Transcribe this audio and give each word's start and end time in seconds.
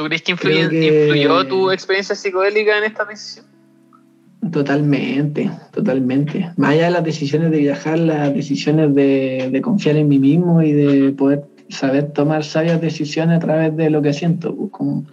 ¿Tú 0.00 0.06
crees 0.06 0.22
que, 0.22 0.32
influyó 0.32 1.46
tu 1.46 1.70
experiencia 1.70 2.14
psicodélica 2.14 2.78
en 2.78 2.84
esta 2.84 3.04
decisión? 3.04 3.44
Totalmente, 4.50 5.50
totalmente. 5.72 6.50
Más 6.56 6.70
allá 6.70 6.86
de 6.86 6.90
las 6.92 7.04
decisiones 7.04 7.50
de 7.50 7.58
viajar, 7.58 7.98
las 7.98 8.32
decisiones 8.32 8.94
de, 8.94 9.60
confiar 9.62 9.96
en 9.96 10.08
mí 10.08 10.18
mismo 10.18 10.62
y 10.62 10.72
de 10.72 11.12
poder 11.12 11.44
saber 11.68 12.12
tomar 12.12 12.44
sabias 12.44 12.80
decisiones 12.80 13.36
a 13.36 13.40
través 13.40 13.76
de 13.76 13.90
lo 13.90 14.00
que 14.00 14.14
siento. 14.14 14.56
Pues, 14.56 14.70
como, 14.70 15.04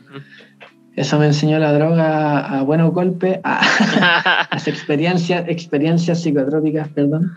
eso 0.95 1.19
me 1.19 1.25
enseñó 1.25 1.59
la 1.59 1.73
droga 1.73 2.39
a, 2.39 2.61
buenos 2.61 2.93
golpes, 2.93 3.41
a, 3.43 4.47
las 4.53 4.69
experiencias, 4.69 5.49
experiencias 5.49 6.21
psicotrópicas, 6.21 6.87
perdón. 6.87 7.33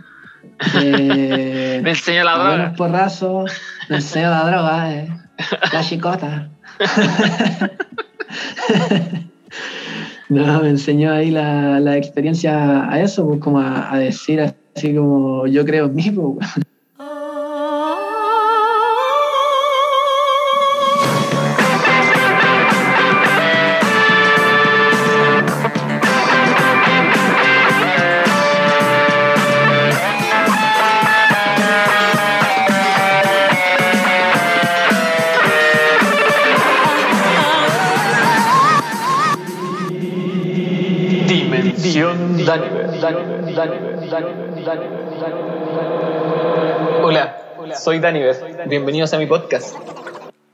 Eh, 0.81 1.81
me 1.83 1.91
enseñó 1.91 2.23
la 2.23 2.35
droga. 2.35 2.51
Buenos 2.51 2.77
porrazos, 2.77 3.53
me 3.89 3.97
enseñó 3.97 4.31
la 4.31 4.49
droga, 4.49 4.95
eh, 4.95 5.09
la 5.73 5.81
chicota. 5.81 6.51
no, 10.29 10.63
me 10.63 10.71
enseñó 10.71 11.13
ahí 11.13 11.31
la, 11.31 11.79
la 11.81 11.97
experiencia 11.97 12.91
a 12.91 13.01
eso, 13.01 13.27
pues 13.27 13.41
como 13.41 13.61
a, 13.61 13.97
decir 13.99 14.41
así 14.41 14.95
como 14.95 15.47
yo 15.47 15.65
creo 15.65 15.87
en 15.87 15.95
mí. 15.95 16.11
Pues, 16.11 16.49
Hola, 47.03 47.75
soy 47.79 47.99
Daniver. 47.99 48.69
Bienvenidos 48.69 49.15
a 49.15 49.19
mi 49.19 49.25
podcast. 49.27 49.75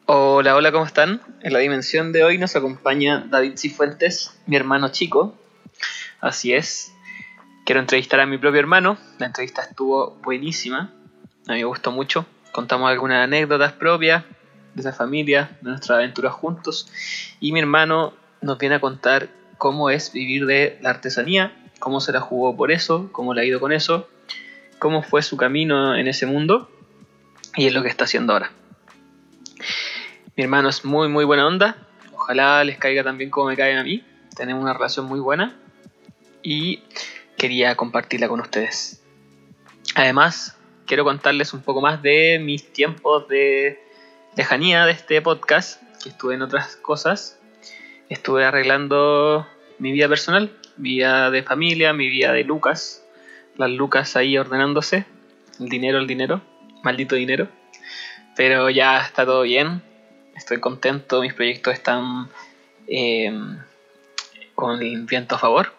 Hola, 0.07 0.55
hola, 0.55 0.71
¿cómo 0.71 0.85
están? 0.85 1.21
En 1.43 1.53
la 1.53 1.59
dimensión 1.59 2.13
de 2.13 2.23
hoy 2.23 2.39
nos 2.39 2.55
acompaña 2.55 3.27
David 3.29 3.55
Cifuentes, 3.57 4.39
mi 4.47 4.55
hermano 4.55 4.91
chico. 4.91 5.35
Así 6.21 6.53
es. 6.53 6.93
Quiero 7.65 7.81
entrevistar 7.81 8.21
a 8.21 8.27
mi 8.27 8.39
propio 8.39 8.61
hermano. 8.61 8.97
La 9.19 9.27
entrevista 9.27 9.63
estuvo 9.63 10.13
buenísima. 10.23 10.93
A 11.49 11.55
mí 11.55 11.59
me 11.59 11.65
gustó 11.65 11.91
mucho. 11.91 12.27
Contamos 12.53 12.89
algunas 12.89 13.25
anécdotas 13.25 13.73
propias 13.73 14.23
de 14.75 14.83
esa 14.83 14.93
familia, 14.93 15.59
de 15.63 15.71
nuestra 15.71 15.97
aventura 15.97 16.31
juntos. 16.31 16.93
Y 17.41 17.51
mi 17.51 17.59
hermano 17.59 18.15
nos 18.41 18.57
viene 18.59 18.77
a 18.77 18.81
contar 18.81 19.31
cómo 19.59 19.91
es 19.91 20.13
vivir 20.13 20.47
de 20.47 20.79
la 20.81 20.91
artesanía 20.91 21.53
cómo 21.79 22.01
se 22.01 22.13
la 22.13 22.21
jugó 22.21 22.57
por 22.57 22.71
eso, 22.71 23.09
cómo 23.13 23.35
le 23.35 23.43
ha 23.43 23.45
ido 23.45 23.61
con 23.61 23.73
eso, 23.73 24.09
cómo 24.79 25.03
fue 25.03 25.23
su 25.23 25.37
camino 25.37 25.97
en 25.97 26.09
ese 26.09 26.27
mundo 26.27 26.71
y 27.57 27.67
es 27.67 27.75
lo 27.75 27.83
que 27.83 27.89
está 27.89 28.05
haciendo 28.05 28.33
ahora. 28.33 28.51
Mi 30.37 30.45
hermano 30.45 30.69
es 30.69 30.85
muy 30.85 31.09
muy 31.09 31.25
buena 31.25 31.47
onda, 31.47 31.77
ojalá 32.15 32.63
les 32.65 32.79
caiga 32.79 33.03
tan 33.03 33.19
bien 33.19 33.31
como 33.31 33.49
me 33.49 33.57
caen 33.57 33.79
a 33.79 33.85
mí, 33.85 34.05
tenemos 34.35 34.63
una 34.63 34.75
relación 34.75 35.07
muy 35.07 35.21
buena 35.21 35.57
y 36.43 36.83
quería 37.37 37.75
compartirla 37.75 38.29
con 38.29 38.41
ustedes. 38.41 39.03
Además, 39.95 40.57
quiero 40.87 41.05
contarles 41.05 41.53
un 41.53 41.63
poco 41.63 41.81
más 41.81 42.03
de 42.03 42.39
mis 42.41 42.73
tiempos 42.73 43.29
de 43.29 43.83
lejanía 44.37 44.85
de 44.85 44.93
este 44.93 45.21
podcast, 45.23 45.83
que 46.03 46.11
estuve 46.11 46.35
en 46.35 46.43
otras 46.43 46.77
cosas. 46.77 47.39
Estuve 48.09 48.45
arreglando 48.45 49.47
mi 49.79 49.93
vida 49.93 50.09
personal, 50.09 50.53
mi 50.77 50.91
vida 50.91 51.31
de 51.31 51.43
familia, 51.43 51.93
mi 51.93 52.09
vida 52.09 52.33
de 52.33 52.45
Lucas, 52.45 53.05
las 53.57 53.71
Lucas 53.71 54.17
ahí 54.17 54.37
ordenándose, 54.37 55.07
el 55.59 55.69
dinero, 55.69 55.99
el 55.99 56.07
dinero, 56.07 56.43
maldito 56.83 57.17
dinero. 57.17 57.49
Pero 58.37 58.69
ya 58.69 59.01
está 59.01 59.25
todo 59.25 59.43
bien, 59.43 59.83
estoy 60.37 60.61
contento, 60.61 61.23
mis 61.23 61.35
proyectos 61.35 61.73
están 61.75 62.29
eh, 62.87 63.33
con 64.55 64.83
el 64.83 65.05
viento 65.07 65.37
a 65.37 65.39
favor. 65.39 65.73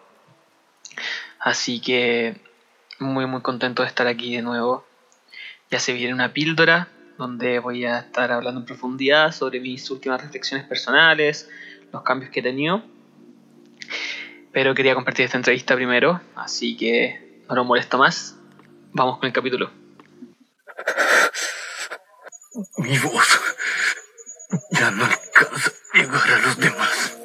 Así 1.38 1.80
que 1.80 2.36
muy 2.98 3.26
muy 3.26 3.42
contento 3.42 3.82
de 3.82 3.88
estar 3.88 4.08
aquí 4.08 4.34
de 4.34 4.42
nuevo. 4.42 4.84
Ya 5.70 5.78
se 5.78 5.92
viene 5.92 6.14
una 6.14 6.32
píldora 6.32 6.88
donde 7.16 7.58
voy 7.60 7.84
a 7.84 8.00
estar 8.00 8.32
hablando 8.32 8.60
en 8.60 8.66
profundidad 8.66 9.32
sobre 9.32 9.60
mis 9.60 9.88
últimas 9.90 10.20
reflexiones 10.20 10.66
personales, 10.66 11.48
los 11.92 12.02
cambios 12.02 12.30
que 12.30 12.40
he 12.40 12.42
tenido 12.42 12.82
pero 14.52 14.74
quería 14.74 14.94
compartir 14.94 15.24
esta 15.24 15.36
entrevista 15.36 15.74
primero, 15.74 16.20
así 16.34 16.76
que 16.76 17.42
no 17.48 17.54
lo 17.54 17.64
molesto 17.64 17.98
más. 17.98 18.36
Vamos 18.92 19.18
con 19.18 19.26
el 19.26 19.32
capítulo. 19.32 19.70
Mi 22.78 22.98
voz 22.98 23.40
ya 24.70 24.90
no 24.90 25.04
alcanza 25.04 25.70
a 25.70 25.98
llegar 25.98 26.30
a 26.30 26.38
los 26.38 26.58
demás. 26.58 27.16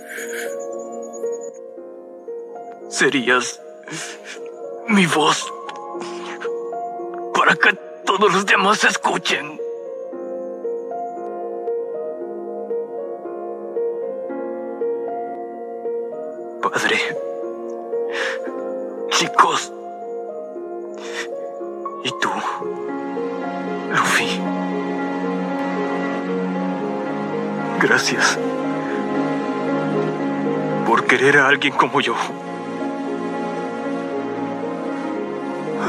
Serías 2.89 3.61
mi 4.87 5.05
voz 5.07 5.51
para 7.33 7.55
que 7.55 7.73
todos 8.05 8.31
los 8.31 8.45
demás 8.45 8.83
escuchen. 8.83 9.62
A 31.43 31.47
alguien 31.49 31.73
como 31.73 31.99
yo. 31.99 32.15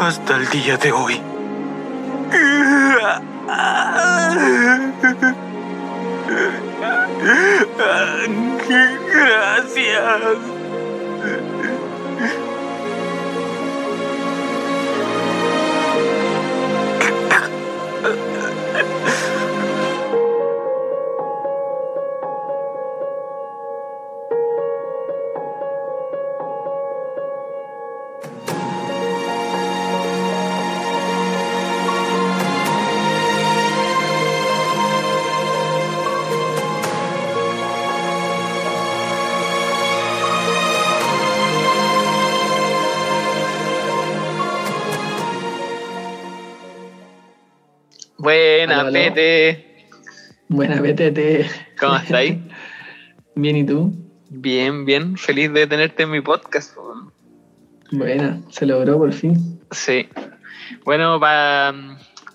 Hasta 0.01 0.37
el 0.37 0.49
día 0.51 0.77
de 0.77 0.93
hoy. 0.93 1.21
Gracias. 9.13 10.54
Pete. 48.93 49.87
Buena, 50.49 50.81
Pete. 50.81 51.49
¿Cómo 51.79 51.97
estáis? 52.05 52.39
bien, 53.35 53.57
¿y 53.57 53.67
tú? 53.67 53.93
Bien, 54.31 54.85
bien. 54.85 55.17
Feliz 55.17 55.53
de 55.53 55.67
tenerte 55.67 56.05
en 56.05 56.11
mi 56.11 56.21
podcast. 56.21 56.77
Buena, 57.91 58.41
se 58.51 58.67
logró 58.67 58.99
por 58.99 59.13
fin. 59.13 59.61
Sí. 59.71 60.09
Bueno, 60.85 61.19
para, 61.21 61.75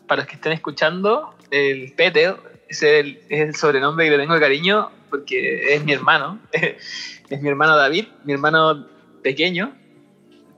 para 0.08 0.22
los 0.22 0.28
que 0.28 0.36
estén 0.36 0.52
escuchando, 0.54 1.36
el 1.52 1.94
Pete 1.94 2.34
es 2.68 2.84
el, 2.84 3.20
es 3.30 3.40
el 3.42 3.56
sobrenombre 3.56 4.06
que 4.06 4.12
le 4.12 4.18
tengo 4.20 4.34
de 4.36 4.40
cariño 4.40 4.90
porque 5.10 5.74
es 5.74 5.84
mi 5.84 5.94
hermano. 5.94 6.40
es 7.30 7.42
mi 7.42 7.50
hermano 7.50 7.76
David, 7.76 8.06
mi 8.24 8.34
hermano 8.34 8.88
pequeño. 9.24 9.74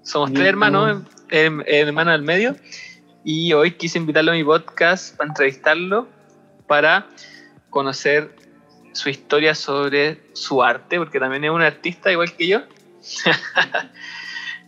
Somos 0.04 0.34
tres 0.34 0.48
hermanos, 0.48 1.04
el 1.30 1.64
hermano 1.68 2.12
del 2.12 2.24
medio. 2.24 2.56
Y 3.24 3.54
hoy 3.54 3.72
quise 3.72 4.00
invitarlo 4.00 4.32
a 4.32 4.36
mi 4.36 4.44
podcast 4.44 5.16
para 5.16 5.30
entrevistarlo, 5.30 6.08
para 6.68 7.08
conocer 7.70 8.36
su 8.94 9.10
historia 9.10 9.54
sobre 9.54 10.22
su 10.34 10.64
arte, 10.64 10.98
porque 10.98 11.20
también 11.20 11.44
es 11.44 11.52
un 11.52 11.62
artista 11.62 12.12
igual 12.12 12.36
que 12.36 12.48
yo. 12.48 12.62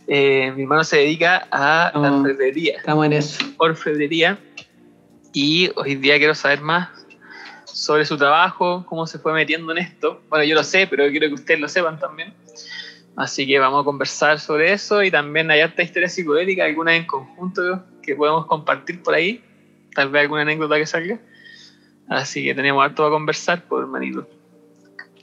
Eh, 0.06 0.52
mi 0.54 0.64
hermano 0.64 0.84
se 0.84 0.98
dedica 0.98 1.48
a 1.50 1.90
la 1.94 2.12
orfebrería. 2.12 2.76
Estamos 2.76 3.06
en 3.06 3.14
eso. 3.14 3.42
Orfebrería. 3.56 4.38
Y 5.32 5.70
hoy 5.76 5.94
día 5.94 6.18
quiero 6.18 6.34
saber 6.34 6.60
más 6.60 6.90
sobre 7.64 8.04
su 8.04 8.18
trabajo, 8.18 8.84
cómo 8.86 9.06
se 9.06 9.18
fue 9.18 9.32
metiendo 9.32 9.72
en 9.72 9.78
esto. 9.78 10.20
Bueno, 10.28 10.44
yo 10.44 10.56
lo 10.56 10.62
sé, 10.62 10.86
pero 10.88 11.08
quiero 11.08 11.28
que 11.28 11.32
ustedes 11.32 11.58
lo 11.58 11.70
sepan 11.70 11.98
también. 11.98 12.34
Así 13.16 13.46
que 13.46 13.58
vamos 13.58 13.80
a 13.80 13.84
conversar 13.86 14.38
sobre 14.40 14.74
eso 14.74 15.02
y 15.02 15.10
también 15.10 15.50
hay 15.50 15.62
harta 15.62 15.82
historia 15.82 16.10
psicodélica, 16.10 16.66
alguna 16.66 16.94
en 16.94 17.06
conjunto 17.06 17.82
que 18.04 18.14
podemos 18.14 18.46
compartir 18.46 19.02
por 19.02 19.14
ahí. 19.14 19.42
Tal 19.94 20.10
vez 20.10 20.22
alguna 20.22 20.42
anécdota 20.42 20.76
que 20.76 20.86
salga. 20.86 21.18
Así 22.08 22.44
que 22.44 22.54
tenemos 22.54 22.84
harto 22.84 23.06
a 23.06 23.10
conversar, 23.10 23.62
por 23.62 23.68
pues, 23.68 23.82
hermanito. 23.82 24.28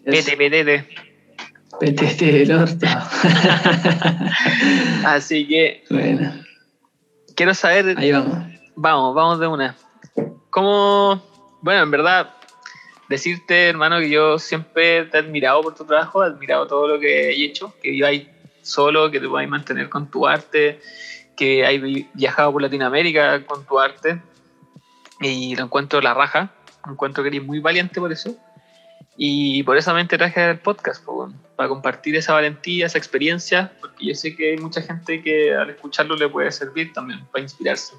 Pete, 0.04 0.36
petete. 0.36 0.88
Petete 1.80 2.26
del 2.26 2.52
orto. 2.52 2.86
Así 5.06 5.48
que. 5.48 5.84
Bueno. 5.90 6.34
Quiero 7.36 7.54
saber. 7.54 7.98
Ahí 7.98 8.12
vamos. 8.12 8.38
Vamos, 8.76 9.16
vamos 9.16 9.40
de 9.40 9.48
una. 9.48 9.76
¿Cómo.? 10.50 11.32
Bueno, 11.62 11.84
en 11.84 11.92
verdad, 11.92 12.34
decirte, 13.08 13.70
hermano, 13.70 14.00
que 14.00 14.10
yo 14.10 14.40
siempre 14.40 15.06
te 15.06 15.18
he 15.18 15.20
admirado 15.20 15.62
por 15.62 15.76
tu 15.76 15.86
trabajo, 15.86 16.24
he 16.24 16.28
admirado 16.28 16.66
todo 16.66 16.88
lo 16.88 17.00
que 17.00 17.30
he 17.30 17.46
hecho, 17.46 17.76
que 17.82 17.92
vivas 17.92 18.14
solo, 18.64 19.12
que 19.12 19.20
te 19.20 19.28
puedas 19.28 19.48
mantener 19.48 19.90
con 19.90 20.10
tu 20.10 20.28
arte, 20.28 20.80
que 21.42 21.66
hay 21.66 22.08
viajado 22.14 22.52
por 22.52 22.62
Latinoamérica 22.62 23.44
con 23.48 23.66
tu 23.66 23.80
arte, 23.80 24.22
y 25.20 25.56
lo 25.56 25.64
encuentro 25.64 26.00
la 26.00 26.14
raja, 26.14 26.52
encuentro 26.88 27.24
que 27.24 27.30
eres 27.30 27.44
muy 27.44 27.58
valiente 27.58 28.00
por 28.00 28.12
eso, 28.12 28.38
y 29.18 29.64
por 29.64 29.76
eso 29.76 29.92
me 29.96 30.06
traje 30.06 30.52
el 30.52 30.60
podcast, 30.60 31.04
para 31.56 31.68
compartir 31.68 32.16
esa 32.16 32.34
valentía, 32.34 32.86
esa 32.86 33.00
experiencia, 33.00 33.72
porque 33.82 34.06
yo 34.06 34.14
sé 34.14 34.36
que 34.36 34.52
hay 34.52 34.58
mucha 34.58 34.84
gente 34.84 35.24
que 35.24 35.56
al 35.56 35.72
escucharlo 35.72 36.16
le 36.16 36.30
puede 36.30 36.52
servir 36.52 36.94
también, 36.94 37.26
para 37.32 37.42
inspirarse. 37.42 37.96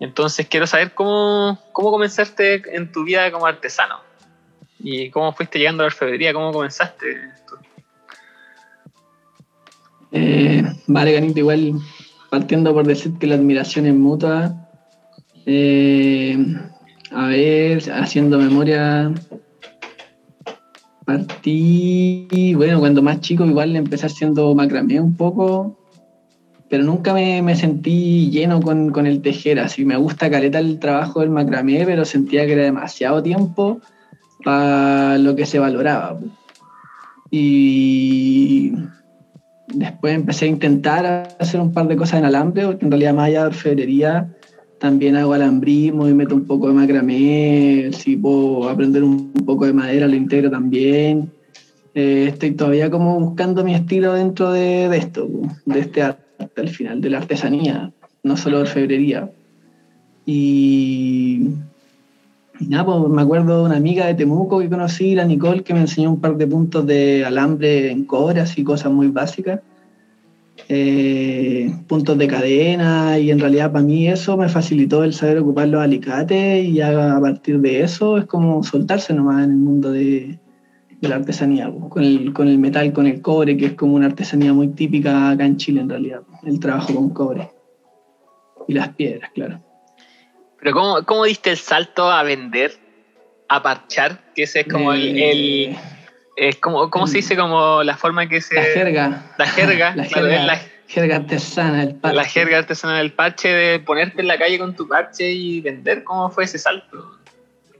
Entonces 0.00 0.46
quiero 0.48 0.66
saber 0.66 0.94
cómo, 0.94 1.60
cómo 1.72 1.90
comenzaste 1.90 2.62
en 2.74 2.90
tu 2.90 3.04
vida 3.04 3.30
como 3.30 3.44
artesano 3.44 4.00
y 4.78 5.10
cómo 5.10 5.34
fuiste 5.34 5.58
llegando 5.58 5.82
a 5.82 5.84
la 5.84 5.88
orfebrería, 5.88 6.32
cómo 6.32 6.50
comenzaste. 6.50 7.30
Eh, 10.12 10.62
vale, 10.86 11.12
Ganito, 11.12 11.38
igual 11.38 11.74
partiendo 12.32 12.72
por 12.72 12.86
decir 12.86 13.12
que 13.18 13.26
la 13.26 13.34
admiración 13.34 13.84
es 13.84 13.94
mutua. 13.94 14.54
Eh, 15.44 16.34
a 17.10 17.26
ver, 17.26 17.82
haciendo 17.92 18.38
memoria, 18.38 19.12
partí, 21.04 22.54
bueno, 22.56 22.80
cuando 22.80 23.02
más 23.02 23.20
chico 23.20 23.44
igual 23.44 23.76
empecé 23.76 24.06
haciendo 24.06 24.54
macramé 24.54 24.98
un 24.98 25.14
poco, 25.14 25.76
pero 26.70 26.84
nunca 26.84 27.12
me, 27.12 27.54
sentí 27.54 28.30
lleno 28.30 28.62
con, 28.62 29.06
el 29.06 29.20
tejer, 29.20 29.60
así 29.60 29.84
me 29.84 29.98
gusta 29.98 30.30
caleta 30.30 30.58
el 30.58 30.78
trabajo 30.78 31.20
del 31.20 31.28
macramé, 31.28 31.84
pero 31.84 32.06
sentía 32.06 32.46
que 32.46 32.54
era 32.54 32.62
demasiado 32.62 33.22
tiempo 33.22 33.82
para 34.42 35.18
lo 35.18 35.36
que 35.36 35.44
se 35.44 35.58
valoraba. 35.58 36.18
Y 37.30 38.72
después 39.74 40.14
empecé 40.14 40.46
a 40.46 40.48
intentar 40.48 41.36
hacer 41.38 41.60
un 41.60 41.72
par 41.72 41.88
de 41.88 41.96
cosas 41.96 42.20
en 42.20 42.24
alambre, 42.24 42.66
porque 42.66 42.84
en 42.84 42.90
realidad 42.90 43.14
más 43.14 43.26
allá 43.28 43.40
de 43.42 43.46
orfebrería, 43.48 44.34
también 44.78 45.16
hago 45.16 45.32
alambrismo 45.32 46.08
y 46.08 46.14
meto 46.14 46.34
un 46.34 46.44
poco 46.44 46.68
de 46.68 46.74
macramé, 46.74 47.90
si 47.92 48.16
puedo 48.16 48.68
aprender 48.68 49.04
un 49.04 49.32
poco 49.32 49.64
de 49.64 49.72
madera 49.72 50.08
lo 50.08 50.16
integro 50.16 50.50
también. 50.50 51.30
Eh, 51.94 52.26
estoy 52.28 52.52
todavía 52.52 52.90
como 52.90 53.20
buscando 53.20 53.62
mi 53.64 53.74
estilo 53.74 54.14
dentro 54.14 54.50
de, 54.50 54.96
esto, 54.96 55.28
de 55.66 55.80
este 55.80 56.02
arte 56.02 56.22
el 56.56 56.68
final 56.68 57.00
de 57.00 57.10
la 57.10 57.18
artesanía, 57.18 57.92
no 58.22 58.36
solo 58.36 58.60
orfebrería. 58.60 59.30
Y 60.26 61.48
nada, 62.60 62.84
pues 62.84 63.10
me 63.10 63.22
acuerdo 63.22 63.58
de 63.58 63.64
una 63.64 63.76
amiga 63.76 64.06
de 64.06 64.14
Temuco 64.14 64.60
que 64.60 64.68
conocí, 64.68 65.14
la 65.14 65.24
Nicole, 65.24 65.62
que 65.62 65.74
me 65.74 65.80
enseñó 65.80 66.10
un 66.10 66.20
par 66.20 66.36
de 66.36 66.46
puntos 66.46 66.86
de 66.86 67.24
alambre 67.24 67.90
en 67.90 68.04
cobre, 68.04 68.44
y 68.56 68.64
cosas 68.64 68.92
muy 68.92 69.08
básicas. 69.08 69.60
Eh, 70.68 71.74
puntos 71.88 72.16
de 72.18 72.28
cadena 72.28 73.18
y 73.18 73.30
en 73.30 73.40
realidad 73.40 73.72
para 73.72 73.84
mí 73.84 74.06
eso 74.06 74.36
me 74.36 74.48
facilitó 74.48 75.02
el 75.02 75.12
saber 75.12 75.38
ocupar 75.38 75.68
los 75.68 75.82
alicates 75.82 76.64
y 76.64 76.80
a 76.80 77.18
partir 77.20 77.60
de 77.60 77.82
eso 77.82 78.18
es 78.18 78.26
como 78.26 78.62
soltarse 78.62 79.12
nomás 79.12 79.44
en 79.44 79.50
el 79.50 79.56
mundo 79.56 79.90
de, 79.90 80.38
la 81.00 81.16
artesanía, 81.16 81.72
con 81.88 82.04
el, 82.04 82.32
con 82.32 82.46
el 82.46 82.58
metal, 82.58 82.92
con 82.92 83.06
el 83.06 83.20
cobre, 83.20 83.56
que 83.56 83.66
es 83.66 83.72
como 83.74 83.96
una 83.96 84.06
artesanía 84.06 84.52
muy 84.52 84.68
típica 84.68 85.30
acá 85.30 85.44
en 85.44 85.56
Chile 85.56 85.80
en 85.80 85.88
realidad, 85.88 86.20
el 86.44 86.60
trabajo 86.60 86.94
con 86.94 87.10
cobre. 87.10 87.50
Y 88.68 88.74
las 88.74 88.90
piedras, 88.90 89.30
claro. 89.34 89.60
Pero 90.62 90.76
¿cómo, 90.76 91.04
cómo 91.04 91.24
diste 91.24 91.50
el 91.50 91.56
salto 91.56 92.08
a 92.08 92.22
vender, 92.22 92.78
a 93.48 93.62
parchar? 93.62 94.32
Que 94.32 94.44
ese 94.44 94.60
es 94.60 94.68
como 94.68 94.92
el, 94.92 95.18
eh, 95.18 95.76
es 96.36 96.56
como, 96.58 96.88
¿Cómo 96.88 97.08
se 97.08 97.16
dice? 97.16 97.36
Como 97.36 97.82
la 97.82 97.96
forma 97.96 98.28
que 98.28 98.40
se... 98.40 98.54
La 98.54 98.62
jerga. 98.62 99.34
La 99.38 99.46
jerga. 99.46 99.92
la 99.96 100.04
jerga, 100.04 100.44
la 100.44 100.60
jerga 100.86 101.16
artesana 101.16 101.80
del 101.80 101.96
parche. 101.96 102.16
La 102.16 102.24
jerga 102.24 102.58
artesana 102.58 102.98
del 102.98 103.12
parche, 103.12 103.48
de 103.48 103.80
ponerte 103.80 104.20
en 104.20 104.28
la 104.28 104.38
calle 104.38 104.56
con 104.58 104.76
tu 104.76 104.86
parche 104.86 105.32
y 105.32 105.60
vender. 105.60 106.04
¿Cómo 106.04 106.30
fue 106.30 106.44
ese 106.44 106.58
salto? 106.58 107.18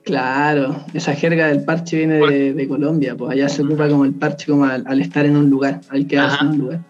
Claro, 0.04 0.84
esa 0.92 1.14
jerga 1.14 1.46
del 1.46 1.64
parche 1.64 1.98
viene 1.98 2.18
de, 2.18 2.68
Colombia, 2.68 3.14
pues 3.14 3.30
allá 3.30 3.48
se 3.48 3.62
ocupa 3.62 3.88
como 3.88 4.04
el 4.04 4.14
parche 4.14 4.46
como 4.46 4.64
al, 4.64 5.00
estar 5.00 5.24
en 5.24 5.36
un 5.36 5.48
lugar, 5.48 5.80
al 5.90 6.08
quedarse 6.08 6.38
en 6.40 6.48
un 6.48 6.58
lugar. 6.58 6.80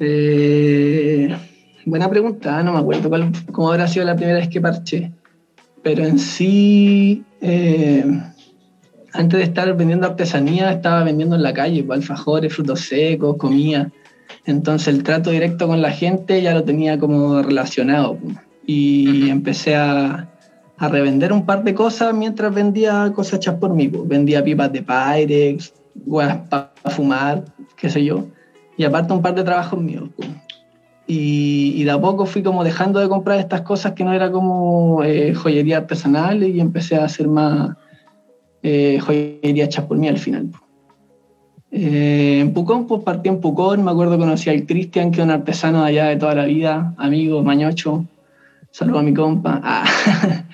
Eh, 0.00 1.36
buena 1.86 2.08
pregunta, 2.08 2.62
no 2.62 2.72
me 2.72 2.78
acuerdo 2.78 3.10
cómo 3.52 3.70
habrá 3.70 3.86
sido 3.88 4.04
la 4.04 4.16
primera 4.16 4.38
vez 4.38 4.48
que 4.48 4.60
parché, 4.60 5.12
pero 5.82 6.04
en 6.04 6.18
sí, 6.18 7.24
eh, 7.40 8.04
antes 9.12 9.38
de 9.38 9.44
estar 9.44 9.76
vendiendo 9.76 10.06
artesanía, 10.06 10.70
estaba 10.72 11.04
vendiendo 11.04 11.36
en 11.36 11.42
la 11.42 11.52
calle, 11.52 11.82
pues, 11.82 12.00
alfajores, 12.00 12.54
frutos 12.54 12.80
secos, 12.80 13.36
comida. 13.36 13.90
Entonces 14.46 14.88
el 14.88 15.02
trato 15.02 15.30
directo 15.30 15.66
con 15.66 15.82
la 15.82 15.90
gente 15.90 16.40
ya 16.40 16.54
lo 16.54 16.64
tenía 16.64 16.98
como 16.98 17.42
relacionado 17.42 18.16
pues, 18.16 18.36
y 18.66 19.28
empecé 19.28 19.76
a 19.76 20.28
a 20.82 20.88
revender 20.88 21.32
un 21.32 21.46
par 21.46 21.62
de 21.62 21.74
cosas 21.74 22.12
mientras 22.12 22.52
vendía 22.52 23.12
cosas 23.14 23.34
hechas 23.34 23.54
por 23.54 23.72
mí. 23.72 23.86
Pues. 23.86 24.08
Vendía 24.08 24.42
pipas 24.42 24.72
de 24.72 24.82
Pyrex, 24.82 25.72
guas 25.94 26.36
para 26.48 26.72
fumar, 26.86 27.44
qué 27.76 27.88
sé 27.88 28.04
yo. 28.04 28.26
Y 28.76 28.82
aparte 28.82 29.12
un 29.12 29.22
par 29.22 29.36
de 29.36 29.44
trabajos 29.44 29.80
míos. 29.80 30.08
Pues. 30.16 30.28
Y, 31.06 31.82
de 31.84 31.90
a 31.90 32.00
poco 32.00 32.26
fui 32.26 32.42
como 32.42 32.64
dejando 32.64 33.00
de 33.00 33.08
comprar 33.08 33.38
estas 33.38 33.62
cosas 33.62 33.92
que 33.92 34.04
no 34.04 34.12
era 34.12 34.30
como 34.30 35.02
eh, 35.02 35.34
joyería 35.34 35.78
artesanal 35.78 36.42
y 36.44 36.60
empecé 36.60 36.96
a 36.96 37.04
hacer 37.04 37.28
más 37.28 37.76
eh, 38.62 38.98
joyería 39.00 39.64
hecha 39.64 39.86
por 39.86 39.98
mí 39.98 40.08
al 40.08 40.18
final. 40.18 40.48
Pues. 40.50 40.62
Eh, 41.72 42.38
en 42.40 42.52
Pucón, 42.52 42.86
pues 42.86 43.02
partí 43.02 43.30
en 43.30 43.40
Pucón, 43.40 43.82
me 43.82 43.90
acuerdo 43.90 44.18
conocí 44.18 44.50
al 44.50 44.66
Cristian, 44.66 45.10
que 45.10 45.20
es 45.20 45.24
un 45.24 45.30
artesano 45.30 45.82
de 45.82 45.88
allá 45.88 46.06
de 46.08 46.16
toda 46.16 46.34
la 46.34 46.44
vida, 46.44 46.94
amigo, 46.98 47.42
mañocho, 47.42 48.04
saludo 48.70 48.98
a 48.98 49.02
mi 49.02 49.14
compa. 49.14 49.60
Ah. 49.62 49.84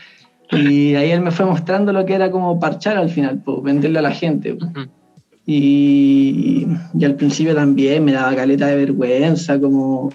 Y 0.50 0.94
ahí 0.94 1.10
él 1.10 1.20
me 1.20 1.30
fue 1.30 1.44
mostrando 1.44 1.92
lo 1.92 2.06
que 2.06 2.14
era 2.14 2.30
como 2.30 2.58
parchar 2.58 2.96
al 2.96 3.10
final, 3.10 3.42
pues, 3.44 3.62
venderle 3.62 3.98
a 3.98 4.02
la 4.02 4.12
gente. 4.12 4.56
y, 5.44 6.66
y, 6.94 7.04
al 7.04 7.16
principio 7.16 7.54
también 7.54 8.04
me 8.04 8.12
daba 8.12 8.34
caleta 8.34 8.66
de 8.66 8.76
vergüenza, 8.76 9.60
como, 9.60 10.10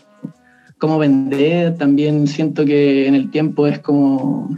como 0.84 1.00
vender. 1.00 1.78
También 1.78 2.28
siento 2.28 2.66
que 2.66 3.08
en 3.08 3.16
el 3.16 3.32
tiempo 3.32 3.68
es 3.68 3.80
como 3.80 4.50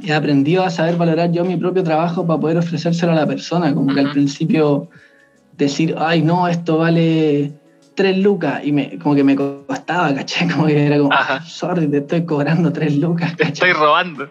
he 0.00 0.12
aprendido 0.12 0.62
a 0.62 0.70
saber 0.70 0.94
valorar 0.94 1.32
yo 1.32 1.44
mi 1.44 1.56
propio 1.56 1.82
trabajo 1.82 2.24
para 2.24 2.38
poder 2.38 2.58
ofrecérselo 2.58 3.10
a 3.10 3.16
la 3.16 3.26
persona. 3.26 3.74
Como 3.74 3.92
que 3.92 3.98
al 3.98 4.12
principio 4.12 4.88
decir, 5.56 5.96
ay, 5.98 6.22
no, 6.22 6.46
esto 6.46 6.78
vale 6.78 7.52
tres 7.96 8.16
lucas 8.18 8.60
y 8.62 8.70
me, 8.70 9.00
como 9.00 9.16
que 9.16 9.24
me 9.24 9.34
costaba, 9.34 10.14
¿cachai? 10.14 10.48
Como 10.52 10.66
que 10.66 10.86
era 10.86 10.98
como, 10.98 11.10
sorry, 11.44 11.88
te 11.88 11.98
estoy 11.98 12.24
cobrando 12.24 12.72
tres 12.72 12.96
lucas. 12.96 13.34
Te 13.36 13.48
estoy 13.48 13.72
robando. 13.72 14.30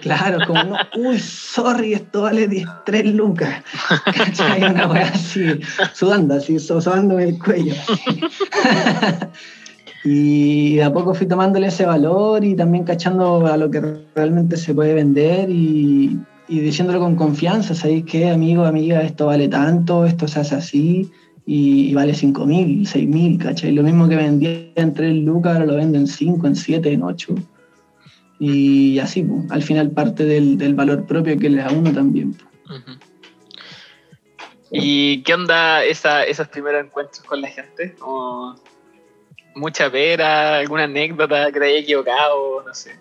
Claro, 0.00 0.38
como 0.46 0.64
no, 0.64 0.78
uy, 0.96 1.18
sorry, 1.18 1.92
esto 1.92 2.22
vale 2.22 2.48
10, 2.48 2.66
3 2.86 3.14
lucas. 3.14 3.62
¿Cachai? 4.16 4.64
Una 4.64 4.86
weá 4.86 5.08
así, 5.08 5.60
sudando, 5.92 6.36
así, 6.36 6.58
sosándome 6.58 7.24
el 7.24 7.38
cuello. 7.38 7.74
y 10.04 10.76
de 10.76 10.84
a 10.84 10.92
poco 10.92 11.14
fui 11.14 11.26
tomándole 11.26 11.68
ese 11.68 11.86
valor 11.86 12.44
y 12.44 12.54
también 12.54 12.84
cachando 12.84 13.46
a 13.46 13.56
lo 13.56 13.70
que 13.70 13.80
realmente 14.14 14.58
se 14.58 14.74
puede 14.74 14.92
vender 14.92 15.48
y, 15.48 16.20
diciéndolo 16.46 17.00
con 17.00 17.16
confianza, 17.16 17.74
¿sabéis 17.74 18.04
qué, 18.04 18.28
amigo, 18.28 18.66
amiga? 18.66 19.00
Esto 19.00 19.26
vale 19.26 19.48
tanto, 19.48 20.04
esto 20.04 20.28
se 20.28 20.40
hace 20.40 20.56
así 20.56 21.10
y, 21.46 21.94
vale 21.94 22.12
5 22.12 22.44
mil, 22.44 22.86
6 22.86 23.08
mil, 23.08 23.38
¿cachai? 23.38 23.72
Lo 23.72 23.82
mismo 23.82 24.06
que 24.06 24.16
vendía 24.16 24.70
en 24.74 24.92
3 24.92 25.14
lucas, 25.24 25.54
ahora 25.54 25.66
lo 25.66 25.76
venden 25.76 26.02
en 26.02 26.06
5, 26.06 26.46
en 26.48 26.56
7, 26.56 26.92
en 26.92 27.02
8. 27.02 27.34
Y 28.40 28.98
así, 28.98 29.26
al 29.48 29.62
final 29.62 29.90
parte 29.92 30.24
del, 30.26 30.74
valor 30.74 31.06
propio 31.06 31.38
que 31.38 31.48
le 31.48 31.62
da 31.62 31.70
uno 31.72 31.90
también. 31.92 32.36
¿Y 34.70 35.22
qué 35.22 35.32
onda 35.32 35.82
esa, 35.82 36.24
esos 36.24 36.48
primeros 36.48 36.84
encuentros 36.84 37.24
con 37.24 37.40
la 37.40 37.48
gente? 37.48 37.94
Mucha 39.54 39.90
pera, 39.90 40.58
alguna 40.58 40.84
anécdota 40.84 41.50
que 41.52 41.60
te 41.60 41.66
haya 41.66 41.78
equivocado, 41.78 42.62
no 42.66 42.74
sé. 42.74 42.98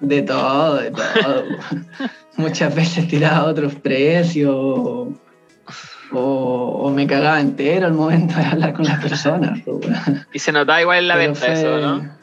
De 0.00 0.22
todo, 0.22 0.76
de 0.76 0.90
todo. 0.90 1.44
muchas 2.36 2.74
veces 2.74 3.08
tiraba 3.08 3.44
otros 3.44 3.74
precios 3.76 4.54
o, 6.12 6.90
me 6.94 7.06
cagaba 7.06 7.40
entero 7.40 7.86
al 7.86 7.92
momento 7.92 8.36
de 8.36 8.44
hablar 8.44 8.72
con 8.72 8.86
las 8.86 9.02
personas. 9.02 9.60
y 10.32 10.38
se 10.38 10.52
notaba 10.52 10.80
igual 10.80 10.98
en 10.98 11.08
la 11.08 11.16
venta 11.16 11.46
eso, 11.52 11.78
¿no? 11.78 12.16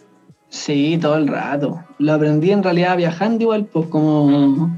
Sí, 0.50 0.98
todo 1.02 1.18
el 1.18 1.28
rato. 1.28 1.84
Lo 2.00 2.14
aprendí 2.14 2.52
en 2.52 2.64
realidad 2.64 2.96
viajando 2.98 3.44
igual, 3.44 3.66
pues 3.66 3.88
como 3.88 4.72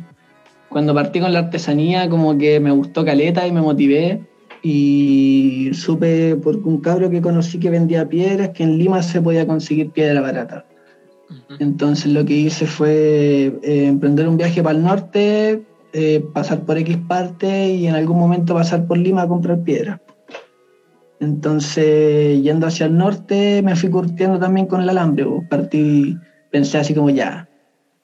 cuando 0.69 0.93
partí 0.93 1.19
con 1.19 1.31
la 1.31 1.39
artesanía, 1.39 2.09
como 2.09 2.37
que 2.37 2.59
me 2.59 2.71
gustó 2.71 3.05
caleta 3.05 3.45
y 3.47 3.51
me 3.51 3.61
motivé. 3.61 4.21
Y 4.67 5.69
supe 5.73 6.35
por 6.37 6.55
un 6.55 6.81
cabro 6.81 7.11
que 7.11 7.21
conocí 7.21 7.59
que 7.59 7.69
vendía 7.69 8.09
piedras 8.09 8.49
que 8.49 8.63
en 8.63 8.79
Lima 8.79 9.03
se 9.03 9.21
podía 9.21 9.45
conseguir 9.45 9.91
piedra 9.91 10.21
barata. 10.21 10.65
Entonces 11.59 12.11
lo 12.11 12.25
que 12.25 12.33
hice 12.33 12.65
fue 12.65 13.59
eh, 13.61 13.85
emprender 13.85 14.27
un 14.27 14.37
viaje 14.37 14.63
para 14.63 14.75
el 14.75 14.83
norte, 14.83 15.61
eh, 15.93 16.25
pasar 16.33 16.61
por 16.61 16.79
X 16.79 16.97
parte 17.07 17.75
y 17.75 17.85
en 17.85 17.93
algún 17.93 18.17
momento 18.17 18.55
pasar 18.55 18.87
por 18.87 18.97
Lima 18.97 19.21
a 19.21 19.27
comprar 19.27 19.61
piedras. 19.61 19.99
Entonces, 21.19 22.41
yendo 22.41 22.65
hacia 22.65 22.87
el 22.87 22.97
norte, 22.97 23.61
me 23.61 23.75
fui 23.75 23.91
curtiendo 23.91 24.39
también 24.39 24.65
con 24.65 24.81
el 24.81 24.89
alambre. 24.89 25.27
Partí, 25.47 26.17
pensé 26.49 26.79
así 26.79 26.95
como 26.95 27.11
ya, 27.11 27.47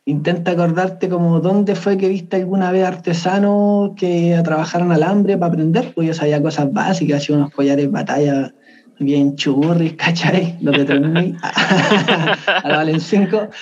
intenta 0.05 0.51
acordarte 0.51 1.09
como 1.09 1.39
dónde 1.39 1.75
fue 1.75 1.97
que 1.97 2.09
viste 2.09 2.37
alguna 2.37 2.71
vez 2.71 2.85
artesanos 2.85 3.91
que 3.95 4.39
trabajaron 4.43 4.91
alambre 4.91 5.37
para 5.37 5.53
aprender, 5.53 5.93
pues 5.93 6.07
yo 6.07 6.13
sabía 6.13 6.41
cosas 6.41 6.71
básicas, 6.73 7.21
hacía 7.21 7.35
unos 7.35 7.51
collares 7.51 7.85
de 7.85 7.91
batalla 7.91 8.53
bien 8.99 9.35
churris, 9.35 9.93
¿cachai? 9.93 10.57
Los 10.61 10.77
de 10.77 10.85
3000 10.85 11.37
a 11.41 12.61
la 12.67 12.77
Valen 12.77 12.99
5. 12.99 13.49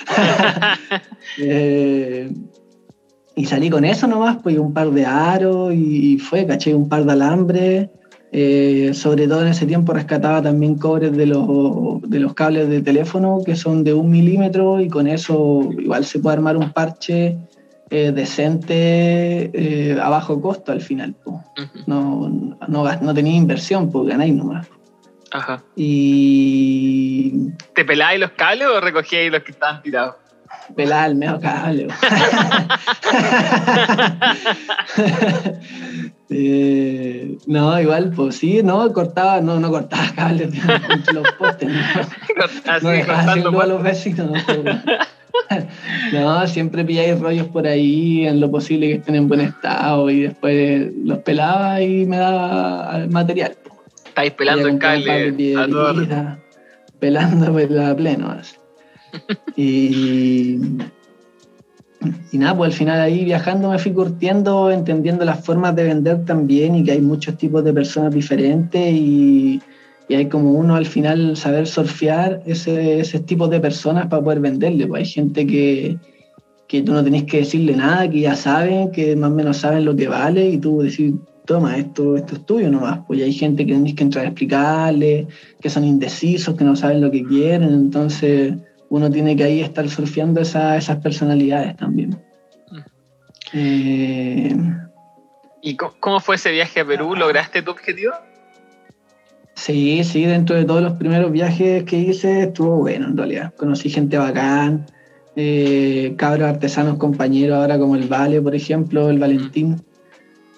Eh, 1.38 2.32
y 3.36 3.44
salí 3.44 3.70
con 3.70 3.84
eso 3.84 4.06
nomás, 4.06 4.38
pues 4.42 4.58
un 4.58 4.72
par 4.74 4.90
de 4.90 5.06
aros 5.06 5.72
y 5.72 6.18
fue, 6.18 6.46
¿cachai? 6.46 6.72
Un 6.74 6.88
par 6.88 7.04
de 7.04 7.12
alambre. 7.12 7.90
Eh, 8.32 8.92
sobre 8.94 9.26
todo 9.26 9.42
en 9.42 9.48
ese 9.48 9.66
tiempo 9.66 9.92
rescataba 9.92 10.40
también 10.40 10.76
cobres 10.76 11.16
de 11.16 11.26
los, 11.26 12.00
de 12.02 12.20
los 12.20 12.32
cables 12.34 12.68
de 12.68 12.80
teléfono 12.80 13.40
que 13.44 13.56
son 13.56 13.82
de 13.82 13.92
un 13.92 14.08
milímetro 14.08 14.78
y 14.78 14.88
con 14.88 15.08
eso 15.08 15.68
igual 15.76 16.04
se 16.04 16.20
puede 16.20 16.36
armar 16.36 16.56
un 16.56 16.70
parche 16.72 17.36
eh, 17.90 18.12
decente 18.12 19.98
a 20.00 20.08
bajo 20.08 20.40
costo 20.40 20.70
al 20.70 20.80
final. 20.80 21.16
no, 21.86 22.28
no, 22.68 23.00
no, 23.00 23.14
tenía 23.14 23.34
inversión, 23.34 23.90
pues 23.90 24.06
ganáis 24.06 24.34
nomás. 24.34 24.68
Ajá. 25.32 25.62
Y. 25.76 27.50
¿Te 27.74 27.84
peláis 27.84 28.20
los 28.20 28.30
cables 28.32 28.68
o 28.68 28.80
recogíais 28.80 29.30
los 29.30 29.42
que 29.42 29.52
estaban 29.52 29.82
tirados? 29.82 30.16
Pelaba 30.74 31.06
el 31.06 31.14
medio 31.16 31.40
cable. 31.40 31.88
eh, 36.30 37.38
no, 37.46 37.80
igual, 37.80 38.12
pues 38.14 38.36
sí, 38.36 38.62
no, 38.62 38.92
cortaba, 38.92 39.40
no, 39.40 39.58
no 39.58 39.70
cortaba 39.70 40.04
cables 40.14 40.50
los 41.12 41.32
postes. 41.32 41.68
No, 41.68 42.80
no 42.82 42.88
dejaba 42.90 43.34
sin 43.34 43.46
a 43.46 43.66
los 43.66 43.82
vecinos. 43.82 44.44
No, 46.12 46.46
siempre 46.46 46.84
pilláis 46.84 47.18
rollos 47.18 47.48
por 47.48 47.66
ahí 47.66 48.26
en 48.26 48.40
lo 48.40 48.50
posible 48.50 48.88
que 48.88 48.94
estén 48.94 49.16
en 49.16 49.28
buen 49.28 49.40
estado 49.40 50.08
y 50.10 50.22
después 50.22 50.90
los 51.04 51.18
pelaba 51.18 51.80
y 51.80 52.06
me 52.06 52.18
daba 52.18 53.06
material. 53.10 53.56
Estáis 54.06 54.32
pelando 54.32 54.68
el 54.68 54.78
cable 54.78 55.32
todo. 55.68 55.94
Pelando 56.98 57.52
pues, 57.52 57.70
a 57.78 57.96
pleno. 57.96 58.36
Y, 59.56 60.58
y 62.32 62.38
nada, 62.38 62.56
pues 62.56 62.72
al 62.72 62.78
final 62.78 63.00
ahí 63.00 63.24
viajando 63.24 63.70
me 63.70 63.78
fui 63.78 63.92
curtiendo, 63.92 64.70
entendiendo 64.70 65.24
las 65.24 65.44
formas 65.44 65.74
de 65.76 65.84
vender 65.84 66.24
también 66.24 66.74
y 66.74 66.84
que 66.84 66.92
hay 66.92 67.00
muchos 67.00 67.36
tipos 67.36 67.64
de 67.64 67.72
personas 67.72 68.14
diferentes 68.14 68.92
y, 68.92 69.60
y 70.08 70.14
hay 70.14 70.26
como 70.26 70.52
uno 70.52 70.76
al 70.76 70.86
final 70.86 71.36
saber 71.36 71.66
surfear 71.66 72.42
ese, 72.46 73.00
ese 73.00 73.20
tipo 73.20 73.48
de 73.48 73.60
personas 73.60 74.06
para 74.08 74.22
poder 74.22 74.40
venderle. 74.40 74.86
Pues 74.86 75.00
hay 75.00 75.06
gente 75.06 75.46
que, 75.46 75.98
que 76.66 76.82
tú 76.82 76.92
no 76.92 77.04
tenés 77.04 77.24
que 77.24 77.38
decirle 77.38 77.76
nada, 77.76 78.08
que 78.10 78.20
ya 78.20 78.34
saben, 78.34 78.90
que 78.90 79.14
más 79.14 79.30
o 79.30 79.34
menos 79.34 79.58
saben 79.58 79.84
lo 79.84 79.94
que 79.94 80.08
vale 80.08 80.48
y 80.48 80.58
tú 80.58 80.82
decir, 80.82 81.14
toma, 81.44 81.76
esto, 81.76 82.16
esto 82.16 82.34
es 82.34 82.46
tuyo 82.46 82.70
nomás. 82.70 83.00
Pues 83.06 83.22
hay 83.22 83.32
gente 83.32 83.66
que 83.66 83.72
tenés 83.72 83.94
que 83.94 84.02
entrar 84.02 84.24
a 84.24 84.28
explicarle, 84.28 85.26
que 85.60 85.70
son 85.70 85.84
indecisos, 85.84 86.56
que 86.56 86.64
no 86.64 86.74
saben 86.76 87.00
lo 87.00 87.10
que 87.10 87.24
quieren. 87.24 87.72
Entonces 87.72 88.54
uno 88.90 89.10
tiene 89.10 89.34
que 89.34 89.44
ahí 89.44 89.60
estar 89.62 89.88
surfeando 89.88 90.40
esas 90.40 90.96
personalidades 90.96 91.76
también. 91.76 92.10
Mm. 92.70 92.78
Eh, 93.54 94.56
¿Y 95.62 95.76
cómo 95.76 96.20
fue 96.20 96.36
ese 96.36 96.50
viaje 96.50 96.80
a 96.80 96.84
Perú? 96.84 97.14
¿Lograste 97.16 97.62
tu 97.62 97.70
objetivo? 97.70 98.12
Sí, 99.54 100.04
sí, 100.04 100.24
dentro 100.24 100.56
de 100.56 100.64
todos 100.64 100.82
los 100.82 100.94
primeros 100.94 101.30
viajes 101.32 101.84
que 101.84 101.98
hice 101.98 102.42
estuvo 102.42 102.76
bueno 102.76 103.08
en 103.08 103.16
realidad. 103.16 103.54
Conocí 103.56 103.90
gente 103.90 104.16
bacán, 104.16 104.86
eh, 105.36 106.14
cabros 106.16 106.48
artesanos 106.48 106.96
compañeros 106.98 107.58
ahora 107.58 107.78
como 107.78 107.96
el 107.96 108.08
Vale, 108.08 108.40
por 108.40 108.54
ejemplo, 108.54 109.10
el 109.10 109.18
Valentín 109.18 109.82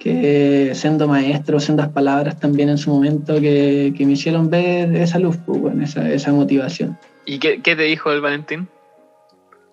que 0.02 0.72
siendo 0.74 1.06
maestro, 1.06 1.60
sendas 1.60 1.88
palabras 1.90 2.40
también 2.40 2.68
en 2.68 2.76
su 2.76 2.90
momento 2.90 3.40
que, 3.40 3.94
me 4.00 4.12
hicieron 4.12 4.50
ver 4.50 4.96
esa 4.96 5.20
luz, 5.20 5.36
pues, 5.46 5.96
esa, 5.96 6.32
motivación. 6.32 6.98
¿Y 7.24 7.38
qué, 7.38 7.58
te 7.58 7.82
dijo 7.82 8.10
el 8.12 8.20
Valentín? 8.20 8.68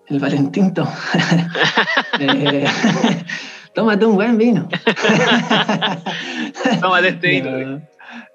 El 0.06 0.18
Valentín, 0.18 0.72
eh, 2.20 2.66
tómate 3.74 4.06
un 4.06 4.14
buen 4.16 4.38
vino. 4.38 4.68
tómate 6.80 7.08
este 7.08 7.28
vino. 7.28 7.80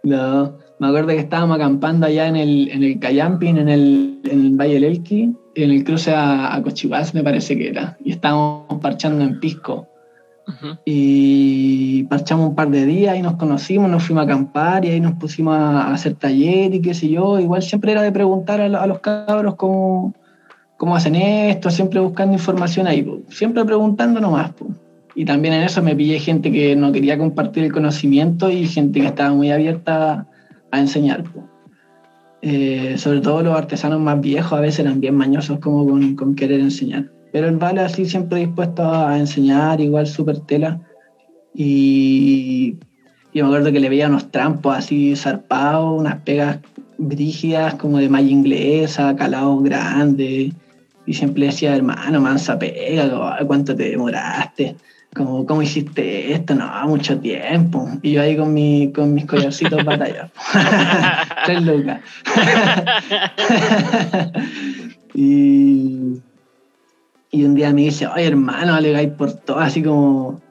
No, 0.04 0.58
me 0.80 0.88
acuerdo 0.88 1.10
que 1.10 1.20
estábamos 1.20 1.58
acampando 1.58 2.08
allá 2.08 2.28
en 2.28 2.36
el, 2.36 2.70
en 2.70 2.84
el 2.84 3.00
Cayamping, 3.00 3.58
en 3.58 3.70
el, 3.70 4.20
en 4.26 4.58
Valle 4.58 4.76
del 4.76 4.84
Elqui, 4.86 5.34
en 5.56 5.72
el 5.72 5.84
cruce 5.84 6.14
a, 6.14 6.56
a 6.56 6.62
Cochibás, 6.62 7.14
me 7.14 7.24
parece 7.24 7.58
que 7.58 7.70
era, 7.70 7.98
y 8.04 8.12
estábamos 8.12 8.80
parchando 8.82 9.24
en 9.24 9.40
Pisco 9.40 9.88
y 10.86 12.04
parchamos 12.04 12.50
un 12.50 12.56
par 12.56 12.70
de 12.70 12.86
días 12.86 13.18
y 13.18 13.22
nos 13.22 13.36
conocimos, 13.36 13.90
nos 13.90 14.04
fuimos 14.04 14.24
a 14.24 14.26
acampar 14.26 14.86
y 14.86 14.90
ahí 14.90 15.00
nos 15.00 15.14
pusimos 15.14 15.56
a 15.58 15.92
hacer 15.94 16.16
taller 16.16 16.74
y 16.74 16.82
qué 16.82 16.94
sé 16.94 17.10
yo. 17.10 17.40
Igual 17.40 17.64
siempre 17.64 17.92
era 17.92 18.02
de 18.02 18.12
preguntar 18.12 18.62
a, 18.62 18.88
los 18.88 19.00
cabros 19.00 19.56
cómo, 19.56 20.14
cómo, 20.78 20.96
hacen 20.96 21.16
esto, 21.16 21.70
siempre 21.70 22.00
buscando 22.00 22.34
información 22.34 22.88
ahí, 22.88 23.06
siempre 23.30 23.66
preguntando 23.66 24.20
nomás. 24.20 24.52
Y 25.16 25.26
también 25.26 25.54
en 25.54 25.64
eso 25.64 25.82
me 25.82 25.96
pillé 25.96 26.20
gente 26.20 26.52
que 26.52 26.76
no 26.76 26.92
quería 26.92 27.18
compartir 27.18 27.64
el 27.64 27.72
conocimiento 27.72 28.50
y 28.50 28.68
gente 28.68 29.00
que 29.00 29.08
estaba 29.08 29.34
muy 29.34 29.50
abierta 29.52 30.28
a 30.72 30.80
enseñar. 30.80 31.24
Eh, 32.42 32.96
sobre 32.98 33.22
todo 33.22 33.42
los 33.42 33.58
artesanos 33.58 34.00
más 34.00 34.22
viejos 34.22 34.54
a 34.54 34.62
veces 34.62 34.82
eran 34.82 35.00
bien 35.00 35.16
mañosos 35.16 35.60
como 35.60 35.88
con 36.16 36.36
querer 36.36 36.60
enseñar. 36.60 37.15
Pero 37.36 37.50
el 37.50 37.58
Vale 37.58 37.82
así 37.82 38.06
siempre 38.06 38.40
dispuesto 38.40 38.90
a 38.90 39.20
enseñar, 39.20 39.82
igual 39.82 40.08
súper 40.08 40.40
tela. 40.40 40.80
Y 41.54 42.78
yo 43.34 43.44
me 43.44 43.48
acuerdo 43.48 43.74
que 43.74 43.82
le 43.82 43.90
veía 43.90 44.08
unos 44.08 44.32
trampos 44.32 44.78
así 44.78 45.14
zarpados, 45.18 46.00
unas 46.00 46.22
pegas 46.22 46.60
brígidas 46.98 47.76
como 47.76 47.98
de 47.98 48.08
malla 48.08 48.30
inglesa, 48.30 49.18
calados 49.18 49.62
grandes. 49.64 50.54
Y 51.06 51.14
siempre 51.14 51.48
decía, 51.48 51.76
hermano, 51.76 52.22
mansa 52.22 52.58
pega, 52.58 53.38
¿cuánto 53.46 53.76
te 53.76 53.90
demoraste? 53.90 54.78
Como, 55.14 55.46
¿cómo 55.46 55.62
hiciste 55.62 56.32
esto? 56.32 56.56
No, 56.56 56.88
mucho 56.88 57.20
tiempo. 57.20 57.86
Y 58.02 58.14
yo 58.14 58.22
ahí 58.22 58.38
con, 58.38 58.54
mi, 58.54 58.94
con 58.94 59.14
mis 59.14 59.26
collarcitos 59.26 59.84
batalla. 59.84 60.32
Tres 61.46 61.64
lucas. 61.64 62.00
y 65.14 66.22
y 67.36 67.44
un 67.44 67.54
día 67.54 67.74
me 67.74 67.82
dice, 67.82 68.08
oye 68.08 68.28
hermano, 68.28 68.74
alegáis 68.74 69.10
por 69.10 69.34
todo, 69.34 69.60
así 69.60 69.84
como, 69.84 70.42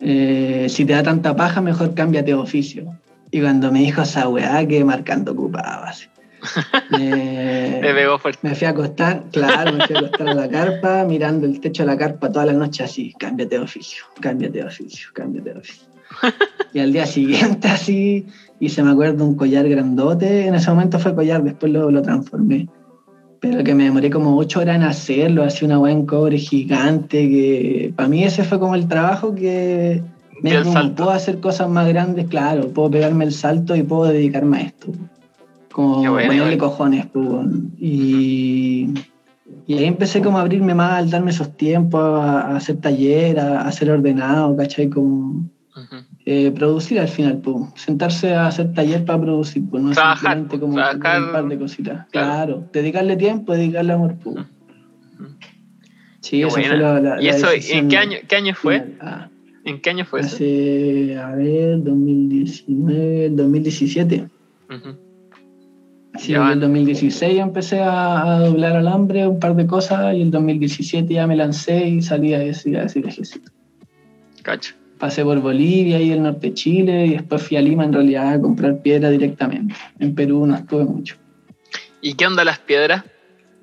eh, 0.00 0.66
si 0.70 0.86
te 0.86 0.94
da 0.94 1.02
tanta 1.02 1.36
paja, 1.36 1.60
mejor 1.60 1.94
cámbiate 1.94 2.28
de 2.28 2.34
oficio. 2.34 2.96
Y 3.30 3.42
cuando 3.42 3.70
me 3.70 3.80
dijo 3.80 4.02
esa 4.02 4.26
weá, 4.28 4.66
que 4.66 4.82
marcando 4.84 5.32
ocupado, 5.32 5.84
así. 5.84 6.06
Me, 6.90 7.80
pegó 7.82 8.18
fuerte. 8.18 8.40
Me 8.42 8.54
fui 8.54 8.66
a 8.66 8.70
acostar, 8.70 9.24
claro, 9.30 9.74
me 9.74 9.86
fui 9.86 9.94
a 9.94 9.98
acostar 9.98 10.28
a 10.28 10.34
la 10.34 10.48
carpa, 10.48 11.04
mirando 11.04 11.46
el 11.46 11.60
techo 11.60 11.82
de 11.82 11.88
la 11.88 11.98
carpa 11.98 12.32
toda 12.32 12.46
la 12.46 12.54
noche 12.54 12.82
así, 12.82 13.12
cámbiate 13.18 13.56
de 13.56 13.62
oficio, 13.62 14.04
cámbiate 14.20 14.58
de 14.58 14.64
oficio, 14.64 15.10
cámbiate 15.12 15.52
de 15.52 15.58
oficio. 15.58 15.86
y 16.72 16.78
al 16.78 16.94
día 16.94 17.04
siguiente 17.04 17.68
así, 17.68 18.26
y 18.58 18.70
se 18.70 18.82
me 18.82 18.90
acuerdo 18.90 19.26
un 19.26 19.36
collar 19.36 19.68
grandote, 19.68 20.46
en 20.46 20.54
ese 20.54 20.70
momento 20.70 20.98
fue 20.98 21.14
collar, 21.14 21.42
después 21.42 21.70
lo, 21.70 21.90
lo 21.90 22.00
transformé 22.00 22.68
pero 23.40 23.64
que 23.64 23.74
me 23.74 23.84
demoré 23.84 24.10
como 24.10 24.36
ocho 24.36 24.60
horas 24.60 24.76
en 24.76 24.82
hacerlo, 24.82 25.42
hacía 25.42 25.66
una 25.66 25.78
buen 25.78 26.04
cobre 26.06 26.38
gigante, 26.38 27.28
que 27.28 27.92
para 27.96 28.08
mí 28.08 28.22
ese 28.22 28.44
fue 28.44 28.60
como 28.60 28.74
el 28.74 28.86
trabajo 28.86 29.34
que 29.34 30.02
me 30.42 30.50
dijo, 30.50 30.72
puedo 30.94 31.10
hacer 31.10 31.40
cosas 31.40 31.68
más 31.68 31.88
grandes, 31.88 32.26
claro, 32.28 32.68
puedo 32.68 32.90
pegarme 32.90 33.24
el 33.24 33.32
salto 33.32 33.74
y 33.76 33.82
puedo 33.82 34.04
dedicarme 34.04 34.58
a 34.58 34.60
esto. 34.62 34.88
Como 35.72 36.02
ponerle 36.02 36.58
cojones, 36.58 37.06
pues, 37.06 37.46
y, 37.78 38.92
Y 39.66 39.74
ahí 39.74 39.84
empecé 39.84 40.20
como 40.20 40.38
a 40.38 40.40
abrirme 40.42 40.74
más, 40.74 40.94
al 40.94 41.10
darme 41.10 41.30
esos 41.30 41.56
tiempos, 41.56 42.00
a, 42.00 42.40
a 42.40 42.56
hacer 42.56 42.76
taller, 42.78 43.38
a, 43.38 43.62
a 43.62 43.68
hacer 43.68 43.90
ordenado, 43.90 44.56
¿cachai? 44.56 44.88
Como. 44.88 45.44
Eh, 46.32 46.52
producir 46.52 47.00
al 47.00 47.08
final, 47.08 47.38
pues. 47.38 47.56
Sentarse 47.74 48.34
a 48.34 48.46
hacer 48.46 48.72
taller 48.72 49.04
para 49.04 49.20
producir, 49.20 49.64
pues 49.68 49.82
no 49.82 49.90
Trabajar, 49.90 50.36
simplemente 50.38 50.60
como 50.60 50.74
trabajar, 50.74 51.22
un 51.24 51.32
par 51.32 51.48
de 51.48 51.58
cositas. 51.58 52.06
claro. 52.10 52.36
Claro. 52.56 52.68
dedicarle 52.72 53.16
tiempo, 53.16 53.52
dedicarle 53.52 53.92
amor, 53.92 54.14
pues. 54.22 54.36
Sí, 56.20 56.40
Qué 56.42 56.50
fue 56.50 56.68
la, 56.68 57.00
la- 57.00 57.20
¿Y 57.22 57.28
eso 57.28 57.48
en 57.50 57.88
qué 57.88 57.96
año, 57.96 58.18
qué 58.28 58.36
año 58.36 58.54
fue? 58.54 58.94
Ah, 59.00 59.28
¿En 59.64 59.80
qué 59.80 59.90
año 59.90 60.04
fue 60.04 60.20
eso? 60.20 60.36
hace, 60.36 61.16
a 61.18 61.34
ver, 61.34 61.82
2019, 61.82 63.30
2017. 63.30 64.28
Ujú. 64.68 64.96
Sí, 66.16 66.34
en 66.34 66.42
el 66.42 66.60
2016 66.60 67.38
empecé 67.40 67.80
a, 67.80 68.22
a 68.34 68.38
doblar 68.40 68.76
alambre, 68.76 69.26
un 69.26 69.40
par 69.40 69.56
de 69.56 69.66
cosas, 69.66 70.14
y 70.14 70.22
el 70.22 70.30
2017 70.30 71.12
ya 71.14 71.26
me 71.26 71.34
lancé 71.34 71.88
y 71.88 72.02
salí 72.02 72.34
a 72.34 72.42
ese, 72.44 72.76
a 72.78 72.84
ese 72.84 73.00
viajecito. 73.00 73.50
Cacho. 74.42 74.74
Pasé 75.00 75.24
por 75.24 75.40
Bolivia 75.40 75.98
y 75.98 76.12
el 76.12 76.22
norte 76.22 76.48
de 76.48 76.54
Chile, 76.54 77.06
y 77.06 77.14
después 77.14 77.42
fui 77.42 77.56
a 77.56 77.62
Lima 77.62 77.84
en 77.84 77.94
realidad 77.94 78.34
a 78.34 78.40
comprar 78.40 78.82
piedra 78.82 79.08
directamente. 79.08 79.74
En 79.98 80.14
Perú 80.14 80.46
no 80.46 80.54
estuve 80.54 80.84
mucho. 80.84 81.16
¿Y 82.02 82.14
qué 82.14 82.26
onda 82.26 82.44
las 82.44 82.58
piedras? 82.58 83.04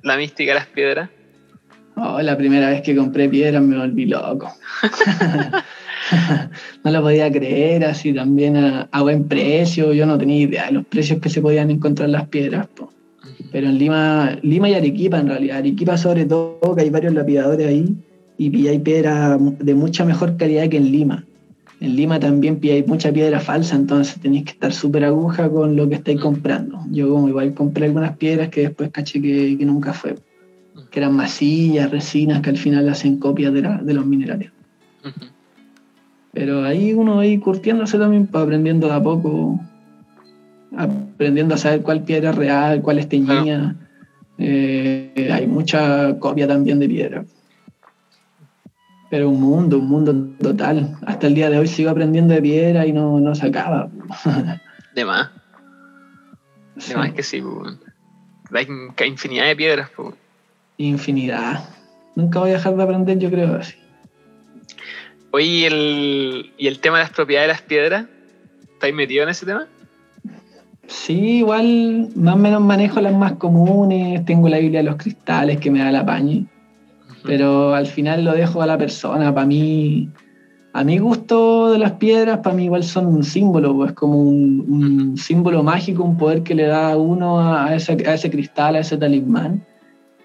La 0.01 0.17
mística 0.17 0.51
de 0.51 0.60
las 0.60 0.67
piedras. 0.67 1.10
Oh, 1.96 2.22
la 2.22 2.38
primera 2.38 2.70
vez 2.70 2.82
que 2.82 2.96
compré 2.96 3.29
piedras 3.29 3.62
me 3.62 3.77
volví 3.77 4.06
loco. 4.06 4.51
no 6.84 6.91
lo 6.91 7.01
podía 7.01 7.32
creer, 7.32 7.86
así 7.86 8.13
también 8.13 8.58
a, 8.58 8.88
a 8.91 9.01
buen 9.03 9.27
precio. 9.27 9.94
Yo 9.94 10.06
no 10.06 10.17
tenía 10.17 10.41
idea 10.41 10.65
de 10.67 10.74
los 10.74 10.86
precios 10.86 11.20
que 11.20 11.29
se 11.29 11.41
podían 11.41 11.70
encontrar 11.70 12.10
las 12.10 12.27
piedras. 12.27 12.67
po. 12.67 12.91
Pero 13.51 13.67
en 13.67 13.77
Lima, 13.77 14.38
Lima 14.41 14.70
y 14.70 14.74
Arequipa 14.74 15.20
en 15.20 15.27
realidad. 15.27 15.58
Arequipa 15.58 15.98
sobre 15.98 16.25
todo, 16.25 16.75
que 16.75 16.82
hay 16.82 16.89
varios 16.89 17.13
lapidadores 17.13 17.67
ahí, 17.67 17.96
y 18.38 18.50
pilláis 18.50 18.82
piedra 18.82 19.38
de 19.38 19.74
mucha 19.75 20.06
mejor 20.06 20.38
calidad 20.38 20.70
que 20.70 20.77
en 20.77 20.91
Lima. 20.91 21.25
En 21.79 21.96
Lima 21.96 22.20
también 22.20 22.58
pilláis 22.58 22.88
mucha 22.88 23.12
piedra 23.12 23.39
falsa, 23.39 23.75
entonces 23.75 24.20
tenéis 24.20 24.46
que 24.46 24.51
estar 24.51 24.74
súper 24.74 25.03
aguja 25.06 25.50
con 25.50 25.75
lo 25.75 25.88
que 25.88 25.96
estáis 25.96 26.20
comprando. 26.20 26.79
Yo 26.91 27.10
como 27.10 27.29
igual 27.29 27.53
compré 27.53 27.86
algunas 27.86 28.17
piedras 28.17 28.50
que 28.50 28.62
después 28.62 28.89
caché 28.91 29.22
que, 29.22 29.58
que 29.58 29.65
nunca 29.65 29.94
fue 29.94 30.15
que 30.91 31.00
eran 31.00 31.13
masillas, 31.15 31.89
resinas 31.91 32.41
que 32.41 32.50
al 32.51 32.58
final 32.58 32.88
hacen 32.89 33.17
copias 33.20 33.51
de, 33.53 33.62
la- 33.63 33.77
de 33.82 33.94
los 33.94 34.06
minerales. 34.06 34.51
Ujú. 35.03 35.25
Pero 36.34 36.63
ahí 36.63 36.94
uno 36.94 37.15
va 37.15 37.22
ahí 37.24 37.39
curtiéndose 37.39 37.98
también, 37.98 38.29
aprendiendo 38.32 38.88
de 38.88 38.94
a 38.94 39.01
poco, 39.01 39.60
aprendiendo 40.75 41.56
a 41.56 41.58
saber 41.58 41.82
cuál 41.82 42.03
piedra 42.03 42.29
es 42.29 42.36
real, 42.36 42.82
cuál 42.82 43.00
es 43.00 43.10
teñida. 43.10 43.75
Eh, 44.38 45.29
hay 45.34 45.48
mucha 45.48 46.17
copia 46.20 46.48
también 46.48 46.79
de 46.79 46.88
piedra. 46.88 47.25
Pero 49.10 49.30
un 49.30 49.40
mundo, 49.40 49.80
un 49.80 49.88
mundo 49.88 50.14
total. 50.42 50.98
Hasta 51.06 51.28
el 51.28 51.36
día 51.36 51.50
de 51.50 51.58
hoy 51.58 51.68
sigo 51.68 51.90
aprendiendo 51.90 52.34
de 52.34 52.42
piedra 52.42 52.86
y 52.86 52.92
no, 52.92 53.20
no 53.20 53.36
se 53.36 53.48
acaba. 53.48 53.90
De 54.96 55.06
más. 55.06 55.30
De 56.76 56.82
Sí, 56.82 56.96
más 56.96 57.14
que 57.14 57.24
sí, 57.24 57.42
pues. 57.42 57.76
Hay 58.52 59.08
infinidad 59.08 59.46
de 59.46 59.56
piedras, 59.56 59.90
pues. 59.96 60.10
weón. 60.10 60.18
Infinidad. 60.78 61.64
Nunca 62.16 62.40
voy 62.40 62.50
a 62.50 62.54
dejar 62.54 62.76
de 62.76 62.84
aprender, 62.84 63.20
yo 63.20 63.30
creo 63.30 63.56
así. 63.56 63.76
Oye, 65.32 65.46
¿y 65.46 65.64
el, 65.66 66.54
¿y 66.58 66.68
el 66.68 66.80
tema 66.80 66.98
de 66.98 67.04
las 67.04 67.12
propiedades 67.12 67.48
de 67.48 67.54
las 67.54 67.62
piedras? 67.62 68.06
¿Estáis 68.74 68.94
metido 68.94 69.24
en 69.24 69.30
ese 69.30 69.46
tema? 69.46 69.68
Sí, 70.88 71.40
igual 71.40 72.10
más 72.16 72.36
o 72.36 72.38
menos 72.38 72.62
manejo 72.62 73.02
las 73.02 73.14
más 73.14 73.34
comunes, 73.34 74.24
tengo 74.26 74.48
la 74.48 74.58
Biblia 74.58 74.80
de 74.80 74.86
los 74.86 74.96
cristales 74.96 75.60
que 75.60 75.70
me 75.70 75.80
da 75.80 75.92
la 75.92 76.06
pañe, 76.06 76.46
pero 77.27 77.75
al 77.75 77.86
final 77.86 78.24
lo 78.24 78.31
dejo 78.31 78.62
a 78.62 78.65
la 78.65 78.77
persona. 78.77 79.36
Para 79.36 79.46
mí, 79.46 80.10
a 80.72 80.84
mi 80.86 80.98
gusto 80.98 81.72
de 81.72 81.77
las 81.77 81.91
piedras, 81.93 82.39
para 82.39 82.55
mí 82.55 82.63
igual 82.63 82.86
son 82.86 83.05
un 83.05 83.24
símbolo, 83.24 83.75
pues 83.75 83.91
como 83.91 84.17
un, 84.17 84.65
un 84.69 85.17
símbolo 85.17 85.62
mágico, 85.62 86.03
un 86.05 86.17
poder 86.17 86.41
que 86.41 86.55
le 86.55 86.67
da 86.67 86.93
a 86.93 86.98
uno 86.98 87.41
a, 87.41 87.65
a 87.65 87.75
ese, 87.75 87.97
a 88.08 88.13
ese 88.13 88.32
cristal, 88.32 88.78
a 88.78 88.80
ese 88.80 88.97
talismán. 88.97 89.62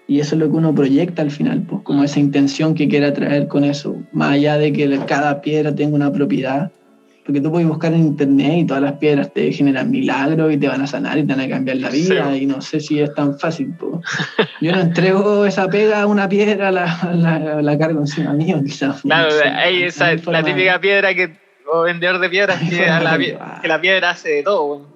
Y 0.07 0.21
eso 0.21 0.35
es 0.35 0.39
lo 0.39 0.49
que 0.49 0.55
uno 0.55 0.73
proyecta 0.73 1.21
al 1.21 1.31
final, 1.31 1.61
pues 1.63 1.81
como 1.83 2.05
esa 2.05 2.21
intención 2.21 2.73
que 2.73 2.87
quiera 2.87 3.11
traer 3.13 3.47
con 3.49 3.65
eso, 3.65 3.97
más 4.13 4.31
allá 4.31 4.57
de 4.57 4.71
que 4.71 4.97
cada 5.05 5.41
piedra 5.41 5.75
tenga 5.75 5.95
una 5.95 6.11
propiedad. 6.11 6.71
Porque 7.25 7.39
tú 7.39 7.51
puedes 7.51 7.67
buscar 7.67 7.93
en 7.93 7.99
internet 7.99 8.53
y 8.57 8.65
todas 8.65 8.83
las 8.83 8.93
piedras 8.93 9.31
te 9.33 9.51
generan 9.53 9.89
milagros 9.89 10.53
y 10.53 10.57
te 10.57 10.67
van 10.67 10.81
a 10.81 10.87
sanar 10.87 11.17
y 11.17 11.23
te 11.25 11.33
van 11.33 11.39
a 11.39 11.49
cambiar 11.49 11.77
la 11.77 11.89
vida. 11.89 12.31
Sí. 12.33 12.39
Y 12.43 12.45
no 12.45 12.61
sé 12.61 12.81
si 12.81 12.99
es 12.99 13.13
tan 13.13 13.39
fácil. 13.39 13.73
po. 13.75 14.01
Yo 14.59 14.71
no 14.73 14.81
entrego 14.81 15.45
esa 15.45 15.67
pega 15.69 16.01
a 16.01 16.05
una 16.05 16.27
piedra, 16.27 16.71
la, 16.71 17.11
la, 17.13 17.61
la 17.61 17.77
cargo 17.77 18.01
encima 18.01 18.33
mío, 18.33 18.61
quizás. 18.63 19.01
Claro, 19.01 19.29
No 19.29 19.31
sé, 19.31 19.47
hay 19.47 19.83
esa, 19.83 20.07
hay 20.07 20.21
la 20.25 20.43
típica 20.43 20.81
piedra 20.81 21.13
que, 21.13 21.37
o 21.71 21.83
vendedor 21.83 22.19
de 22.19 22.29
piedras, 22.29 22.59
que, 22.59 22.85
la, 22.87 23.17
que 23.61 23.79
piedra 23.79 24.09
hace 24.11 24.29
de 24.29 24.43
todo, 24.43 24.93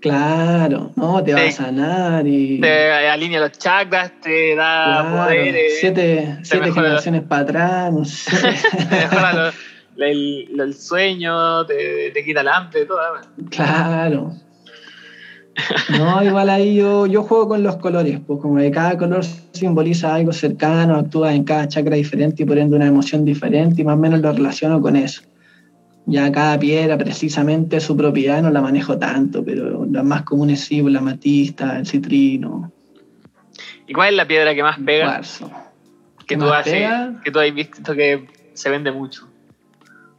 Claro, 0.00 0.90
no, 0.96 1.22
te 1.22 1.32
va 1.32 1.42
a 1.42 1.50
sanar 1.52 2.26
y. 2.26 2.60
te 2.60 2.90
alinea 2.90 3.40
los 3.40 3.52
chakras, 3.52 4.12
te 4.20 4.56
da 4.56 4.84
Claro, 4.84 5.24
poderes, 5.26 5.78
siete, 5.80 6.38
siete 6.42 6.72
generaciones 6.72 7.22
para 7.22 7.42
atrás, 7.42 7.92
no 7.92 8.04
sé. 8.04 8.30
te 8.90 8.96
mejora 8.96 9.52
el, 9.96 10.60
el 10.60 10.74
sueño, 10.74 11.64
te, 11.66 12.10
te 12.12 12.24
quita 12.24 12.40
el 12.40 12.48
hambre, 12.48 12.84
todo. 12.86 12.98
weón. 12.98 13.48
Claro. 13.50 14.32
No, 15.98 16.22
igual 16.24 16.48
ahí 16.48 16.76
yo, 16.76 17.06
yo 17.06 17.22
juego 17.22 17.48
con 17.48 17.62
los 17.62 17.76
colores, 17.76 18.18
pues 18.26 18.40
como 18.40 18.56
que 18.58 18.70
cada 18.70 18.96
color 18.96 19.22
simboliza 19.52 20.14
algo 20.14 20.32
cercano, 20.32 20.96
actúa 20.96 21.34
en 21.34 21.44
cada 21.44 21.68
chakra 21.68 21.96
diferente 21.96 22.42
y 22.42 22.46
por 22.46 22.56
ende 22.56 22.76
una 22.76 22.86
emoción 22.86 23.24
diferente 23.24 23.82
y 23.82 23.84
más 23.84 23.96
o 23.96 23.98
menos 23.98 24.20
lo 24.20 24.32
relaciono 24.32 24.80
con 24.80 24.96
eso. 24.96 25.22
Ya 26.06 26.32
cada 26.32 26.58
piedra 26.58 26.96
precisamente 26.96 27.80
su 27.80 27.96
propiedad 27.96 28.42
no 28.42 28.50
la 28.50 28.60
manejo 28.62 28.98
tanto, 28.98 29.44
pero 29.44 29.86
las 29.90 30.04
más 30.04 30.22
comunes 30.22 30.60
sí, 30.60 30.80
pues, 30.80 30.92
la 30.92 31.00
amatista, 31.00 31.78
el 31.78 31.86
citrino, 31.86 32.72
¿Y 33.86 33.92
cuál 33.92 34.10
es 34.10 34.16
la 34.16 34.26
piedra 34.26 34.54
que 34.54 34.62
más 34.62 34.78
pega? 34.78 35.04
cuarzo. 35.04 35.50
Que 36.20 36.34
¿Qué 36.34 36.36
tú, 36.38 36.46
has, 36.46 36.64
que 36.64 37.30
tú 37.30 37.38
has 37.40 37.54
visto 37.54 37.94
que 37.94 38.26
se 38.54 38.70
vende 38.70 38.90
mucho. 38.90 39.28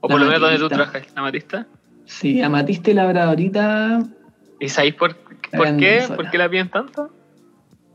O 0.04 0.10
por 0.10 0.20
lo 0.20 0.26
menos 0.26 0.42
donde 0.42 0.58
tú 0.58 0.66
amatista. 0.66 0.92
trabajas, 0.92 1.16
la 1.16 1.22
matista. 1.22 1.68
Sí, 2.06 2.42
amatista 2.42 2.92
y 2.92 2.94
labradorita 2.94 4.04
¿Y 4.60 4.68
sabéis 4.68 4.96
por, 4.96 5.16
por 5.16 5.78
qué? 5.78 6.04
¿Por 6.14 6.30
qué 6.30 6.38
la 6.38 6.50
piden 6.50 6.70
tanto? 6.70 7.10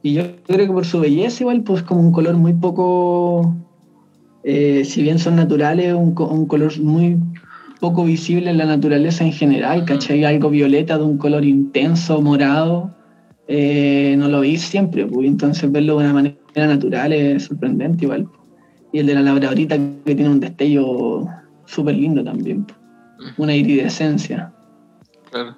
Y 0.03 0.15
yo 0.15 0.23
creo 0.47 0.67
que 0.67 0.73
por 0.73 0.87
su 0.87 1.01
belleza 1.01 1.43
igual, 1.43 1.63
pues 1.63 1.83
como 1.83 2.01
un 2.01 2.13
color 2.13 2.35
muy 2.37 2.55
poco, 2.55 3.55
eh, 4.43 4.85
si 4.87 5.03
bien 5.03 5.19
son 5.19 5.37
naturales, 5.37 5.93
un, 5.93 6.15
un 6.19 6.47
color 6.47 6.79
muy 6.81 7.19
poco 7.79 8.05
visible 8.05 8.51
en 8.51 8.57
la 8.57 8.65
naturaleza 8.65 9.23
en 9.25 9.33
general, 9.33 9.85
¿cachai? 9.85 10.25
Algo 10.25 10.49
violeta 10.49 10.97
de 10.97 11.05
un 11.05 11.19
color 11.19 11.45
intenso, 11.45 12.23
morado, 12.23 12.95
eh, 13.49 14.15
no 14.19 14.29
lo 14.29 14.41
veis 14.41 14.63
siempre, 14.63 15.07
pues 15.07 15.29
entonces 15.29 15.71
verlo 15.71 15.99
de 15.99 16.05
una 16.05 16.15
manera 16.15 16.37
natural 16.55 17.13
es 17.13 17.45
sorprendente 17.45 18.07
igual. 18.07 18.29
Y 18.93 19.01
el 19.01 19.07
de 19.07 19.15
la 19.15 19.23
labradorita 19.23 19.77
que 19.77 20.15
tiene 20.15 20.31
un 20.31 20.41
destello 20.41 21.29
súper 21.69 21.95
lindo 21.95 22.25
también, 22.25 22.67
una 23.37 23.55
iridescencia. 23.55 24.53
Claro. 25.31 25.57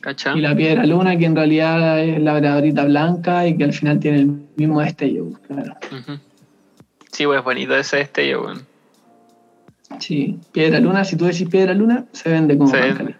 ¿Cacha? 0.00 0.34
Y 0.36 0.40
la 0.40 0.54
piedra 0.56 0.84
luna 0.84 1.16
que 1.16 1.26
en 1.26 1.36
realidad 1.36 2.00
es 2.02 2.20
labradorita 2.20 2.84
blanca 2.84 3.46
y 3.46 3.56
que 3.56 3.64
al 3.64 3.72
final 3.72 4.00
tiene 4.00 4.20
el 4.20 4.26
mismo 4.56 4.80
destello, 4.80 5.32
claro. 5.46 5.74
Ujú. 5.92 6.18
Sí, 7.12 7.26
pues 7.26 7.44
bonito 7.44 7.76
ese 7.76 7.98
destello, 7.98 8.42
weón. 8.42 8.66
Sí, 9.98 10.38
piedra 10.52 10.80
luna, 10.80 11.04
si 11.04 11.16
tú 11.16 11.26
decís 11.26 11.48
piedra 11.48 11.74
luna, 11.74 12.06
se 12.12 12.30
vende 12.30 12.58
como 12.58 12.70
Se 12.70 12.80
vende. 12.80 13.16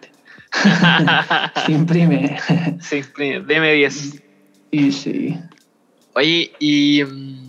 Se 1.67 1.73
imprime. 1.73 2.39
sí, 2.81 3.03
deme 3.47 3.73
10. 3.73 4.23
y 4.71 4.93
sí. 4.93 5.39
Oye, 6.15 6.53
y. 6.59 7.03
mm, 7.05 7.45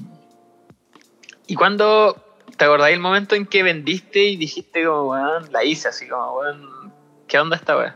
¿Y 1.47 1.55
cuándo 1.55 2.24
te 2.58 2.65
acordáis 2.65 2.96
el 2.96 3.02
momento 3.02 3.36
en 3.36 3.46
que 3.46 3.63
vendiste 3.63 4.24
y 4.24 4.38
dijiste, 4.38 4.86
como, 4.86 5.12
weón, 5.12 5.52
la 5.52 5.63
hice 5.63 5.88
así, 5.89 6.08
como, 6.08 6.38
weón, 6.38 6.91
¿qué 7.28 7.39
onda 7.39 7.56
esta 7.56 7.78
weá? 7.78 7.96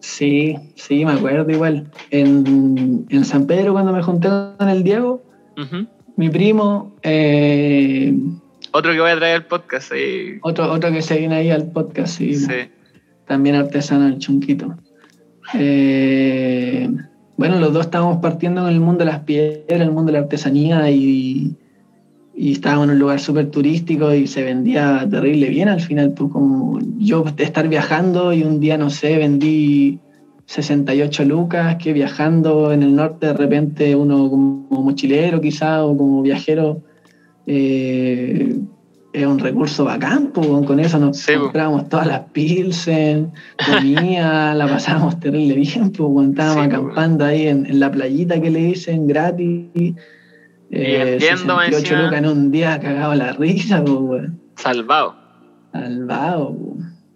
Sí, 0.00 0.56
sí, 0.74 1.04
me 1.04 1.12
acuerdo 1.12 1.48
igual. 1.50 1.90
En, 2.10 3.06
en 3.08 3.24
San 3.24 3.46
Pedro, 3.46 3.72
cuando 3.72 3.92
me 3.92 4.02
junté 4.02 4.28
con 4.58 4.68
el 4.68 4.82
Diego, 4.82 5.22
mi 6.16 6.28
primo, 6.28 6.96
eh, 7.02 8.12
Otro 8.72 8.92
que 8.92 9.00
voy 9.00 9.10
a 9.10 9.16
traer 9.16 9.36
al 9.36 9.46
podcast. 9.46 9.92
eh, 9.94 10.38
otro, 10.42 10.72
otro 10.72 10.90
que 10.90 11.02
se 11.02 11.18
viene 11.18 11.36
ahí 11.36 11.50
al 11.50 11.70
podcast, 11.70 12.18
sí, 12.18 12.34
sí. 12.34 12.70
también 13.26 13.54
artesano, 13.54 14.08
el 14.08 14.18
chunquito. 14.18 14.74
Eh, 15.54 16.90
bueno, 17.36 17.60
los 17.60 17.72
dos 17.72 17.86
estábamos 17.86 18.18
partiendo 18.18 18.66
en 18.66 18.74
el 18.74 18.80
mundo 18.80 19.04
de 19.04 19.10
las 19.10 19.20
piedras, 19.20 19.64
en 19.68 19.82
el 19.82 19.90
mundo 19.92 20.10
de 20.12 20.18
la 20.18 20.24
artesanía 20.24 20.90
y, 20.90 21.56
y 22.34 22.52
estábamos 22.52 22.84
en 22.84 22.90
un 22.92 22.98
lugar 22.98 23.20
súper 23.20 23.50
turístico 23.50 24.12
y 24.14 24.26
se 24.26 24.42
vendía 24.42 25.06
terrible 25.10 25.48
bien 25.48 25.68
al 25.68 25.80
final. 25.80 26.12
Pues 26.12 26.30
como 26.30 26.78
yo 26.98 27.24
estar 27.36 27.68
viajando 27.68 28.32
y 28.32 28.42
un 28.42 28.60
día, 28.60 28.78
no 28.78 28.90
sé, 28.90 29.18
vendí 29.18 30.00
68 30.46 31.24
lucas, 31.24 31.76
que 31.76 31.92
viajando 31.92 32.72
en 32.72 32.82
el 32.82 32.94
norte 32.94 33.26
de 33.28 33.32
repente 33.34 33.96
uno 33.96 34.28
como 34.30 34.82
mochilero 34.82 35.40
quizá 35.40 35.84
o 35.84 35.96
como 35.96 36.22
viajero 36.22 36.82
eh, 37.46 38.58
es 39.12 39.26
un 39.26 39.38
recurso 39.38 39.84
bacán, 39.84 40.28
pues, 40.32 40.48
con 40.66 40.80
eso 40.80 40.98
nos 40.98 41.26
comprábamos 41.26 41.88
todas 41.88 42.06
las 42.06 42.20
pilsen, 42.30 43.32
comía, 43.66 44.54
la 44.56 44.66
pasábamos 44.66 45.20
terrible 45.20 45.54
bien, 45.54 45.90
pues, 45.90 46.10
cuando 46.12 46.30
estábamos 46.30 46.66
acampando 46.66 47.24
ahí 47.24 47.46
en, 47.46 47.78
la 47.78 47.90
playita 47.90 48.40
que 48.40 48.50
le 48.50 48.60
dicen 48.60 49.06
gratis. 49.06 49.94
Eh, 50.74 51.18
68 51.20 51.96
lucas 51.96 52.18
en 52.18 52.26
un 52.26 52.50
día 52.50 52.80
cagado 52.80 53.14
la 53.14 53.32
risa, 53.32 53.84
pues, 53.84 54.30
Salvado. 54.56 55.14
Salvado, 55.70 56.56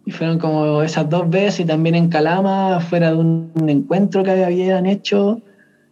Y 0.04 0.10
fueron 0.10 0.38
como 0.38 0.82
esas 0.82 1.08
dos 1.08 1.28
veces 1.30 1.60
y 1.60 1.64
también 1.64 1.94
en 1.94 2.08
Calama, 2.10 2.80
fuera 2.80 3.12
de 3.12 3.16
un 3.16 3.50
encuentro 3.66 4.22
que 4.22 4.44
habían 4.44 4.84
hecho, 4.84 5.40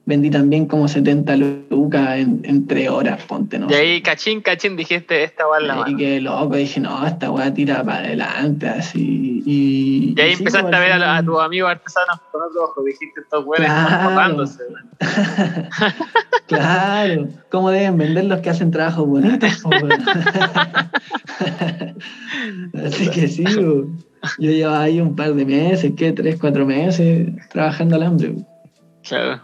vendí 0.07 0.31
también 0.31 0.67
como 0.67 0.87
70 0.87 1.37
lucas 1.71 2.19
en, 2.19 2.43
en 2.45 2.67
tres 2.67 2.91
horas, 2.91 3.23
ponte, 3.25 3.59
¿no? 3.59 3.71
Y 3.71 3.75
ahí, 3.75 4.03
cachín, 4.03 4.43
cachín, 4.43 4.77
dijiste, 4.77 5.25
esta 5.25 5.49
weá 5.49 5.61
la 5.61 5.85
Y 5.89 5.97
que 5.97 6.21
loco, 6.21 6.57
dije, 6.57 6.81
no, 6.81 7.07
esta 7.07 7.31
weá 7.31 7.53
tira 7.55 7.83
para 7.83 8.01
adelante, 8.01 8.69
así. 8.69 9.43
Y, 9.47 10.15
y 10.17 10.21
ahí 10.21 10.33
empezaste 10.33 10.69
pues, 10.69 10.75
a 10.75 10.81
ver 10.81 10.93
a, 10.93 11.17
a 11.17 11.23
tus 11.23 11.41
amigos 11.41 11.71
artesanos 11.71 12.21
con 12.31 12.43
otros 12.43 12.71
ojos, 12.71 12.85
dijiste, 12.85 13.21
estos 13.21 13.45
weones 13.47 13.71
claro. 13.71 14.43
están 14.43 14.75
claro, 16.47 17.29
¿cómo 17.51 17.71
deben 17.71 17.97
vender 17.97 18.25
los 18.25 18.41
que 18.41 18.51
hacen 18.51 18.71
trabajos 18.71 19.07
bonitos? 19.07 19.51
así 22.85 23.09
que 23.11 23.29
sí, 23.29 23.45
yo 23.45 23.87
llevaba 24.39 24.83
ahí 24.83 25.01
un 25.01 25.17
par 25.17 25.35
de 25.35 25.47
meses, 25.47 25.93
¿qué? 25.97 26.13
Tres, 26.13 26.37
cuatro 26.39 26.67
meses 26.67 27.29
trabajando 27.51 27.97
al 27.97 28.03
hambre. 28.03 28.35
Claro. 29.03 29.41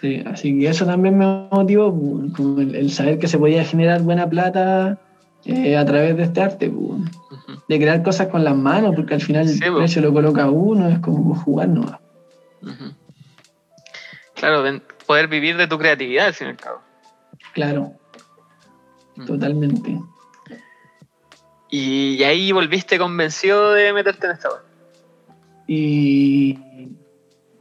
Sí, 0.00 0.22
así 0.26 0.58
que 0.58 0.68
eso 0.68 0.86
también 0.86 1.18
me 1.18 1.26
motivó, 1.50 1.92
como 2.36 2.60
el, 2.60 2.90
saber 2.90 3.18
que 3.18 3.26
se 3.26 3.36
podía 3.36 3.64
generar 3.64 4.00
buena 4.02 4.28
plata 4.28 4.98
eh, 5.44 5.76
a 5.76 5.84
través 5.84 6.16
de 6.16 6.22
este 6.22 6.40
arte, 6.40 6.72
de 7.68 7.78
crear 7.78 8.02
cosas 8.04 8.28
con 8.28 8.44
las 8.44 8.54
manos, 8.54 8.94
porque 8.94 9.14
al 9.14 9.20
final 9.20 9.48
el 9.48 9.74
precio 9.74 10.00
lo 10.00 10.12
coloca 10.12 10.48
uno, 10.48 10.88
es 10.88 11.00
como 11.00 11.34
jugar 11.34 11.68
nomás. 11.68 11.98
Claro, 14.34 14.80
poder 15.06 15.26
vivir 15.26 15.56
de 15.56 15.66
tu 15.66 15.78
creatividad 15.78 16.26
al 16.26 16.34
fin 16.34 16.46
y 16.46 16.50
al 16.50 16.56
cabo. 16.56 16.80
Claro, 17.54 17.92
totalmente. 19.26 19.98
Y, 21.70 22.22
ahí 22.22 22.52
volviste 22.52 22.98
convencido 22.98 23.72
de 23.72 23.92
meterte 23.92 24.26
en 24.26 24.32
esta 24.32 24.48
Y 25.66 26.56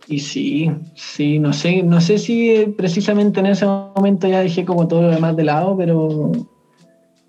y 0.10 0.20
sí, 0.20 0.72
sí, 0.96 1.38
no 1.40 1.52
sé, 1.52 1.84
no 1.84 2.00
sé 2.00 2.18
si 2.18 2.74
precisamente 2.78 3.42
en 3.42 3.48
ese 3.48 3.66
momento 3.66 4.28
ya 4.28 4.40
dejé 4.40 4.64
como 4.64 4.88
todo 4.88 5.02
lo 5.02 5.10
demás 5.10 5.36
de 5.36 5.44
lado, 5.44 5.76
pero, 5.78 6.32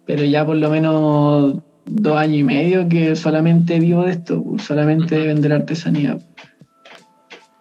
pero 0.07 0.25
ya 0.25 0.47
por 0.47 0.57
lo 0.57 0.71
menos 0.71 1.57
dos 1.87 2.17
años 2.17 2.38
y 2.38 2.45
medio 2.45 2.88
que 2.88 3.17
solamente 3.17 3.81
vivo 3.81 4.05
de 4.05 4.12
esto, 4.12 4.45
solamente 4.59 5.19
de 5.19 5.27
vender 5.27 5.53
artesanía. 5.53 6.19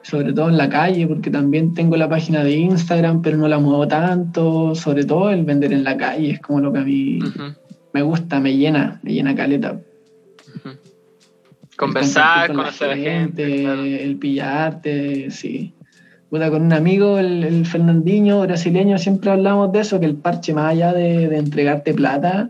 Sobre 0.04 0.32
todo 0.32 0.50
en 0.50 0.58
la 0.58 0.70
calle, 0.70 1.06
porque 1.08 1.30
también 1.30 1.74
tengo 1.74 1.98
la 1.98 2.08
página 2.08 2.44
de 2.44 2.56
Instagram, 2.56 3.22
pero 3.22 3.38
no 3.38 3.48
la 3.50 3.60
muevo 3.60 3.88
tanto. 3.90 4.74
Sobre 4.74 5.04
todo 5.04 5.32
el 5.32 5.44
vender 5.44 5.74
en 5.74 5.84
la 5.84 5.98
calle 5.98 6.32
es 6.32 6.40
como 6.40 6.62
lo 6.62 6.72
que 6.72 6.80
a 6.80 6.84
mí 6.84 7.20
me 7.94 8.02
gusta, 8.04 8.40
me 8.40 8.56
llena, 8.56 9.02
me 9.04 9.12
llena 9.12 9.36
caleta. 9.36 9.82
Conversar, 11.78 12.48
conocer 12.54 12.90
a 12.90 12.96
la 12.96 13.02
gente. 13.02 14.04
El 14.04 14.18
pillarte, 14.18 15.30
sí. 15.30 15.74
con 16.30 16.62
un 16.62 16.74
amigo, 16.74 17.20
el, 17.20 17.66
Fernandinho 17.68 18.42
brasileño, 18.42 18.98
siempre 18.98 19.30
hablamos 19.30 19.72
de 19.72 19.82
eso, 19.82 20.00
que 20.00 20.08
el 20.08 20.16
parche 20.16 20.54
más 20.54 20.72
allá 20.72 20.92
de, 20.92 21.26
entregarte 21.38 21.94
plata, 21.94 22.50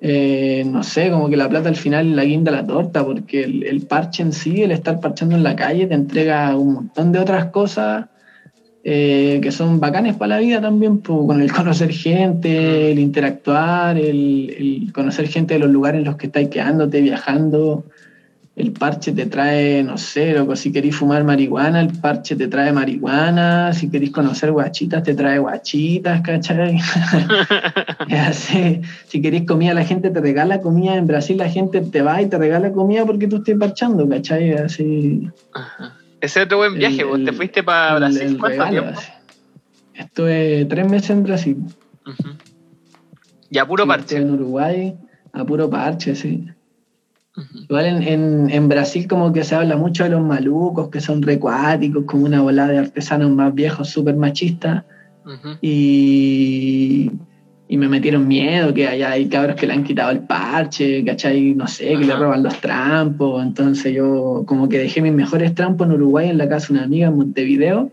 eh, 0.00 0.64
no 0.66 0.82
sé, 0.82 1.10
como 1.10 1.28
que 1.28 1.36
la 1.36 1.50
plata 1.50 1.68
al 1.68 1.76
final 1.76 2.16
la 2.16 2.24
guinda 2.24 2.50
la 2.50 2.66
torta, 2.66 3.04
porque 3.04 3.42
el, 3.44 3.82
parche 3.82 4.22
en 4.22 4.32
sí, 4.32 4.62
el 4.62 4.70
estar 4.70 5.00
parchando 5.00 5.36
en 5.36 5.42
la 5.42 5.54
calle, 5.54 5.86
te 5.86 5.94
entrega 5.94 6.56
un 6.56 6.72
montón 6.72 7.12
de 7.12 7.18
otras 7.18 7.46
cosas 7.46 8.06
eh, 8.84 9.38
que 9.42 9.52
son 9.52 9.80
bacanes 9.80 10.16
para 10.16 10.36
la 10.36 10.40
vida 10.40 10.62
también, 10.62 10.98
con 10.98 11.42
el 11.42 11.52
conocer 11.52 11.92
gente, 11.92 12.90
el 12.92 12.98
interactuar, 12.98 13.98
el, 13.98 14.48
el, 14.56 14.92
conocer 14.94 15.28
gente 15.28 15.54
de 15.54 15.60
los 15.60 15.70
lugares 15.70 15.98
en 15.98 16.06
los 16.06 16.16
que 16.16 16.26
estáis 16.26 16.48
quedándote, 16.48 17.02
viajando 17.02 17.84
el 18.56 18.72
parche 18.72 19.12
te 19.12 19.26
trae, 19.26 19.82
no 19.82 19.98
sé, 19.98 20.32
loco, 20.32 20.56
si 20.56 20.72
queréis 20.72 20.96
fumar 20.96 21.24
marihuana, 21.24 21.78
el 21.78 21.88
parche 21.88 22.36
te 22.36 22.48
trae 22.48 22.72
marihuana, 22.72 23.74
si 23.74 23.90
queréis 23.90 24.12
conocer 24.12 24.50
guachitas, 24.50 25.02
te 25.02 25.14
trae 25.14 25.38
guachitas, 25.38 26.22
¿cachai? 26.22 26.78
si 29.08 29.20
queréis 29.20 29.46
comida, 29.46 29.74
la 29.74 29.84
gente 29.84 30.08
te 30.08 30.20
regala 30.22 30.62
comida, 30.62 30.96
en 30.96 31.06
Brasil 31.06 31.36
la 31.36 31.50
gente 31.50 31.82
te 31.82 32.00
va 32.00 32.22
y 32.22 32.30
te 32.30 32.38
regala 32.38 32.72
comida 32.72 33.04
porque 33.04 33.28
tú 33.28 33.36
estés 33.36 33.58
parchando, 33.58 34.08
¿cachai? 34.08 34.54
Así. 34.54 35.28
Ese 36.22 36.40
es 36.40 36.46
otro 36.46 36.56
buen 36.56 36.78
viaje, 36.78 37.04
vos 37.04 37.22
te 37.22 37.34
fuiste 37.34 37.62
para 37.62 37.96
Brasil, 37.96 38.38
¿cuánto 38.40 38.70
tiempo? 38.70 39.00
Estuve 39.92 40.64
tres 40.64 40.88
meses 40.88 41.10
en 41.10 41.24
Brasil. 41.24 41.58
Y 43.50 43.58
a 43.58 43.66
puro 43.66 43.86
parche. 43.86 44.16
En 44.16 44.30
Uruguay, 44.30 44.96
a 45.34 45.44
puro 45.44 45.68
parche, 45.68 46.14
sí. 46.14 46.48
Igual 47.68 48.02
en, 48.02 48.50
en, 48.50 48.68
Brasil 48.68 49.06
como 49.06 49.32
que 49.32 49.44
se 49.44 49.54
habla 49.54 49.76
mucho 49.76 50.04
de 50.04 50.10
los 50.10 50.22
malucos, 50.22 50.88
que 50.88 51.00
son 51.00 51.20
recuáticos, 51.20 52.04
como 52.04 52.24
una 52.24 52.40
bola 52.40 52.66
de 52.66 52.78
artesanos 52.78 53.30
más 53.30 53.54
viejos, 53.54 53.90
súper 53.90 54.16
machistas. 54.16 54.84
y, 55.60 57.10
y, 57.68 57.76
me 57.76 57.88
metieron 57.88 58.26
miedo, 58.26 58.72
que 58.72 58.86
allá 58.88 59.10
hay 59.10 59.28
cabros 59.28 59.56
que 59.56 59.66
le 59.66 59.74
han 59.74 59.84
quitado 59.84 60.12
el 60.12 60.20
parche, 60.20 61.04
¿cachai? 61.04 61.54
No 61.54 61.66
sé, 61.66 61.88
que 61.88 62.06
le 62.06 62.16
roban 62.16 62.42
los 62.42 62.58
trampos. 62.60 63.44
Entonces 63.44 63.92
yo 63.94 64.44
como 64.46 64.68
que 64.68 64.78
dejé 64.78 65.02
mis 65.02 65.12
mejores 65.12 65.54
trampos 65.54 65.88
en 65.88 65.94
Uruguay, 65.94 66.30
en 66.30 66.38
la 66.38 66.48
casa 66.48 66.68
de 66.68 66.74
una 66.74 66.84
amiga 66.84 67.08
en 67.08 67.16
Montevideo, 67.16 67.90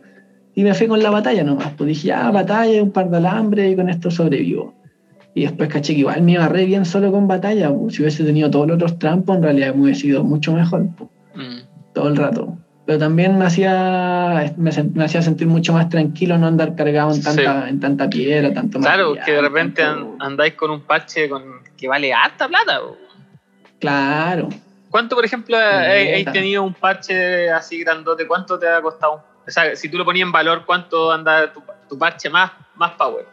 y 0.56 0.64
me 0.64 0.74
fui 0.74 0.88
con 0.88 1.04
la 1.04 1.10
batalla 1.10 1.44
nomás. 1.44 1.74
Pues 1.78 1.90
dije, 1.90 2.08
ya, 2.08 2.32
batalla, 2.32 2.82
un 2.82 2.92
par 2.92 3.10
de 3.10 3.18
alambre 3.18 3.70
y 3.70 3.76
con 3.76 3.90
esto 3.90 4.10
sobrevivo. 4.10 4.74
Y 5.36 5.44
después 5.44 5.70
caché 5.70 5.94
que 5.94 6.02
igual 6.02 6.22
me 6.22 6.34
iba 6.34 6.48
re 6.48 6.66
bien 6.66 6.86
solo 6.86 7.12
con 7.12 7.28
batalla. 7.28 7.72
Si 7.90 8.02
hubiese 8.02 8.24
tenido 8.24 8.52
todos 8.52 8.68
los 8.68 8.76
otros 8.76 9.00
trampos, 9.00 9.38
en 9.38 9.44
realidad 9.44 9.74
me 9.74 9.84
hubiese 9.84 10.02
sido 10.02 10.24
mucho 10.24 10.54
mejor. 10.54 10.82
Mm. 11.34 11.60
Todo 11.94 12.08
el 12.10 12.16
rato. 12.16 12.58
Pero 12.86 13.00
también 13.00 13.38
me 13.38 13.46
hacía, 13.46 14.54
me, 14.58 14.70
hacía 15.04 15.22
sentir 15.22 15.48
mucho 15.48 15.72
más 15.74 15.88
tranquilo 15.90 16.38
no 16.38 16.48
andar 16.48 16.76
cargado 16.76 17.14
en 17.14 17.24
tanta, 17.24 17.70
en 17.70 17.80
tanta 17.80 18.10
piedra, 18.10 18.54
tanto 18.54 18.80
Claro, 18.80 19.16
que 19.26 19.32
de 19.32 19.42
repente 19.42 19.82
andáis 20.20 20.54
con 20.56 20.70
un 20.70 20.82
parche 20.82 21.30
con, 21.30 21.64
que 21.78 21.88
vale 21.88 22.14
harta 22.14 22.48
plata. 22.50 22.82
Claro. 23.80 24.50
¿Cuánto, 24.90 25.16
por 25.16 25.24
ejemplo, 25.24 25.58
has 25.58 26.34
tenido 26.34 26.62
un 26.62 26.74
parche 26.74 27.50
así 27.50 27.80
grandote? 27.80 28.28
¿Cuánto 28.28 28.60
te 28.60 28.68
ha 28.68 28.82
costado? 28.82 29.24
O 29.48 29.52
sea, 29.52 29.76
si 29.76 29.90
tú 29.90 29.98
lo 29.98 30.06
ponías 30.06 30.26
en 30.26 30.32
valor, 30.32 30.64
¿cuánto 30.66 31.12
anda 31.12 31.52
tu, 31.54 31.64
tu 31.90 31.98
parche 31.98 32.30
más, 32.30 32.52
más 32.76 32.92
power? 32.92 33.33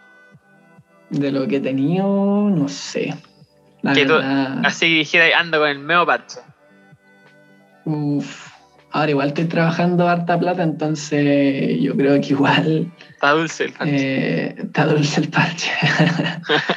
De 1.11 1.33
lo 1.33 1.47
que 1.47 1.57
he 1.57 1.61
tenido, 1.61 2.51
no 2.51 2.69
sé. 2.69 3.15
que 3.95 4.07
tú, 4.07 4.15
así 4.15 4.87
dijera, 4.95 5.39
ando 5.39 5.59
con 5.59 5.69
el 5.69 5.79
medio 5.79 6.07
parche. 6.07 6.41
Uf. 7.85 8.51
Ahora 8.93 9.11
igual 9.11 9.29
estoy 9.29 9.45
trabajando 9.45 10.09
harta 10.09 10.39
plata, 10.39 10.65
entonces 10.65 11.81
yo 11.81 11.97
creo 11.97 12.21
que 12.21 12.29
igual. 12.29 12.93
Está 13.09 13.31
dulce 13.33 13.65
el 13.65 13.73
parche. 13.73 13.97
Eh, 13.97 14.55
está 14.59 14.87
dulce 14.87 15.21
el 15.21 15.29
parche. 15.29 15.71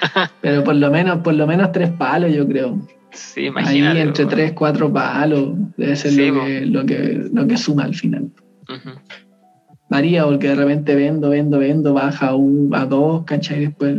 Pero 0.41 0.63
por 0.63 0.75
lo 0.75 0.91
menos, 0.91 1.19
por 1.19 1.33
lo 1.33 1.47
menos 1.47 1.71
tres 1.71 1.89
palos, 1.91 2.33
yo 2.33 2.47
creo. 2.47 2.87
Sí, 3.11 3.45
imagínate. 3.45 3.99
Ahí 3.99 4.07
entre 4.07 4.25
tres, 4.25 4.53
cuatro 4.53 4.91
palos. 4.91 5.53
Debe 5.77 5.95
ser 5.95 6.13
lo, 6.13 6.45
que, 6.45 6.65
lo, 6.65 6.85
que, 6.85 7.29
lo 7.31 7.47
que 7.47 7.57
suma 7.57 7.83
al 7.83 7.95
final. 7.95 8.29
María, 9.89 10.25
porque 10.25 10.49
de 10.49 10.55
repente 10.55 10.95
vendo, 10.95 11.29
vendo, 11.29 11.59
vendo, 11.59 11.93
baja 11.93 12.29
a, 12.29 12.35
un, 12.35 12.73
a 12.73 12.85
dos, 12.85 13.23
¿cachai? 13.25 13.57
Y 13.57 13.65
después 13.67 13.95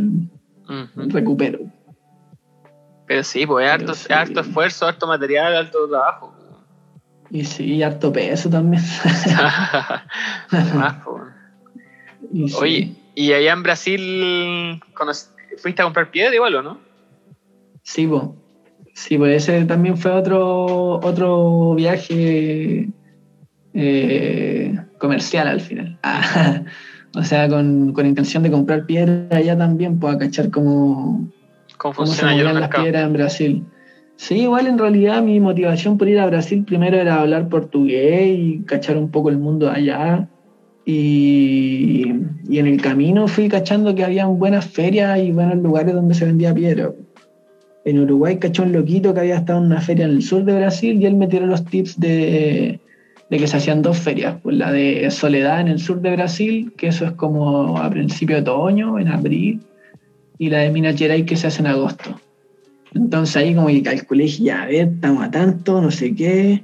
recupero. 0.95 1.59
Pero 3.07 3.23
sí, 3.23 3.45
pues 3.45 3.69
harto, 3.69 3.93
harto 4.09 4.39
esfuerzo, 4.41 4.87
harto 4.87 5.07
material, 5.07 5.55
harto 5.55 5.87
trabajo. 5.87 6.33
Y 7.29 7.43
sí, 7.43 7.83
harto 7.83 8.11
peso 8.11 8.49
también. 8.49 8.83
Oye, 12.59 12.95
¿y 13.13 13.33
allá 13.33 13.53
en 13.53 13.63
Brasil 13.63 14.81
fuiste 15.57 15.81
a 15.81 15.85
comprar 15.85 16.11
piedra 16.11 16.35
igual 16.35 16.55
o 16.55 16.63
no? 16.63 16.79
Sí, 17.83 18.07
pues. 18.07 18.23
Sí, 18.95 19.17
pues 19.17 19.43
ese 19.43 19.65
también 19.65 19.97
fue 19.97 20.11
otro, 20.11 20.99
otro 21.01 21.75
viaje 21.75 22.87
eh, 23.73 24.84
comercial 24.97 25.47
al 25.47 25.61
final. 25.61 25.97
Ah, 26.03 26.63
o 27.15 27.23
sea, 27.23 27.47
con, 27.47 27.93
con, 27.93 28.05
intención 28.05 28.43
de 28.43 28.51
comprar 28.51 28.85
piedra 28.85 29.27
allá 29.31 29.57
también, 29.57 29.99
a 30.01 30.17
cachar 30.17 30.49
cómo, 30.49 31.29
cómo, 31.77 31.93
funcionan 31.93 32.59
las 32.59 32.69
piedras 32.69 33.05
en 33.05 33.13
Brasil. 33.13 33.65
Sí, 34.17 34.41
igual 34.41 34.67
en 34.67 34.77
realidad 34.77 35.21
mi 35.21 35.39
motivación 35.39 35.97
por 35.97 36.07
ir 36.07 36.19
a 36.19 36.25
Brasil 36.25 36.63
primero 36.63 36.97
era 36.97 37.21
hablar 37.21 37.49
portugués 37.49 38.37
y 38.37 38.61
cachar 38.65 38.97
un 38.97 39.11
poco 39.11 39.29
el 39.29 39.37
mundo 39.37 39.69
allá. 39.69 40.29
Y, 40.87 42.13
y 42.47 42.59
en 42.59 42.67
el 42.67 42.79
camino 42.79 43.27
fui 43.27 43.49
cachando 43.49 43.95
que 43.95 44.03
había 44.03 44.27
buenas 44.27 44.67
ferias 44.67 45.19
y 45.19 45.31
buenos 45.31 45.57
lugares 45.57 45.95
donde 45.95 46.13
se 46.13 46.25
vendía 46.25 46.53
piedra. 46.53 46.91
En 47.85 47.99
Uruguay 47.99 48.37
cachó 48.39 48.63
un 48.63 48.71
loquito 48.71 49.13
que 49.13 49.19
había 49.19 49.37
estado 49.37 49.59
en 49.59 49.65
una 49.65 49.81
feria 49.81 50.05
en 50.05 50.11
el 50.11 50.23
sur 50.23 50.43
de 50.43 50.55
Brasil 50.55 51.01
y 51.01 51.05
él 51.05 51.15
me 51.15 51.27
tiró 51.27 51.45
los 51.45 51.65
tips 51.65 51.99
de, 51.99 52.79
de 53.29 53.37
que 53.37 53.47
se 53.47 53.57
hacían 53.57 53.81
dos 53.81 53.97
ferias, 53.97 54.35
pues 54.43 54.55
la 54.55 54.71
de 54.71 55.09
Soledad 55.09 55.61
en 55.61 55.67
el 55.67 55.79
sur 55.79 56.01
de 56.01 56.11
Brasil, 56.11 56.73
que 56.77 56.87
eso 56.87 57.05
es 57.05 57.11
como 57.13 57.77
a 57.77 57.89
principio 57.89 58.35
de 58.35 58.41
otoño, 58.43 58.99
en 58.99 59.07
abril, 59.07 59.61
y 60.37 60.49
la 60.49 60.59
de 60.59 60.69
Minas 60.69 60.95
Gerais 60.97 61.25
que 61.25 61.35
se 61.35 61.47
hace 61.47 61.61
en 61.61 61.67
agosto. 61.67 62.19
Entonces 62.93 63.35
ahí 63.35 63.55
como 63.55 63.67
que 63.67 63.83
calculé, 63.83 64.27
ya, 64.27 64.63
a 64.63 64.65
ver, 64.67 64.89
estamos 64.93 65.23
a 65.23 65.31
tanto, 65.31 65.81
no 65.81 65.91
sé 65.91 66.15
qué. 66.15 66.63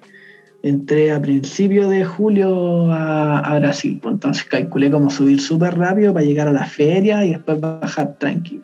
Entré 0.64 1.12
a 1.12 1.20
principios 1.20 1.90
de 1.90 2.06
julio 2.06 2.92
a, 2.92 3.58
Brasil, 3.60 4.00
pues 4.02 4.14
entonces 4.14 4.44
calculé 4.44 4.92
como 4.92 5.10
subir 5.10 5.42
súper 5.42 5.78
rápido 5.78 6.14
para 6.14 6.26
llegar 6.26 6.48
a 6.48 6.54
la 6.54 6.66
feria 6.66 7.26
y 7.26 7.32
después 7.32 7.60
bajar 7.60 8.16
tranquilo. 8.20 8.64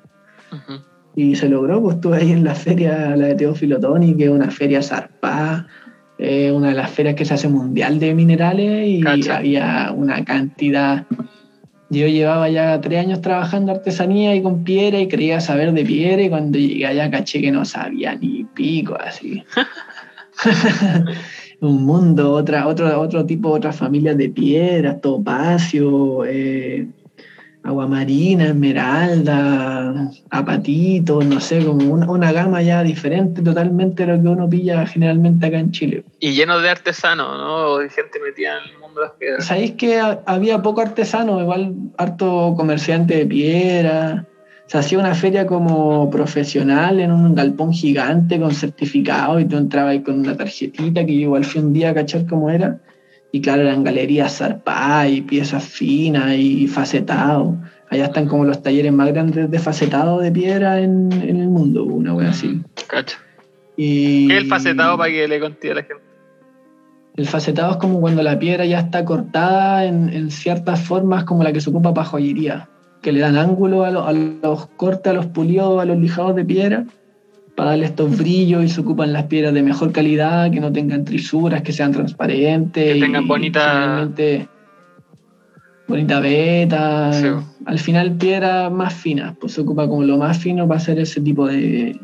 Y 1.15 1.35
se 1.35 1.49
logró, 1.49 1.81
pues 1.81 1.95
estuve 1.95 2.17
ahí 2.17 2.31
en 2.31 2.43
la 2.43 2.53
feria, 2.53 3.15
la 3.15 3.27
de 3.27 3.35
Teófilo 3.35 3.79
Toni, 3.79 4.15
que 4.15 4.25
es 4.25 4.29
una 4.29 4.51
feria 4.51 4.83
zarpada, 4.83 5.67
eh, 6.19 6.51
una 6.51 6.69
de 6.69 6.75
las 6.75 6.89
ferias 6.89 7.15
que 7.15 7.25
se 7.25 7.33
hace 7.35 7.47
mundial 7.47 7.99
de 7.99 8.15
minerales 8.15 8.87
y 8.87 9.29
había 9.29 9.91
una 9.95 10.23
cantidad. 10.25 11.05
Yo 11.89 12.07
llevaba 12.07 12.49
ya 12.49 12.81
tres 12.81 12.99
años 12.99 13.21
trabajando 13.21 13.71
artesanía 13.71 14.35
y 14.35 14.41
con 14.41 14.63
piedra 14.63 14.99
y 14.99 15.07
creía 15.07 15.39
saber 15.39 15.71
de 15.73 15.85
piedra 15.85 16.21
y 16.21 16.29
cuando 16.29 16.57
llegué 16.57 16.85
allá 16.85 17.09
caché 17.09 17.39
que 17.39 17.51
no 17.51 17.63
sabía 17.65 18.15
ni 18.15 18.43
pico 18.43 18.97
así. 18.99 19.43
Un 21.59 21.85
mundo, 21.85 22.33
otra, 22.33 22.67
otro, 22.67 22.99
otro 22.99 23.25
tipo, 23.25 23.49
otras 23.49 23.75
familias 23.75 24.15
de 24.17 24.29
piedras, 24.29 25.01
topacio, 25.01 26.23
eh, 26.25 26.87
aguamarina, 27.67 28.45
esmeralda, 28.45 30.09
apatito, 30.29 31.21
no 31.21 31.39
sé, 31.41 31.65
como 31.65 31.93
una, 31.93 32.31
gama 32.31 32.61
ya 32.61 32.81
diferente 32.81 33.41
totalmente 33.41 34.05
de 34.05 34.15
lo 34.15 34.23
que 34.23 34.29
uno 34.29 34.49
pilla 34.49 34.85
generalmente 34.85 35.47
acá 35.47 35.59
en 35.59 35.71
Chile. 35.71 36.03
Y 36.19 36.31
lleno 36.31 36.59
de 36.59 36.69
artesanos, 36.69 37.37
¿no? 37.37 37.77
De 37.77 37.89
gente 37.89 38.19
metida 38.19 38.59
en 38.59 38.73
el 38.73 38.79
mundo 38.79 39.01
de 39.01 39.07
las 39.07 39.15
piedras. 39.15 39.45
Sabéis 39.45 39.71
que 39.71 39.99
había 40.25 40.61
poco 40.61 40.81
artesano, 40.81 41.41
igual 41.41 41.73
harto 41.97 42.53
comerciante 42.55 43.17
de 43.17 43.25
piedra. 43.25 44.25
Se 44.67 44.77
hacía 44.77 44.99
una 44.99 45.15
feria 45.15 45.45
como 45.45 46.09
profesional 46.09 46.99
en 46.99 47.11
un 47.11 47.35
galpón 47.35 47.73
gigante 47.73 48.39
con 48.39 48.53
certificado 48.53 49.39
y 49.39 49.45
tú 49.45 49.57
entrabas 49.57 49.91
ahí 49.91 50.03
con 50.03 50.19
una 50.19 50.35
tarjetita 50.37 51.05
que 51.05 51.15
yo 51.15 51.21
igual 51.21 51.45
fui 51.45 51.61
un 51.61 51.73
día 51.73 51.89
a 51.89 51.93
cachar 51.93 52.25
cómo 52.27 52.49
era 52.49 52.79
y 53.31 53.41
claro, 53.41 53.63
eran 53.63 53.83
galerías 53.83 54.37
zarpadas 54.37 55.09
y 55.09 55.21
piezas 55.21 55.63
finas 55.63 56.35
y 56.35 56.67
facetado. 56.67 57.57
Allá 57.89 58.05
están 58.05 58.27
como 58.27 58.45
los 58.45 58.61
talleres 58.61 58.91
más 58.91 59.07
grandes 59.09 59.49
de 59.49 59.59
facetado 59.59 60.19
de 60.19 60.31
piedra 60.31 60.79
en, 60.79 61.11
el 61.11 61.47
mundo, 61.47 61.83
una 61.83 62.13
wea 62.13 62.29
así. 62.29 62.47
Mm, 62.47 62.63
cacho. 62.87 63.17
Y, 63.75 64.27
¿Qué 64.27 64.37
es 64.37 64.43
el 64.43 64.49
facetado 64.49 64.97
para 64.97 65.11
que 65.11 65.27
le 65.27 65.39
conté 65.39 65.71
a 65.71 65.75
la 65.75 65.83
gente? 65.83 66.03
El 67.15 67.27
facetado 67.27 67.71
es 67.71 67.77
como 67.77 67.99
cuando 67.99 68.21
la 68.23 68.37
piedra 68.37 68.65
ya 68.65 68.79
está 68.79 69.03
cortada 69.03 69.85
en, 69.85 70.29
ciertas 70.31 70.81
formas 70.81 71.23
como 71.23 71.43
la 71.43 71.51
que 71.51 71.61
se 71.61 71.69
ocupa 71.69 71.93
para 71.93 72.07
joyería, 72.07 72.69
que 73.01 73.11
le 73.11 73.19
dan 73.19 73.37
ángulo 73.37 73.85
a, 73.85 73.87
a 73.87 74.13
los 74.13 74.67
cortes, 74.77 75.11
a 75.11 75.13
los 75.13 75.25
pulidos, 75.27 75.81
a 75.81 75.85
los 75.85 75.97
lijados 75.97 76.35
de 76.35 76.45
piedra 76.45 76.85
para 77.57 77.71
darle 77.71 77.87
estos 77.87 78.15
brillos 78.15 78.63
y 78.63 78.69
se 78.69 78.81
ocupan 78.81 79.11
las 79.11 79.23
piedras 79.23 79.51
de 79.51 79.63
mejor 79.63 79.91
calidad, 79.91 80.51
que 80.51 80.59
no 80.59 80.71
tengan 80.71 81.03
trisuras, 81.03 81.63
que 81.63 81.73
sean 81.73 81.91
transparentes. 81.91 82.93
Que 82.93 82.99
tengan 82.99 83.27
bonita... 83.27 84.07
Bonita 85.87 86.19
beta. 86.19 87.09
Al 87.65 87.79
final 87.79 88.11
piedras 88.11 88.71
más 88.71 88.93
finas, 88.93 89.35
pues 89.39 89.53
se 89.53 89.61
ocupa 89.61 89.87
como 89.87 90.03
lo 90.03 90.17
más 90.19 90.37
fino 90.37 90.67
para 90.67 90.79
hacer 90.79 90.99
ese 90.99 91.19
tipo 91.19 91.47
de, 91.47 91.99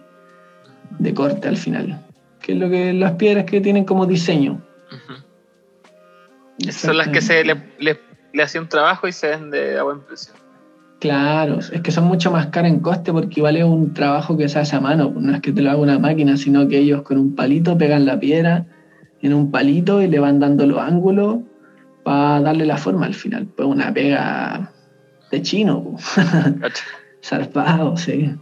de 0.98 1.14
corte 1.14 1.50
al 1.50 1.58
final. 1.58 2.04
Que 2.42 2.54
es 2.54 2.58
lo 2.58 2.68
que 2.68 2.92
las 2.92 3.12
piedras 3.12 3.46
que 3.46 3.62
tienen 3.62 3.86
como 3.86 4.08
diseño. 4.08 4.60
Son 6.72 6.98
las 6.98 7.10
que 7.10 7.22
se 7.22 7.44
le, 7.44 7.62
le, 7.78 8.00
un 8.60 8.70
trabajo 8.70 9.08
y 9.08 9.12
se 9.12 9.28
vende 9.28 9.78
a 9.78 9.84
buen 9.84 10.00
precio. 10.00 10.34
Claro, 11.04 11.60
es 11.60 11.82
que 11.82 11.92
son 11.92 12.06
mucho 12.06 12.32
más 12.32 12.48
caros 12.48 12.72
en 12.72 12.80
coste 12.80 13.12
porque 13.12 13.42
vale 13.42 13.62
un 13.66 13.94
trabajo 13.94 14.38
que 14.38 14.48
se 14.48 14.58
hace 14.60 14.78
a 14.78 14.80
mano, 14.80 15.14
no 15.14 15.36
es 15.36 15.42
que 15.42 15.52
te 15.52 15.62
lo 15.62 15.70
haga 15.70 15.82
una 15.82 16.00
máquina, 16.00 16.38
sino 16.38 16.66
que 16.70 16.78
ellos 16.78 17.02
con 17.02 17.18
un 17.18 17.36
palito 17.36 17.78
pegan 17.78 18.06
la 18.06 18.18
piedra 18.18 18.68
en 19.22 19.34
un 19.34 19.52
palito 19.52 20.02
y 20.02 20.08
le 20.08 20.20
van 20.20 20.40
dando 20.40 20.66
los 20.66 20.80
ángulos 20.80 21.40
para 22.06 22.40
darle 22.40 22.66
la 22.66 22.78
forma 22.78 23.06
al 23.06 23.16
final. 23.16 23.48
Pues 23.48 23.68
una 23.68 23.94
pega 23.94 24.72
de 25.30 25.42
chino, 25.42 25.98
zarpado, 27.22 27.98
sí. 27.98 28.34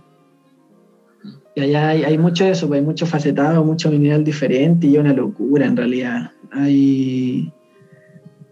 Y 1.55 1.61
allá 1.61 1.87
hay, 1.89 2.17
mucho 2.19 2.43
de 2.43 2.51
eso, 2.51 2.67
pues 2.67 2.79
hay 2.79 2.85
mucho 2.85 3.07
facetado, 3.07 3.63
mucho 3.63 3.89
mineral 3.89 4.23
diferente 4.23 4.85
y 4.85 4.97
es 4.97 5.01
una 5.01 5.13
locura 5.13 5.65
en 5.65 5.77
realidad. 5.77 6.29
Hay 6.51 7.51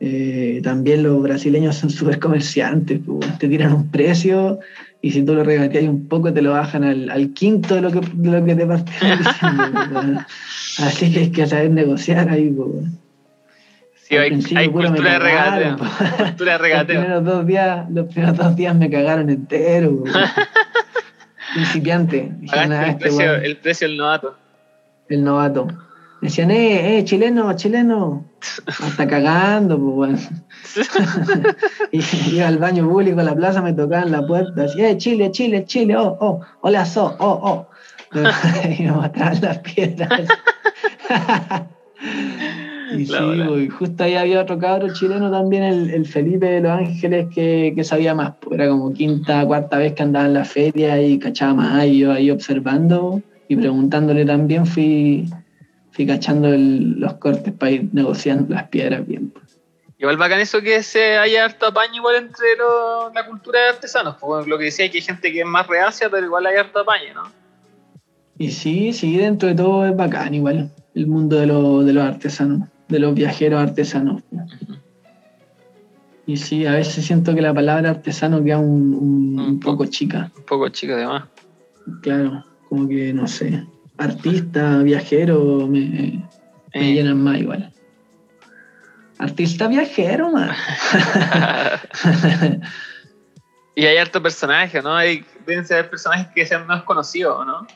eh, 0.01 0.61
también 0.63 1.03
los 1.03 1.21
brasileños 1.21 1.75
son 1.75 1.89
súper 1.89 2.19
comerciantes, 2.19 2.99
pues, 3.05 3.37
te 3.37 3.47
tiran 3.47 3.73
un 3.73 3.91
precio 3.91 4.59
y 5.01 5.11
si 5.11 5.23
tú 5.23 5.33
lo 5.33 5.43
regateas 5.43 5.85
un 5.85 6.07
poco 6.07 6.33
te 6.33 6.41
lo 6.41 6.51
bajan 6.51 6.83
al, 6.83 7.33
quinto 7.33 7.75
de 7.75 7.81
lo 7.81 7.91
que, 7.91 8.01
de 8.13 8.31
lo 8.31 8.45
que 8.45 8.55
te 8.55 8.65
partieron 8.65 9.19
pues, 9.93 10.17
Así 10.79 11.11
que 11.11 11.19
hay 11.19 11.31
que 11.31 11.45
saber 11.45 11.71
negociar 11.71 12.29
ahí. 12.29 12.49
Pues, 12.49 12.85
sí, 14.03 14.15
hay, 14.15 14.31
hay 14.55 14.69
cultura, 14.69 15.13
de 15.13 15.19
regateo, 15.19 15.77
cultura 15.77 16.51
de 16.53 16.57
regateo. 16.57 16.95
Los 16.95 17.03
primeros 17.03 17.25
dos 17.25 17.47
días, 17.47 17.89
los 17.91 18.07
primeros 18.07 18.37
dos 18.37 18.55
días 18.55 18.75
me 18.75 18.89
cagaron 18.89 19.29
entero. 19.29 20.03
Principiante. 21.53 22.31
El, 22.41 22.71
este 22.71 22.95
precio, 22.95 23.35
el 23.35 23.57
precio 23.57 23.87
del 23.89 23.97
novato. 23.97 24.37
El 25.09 25.23
novato. 25.23 25.67
Decían, 26.21 26.51
eh, 26.51 26.97
eh, 26.97 27.03
chileno, 27.05 27.53
chileno. 27.55 28.25
Hasta 28.67 29.07
cagando, 29.07 29.79
pues 29.79 29.95
bueno. 29.95 30.19
y 31.91 32.01
iba 32.35 32.47
al 32.47 32.57
baño 32.57 32.87
público 32.89 33.21
a 33.21 33.23
la 33.23 33.35
plaza, 33.35 33.61
me 33.61 33.73
tocaban 33.73 34.11
la 34.11 34.25
puerta, 34.25 34.63
decía, 34.63 34.89
eh, 34.89 34.97
Chile, 34.97 35.31
Chile, 35.31 35.63
Chile, 35.65 35.95
oh, 35.95 36.17
oh, 36.19 36.41
hola, 36.61 36.85
so, 36.85 37.15
oh, 37.19 37.39
oh. 37.43 37.67
y 38.77 38.83
me 38.83 38.91
mataban 38.91 39.39
las 39.41 39.59
piedras. 39.59 40.27
y 42.97 43.05
sí, 43.05 43.13
pues, 43.13 43.73
justo 43.73 44.03
ahí 44.03 44.15
había 44.15 44.41
otro 44.41 44.57
cabro 44.57 44.93
chileno 44.93 45.31
también, 45.31 45.63
el, 45.63 46.05
Felipe 46.05 46.47
de 46.47 46.61
Los 46.61 46.71
Ángeles, 46.71 47.27
que, 47.33 47.71
que, 47.75 47.83
sabía 47.83 48.13
más. 48.13 48.33
Pues 48.41 48.59
era 48.59 48.67
como 48.69 48.91
quinta, 48.91 49.45
cuarta 49.45 49.77
vez 49.77 49.93
que 49.93 50.03
andaba 50.03 50.25
en 50.25 50.33
la 50.33 50.43
feria 50.43 51.01
y 51.01 51.17
cachaba 51.19 51.53
más. 51.53 51.85
Y 51.85 51.99
yo 51.99 52.11
ahí 52.11 52.31
observando 52.31 53.21
y 53.47 53.55
preguntándole 53.55 54.25
también 54.25 54.65
fui 54.65 55.29
fui 55.99 56.07
cachando 56.07 56.47
los 56.55 57.15
cortes 57.15 57.51
para 57.51 57.71
ir 57.71 57.89
negociando 57.91 58.55
las 58.55 58.69
piedras 58.69 59.05
bien. 59.05 59.33
Igual 59.97 60.15
bacán 60.15 60.39
eso 60.39 60.61
que 60.61 60.81
se 60.81 61.17
haya 61.17 61.43
harto 61.43 61.65
apaño 61.65 61.95
igual 61.95 62.15
entre 62.15 62.55
la 63.13 63.25
cultura 63.25 63.59
de 63.59 63.69
artesanos. 63.71 64.15
Pues, 64.21 64.47
lo 64.47 64.57
que 64.57 64.63
decía 64.63 64.89
que 64.89 64.99
hay 64.99 65.01
gente 65.01 65.33
que 65.33 65.41
es 65.41 65.45
más 65.45 65.67
reacia, 65.67 66.09
pero 66.09 66.25
igual 66.25 66.45
hay 66.45 66.55
harto 66.55 66.79
apaño, 66.79 67.15
¿no? 67.15 67.23
Y 68.37 68.51
sí, 68.51 68.93
sí, 68.93 69.17
dentro 69.17 69.49
de 69.49 69.55
todo 69.55 69.85
es 69.85 69.93
bacán 69.93 70.33
igual 70.33 70.71
el 70.95 71.07
mundo 71.07 71.35
de, 71.35 71.47
de 71.85 71.93
los 71.93 72.05
artesanos, 72.05 72.69
de 72.87 72.99
los 72.99 73.13
viajeros 73.13 73.61
artesanos. 73.61 74.23
Y 76.25 76.37
sí, 76.37 76.65
a 76.65 76.75
veces 76.75 77.05
siento 77.05 77.35
que 77.35 77.41
la 77.41 77.53
palabra 77.53 77.89
artesano 77.89 78.41
queda 78.41 78.59
un, 78.59 79.37
un 79.37 79.59
poco 79.59 79.85
chica. 79.85 80.31
Un 80.37 80.43
poco 80.43 80.69
chica 80.69 80.93
además. 80.93 81.25
Claro, 82.01 82.45
como 82.69 82.87
que 82.87 83.11
no 83.11 83.27
sé 83.27 83.65
artista, 83.99 84.79
viajero, 84.79 85.67
me, 85.67 86.23
eh. 86.73 86.93
llenan 86.93 87.21
más 87.21 87.39
igual. 87.39 87.71
Artista 89.19 89.67
viajero, 89.67 90.31
man. 90.31 90.49
y 93.75 93.85
hay 93.85 93.97
harto 93.97 94.23
personaje, 94.23 94.81
¿no? 94.81 94.95
Hay, 94.95 95.25
deben 95.45 95.65
ser 95.65 95.89
personajes 95.89 96.27
que 96.33 96.45
sean 96.45 96.65
más 96.65 96.83
conocidos, 96.83 97.45
¿no? 97.45 97.67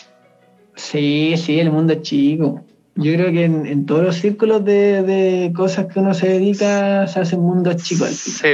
Sí, 0.75 1.35
sí, 1.37 1.59
el 1.59 1.69
mundo 1.69 1.93
es 1.93 2.01
chico. 2.01 2.65
Yo 2.95 3.13
creo 3.13 3.31
que 3.31 3.45
en, 3.45 3.85
todos 3.85 4.03
los 4.03 4.15
círculos 4.15 4.63
de, 4.63 5.51
cosas 5.55 5.87
que 5.87 5.99
uno 5.99 6.13
se 6.13 6.29
dedica 6.29 7.07
se 7.07 7.19
hacen 7.19 7.41
mundos 7.41 7.77
chicos. 7.77 8.09
Sí, 8.09 8.49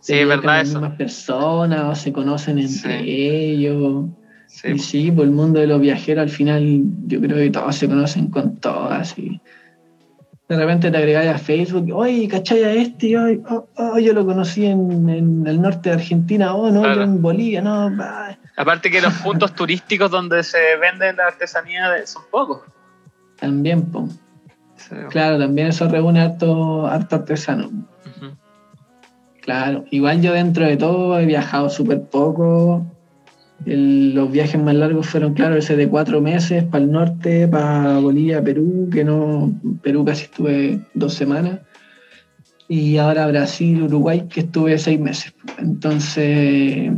sí, 0.00 0.18
es 0.18 0.28
verdad 0.28 0.60
eso. 0.60 0.80
Las 0.80 0.96
personas 0.96 1.84
o 1.84 1.94
se 1.94 2.12
conocen 2.12 2.58
entre 2.58 3.02
ellos. 3.02 4.06
Sí. 4.50 4.78
sí, 4.78 5.10
por 5.12 5.24
el 5.24 5.30
mundo 5.30 5.60
de 5.60 5.66
los 5.66 5.80
viajeros 5.80 6.22
al 6.22 6.28
final 6.28 6.82
yo 7.06 7.20
creo 7.20 7.36
que 7.36 7.50
todos 7.50 7.76
se 7.76 7.88
conocen 7.88 8.26
con 8.28 8.56
todas. 8.56 9.16
Y 9.16 9.40
de 10.48 10.56
repente 10.56 10.90
te 10.90 10.96
agregas 10.96 11.26
a 11.28 11.38
Facebook, 11.38 11.90
oye, 11.94 12.26
¿cachai 12.26 12.64
a 12.64 12.72
este? 12.72 13.16
Oh, 13.16 13.68
oh, 13.76 13.98
yo 14.00 14.12
lo 14.12 14.26
conocí 14.26 14.66
en, 14.66 15.08
el 15.46 15.62
norte 15.62 15.90
de 15.90 15.94
Argentina, 15.94 16.54
oh, 16.54 16.70
no, 16.70 16.82
yo 16.82 17.02
en 17.02 17.22
Bolivia, 17.22 17.62
no. 17.62 17.96
Aparte 18.56 18.90
que 18.90 19.00
los 19.00 19.14
puntos 19.24 19.54
turísticos 19.54 20.10
donde 20.10 20.42
se 20.42 20.58
venden 20.80 21.16
la 21.16 21.28
artesanía 21.28 22.04
son 22.04 22.24
pocos. 22.30 22.62
También, 23.36 23.90
po. 23.90 24.08
Claro, 25.10 25.38
también 25.38 25.68
eso 25.68 25.88
reúne 25.88 26.20
harto, 26.20 26.86
harto 26.86 27.16
artesano. 27.16 27.70
Claro, 29.40 29.84
igual 29.90 30.20
yo 30.20 30.32
dentro 30.32 30.66
de 30.66 30.76
todo 30.76 31.18
he 31.18 31.26
viajado 31.26 31.70
súper 31.70 32.02
poco. 32.02 32.84
Los 33.66 34.32
viajes 34.32 34.60
más 34.60 34.74
largos 34.74 35.06
fueron, 35.06 35.34
claro, 35.34 35.56
ese 35.56 35.76
de 35.76 35.88
cuatro 35.88 36.20
meses 36.20 36.64
para 36.64 36.84
el 36.84 36.92
norte, 36.92 37.46
para 37.46 37.98
Bolivia, 37.98 38.42
Perú, 38.42 38.88
que 38.90 39.04
no, 39.04 39.52
Perú 39.82 40.04
casi 40.04 40.24
estuve 40.24 40.80
dos 40.94 41.14
semanas. 41.14 41.60
Y 42.68 42.96
ahora 42.98 43.26
Brasil, 43.26 43.82
Uruguay, 43.82 44.26
que 44.32 44.40
estuve 44.40 44.78
seis 44.78 44.98
meses. 44.98 45.34
Entonces, 45.58 46.92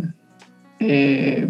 eh, 0.78 1.48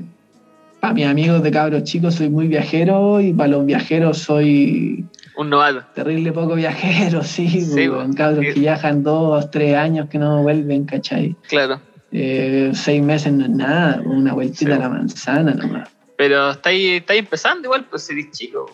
para 0.81 0.94
mis 0.94 1.07
amigos 1.07 1.42
de 1.42 1.51
cabros 1.51 1.85
chicos 1.85 2.14
soy 2.14 2.31
muy 2.31 2.48
viajero 2.48 3.20
y 3.20 3.33
para 3.33 3.51
los 3.51 3.66
viajeros 3.66 4.18
soy 4.18 5.07
un 5.37 5.51
novato. 5.51 5.85
Terrible 5.94 6.33
poco 6.33 6.55
viajero, 6.55 7.22
sí. 7.22 7.48
sí 7.48 7.88
cabros 8.16 8.44
que 8.44 8.61
viajan 8.61 9.03
dos, 9.03 9.51
tres 9.51 9.77
años 9.77 10.09
que 10.09 10.18
no 10.18 10.42
vuelven, 10.42 10.85
¿cachai? 10.85 11.37
Claro. 11.48 11.81
Eh, 12.12 12.72
seis 12.75 13.03
meses 13.03 13.33
no 13.33 13.44
es 13.44 13.51
nada, 13.51 14.03
una 14.05 14.35
vueltita 14.35 14.77
a 14.77 14.79
la 14.79 14.88
manzana 14.88 15.55
nomás. 15.55 15.88
Pero 16.16 16.51
estáis, 16.51 17.01
estáis 17.01 17.20
empezando 17.20 17.66
igual, 17.66 17.87
pues 17.87 18.09
eres 18.11 18.31
chico. 18.31 18.66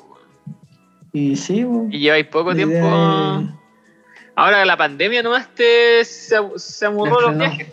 Y 1.12 1.36
sí, 1.36 1.64
Y 1.90 1.98
lleváis 2.00 2.26
poco 2.26 2.54
tiempo. 2.54 2.86
Ahora 4.34 4.64
la 4.64 4.76
pandemia 4.76 5.22
nomás 5.22 5.48
te 5.54 6.04
se, 6.04 6.36
se 6.56 6.86
amurró 6.86 7.20
los 7.20 7.38
viajes. 7.38 7.72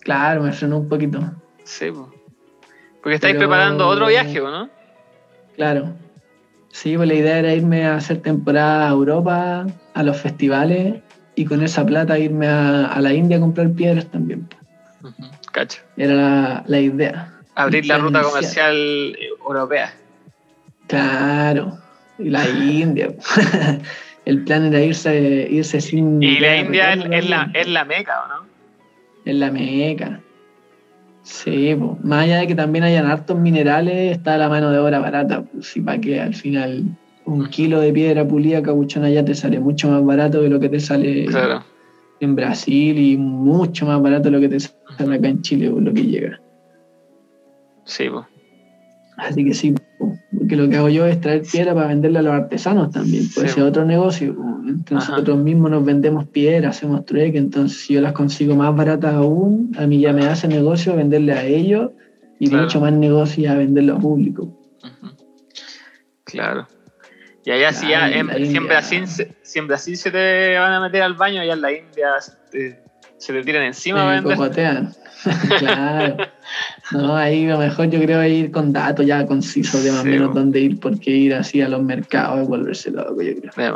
Claro, 0.00 0.42
me 0.42 0.52
frenó 0.52 0.78
un 0.78 0.88
poquito. 0.88 1.20
Sí, 1.64 1.90
pues. 1.90 2.06
Porque 3.02 3.14
estáis 3.16 3.36
preparando 3.36 3.86
otro 3.86 4.06
viaje, 4.06 4.40
¿no? 4.40 4.68
Claro. 5.54 5.94
Sí, 6.70 6.96
pues 6.96 7.08
la 7.08 7.14
idea 7.14 7.38
era 7.38 7.54
irme 7.54 7.86
a 7.86 7.96
hacer 7.96 8.22
temporada 8.22 8.88
a 8.88 8.92
Europa, 8.92 9.66
a 9.94 10.02
los 10.02 10.16
festivales, 10.16 11.00
y 11.34 11.44
con 11.44 11.62
esa 11.62 11.84
plata 11.86 12.18
irme 12.18 12.48
a, 12.48 12.98
la 13.00 13.12
India 13.12 13.36
a 13.36 13.40
comprar 13.40 13.70
piedras 13.72 14.06
también. 14.06 14.48
Cacho. 15.52 15.80
Era 15.96 16.64
la, 16.66 16.80
idea. 16.80 17.32
Abrir 17.54 17.86
la 17.86 17.98
ruta 17.98 18.22
comercial 18.22 19.16
europea. 19.44 19.92
Claro, 20.86 21.78
y 22.18 22.30
la 22.30 22.48
India. 22.48 23.10
El 24.24 24.44
plan 24.44 24.66
era 24.66 24.80
irse, 24.80 25.48
irse 25.50 25.80
sin... 25.80 26.22
Y 26.22 26.38
la 26.38 26.58
India 26.58 26.92
es, 26.92 27.28
la, 27.28 27.50
es 27.54 27.66
la 27.66 27.84
meca, 27.84 28.24
¿o 28.24 28.28
no? 28.28 28.46
Es 29.24 29.34
la 29.34 29.50
meca. 29.50 30.20
Sí, 31.22 31.76
más 32.02 32.24
allá 32.24 32.38
de 32.38 32.46
que 32.46 32.54
también 32.54 32.84
hayan 32.84 33.06
hartos 33.06 33.38
minerales, 33.38 34.16
está 34.16 34.38
la 34.38 34.48
mano 34.48 34.70
de 34.70 34.78
obra 34.78 34.98
barata. 34.98 35.42
Pues, 35.42 35.76
y 35.76 35.80
para 35.80 36.00
que 36.00 36.20
al 36.20 36.34
final 36.34 36.84
un 37.26 37.46
kilo 37.50 37.80
de 37.80 37.92
piedra 37.92 38.26
pulida 38.26 38.62
cabuchona 38.62 39.10
ya 39.10 39.24
te 39.24 39.34
sale 39.34 39.60
mucho 39.60 39.90
más 39.90 40.04
barato 40.04 40.40
de 40.40 40.48
lo 40.48 40.58
que 40.58 40.70
te 40.70 40.80
sale 40.80 41.26
en 42.20 42.34
Brasil 42.34 42.98
y 42.98 43.16
mucho 43.16 43.86
más 43.86 44.00
barato 44.02 44.24
de 44.24 44.30
lo 44.30 44.40
que 44.40 44.48
te 44.48 44.60
sale 44.60 45.16
acá 45.16 45.28
en 45.28 45.42
Chile, 45.42 45.70
por 45.70 45.82
lo 45.82 45.92
que 45.92 46.04
llega. 46.04 46.40
Sí, 47.84 48.04
pues. 48.10 48.26
Así 49.16 49.44
que 49.44 49.54
sí, 49.54 49.74
porque 50.36 50.56
lo 50.56 50.68
que 50.68 50.76
hago 50.76 50.88
yo 50.88 51.06
es 51.06 51.20
traer 51.20 51.42
piedra 51.42 51.74
para 51.74 51.88
venderla 51.88 52.20
a 52.20 52.22
los 52.22 52.32
artesanos 52.32 52.90
también. 52.90 53.24
Puede 53.34 53.48
ser 53.48 53.64
otro 53.64 53.84
negocio. 53.84 54.36
Entonces 54.66 55.10
nosotros 55.10 55.38
mismos 55.38 55.70
nos 55.70 55.84
vendemos 55.84 56.26
piedra, 56.28 56.68
hacemos 56.68 57.04
trueque. 57.04 57.38
Entonces, 57.38 57.80
si 57.80 57.94
yo 57.94 58.00
las 58.00 58.12
consigo 58.12 58.54
más 58.54 58.74
baratas 58.76 59.14
aún, 59.14 59.72
a 59.78 59.86
mí 59.86 60.00
ya 60.00 60.12
me 60.12 60.26
hace 60.26 60.46
negocio 60.46 60.94
venderle 60.94 61.32
a 61.32 61.44
ellos 61.44 61.90
y 62.38 62.48
mucho 62.48 62.80
más 62.80 62.92
negocio 62.92 63.44
ya 63.44 63.56
venderlo 63.56 63.96
a 63.96 63.98
público. 63.98 64.56
Claro. 66.24 66.68
Y 67.48 67.50
allá, 67.50 67.72
si 67.72 67.88
ya 67.88 68.10
siempre, 68.10 68.76
así, 68.76 69.02
siempre 69.40 69.74
así 69.74 69.96
se 69.96 70.10
te 70.10 70.58
van 70.58 70.70
a 70.70 70.80
meter 70.80 71.00
al 71.00 71.14
baño, 71.14 71.40
allá 71.40 71.54
en 71.54 71.62
la 71.62 71.72
India 71.72 72.08
se 72.20 73.32
te 73.32 73.42
tiran 73.42 73.62
encima. 73.62 74.20
claro. 75.58 76.16
No, 76.92 77.16
ahí 77.16 77.46
lo 77.46 77.56
mejor 77.56 77.88
yo 77.88 78.00
creo 78.02 78.22
ir 78.22 78.50
con 78.50 78.70
datos 78.74 79.06
ya 79.06 79.26
concisos 79.26 79.82
de 79.82 79.92
más 79.92 80.02
o 80.02 80.04
menos 80.04 80.34
dónde 80.34 80.60
ir, 80.60 80.78
porque 80.78 81.10
ir 81.10 81.32
así 81.32 81.62
a 81.62 81.70
los 81.70 81.82
mercados 81.82 82.44
y 82.44 82.46
volverse 82.46 82.90
loco, 82.90 83.22
yo 83.22 83.32
creo. 83.40 83.74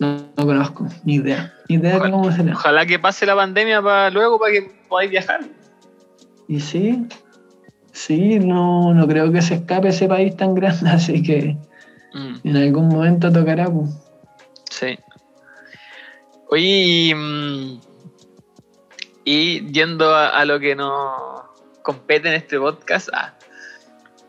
No, 0.00 0.16
no, 0.36 0.44
conozco, 0.44 0.88
ni 1.04 1.14
idea. 1.14 1.54
Ni 1.68 1.76
idea 1.76 1.98
ojalá, 1.98 2.10
cómo 2.10 2.32
será. 2.32 2.52
Ojalá 2.52 2.84
que 2.84 2.98
pase 2.98 3.26
la 3.26 3.36
pandemia 3.36 3.80
para 3.80 4.10
luego 4.10 4.40
para 4.40 4.50
que 4.54 4.72
podáis 4.88 5.10
viajar. 5.12 5.38
Y 6.48 6.58
sí, 6.58 7.06
sí, 7.92 8.40
no, 8.40 8.92
no 8.92 9.06
creo 9.06 9.30
que 9.30 9.40
se 9.40 9.54
escape 9.54 9.90
ese 9.90 10.08
país 10.08 10.36
tan 10.36 10.56
grande, 10.56 10.90
así 10.90 11.22
que 11.22 11.56
mm. 12.16 12.40
en 12.44 12.56
algún 12.56 12.88
momento 12.88 13.32
tocará. 13.32 13.66
Pues. 13.66 13.90
Sí. 14.70 14.98
Oye, 16.48 17.14
mm, 17.14 17.80
y 19.24 19.72
yendo 19.72 20.14
a, 20.14 20.44
lo 20.44 20.60
que 20.60 20.76
nos 20.76 21.42
compete 21.82 22.28
en 22.28 22.34
este 22.34 22.58
podcast, 22.58 23.08
ah, 23.12 23.34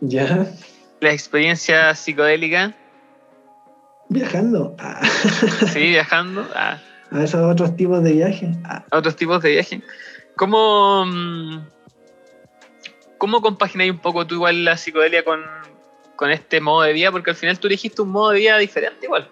¿Ya? 0.02 0.48
la 1.00 1.12
experiencia 1.12 1.94
psicodélica. 1.94 2.76
¿Viajando? 4.10 4.76
Ah. 4.80 5.02
Sí, 5.74 5.80
viajando. 5.90 6.48
Ah. 6.56 6.80
A 7.12 7.24
esos 7.24 7.42
otros 7.42 7.76
tipos 7.76 8.04
de 8.04 8.14
viaje. 8.14 8.52
Ah. 8.64 8.84
Otros 8.92 9.16
tipos 9.16 9.42
de 9.44 9.52
viaje. 9.52 9.82
¿Cómo, 10.36 11.06
mm, 11.06 11.68
cómo 13.18 13.42
compagináis 13.42 13.92
un 13.92 14.00
poco 14.00 14.26
tú 14.26 14.36
igual 14.36 14.66
la 14.66 14.78
psicodelia 14.78 15.24
con, 15.24 15.42
con 16.18 16.32
este 16.32 16.60
modo 16.60 16.82
de 16.82 16.92
vida? 16.92 17.12
Porque 17.12 17.30
al 17.30 17.38
final 17.38 17.58
tú 17.58 17.68
elegiste 17.68 18.02
un 18.02 18.10
modo 18.10 18.32
de 18.32 18.40
vida 18.40 18.58
diferente 18.58 19.06
igual. 19.06 19.30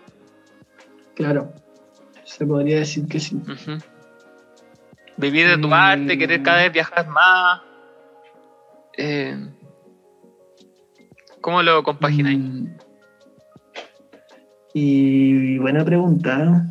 Claro, 1.15 1.51
se 2.23 2.45
podría 2.45 2.79
decir 2.79 3.05
que 3.07 3.19
sí. 3.19 3.37
Vivir 5.17 5.47
de 5.49 5.57
tu 5.57 5.73
arte, 5.73 6.17
querer 6.17 6.41
cada 6.43 6.63
vez 6.63 6.71
viajar 6.71 7.07
más. 7.09 7.61
Eh, 8.97 9.37
¿Cómo 11.41 11.61
lo 11.61 11.83
compagináis? 11.83 12.39
Mm. 12.39 12.67
Y 14.73 15.57
buena 15.57 15.85
pregunta. 15.85 16.65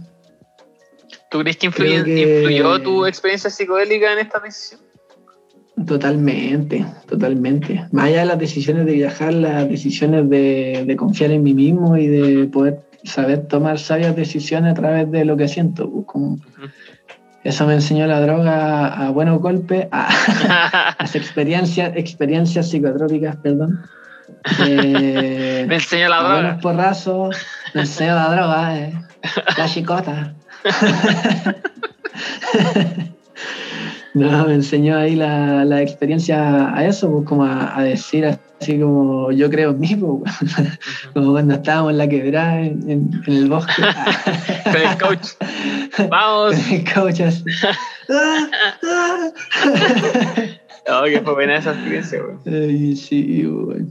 ¿Tú 1.30 1.40
crees 1.40 1.56
que, 1.56 1.66
influyó 1.66 2.80
tu 2.82 3.06
experiencia 3.06 3.50
psicodélica 3.50 4.12
en 4.12 4.18
esta 4.20 4.38
decisión? 4.40 4.83
Totalmente, 5.86 6.86
totalmente. 7.08 7.86
Más 7.90 8.06
allá 8.06 8.20
de 8.20 8.26
las 8.26 8.38
decisiones 8.38 8.86
de 8.86 8.92
viajar, 8.92 9.34
las 9.34 9.68
decisiones 9.68 10.30
de, 10.30 10.94
confiar 10.96 11.32
en 11.32 11.42
mí 11.42 11.52
mismo 11.52 11.96
y 11.96 12.06
de 12.06 12.46
poder 12.46 12.80
saber 13.02 13.48
tomar 13.48 13.78
sabias 13.78 14.14
decisiones 14.14 14.72
a 14.72 14.74
través 14.74 15.10
de 15.10 15.24
lo 15.24 15.36
que 15.36 15.48
siento. 15.48 15.90
Pues, 15.90 16.40
eso 17.42 17.66
me 17.66 17.74
enseñó 17.74 18.06
la 18.06 18.20
droga 18.20 18.86
a 18.86 19.10
buenos 19.10 19.40
golpes, 19.40 19.88
a 19.90 20.96
las 21.00 21.14
experiencias, 21.16 21.92
experiencias 21.96 22.70
psicotrópicas, 22.70 23.36
perdón. 23.36 23.80
Eh, 24.66 25.64
me 25.68 25.76
enseñó 25.76 26.08
la 26.08 26.18
droga. 26.18 26.34
Buenos 26.34 26.62
porrazos, 26.62 27.36
me 27.74 27.82
enseñó 27.82 28.14
la 28.14 28.34
droga, 28.34 28.78
eh. 28.78 28.94
la 29.58 29.66
chicota. 29.66 30.34
No, 34.14 34.46
me 34.46 34.54
enseñó 34.54 34.96
ahí 34.96 35.16
la, 35.16 35.64
la 35.64 35.82
experiencia 35.82 36.72
a 36.72 36.86
eso, 36.86 37.10
pues 37.10 37.26
como 37.26 37.44
a, 37.44 37.82
decir 37.82 38.24
así 38.24 38.78
como 38.78 39.32
yo 39.32 39.50
creo 39.50 39.70
en 39.70 39.80
mí, 39.80 39.96
pues, 39.96 40.32
como 41.12 41.32
cuando 41.32 41.54
estábamos 41.54 41.90
en 41.90 41.98
la 41.98 42.08
quebrada 42.08 42.60
en, 42.60 43.10
el 43.26 43.48
bosque. 43.48 43.82
Con 44.64 44.76
el 44.76 44.98
coach. 44.98 45.28
Vamos. 46.08 46.54
Con 46.54 46.74
el 46.74 46.92
coach 46.92 47.20
así. 47.22 47.44
oh, 50.88 51.04
que 51.04 51.20
fue 51.20 51.34
buena 51.34 51.56
esa 51.56 51.72
experiencia, 51.72 52.20
güey. 52.44 52.96
sí, 52.96 53.44
güey. 53.44 53.86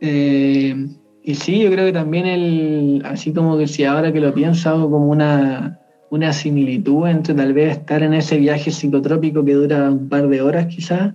Eh, 0.00 0.74
y 1.22 1.34
sí, 1.34 1.60
yo 1.60 1.70
creo 1.70 1.86
que 1.86 1.92
también 1.92 2.26
el, 2.26 3.02
así 3.04 3.32
como 3.32 3.56
que 3.56 3.68
si 3.68 3.84
ahora 3.84 4.12
que 4.12 4.20
lo 4.20 4.34
pienso, 4.34 4.70
hago 4.70 4.90
como 4.90 5.08
una, 5.08 5.78
una 6.10 6.32
similitud 6.32 7.06
entre 7.06 7.34
tal 7.34 7.52
vez 7.52 7.78
estar 7.78 8.02
en 8.02 8.14
ese 8.14 8.38
viaje 8.38 8.70
psicotrópico 8.70 9.44
que 9.44 9.54
dura 9.54 9.90
un 9.90 10.08
par 10.08 10.28
de 10.28 10.40
horas 10.40 10.66
quizás 10.66 11.14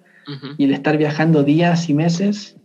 y 0.58 0.64
el 0.64 0.72
estar 0.72 0.98
viajando 0.98 1.44
días 1.44 1.89
y 1.89 1.94
meses, 1.94 2.56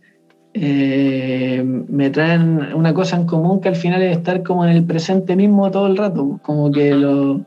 eh, 0.53 1.61
me 1.63 2.09
traen 2.09 2.73
una 2.73 2.93
cosa 2.93 3.17
en 3.17 3.25
común 3.25 3.59
que 3.59 3.69
al 3.69 3.75
final 3.75 4.01
es 4.01 4.17
estar 4.17 4.43
como 4.43 4.63
en 4.65 4.71
el 4.71 4.83
presente 4.85 5.35
mismo 5.35 5.69
todo 5.69 5.87
el 5.87 5.97
rato, 5.97 6.39
como 6.41 6.71
que 6.71 6.95
los 6.95 7.41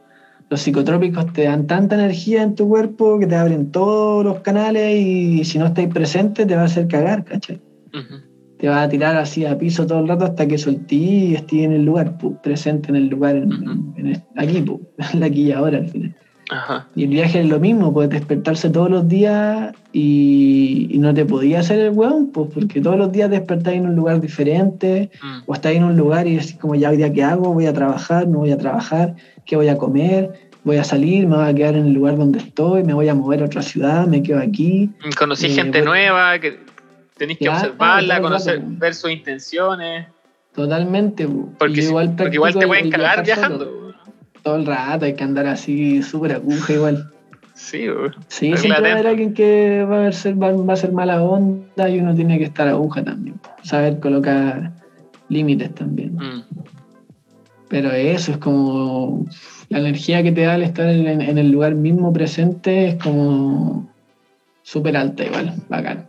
psicotrópicos 0.55 1.33
te 1.33 1.45
dan 1.45 1.67
tanta 1.67 1.95
energía 1.95 2.43
en 2.43 2.55
tu 2.55 2.69
cuerpo 2.69 3.19
que 3.19 3.27
te 3.27 3.37
abren 3.37 3.73
todos 3.73 4.23
los 4.23 4.41
canales 4.41 5.01
y 5.01 5.45
si 5.45 5.59
no 5.59 5.67
estáis 5.67 5.89
presente 5.89 6.45
te 6.45 6.55
va 6.55 6.63
a 6.63 6.67
hacer 6.67 6.89
cagar, 6.89 7.25
¿cachai? 7.25 7.61
Te 8.63 8.69
va 8.69 8.83
a 8.85 8.89
tirar 8.89 9.17
así 9.17 9.45
a 9.45 9.59
piso 9.59 9.89
todo 9.89 9.99
el 9.99 10.07
rato 10.07 10.25
hasta 10.25 10.47
que 10.47 10.57
soltí 10.57 11.31
y 11.31 11.35
estés 11.35 11.65
en 11.65 11.73
el 11.73 11.85
lugar, 11.85 12.17
presente 12.45 12.91
en 12.91 12.95
el 12.97 13.09
lugar, 13.09 13.35
en, 13.35 14.23
aquí, 14.37 14.65
aquí 15.21 15.43
y 15.49 15.53
ahora 15.53 15.79
al 15.79 15.89
final. 15.89 16.15
Ajá. 16.49 16.87
Y 16.95 17.05
el 17.05 17.11
viaje 17.11 17.41
es 17.41 17.49
lo 17.49 17.59
mismo, 17.59 17.93
puedes 17.93 18.11
despertarse 18.11 18.71
todos 18.71 18.89
los 18.89 19.09
días 19.09 19.73
y, 19.93 20.87
y 20.93 20.99
no 20.99 21.13
te 21.13 21.25
podía 21.25 21.59
hacer 21.59 21.81
el 21.81 21.91
weón, 21.91 22.31
pues 22.31 22.51
porque 22.55 22.81
todos 22.81 22.97
los 22.97 23.11
días 23.11 23.31
despertáis 23.31 23.79
en 23.79 23.87
un 23.89 23.97
lugar 23.97 24.21
diferente 24.21 25.11
Mm. 25.23 25.43
o 25.47 25.55
estáis 25.55 25.79
en 25.79 25.85
un 25.85 25.97
lugar 25.97 26.29
y 26.29 26.37
decís 26.37 26.57
como 26.61 26.77
ya 26.77 26.91
hoy 26.91 26.99
día 26.99 27.13
qué 27.13 27.25
hago, 27.25 27.53
voy 27.53 27.67
a 27.67 27.73
trabajar, 27.73 28.29
no 28.29 28.39
voy 28.39 28.53
a 28.53 28.59
trabajar, 28.59 29.17
qué 29.45 29.57
voy 29.57 29.69
a 29.69 29.77
comer, 29.77 30.31
voy 30.63 30.77
a 30.77 30.85
salir, 30.85 31.27
me 31.27 31.35
voy 31.37 31.47
a 31.49 31.55
quedar 31.55 31.75
en 31.75 31.87
el 31.87 31.95
lugar 31.95 32.17
donde 32.17 32.39
estoy, 32.39 32.85
me 32.85 32.95
voy 32.95 33.09
a 33.09 33.15
mover 33.15 33.43
a 33.43 33.47
otra 33.47 33.63
ciudad, 33.63 34.07
me 34.07 34.23
quedo 34.23 34.39
aquí. 34.39 34.91
Conocí 35.19 35.47
Eh, 35.47 35.51
gente 35.51 35.83
nueva, 35.83 36.39
que 36.39 36.59
tenéis 37.23 37.39
que 37.39 37.45
Claro, 37.45 37.59
observarla, 37.61 38.21
conocer, 38.21 38.61
ver 38.65 38.95
sus 38.95 39.13
intenciones. 39.13 40.07
Totalmente. 40.55 41.27
po. 41.29 41.49
Porque, 41.59 41.83
si- 41.83 41.89
igual 41.89 42.17
porque 42.17 42.35
igual 42.35 42.55
te 42.55 42.67
pueden 42.67 42.91
cagar 42.91 43.25
viajando. 43.25 43.93
Todo 44.43 44.57
el 44.57 44.67
rato 44.67 45.05
hay 45.05 45.15
que 45.15 45.23
andar 45.23 45.47
así 45.47 46.03
súper 46.03 46.33
aguja 46.33 46.73
igual. 46.73 47.09
Sí, 47.55 47.89
weón. 47.89 48.17
Sí, 48.27 48.57
siempre 48.57 48.83
va 48.83 48.89
a 48.89 48.93
haber 48.93 49.07
alguien 49.07 49.35
que 49.35 49.85
va 49.89 50.09
a, 50.09 50.13
ser, 50.13 50.43
va, 50.43 50.51
va 50.53 50.73
a 50.73 50.77
ser 50.77 50.91
mala 50.93 51.23
onda 51.23 51.89
y 51.89 52.01
uno 52.01 52.13
tiene 52.15 52.39
que 52.39 52.45
estar 52.45 52.67
aguja 52.67 53.05
también. 53.05 53.39
Saber 53.63 54.01
colocar 54.01 54.73
límites 55.29 55.73
también. 55.77 56.15
Mm. 56.17 56.43
Pero 57.69 57.93
eso 57.93 58.33
es 58.33 58.39
como 58.39 59.27
la 59.69 59.79
energía 59.79 60.23
que 60.25 60.33
te 60.33 60.43
da 60.43 60.55
al 60.55 60.63
estar 60.63 60.89
en, 60.89 61.07
en 61.21 61.39
el 61.39 61.51
lugar 61.53 61.75
mismo 61.77 62.13
presente 62.13 62.89
es 62.89 62.95
como 62.97 63.89
súper 64.63 64.97
alta 64.97 65.25
igual, 65.25 65.55
bacán. 65.69 66.07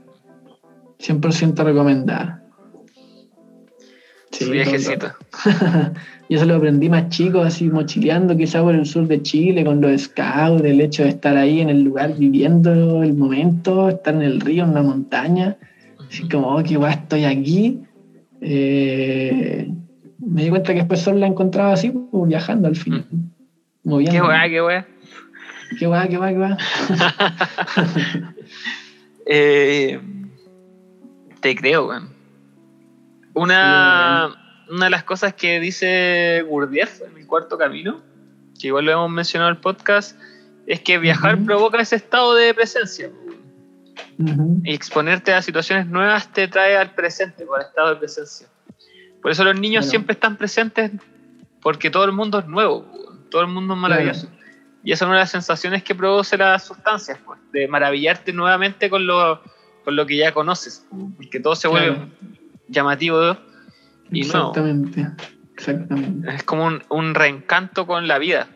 100% 0.99 1.63
recomendada. 1.63 2.43
El 4.39 4.51
viajecito. 4.51 5.11
Yo 6.29 6.37
eso 6.37 6.45
lo 6.45 6.55
aprendí 6.55 6.89
más 6.89 7.09
chico, 7.09 7.41
así 7.41 7.69
mochileando 7.69 8.35
quizá 8.35 8.61
por 8.61 8.73
el 8.73 8.85
sur 8.85 9.07
de 9.07 9.21
Chile, 9.21 9.63
con 9.63 9.81
los 9.81 10.03
scouts, 10.03 10.63
el 10.63 10.81
hecho 10.81 11.03
de 11.03 11.09
estar 11.09 11.35
ahí 11.37 11.59
en 11.59 11.69
el 11.69 11.83
lugar 11.83 12.15
viviendo 12.17 13.03
el 13.03 13.13
momento, 13.13 13.89
estar 13.89 14.15
en 14.15 14.21
el 14.21 14.41
río, 14.41 14.63
en 14.63 14.71
una 14.71 14.81
montaña, 14.83 15.57
así 16.07 16.27
como, 16.29 16.55
oh, 16.55 16.63
qué 16.63 16.77
guay, 16.77 16.93
estoy 16.93 17.25
aquí. 17.25 17.81
Eh, 18.41 19.69
me 20.19 20.43
di 20.43 20.49
cuenta 20.49 20.73
que 20.73 20.79
después 20.79 21.01
solo 21.01 21.19
la 21.19 21.27
encontraba 21.27 21.73
así, 21.73 21.91
pues, 21.91 22.27
viajando 22.27 22.67
al 22.67 22.75
fin. 22.75 23.05
Moviendo. 23.83 24.21
Qué 24.21 24.27
weá, 24.27 24.49
qué 24.49 24.61
weá. 24.61 24.87
Qué 25.77 25.87
guay, 25.87 26.09
qué 26.09 26.17
guay, 26.17 26.33
qué 26.33 26.39
guay. 26.39 26.55
Eh, 29.25 30.01
te 31.43 31.55
creo, 31.55 31.89
weón. 31.89 32.09
Una, 33.35 34.63
una 34.69 34.85
de 34.85 34.89
las 34.89 35.03
cosas 35.03 35.33
que 35.33 35.59
dice 35.59 36.43
Gurdjieff 36.47 37.01
en 37.01 37.17
el 37.17 37.27
cuarto 37.27 37.57
camino, 37.57 38.01
que 38.59 38.67
igual 38.67 38.85
lo 38.85 38.93
hemos 38.93 39.11
mencionado 39.11 39.51
en 39.51 39.57
el 39.57 39.61
podcast, 39.61 40.17
es 40.65 40.79
que 40.79 40.97
viajar 40.97 41.43
provoca 41.45 41.81
ese 41.81 41.97
estado 41.97 42.33
de 42.33 42.53
presencia. 42.53 43.11
Y 44.63 44.73
exponerte 44.73 45.33
a 45.33 45.41
situaciones 45.41 45.87
nuevas 45.87 46.31
te 46.31 46.47
trae 46.47 46.77
al 46.77 46.91
presente, 46.91 47.45
al 47.53 47.61
estado 47.61 47.89
de 47.89 47.95
presencia. 47.97 48.47
Por 49.21 49.31
eso 49.31 49.43
los 49.43 49.59
niños 49.59 49.85
Bueno. 49.85 49.89
siempre 49.89 50.13
están 50.13 50.37
presentes 50.37 50.91
porque 51.61 51.89
todo 51.89 52.05
el 52.05 52.11
mundo 52.11 52.39
es 52.39 52.47
nuevo, 52.47 52.85
todo 53.29 53.41
el 53.41 53.47
mundo 53.47 53.73
es 53.73 53.79
maravilloso. 53.79 54.27
Y 54.83 54.91
esa 54.91 55.05
es 55.05 55.07
una 55.07 55.17
de 55.17 55.23
las 55.23 55.31
sensaciones 55.31 55.83
que 55.83 55.95
produce 55.95 56.37
las 56.37 56.63
sustancias, 56.63 57.17
pues, 57.25 57.39
de 57.51 57.67
maravillarte 57.67 58.33
nuevamente 58.33 58.89
con 58.89 59.07
lo, 59.07 59.41
con 59.83 59.95
lo 59.95 60.05
que 60.05 60.17
ya 60.17 60.33
conoces, 60.33 60.85
porque 61.17 61.39
todo 61.39 61.55
se 61.55 61.67
vuelve 61.67 61.95
Claro. 61.95 62.09
llamativo 62.67 63.37
y. 64.11 64.21
Exactamente. 64.21 65.07
Exactamente. 65.55 66.29
Es 66.33 66.43
como 66.43 66.65
un, 66.65 66.83
un 66.89 67.13
reencanto 67.15 67.85
con 67.87 68.07
la 68.07 68.17
vida. 68.17 68.47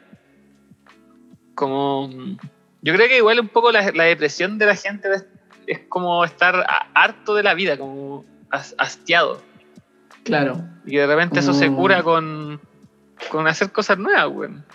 Como. 1.55 2.09
Yo 2.81 2.93
creo 2.93 3.07
que 3.07 3.17
igual 3.17 3.39
un 3.39 3.47
poco 3.49 3.71
la, 3.71 3.91
la 3.91 4.03
depresión 4.05 4.57
de 4.57 4.65
la 4.67 4.75
gente 4.75 5.09
es, 5.65 5.79
como 5.89 6.23
estar 6.23 6.55
a- 6.55 6.87
harto 6.93 7.35
de 7.35 7.43
la 7.43 7.53
vida, 7.53 7.77
como 7.77 8.23
has- 8.51 8.75
hastiado. 8.77 9.41
Claro. 10.23 10.61
Y 10.85 10.97
de 10.97 11.07
repente 11.07 11.39
eso 11.39 11.53
se 11.53 11.65
Como- 11.67 11.77
cura 11.79 12.03
con, 12.03 12.61
con 13.29 13.47
hacer 13.47 13.71
cosas 13.71 13.97
nuevas, 13.97 14.27
weón. 14.27 14.65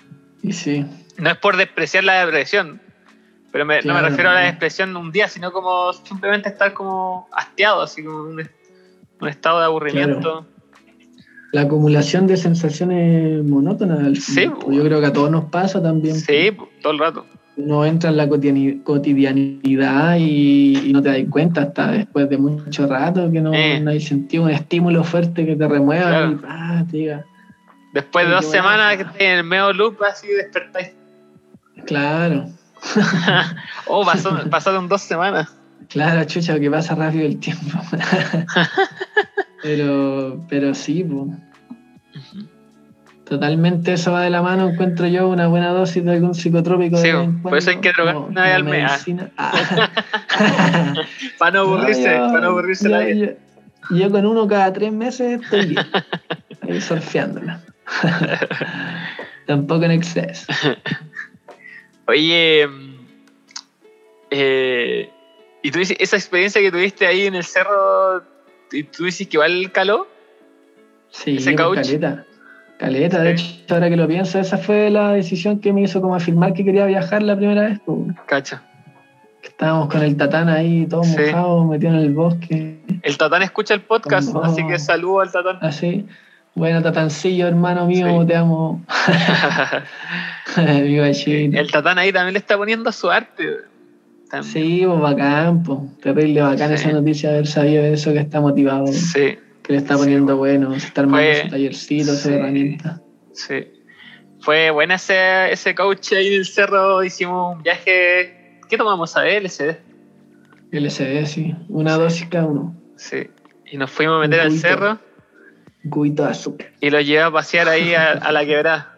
Y 0.43 0.53
sí. 0.53 0.85
No 1.19 1.31
es 1.31 1.37
por 1.39 1.57
despreciar 1.57 2.05
la 2.05 2.25
depresión, 2.25 2.81
pero 3.53 3.65
me- 3.67 3.83
no 3.83 3.95
me 3.95 4.01
refiero 4.03 4.31
a 4.31 4.35
la 4.35 4.41
depresión 4.41 4.97
un 4.97 5.13
día, 5.13 5.29
sino 5.29 5.53
como 5.53 5.93
simplemente 5.93 6.49
estar 6.49 6.73
como 6.73 7.29
hastiado, 7.33 7.83
así 7.83 8.03
como 8.03 8.23
un, 8.23 8.49
un 9.21 9.29
estado 9.29 9.59
de 9.61 9.67
aburrimiento. 9.67 10.47
La 11.53 11.63
acumulación 11.63 12.27
de 12.27 12.39
sensaciones 12.39 13.45
monótonas 13.45 14.19
Sí, 14.25 14.51
pues 14.61 14.75
yo 14.77 14.83
creo 14.85 15.01
que 15.01 15.07
a 15.07 15.13
todos 15.13 15.31
nos 15.31 15.45
pasa 15.45 15.83
también. 15.83 16.15
Sí, 16.17 16.51
todo 16.81 16.95
el 16.95 16.99
rato. 16.99 17.27
Uno 17.59 17.85
entra 17.85 18.09
en 18.09 18.17
la 18.17 18.27
cotidiani- 18.27 18.83
cotidianidad 18.83 20.17
y, 20.19 20.89
y 20.89 20.93
no 20.95 21.03
te 21.03 21.11
das 21.11 21.29
cuenta 21.29 21.61
hasta 21.65 21.91
después 21.91 22.27
de 22.31 22.39
mucho 22.39 22.87
rato 22.87 23.31
que 23.31 23.43
no, 23.43 23.53
Eh. 23.53 23.79
no 23.81 23.91
hay 23.91 24.01
sentido 24.01 24.45
un 24.45 24.51
estímulo 24.51 25.05
fuerte 25.05 25.45
que 25.45 25.55
te 25.55 25.69
remueva 25.69 26.09
Claro. 26.09 26.31
y 26.33 26.39
ah, 26.49 26.85
te 26.91 26.97
diga, 26.97 27.25
Después 27.93 28.27
de 28.27 28.33
dos 28.33 28.47
semanas 28.47 28.97
que 29.19 29.25
en 29.33 29.39
el 29.41 29.45
medio 29.45 29.71
loop, 29.75 30.03
así 30.03 30.29
despertáis. 30.29 30.93
claro, 31.85 32.47
Oh, 33.87 34.05
pasó- 34.05 34.39
pasaron 34.51 34.89
dos 34.89 35.03
semanas. 35.03 35.55
claro, 35.89 36.25
chucha, 36.25 36.59
que 36.59 36.71
pasa 36.71 36.95
rápido 36.95 37.27
el 37.27 37.39
tiempo. 37.39 37.79
pero, 39.63 40.45
pero 40.49 40.75
sí, 40.75 41.05
pues. 41.05 41.39
Totalmente 43.25 43.95
eso 43.95 44.13
va 44.13 44.23
de 44.23 44.31
la 44.31 44.43
mano, 44.43 44.69
encuentro 44.71 45.07
yo 45.07 45.29
una 45.29 45.47
buena 45.47 45.69
dosis 45.71 46.05
de 46.05 46.13
algún 46.13 46.35
psicotrópico. 46.35 46.99
Sí, 46.99 47.09
de 47.09 47.29
por 47.43 47.57
eso 47.57 47.71
hay 47.71 47.77
cuando, 47.77 47.81
que 47.81 47.93
drogar 47.93 48.17
una 48.17 48.43
vez 48.45 48.55
al 48.55 48.65
mes, 48.65 48.91
ah. 49.39 49.53
Ah. 50.39 50.95
Para 51.39 51.51
no 51.53 51.61
aburrirse, 51.61 52.19
No, 52.19 52.27
yo- 52.27 52.33
para 52.33 52.41
no 52.41 52.47
aburrirse 52.49 52.85
yo, 52.85 52.91
la 52.91 52.99
vida. 53.05 53.27
yo- 53.91 53.97
yo 53.97 54.11
con 54.11 54.27
uno 54.27 54.47
cada 54.47 54.73
tres 54.73 54.93
meses 54.93 55.41
estoy 55.43 55.67
bien. 55.67 55.87
Ahí 56.69 56.81
surfeándola. 56.81 57.61
Tampoco 59.47 59.85
en 59.85 59.91
exceso. 59.93 60.47
Oye, 62.07 62.67
mm, 62.67 62.95
eh, 64.31 65.11
¿y 65.63 65.71
tú 65.71 65.79
dices, 65.79 65.97
esa 66.01 66.17
experiencia 66.17 66.61
que 66.61 66.71
tuviste 66.71 67.07
ahí 67.07 67.27
en 67.27 67.35
el 67.35 67.45
cerro, 67.45 68.23
y 68.73 68.83
tú 68.85 69.05
dices 69.05 69.29
que 69.29 69.37
igual 69.37 69.71
caló? 69.73 70.07
Sí, 71.11 71.37
Ese 71.37 71.53
pues, 71.53 71.63
couch. 71.67 71.77
caleta. 71.87 72.25
Caleta, 72.79 73.23
de 73.23 73.33
hecho, 73.33 73.45
ahora 73.75 73.89
que 73.89 73.97
lo 73.97 74.09
pienso, 74.09 74.41
esa 74.41 74.59
fue 74.59 74.91
la 74.91 75.13
decisión 75.13 75.61
que 75.61 75.73
me 75.73 75.83
hizo 75.83 76.01
como 76.01 76.17
afirmar 76.17 76.53
que 76.53 76.65
quería 76.65 76.87
viajar 76.87 77.23
la 77.23 77.37
primera 77.37 77.63
vez. 77.69 77.79
pues. 77.85 77.99
Cacha. 78.27 78.63
Estábamos 79.43 79.89
con 79.89 80.03
el 80.03 80.17
tatán 80.17 80.49
ahí, 80.49 80.87
todos 80.87 81.07
Sí. 81.09 81.17
mojados, 81.27 81.67
metidos 81.67 81.95
en 81.95 82.01
el 82.01 82.13
bosque. 82.15 82.79
El 83.03 83.19
Tatán 83.19 83.43
escucha 83.43 83.75
el 83.75 83.83
podcast, 83.83 84.35
Oh. 84.35 84.43
así 84.43 84.67
que 84.67 84.79
saludo 84.79 85.21
al 85.21 85.31
Tatán. 85.33 85.59
Así. 85.61 86.07
Bueno, 86.55 86.83
tatancillo, 86.83 87.49
hermano 87.49 87.87
mío, 87.87 88.21
Sí. 88.21 88.27
te 88.27 88.37
amo. 88.37 88.85
El 90.57 91.71
Tatán 91.71 91.99
ahí 91.99 92.13
también 92.13 92.35
le 92.35 92.39
está 92.39 92.57
poniendo 92.57 92.93
su 92.93 93.11
arte. 93.11 93.45
También. 94.31 94.53
Sí, 94.53 94.83
pues 94.87 95.01
bacán, 95.01 95.63
pues. 95.63 95.79
Terrible 96.03 96.43
bacán 96.43 96.69
Sí. 96.69 96.75
esa 96.75 96.93
noticia, 96.93 97.31
haber 97.31 97.47
sabido 97.47 97.85
eso, 97.85 98.13
que 98.13 98.19
está 98.21 98.41
motivado, 98.41 98.87
Sí, 98.89 99.39
que 99.63 99.73
le 99.73 99.79
está 99.79 99.95
Sí, 99.95 100.01
poniendo 100.01 100.37
bueno, 100.37 100.79
se 100.79 100.87
está 100.89 101.03
armando 101.03 101.27
Fue- 101.27 101.43
su 101.45 101.49
tallercito, 101.49 102.15
su 102.15 102.31
herramienta. 102.31 103.01
sí. 103.33 103.69
Fue 104.41 104.71
buena 104.73 104.97
ese, 104.97 105.53
ese 105.53 105.73
coach 105.73 106.15
ahí 106.15 106.27
en 106.27 106.33
el 106.35 106.45
cerro. 106.45 107.05
Hicimos 107.05 107.57
un 107.57 107.63
viaje. 107.63 108.59
¿Qué 108.69 108.77
tomamos 108.77 109.17
a 109.17 109.23
ver? 109.23 109.41
LSD. 109.45 109.77
LSD, 110.73 111.27
sí. 111.27 111.55
Una 111.69 111.97
dosis 111.97 112.27
cada 112.29 112.47
uno. 112.47 112.75
Sí. 112.97 113.29
Y 113.71 113.77
nos 113.77 113.89
fuimos 113.93 114.17
a 114.17 114.21
meter 114.27 114.41
al 114.41 114.51
cerro 114.59 114.99
Un 115.85 115.91
cubito 115.91 116.25
de 116.25 116.31
azúcar. 116.31 116.69
y 116.81 116.91
lo 116.91 117.01
llevé 117.01 117.23
a 117.23 117.31
pasear 117.31 117.69
ahí 117.69 117.95
a, 117.95 118.13
a 118.13 118.33
la 118.33 118.45
quebrada. 118.47 118.97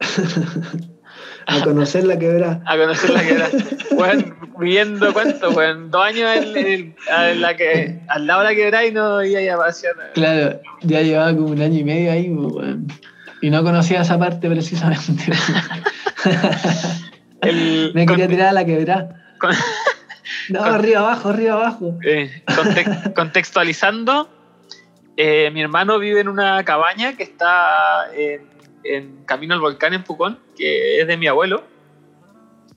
A 1.46 1.60
conocer 1.62 2.04
la 2.04 2.18
quebrada. 2.18 2.62
A 2.64 2.74
conocer 2.78 3.10
la 3.10 3.20
quebrada. 3.22 3.50
Bueno, 3.94 4.34
viviendo 4.58 5.12
cuánto, 5.12 5.50
bueno, 5.52 5.88
dos 5.88 6.02
años 6.02 6.30
en, 6.56 6.94
la 7.42 7.54
que, 7.54 8.00
al 8.08 8.26
lado 8.26 8.40
de 8.40 8.46
la 8.48 8.54
quebrada 8.54 8.86
y 8.86 8.92
no 8.92 9.22
iba 9.22 9.52
a 9.54 9.58
pasear. 9.58 9.92
Claro, 10.14 10.58
ya 10.80 11.02
llevaba 11.02 11.34
como 11.34 11.48
un 11.48 11.60
año 11.60 11.80
y 11.80 11.84
medio 11.84 12.12
ahí, 12.12 12.30
pues, 12.30 12.50
weón. 12.54 12.86
Y 13.42 13.50
no 13.50 13.62
conocía 13.62 14.00
esa 14.00 14.18
parte 14.18 14.48
precisamente. 14.48 15.24
El, 17.42 17.92
Me 17.94 18.06
con- 18.06 18.16
quería 18.16 18.28
tirar 18.28 18.48
a 18.48 18.52
la 18.52 18.64
quebrada. 18.64 19.16
con- 19.38 19.50
No, 20.48 20.60
con- 20.60 20.74
arriba 20.74 21.00
abajo, 21.00 21.28
arriba 21.28 21.54
abajo. 21.54 21.98
eh, 22.06 22.42
conte- 22.56 23.12
contextualizando, 23.14 24.30
eh, 25.16 25.50
mi 25.52 25.60
hermano 25.62 25.98
vive 25.98 26.20
en 26.20 26.28
una 26.28 26.64
cabaña 26.64 27.16
que 27.16 27.22
está 27.22 28.06
en, 28.14 28.42
en 28.84 29.24
Camino 29.24 29.54
al 29.54 29.60
Volcán 29.60 29.94
en 29.94 30.02
Pucón, 30.04 30.38
que 30.56 31.00
es 31.00 31.06
de 31.06 31.16
mi 31.16 31.26
abuelo. 31.26 31.64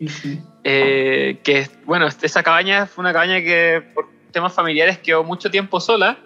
Sí. 0.07 0.39
Eh, 0.63 1.39
que 1.43 1.67
bueno, 1.85 2.07
esa 2.07 2.43
cabaña 2.43 2.85
fue 2.85 3.01
una 3.01 3.13
cabaña 3.13 3.39
que 3.41 3.81
por 3.93 4.07
temas 4.31 4.53
familiares 4.53 4.99
quedó 4.99 5.23
mucho 5.23 5.49
tiempo 5.49 5.79
sola 5.79 6.17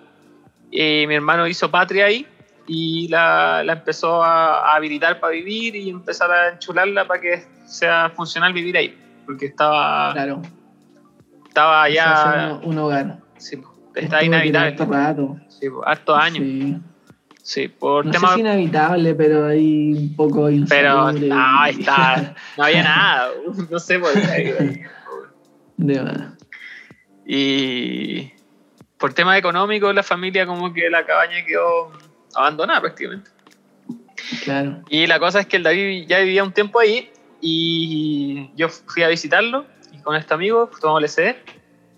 y 0.70 1.05
mi 1.07 1.16
hermano 1.16 1.47
hizo 1.47 1.70
patria 1.72 2.05
ahí 2.05 2.28
y 2.68 3.07
la, 3.07 3.64
la 3.64 3.74
empezó 3.74 4.24
a, 4.24 4.72
a 4.72 4.76
habilitar 4.76 5.20
para 5.20 5.34
vivir 5.34 5.76
y 5.76 5.89
empezar 5.89 6.32
a 6.32 6.49
enchularla 6.49 7.07
para 7.07 7.22
que 7.22 7.43
sea 7.66 8.09
funcional 8.09 8.51
vivir 8.53 8.76
ahí, 8.78 8.97
porque 9.26 9.45
estaba, 9.47 10.12
Claro. 10.14 10.41
estaba 11.47 11.89
ya, 11.89 12.59
un, 12.64 12.70
un 12.72 12.78
hogar. 12.80 13.20
sí, 13.38 13.62
Estuvo 13.95 14.22
inhabitable. 14.22 14.76
Sí, 15.62 15.68
hartos 15.86 16.18
años, 16.18 16.43
Sí. 16.43 16.78
sí, 17.43 17.68
por 17.68 18.05
No 18.05 18.12
tema, 18.12 18.30
sé 18.30 18.34
si 18.36 18.39
inhabitable, 18.41 19.16
pero 19.16 19.45
hay 19.45 19.93
un 19.93 20.16
poco 20.16 20.49
pero 20.68 21.12
no, 21.12 21.66
está, 21.66 22.36
no 22.57 22.64
había 22.64 22.84
nada, 22.84 23.30
no 23.70 23.80
sé 23.80 23.99
por 23.99 24.14
qué. 24.14 24.86
de 25.78 26.01
más. 26.01 26.34
Y 27.26 28.32
por 28.97 29.14
tema 29.14 29.38
económico, 29.38 29.93
la 29.93 30.03
familia 30.03 30.45
como 30.45 30.74
que 30.74 30.89
la 30.89 31.05
cabaña 31.05 31.45
quedó 31.45 31.91
abandonada 32.36 32.82
prácticamente. 32.82 33.30
Claro. 34.43 34.82
Y 34.89 35.07
la 35.07 35.20
cosa 35.20 35.39
es 35.39 35.47
que 35.47 35.57
el 35.57 35.64
David 35.64 36.07
ya 36.07 36.20
vivía 36.20 36.43
un 36.43 36.51
tiempo 36.51 36.80
ahí 36.80 37.09
y 37.41 38.51
yo 38.55 38.70
fui 38.70 39.03
a 39.03 39.07
visitarlo 39.07 39.66
y 39.91 39.99
con 39.99 40.16
este 40.16 40.34
amigo 40.34 40.70
tomamos 40.80 41.01
el 41.01 41.09
SD 41.09 41.36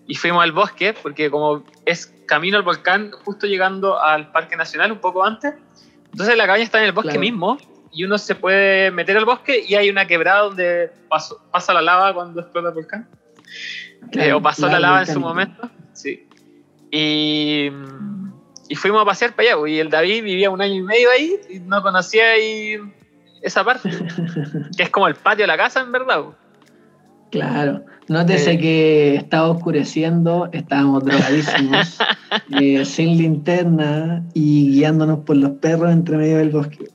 y 0.06 0.14
fuimos 0.14 0.42
al 0.42 0.52
bosque 0.52 0.94
porque 0.94 1.30
como 1.30 1.64
es 1.84 2.13
camino 2.26 2.56
al 2.56 2.62
volcán 2.62 3.10
justo 3.12 3.46
llegando 3.46 4.00
al 4.00 4.30
Parque 4.32 4.56
Nacional 4.56 4.92
un 4.92 4.98
poco 4.98 5.24
antes, 5.24 5.54
entonces 6.12 6.36
la 6.36 6.46
cabaña 6.46 6.64
está 6.64 6.78
en 6.78 6.84
el 6.86 6.92
bosque 6.92 7.08
Claro. 7.10 7.20
mismo 7.20 7.58
y 7.92 8.04
uno 8.04 8.18
se 8.18 8.34
puede 8.34 8.90
meter 8.90 9.16
al 9.16 9.24
bosque 9.24 9.64
y 9.66 9.74
hay 9.74 9.88
una 9.90 10.06
quebrada 10.06 10.40
donde 10.42 10.90
paso- 11.08 11.40
pasa 11.50 11.72
la 11.74 11.82
lava 11.82 12.12
cuando 12.14 12.40
explota 12.40 12.68
el 12.68 12.74
volcán. 12.74 13.08
Eh, 13.12 14.06
Claro, 14.12 14.36
o 14.38 14.42
pasó 14.42 14.66
la 14.68 14.80
lava 14.80 15.00
en 15.00 15.06
su 15.06 15.20
momento. 15.20 15.70
Sí. 15.92 16.26
Y, 16.90 17.70
y 18.68 18.74
fuimos 18.76 19.02
a 19.02 19.04
pasear 19.04 19.34
para 19.34 19.48
allá. 19.50 19.58
pues, 19.58 19.72
Y 19.72 19.78
el 19.80 19.90
David 19.90 20.24
vivía 20.24 20.50
un 20.50 20.60
año 20.60 20.74
y 20.74 20.82
medio 20.82 21.10
ahí 21.10 21.38
y 21.50 21.60
no 21.60 21.82
conocía 21.82 22.30
ahí 22.30 22.78
esa 23.42 23.64
parte. 23.64 23.90
que 24.76 24.82
es 24.84 24.90
como 24.90 25.06
el 25.08 25.14
patio 25.14 25.44
de 25.44 25.46
la 25.48 25.56
casa, 25.56 25.80
en 25.80 25.92
verdad. 25.92 26.24
Claro. 27.38 27.84
Nótese 28.08 28.52
Eh. 28.52 28.58
que 28.58 29.14
estaba 29.16 29.48
oscureciendo, 29.50 30.48
estábamos 30.52 31.04
drogadísimos, 31.04 31.98
eh, 32.60 32.84
sin 32.84 33.16
linterna 33.16 34.22
y 34.34 34.72
guiándonos 34.72 35.20
por 35.20 35.36
los 35.36 35.52
perros 35.52 35.90
entre 35.92 36.16
medio 36.18 36.36
del 36.38 36.50
bosque. 36.50 36.86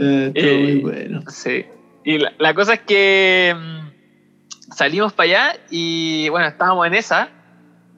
Eh, 0.00 0.30
estuvo 0.32 0.50
Eh, 0.52 0.62
muy 0.62 0.74
bueno. 0.80 1.22
Sí. 1.28 1.64
Y 2.04 2.18
la, 2.18 2.32
la 2.38 2.54
cosa 2.54 2.74
es 2.74 2.80
que 2.80 3.52
mm, 3.56 4.72
salimos 4.72 5.12
para 5.12 5.24
allá 5.50 5.60
y 5.70 6.28
bueno, 6.28 6.46
estábamos 6.46 6.86
en 6.86 6.94
esa, 6.94 7.28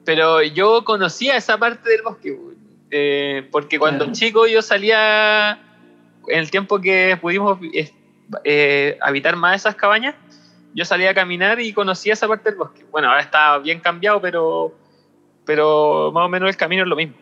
pero 0.03 0.41
yo 0.41 0.83
conocía 0.83 1.37
esa 1.37 1.57
parte 1.59 1.87
del 1.89 2.01
bosque. 2.01 2.35
eh, 2.89 3.47
porque 3.51 3.77
cuando 3.79 4.05
Claro. 4.05 4.13
chico 4.17 4.47
yo 4.47 4.61
salía, 4.63 5.59
en 6.27 6.39
el 6.39 6.49
tiempo 6.51 6.81
que 6.81 7.17
pudimos 7.21 7.59
eh, 8.43 8.97
habitar 9.01 9.35
más 9.35 9.57
esas 9.57 9.75
cabañas, 9.75 10.15
yo 10.73 10.85
salía 10.85 11.11
a 11.11 11.13
caminar 11.13 11.59
y 11.59 11.73
conocía 11.73 12.13
esa 12.13 12.27
parte 12.27 12.49
del 12.49 12.57
bosque. 12.59 12.85
Bueno, 12.91 13.09
ahora 13.09 13.21
está 13.21 13.57
bien 13.57 13.79
cambiado, 13.79 14.21
pero, 14.21 14.73
pero 15.45 16.11
más 16.13 16.25
o 16.25 16.29
menos 16.29 16.49
el 16.49 16.55
camino 16.57 16.83
es 16.83 16.87
lo 16.89 16.95
mismo. 16.95 17.15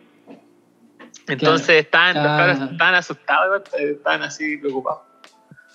Entonces 1.26 1.84
estaban, 1.84 2.16
los 2.16 2.26
Ah. 2.26 2.36
cabros 2.36 2.70
estaban 2.72 2.94
asustados, 2.94 3.62
eh, 3.78 3.92
estaban 3.96 4.22
así 4.22 4.56
preocupados. 4.56 5.00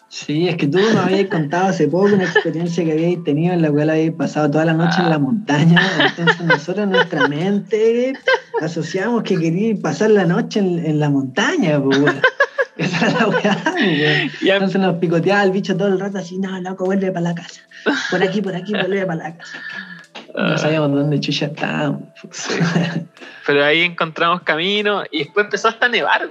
Sí, 0.08 0.48
es 0.48 0.56
que 0.56 0.68
tú 0.68 0.78
nos 0.78 0.96
habías 0.96 1.28
contado 1.30 1.68
hace 1.68 1.88
poco 1.90 2.06
una 2.06 2.24
experiencia 2.24 2.86
que 2.86 2.94
habíais 2.94 3.24
tenido 3.26 3.54
en 3.54 3.62
la 3.62 3.70
cual 3.72 3.90
habíais 3.90 4.14
pasado 4.14 4.50
toda 4.50 4.64
la 4.64 4.74
noche 4.74 5.02
en 5.02 5.10
la 5.10 5.20
montaña. 5.20 5.82
Entonces 6.18 6.42
nosotros 6.46 6.84
en 6.86 6.92
nuestra 6.92 7.28
mente 7.28 8.14
asociamos 8.62 9.24
que 9.24 9.38
queríais 9.38 9.80
pasar 9.82 10.12
la 10.12 10.24
noche 10.26 10.60
en, 10.60 10.86
en 10.86 11.00
la 11.00 11.10
montaña, 11.10 11.82
pues. 11.82 12.00
Esa 12.78 13.07
era 13.07 13.19
la 13.19 13.28
weá, 13.30 13.57
Entonces 14.55 14.82
nos 14.82 14.95
picoteaba 14.97 15.43
el 15.43 15.51
bicho 15.51 15.76
todo 15.78 15.88
el 15.88 15.99
rato 15.99 16.17
así, 16.17 16.38
no, 16.39 16.59
loco, 16.61 16.86
vuelve 16.86 17.11
para 17.11 17.30
la 17.30 17.36
casa. 17.36 17.61
Por 18.11 18.21
aquí, 18.21 18.41
por 18.41 18.55
aquí, 18.55 18.71
vuelve 18.73 19.05
para 19.05 19.30
la 19.30 19.38
casa. 19.38 19.57
No 20.36 20.57
sabíamos 20.57 20.91
dónde 20.91 21.19
chucha 21.19 21.45
estábamos. 21.47 22.01
Sí. 22.32 22.53
Pero 23.47 23.63
ahí 23.63 23.82
encontramos 23.84 24.41
camino 24.41 25.03
y 25.11 25.19
después 25.19 25.45
empezó 25.45 25.69
hasta 25.69 25.86
a 25.86 25.89
nevar. 25.89 26.28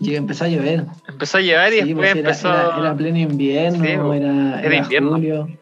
Y 0.00 0.14
empezó 0.14 0.44
a 0.44 0.48
llover. 0.48 0.84
Empezó 1.08 1.38
a 1.38 1.40
llevar 1.40 1.72
y 1.72 1.80
Sí, 1.80 1.84
después 1.88 2.10
era, 2.10 2.20
empezó. 2.20 2.48
era- 2.48 2.78
era 2.80 2.96
pleno 2.96 3.18
invierno, 3.18 3.84
Sí, 3.84 3.90
era, 3.90 4.16
era 4.16 4.62
era 4.62 4.76
invierno. 4.76 5.10
julio. 5.10 5.58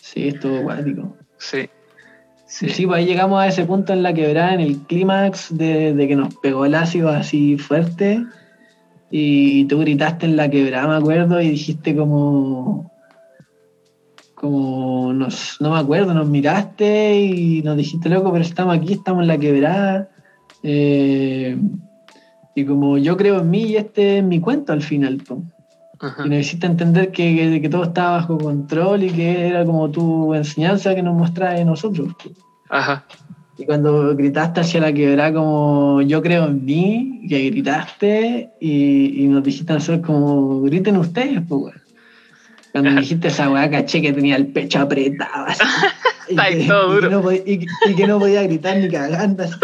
Sí, 0.00 0.28
estuvo 0.28 0.58
acuático. 0.58 1.16
Sí. 1.38 1.68
Sí. 2.46 2.68
Sí. 2.70 2.86
pues 2.86 2.98
ahí 2.98 3.06
llegamos 3.06 3.40
a 3.40 3.46
ese 3.46 3.64
punto 3.64 3.92
en 3.92 4.02
la 4.02 4.12
quebrada, 4.12 4.54
en 4.54 4.60
el 4.60 4.78
clímax 4.78 5.56
de, 5.56 5.94
de 5.94 6.08
que 6.08 6.16
nos 6.16 6.34
pegó 6.36 6.64
el 6.66 6.74
ácido 6.74 7.08
así 7.10 7.58
fuerte. 7.58 8.24
Y 9.10 9.64
tú 9.64 9.78
gritaste 9.80 10.26
en 10.26 10.36
la 10.36 10.48
quebrada, 10.48 10.86
me 10.88 10.94
acuerdo, 10.96 11.40
y 11.40 11.48
dijiste 11.50 11.96
como. 11.96 12.92
Como. 14.34 15.12
Nos, 15.12 15.56
no 15.60 15.70
me 15.72 15.78
acuerdo, 15.78 16.14
nos 16.14 16.28
miraste 16.28 17.20
y 17.20 17.62
nos 17.62 17.76
dijiste, 17.76 18.08
loco, 18.08 18.30
pero 18.32 18.44
estamos 18.44 18.76
aquí, 18.76 18.92
estamos 18.94 19.22
en 19.22 19.28
la 19.28 19.38
quebrada. 19.38 20.08
Eh, 20.62 21.58
y 22.54 22.64
como 22.64 22.98
yo 22.98 23.16
creo 23.16 23.40
en 23.40 23.50
mí 23.50 23.62
y 23.62 23.76
este 23.76 24.18
es 24.18 24.24
mi 24.24 24.40
cuento 24.40 24.72
al 24.72 24.82
final. 24.82 25.22
Y 26.24 26.28
nos 26.30 26.38
hiciste 26.38 26.66
entender 26.66 27.10
que, 27.12 27.36
que- 27.36 27.60
que 27.60 27.68
todo 27.68 27.84
estaba 27.84 28.12
bajo 28.12 28.38
control 28.38 29.02
y 29.04 29.10
que 29.10 29.48
era 29.48 29.64
como 29.66 29.90
tu 29.90 30.32
enseñanza 30.34 30.94
que 30.94 31.02
nos 31.02 31.14
mostraba 31.16 31.54
de 31.54 31.64
nosotros. 31.64 32.14
Ajá. 32.70 33.04
Y 33.60 33.66
cuando 33.66 34.16
gritaste 34.16 34.60
hacia 34.60 34.80
la 34.80 34.90
quebrada 34.92 35.34
como 35.34 36.00
yo 36.00 36.22
creo 36.22 36.46
en 36.46 36.64
mí, 36.64 37.26
que 37.28 37.50
gritaste 37.50 38.48
y, 38.58 39.22
y 39.22 39.26
nos 39.26 39.42
dijiste 39.44 39.72
a 39.72 39.74
nosotros 39.76 40.06
como 40.06 40.62
griten 40.62 40.96
ustedes, 40.96 41.40
pues. 41.46 41.74
Cuando 42.72 42.90
me 42.92 43.00
dijiste 43.02 43.28
esa 43.28 43.50
weá, 43.50 43.68
caché 43.70 44.00
que 44.00 44.14
tenía 44.14 44.36
el 44.36 44.46
pecho 44.46 44.78
apretado. 44.80 45.44
así. 45.46 45.62
y, 46.30 46.36
que, 46.36 46.64
todo 46.66 46.96
y 46.96 47.00
que 47.00 47.06
duro. 47.06 47.10
no 47.10 47.20
podía, 47.22 47.42
y 47.44 47.58
que- 47.58 47.66
y 47.90 47.94
que 47.94 48.06
no 48.06 48.18
podía 48.18 48.42
gritar 48.44 48.78
ni 48.78 48.88
cagando. 48.88 49.42
así. 49.42 49.54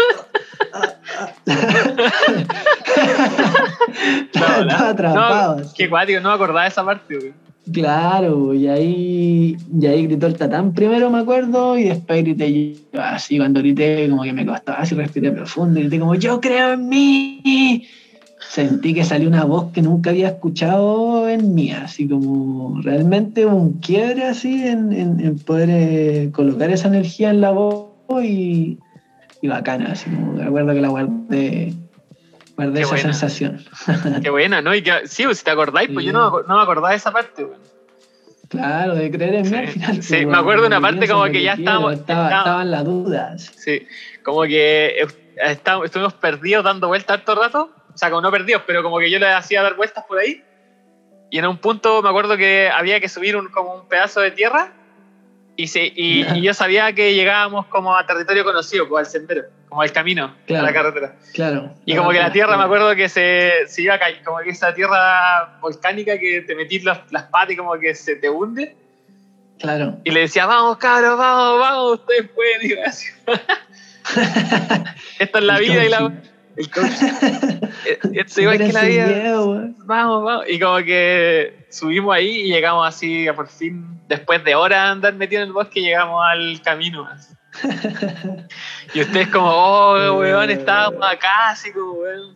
Estaba 4.33 4.65
no, 4.65 4.75
atrapado. 4.75 5.55
no, 5.55 5.61
así. 5.63 5.73
qué 5.75 5.89
cuático, 5.89 6.19
no 6.21 6.29
me 6.29 6.35
acordaba 6.35 6.63
de 6.63 6.69
esa 6.69 6.85
parte, 6.85 7.17
güey. 7.17 7.33
Claro, 7.73 8.53
y 8.53 8.67
ahí, 8.67 9.57
y 9.79 9.85
ahí 9.87 10.07
gritó 10.07 10.27
el 10.27 10.35
tatán 10.35 10.73
primero, 10.73 11.09
me 11.09 11.19
acuerdo, 11.19 11.77
y 11.77 11.83
después 11.83 12.23
grité 12.23 12.75
yo, 12.93 13.01
así, 13.01 13.37
cuando 13.37 13.59
grité 13.59 14.09
como 14.09 14.23
que 14.23 14.31
me 14.33 14.45
costaba, 14.45 14.77
así 14.79 14.95
respiré 14.95 15.31
profundo, 15.31 15.79
y 15.79 15.83
grité 15.83 15.99
como, 15.99 16.15
yo 16.15 16.39
creo 16.39 16.73
en 16.73 16.87
mí. 16.87 17.83
Sentí 18.49 18.93
que 18.93 19.03
salió 19.03 19.27
una 19.27 19.43
voz 19.43 19.71
que 19.73 19.81
nunca 19.81 20.11
había 20.11 20.29
escuchado 20.29 21.27
en 21.27 21.53
mí, 21.53 21.71
así 21.71 22.07
como 22.07 22.79
realmente 22.81 23.45
un 23.45 23.73
quiebre 23.79 24.23
así 24.23 24.65
en, 24.65 24.93
en- 24.93 25.19
en 25.19 25.37
poder 25.39 25.69
eh, 25.71 26.29
colocar 26.31 26.69
esa 26.69 26.87
energía 26.87 27.31
en 27.31 27.41
la 27.41 27.51
voz 27.51 27.89
y, 28.23 28.77
y 29.41 29.47
bacana, 29.47 29.91
así 29.91 30.09
como 30.09 30.41
acuerdo 30.41 30.73
que 30.73 30.81
la 30.81 30.87
guardé, 30.89 31.73
guardé 32.57 32.81
esa 32.81 32.89
buena. 32.89 33.13
sensación. 33.13 33.65
Qué 34.23 34.29
buena, 34.29 34.61
¿no? 34.61 34.75
Y 34.75 34.81
que, 34.81 35.07
sí, 35.07 35.23
pues, 35.23 35.37
si 35.39 35.45
te 35.45 35.51
acordáis, 35.51 35.89
pues 35.93 36.05
yo 36.05 36.11
no, 36.11 36.41
no 36.41 36.57
me 36.57 36.61
acordaba 36.63 36.89
de 36.89 36.97
esa 36.97 37.11
parte, 37.11 37.43
güey. 37.45 37.57
Claro, 38.49 38.95
de 38.95 39.11
creer 39.11 39.35
en 39.35 39.41
mí 39.43 39.47
Sí, 39.49 39.55
al 39.55 39.67
final. 39.67 40.03
sí, 40.03 40.13
pues, 40.15 40.27
me 40.27 40.37
acuerdo 40.37 40.61
de 40.63 40.67
una 40.67 40.81
parte 40.81 41.07
como 41.07 41.23
que 41.25 41.41
ya 41.41 41.53
estábamos- 41.53 41.93
Estaba, 41.93 42.23
estábamos- 42.25 42.39
estaban 42.45 42.71
las 42.71 42.85
dudas. 42.85 43.51
Sí, 43.57 43.87
como 44.23 44.43
que 44.43 45.05
estábamos- 45.37 45.85
estuvimos 45.85 46.13
perdidos 46.13 46.63
dando 46.63 46.87
vueltas 46.87 47.19
harto 47.19 47.35
rato. 47.35 47.71
O 47.93 47.97
sea, 47.97 48.09
como 48.09 48.21
no 48.21 48.31
perdidos, 48.31 48.61
pero 48.67 48.83
como 48.83 48.99
que 48.99 49.09
yo 49.09 49.17
le 49.19 49.27
hacía 49.27 49.61
dar 49.63 49.75
vueltas 49.75 50.03
por 50.07 50.19
ahí. 50.19 50.43
Y 51.29 51.39
en 51.39 51.45
un 51.47 51.57
punto 51.57 52.01
me 52.01 52.09
acuerdo 52.09 52.37
que 52.37 52.69
había 52.73 52.99
que 53.01 53.09
subir 53.09 53.35
un, 53.35 53.49
como 53.49 53.73
un 53.75 53.87
pedazo 53.89 54.21
de 54.21 54.31
tierra. 54.31 54.71
Y, 55.57 55.67
se, 55.67 55.91
y, 55.95 56.41
yo 56.41 56.53
sabía 56.53 56.93
que 56.93 57.13
llegábamos 57.13 57.65
como 57.65 57.95
a 57.95 58.05
territorio 58.05 58.45
conocido, 58.45 58.87
pues 58.87 59.07
al 59.07 59.11
sendero, 59.11 59.43
como 59.67 59.81
al 59.81 59.91
camino, 59.91 60.33
Claro. 60.45 60.63
a 60.63 60.67
la 60.67 60.73
carretera. 60.73 61.15
Claro. 61.33 61.73
Y 61.85 61.95
como 61.95 62.11
que 62.11 62.19
la 62.19 62.31
tierra, 62.31 62.55
me 62.55 62.63
acuerdo 62.63 62.95
que 62.95 63.09
se, 63.09 63.67
se 63.67 63.81
iba 63.81 63.95
a 63.95 63.99
caer, 63.99 64.23
como 64.23 64.37
que 64.39 64.51
esa 64.51 64.73
tierra 64.73 65.57
volcánica 65.59 66.17
que 66.17 66.41
te 66.41 66.55
metís 66.55 66.85
las, 66.85 67.11
las 67.11 67.23
patas 67.23 67.51
y 67.51 67.57
como 67.57 67.77
que 67.77 67.93
se 67.93 68.15
te 68.15 68.29
hunde. 68.29 68.77
Claro. 69.59 69.97
Y 70.03 70.11
le 70.11 70.21
decía, 70.21 70.45
vamos 70.45 70.77
cabros, 70.77 71.17
vamos, 71.17 71.59
vamos, 71.59 71.99
ustedes 71.99 72.29
pueden. 72.29 72.79
Así. 72.85 73.07
Esta 75.19 75.39
es 75.39 75.45
la 75.45 75.59
vida 75.59 75.83
y 75.83 75.89
la... 75.89 76.13
El 76.57 76.69
coaching. 76.71 77.67
Eh, 77.85 77.99
Esto 78.13 78.41
igual 78.41 78.57
que 78.57 78.73
la 78.73 78.83
vida. 78.83 79.05
miedo. 79.07 79.69
Vamos, 79.85 80.23
vamos. 80.23 80.45
Y 80.49 80.59
como 80.59 80.77
que 80.77 81.67
subimos 81.69 82.15
ahí 82.15 82.41
y 82.41 82.47
llegamos 82.49 82.87
así, 82.87 83.27
a 83.27 83.35
por 83.35 83.47
fin, 83.47 84.01
después 84.07 84.43
de 84.43 84.55
horas 84.55 84.85
de 84.85 84.91
andar 84.91 85.13
metido 85.13 85.41
en 85.43 85.47
el 85.49 85.53
bosque, 85.53 85.81
llegamos 85.81 86.21
al 86.25 86.61
camino. 86.61 87.07
así. 87.07 87.33
Y 88.93 89.01
ustedes 89.01 89.27
como, 89.29 89.49
oh, 89.49 90.19
weón, 90.19 90.49
estábamos 90.49 91.05
acá, 91.05 91.49
así 91.49 91.71
como, 91.71 91.93
weón. 91.93 92.35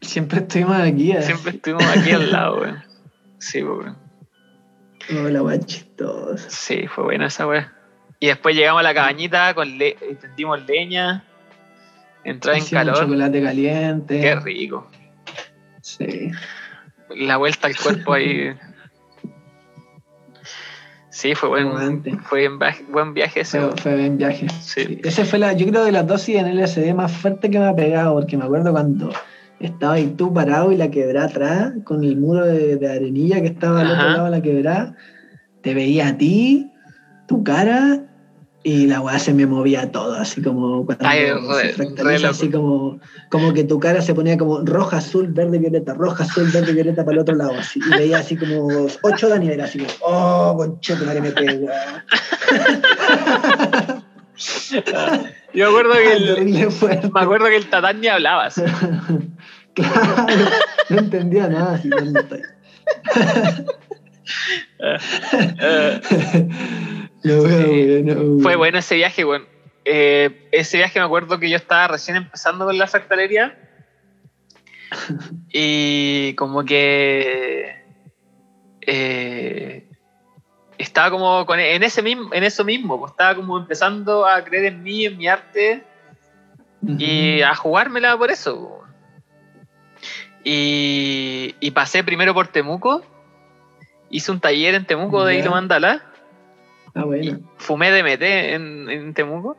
Siempre 0.00 0.40
estuvimos 0.40 0.76
aquí. 0.76 1.12
así. 1.12 1.26
Siempre 1.26 1.52
estuvimos 1.52 1.84
aquí 1.84 2.10
al 2.10 2.30
lado, 2.32 2.60
weón. 2.60 2.84
Sí, 3.38 3.62
weón. 3.62 3.96
Hola, 5.10 5.42
weón, 5.42 5.64
chistoso. 5.64 6.46
Sí, 6.48 6.86
fue 6.88 7.04
buena 7.04 7.26
esa 7.26 7.46
weá. 7.46 7.72
Y 8.18 8.28
después 8.28 8.56
llegamos 8.56 8.80
a 8.80 8.82
la 8.82 8.94
cabañita, 8.94 9.54
con 9.54 9.76
le 9.78 9.96
prendimos 10.20 10.64
leña, 10.66 11.24
entraba 12.26 12.58
en 12.58 12.64
calor. 12.64 12.98
chocolate 12.98 13.42
caliente. 13.42 14.20
Qué 14.20 14.36
rico. 14.36 14.86
Sí. 15.80 16.30
la 17.14 17.36
vuelta 17.36 17.68
al 17.68 17.76
cuerpo 17.76 18.12
ahí. 18.12 18.54
Sí, 21.10 21.34
fue 21.34 21.48
buen, 21.48 22.02
fue 22.24 22.48
buen 22.90 23.14
viaje, 23.14 23.40
ese. 23.40 23.60
Fue, 23.76 23.96
buen 23.96 24.18
viaje. 24.18 24.48
Sí. 24.60 24.84
Sí. 24.84 25.00
Ese 25.02 25.24
fue 25.24 25.38
la, 25.38 25.54
yo 25.54 25.66
creo 25.66 25.84
de 25.84 25.92
las 25.92 26.06
dosis 26.06 26.36
en 26.36 26.54
LSD 26.54 26.92
más 26.94 27.10
fuerte 27.10 27.50
que 27.50 27.58
me 27.58 27.66
ha 27.66 27.74
pegado, 27.74 28.14
porque 28.14 28.36
me 28.36 28.44
acuerdo 28.44 28.72
cuando 28.72 29.10
estaba 29.60 29.94
ahí 29.94 30.08
tú 30.08 30.34
parado 30.34 30.72
y 30.72 30.76
la 30.76 30.90
quebrada 30.90 31.28
atrás, 31.28 31.72
con 31.84 32.04
el 32.04 32.18
muro 32.18 32.44
de, 32.44 32.76
de 32.76 32.92
arenilla 32.92 33.40
que 33.40 33.46
estaba 33.46 33.80
al 33.80 33.92
otro 33.92 34.10
lado 34.10 34.24
de 34.26 34.30
la 34.30 34.42
quebrada, 34.42 34.96
te 35.62 35.72
veía 35.72 36.08
a 36.08 36.18
ti, 36.18 36.70
tu 37.26 37.42
cara, 37.42 38.02
y 38.66 38.86
la 38.88 39.00
weá 39.00 39.16
se 39.20 39.32
me 39.32 39.46
movía 39.46 39.92
todo, 39.92 40.16
así 40.16 40.42
como 40.42 40.84
cuando 40.84 41.06
Ay, 41.06 41.28
se 41.60 41.74
fractaliza, 41.74 42.30
así 42.30 42.50
como, 42.50 42.98
como 43.30 43.52
que 43.52 43.62
tu 43.62 43.78
cara 43.78 44.02
se 44.02 44.12
ponía 44.12 44.36
como 44.36 44.58
roja, 44.62 44.96
azul, 44.96 45.28
verde, 45.28 45.58
violeta, 45.58 45.94
roja, 45.94 46.24
azul, 46.24 46.50
verde, 46.50 46.72
violeta 46.72 47.04
para 47.04 47.14
el 47.14 47.20
otro 47.20 47.36
lado, 47.36 47.52
así, 47.56 47.78
y 47.78 47.90
veía 47.96 48.18
así 48.18 48.36
como 48.36 48.88
ocho 49.02 49.28
Daniel, 49.28 49.60
así 49.60 49.78
como, 49.78 49.92
oh, 50.00 50.56
concheto, 50.56 51.04
madre 51.04 51.20
me 51.20 51.30
pegó. 51.30 51.68
Yo 55.54 55.54
me 55.54 55.62
acuerdo 55.62 55.92
que 55.92 56.12
el, 56.14 56.44
me 57.12 57.20
acuerdo 57.20 57.46
que 57.46 57.56
el 57.58 57.70
tatán 57.70 58.00
ni 58.00 58.08
hablaba. 58.08 58.46
así. 58.46 58.62
claro, 59.74 60.26
no 60.88 60.98
entendía 60.98 61.46
nada 61.46 61.76
así 61.76 61.88
cuando 61.88 62.18
estoy. 62.18 62.42
No, 67.34 67.42
bueno, 67.42 68.42
fue 68.42 68.56
bueno 68.56 68.78
ese 68.78 68.94
viaje, 68.96 69.24
weón. 69.24 69.46
Eh, 69.84 70.48
ese 70.52 70.78
viaje 70.78 70.98
me 70.98 71.04
acuerdo 71.04 71.38
que 71.38 71.48
yo 71.48 71.56
estaba 71.56 71.88
recién 71.88 72.16
empezando 72.16 72.64
con 72.64 72.76
la 72.78 72.86
fractalería. 72.86 73.58
Y 75.52 76.34
como 76.34 76.64
que 76.64 77.84
eh, 78.82 79.88
estaba 80.78 81.10
como 81.10 81.44
con- 81.46 81.58
en 81.58 81.82
ese 81.82 82.02
mismo, 82.02 82.32
en 82.32 82.44
eso 82.44 82.64
mismo, 82.64 82.98
pues, 82.98 83.12
estaba 83.12 83.34
como 83.34 83.58
empezando 83.58 84.26
a 84.26 84.44
creer 84.44 84.66
en 84.66 84.82
mí, 84.82 85.04
en 85.06 85.16
mi 85.18 85.26
arte, 85.28 85.82
y 86.98 87.40
a 87.42 87.54
jugármela 87.54 88.16
por 88.16 88.30
eso. 88.30 88.54
po. 88.56 88.84
Y, 90.44 91.54
y 91.58 91.70
pasé 91.72 92.04
primero 92.04 92.32
por 92.32 92.46
Temuco, 92.48 93.02
hice 94.10 94.30
un 94.30 94.38
taller 94.40 94.74
en 94.76 94.84
Temuco 94.86 95.24
de 95.24 95.34
hilo 95.38 95.50
mandala, 95.50 96.04
Ah, 96.96 97.04
bueno. 97.04 97.38
fumé 97.58 97.90
DMT 97.92 98.22
en, 98.22 98.90
en 98.90 99.14
Temuco. 99.14 99.56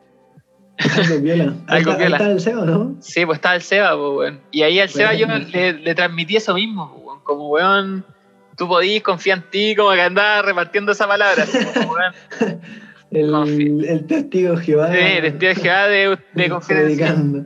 Algo 0.79 1.19
viola. 1.21 1.53
Algo 1.67 1.91
está- 1.91 1.93
ahí 1.93 1.97
viola. 2.09 2.17
está 2.17 2.31
el 2.31 2.41
CEO, 2.41 2.65
¿no? 2.65 2.95
Sí, 2.99 3.25
pues 3.25 3.37
estaba 3.37 3.55
el 3.55 3.61
Seba, 3.61 3.91
pues, 3.91 4.11
weón. 4.17 4.41
Y 4.51 4.63
ahí 4.63 4.79
al 4.79 4.89
Seba 4.89 5.13
yo 5.13 5.27
le, 5.27 5.73
le 5.73 5.95
transmití 5.95 6.35
eso 6.37 6.53
mismo, 6.53 6.91
pues, 6.91 7.05
weón. 7.05 7.19
Como, 7.23 7.49
weón, 7.49 8.05
tú 8.57 8.67
podís, 8.67 9.01
confía 9.03 9.35
en 9.35 9.43
ti, 9.49 9.75
como 9.75 9.91
que 9.93 10.01
andaba 10.01 10.41
repartiendo 10.41 10.91
esa 10.91 11.07
palabra. 11.07 11.43
así 11.43 11.63
como, 11.65 11.93
weón. 11.93 12.13
El, 13.09 13.85
el 13.85 14.05
testigo 14.05 14.57
de 14.57 14.63
Jehová. 14.65 14.91
Sí, 14.91 14.97
testigo 15.21 15.53
de 15.53 15.55
Jehová 15.55 15.87
de, 15.87 16.17
de 16.33 16.49
confianza. 16.49 17.45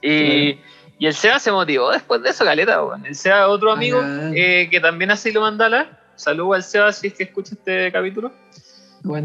Y, 0.00 0.58
y 1.00 1.06
el 1.06 1.14
Seba 1.14 1.40
se 1.40 1.50
motivó 1.50 1.90
después 1.90 2.22
de 2.22 2.30
eso, 2.30 2.44
caleta, 2.44 2.84
weón. 2.84 3.04
El 3.06 3.16
Seba, 3.16 3.48
otro 3.48 3.72
amigo 3.72 3.98
Bacán. 3.98 4.32
eh, 4.36 4.68
que 4.70 4.78
también 4.80 5.10
hace 5.10 5.30
hilo 5.30 5.40
mandala. 5.40 5.98
Saludo 6.14 6.52
al 6.54 6.62
Seba 6.62 6.92
si 6.92 7.08
es 7.08 7.14
que 7.14 7.24
escucha 7.24 7.54
este 7.54 7.90
capítulo. 7.90 8.30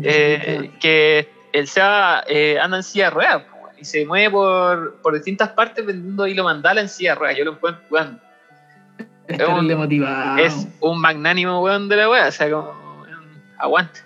Eh, 0.03 0.71
que 0.79 1.29
el 1.53 1.67
Seba 1.67 2.23
eh, 2.27 2.57
anda 2.59 2.77
en 2.77 2.83
silla 2.83 3.05
de 3.05 3.09
ruedas, 3.11 3.43
y 3.77 3.85
se 3.85 4.05
mueve 4.05 4.29
por, 4.31 4.95
por 5.01 5.13
distintas 5.13 5.49
partes 5.49 5.85
vendiendo 5.85 6.25
hilo 6.27 6.43
mandala 6.43 6.81
en 6.81 6.89
silla 6.89 7.13
de 7.13 7.19
ruedas. 7.19 7.37
Yo 7.37 7.45
lo 7.45 7.51
encuentro, 7.53 7.81
weón, 7.89 8.19
Es 9.27 9.37
un- 9.59 9.67
es 10.39 10.67
magnánimo 10.97 11.61
weón 11.61 11.89
de 11.89 11.95
la 11.95 12.09
wea, 12.09 12.27
o 12.27 12.31
sea, 12.31 12.49
como 12.49 12.69
weón, 13.01 13.23
aguante. 13.57 13.99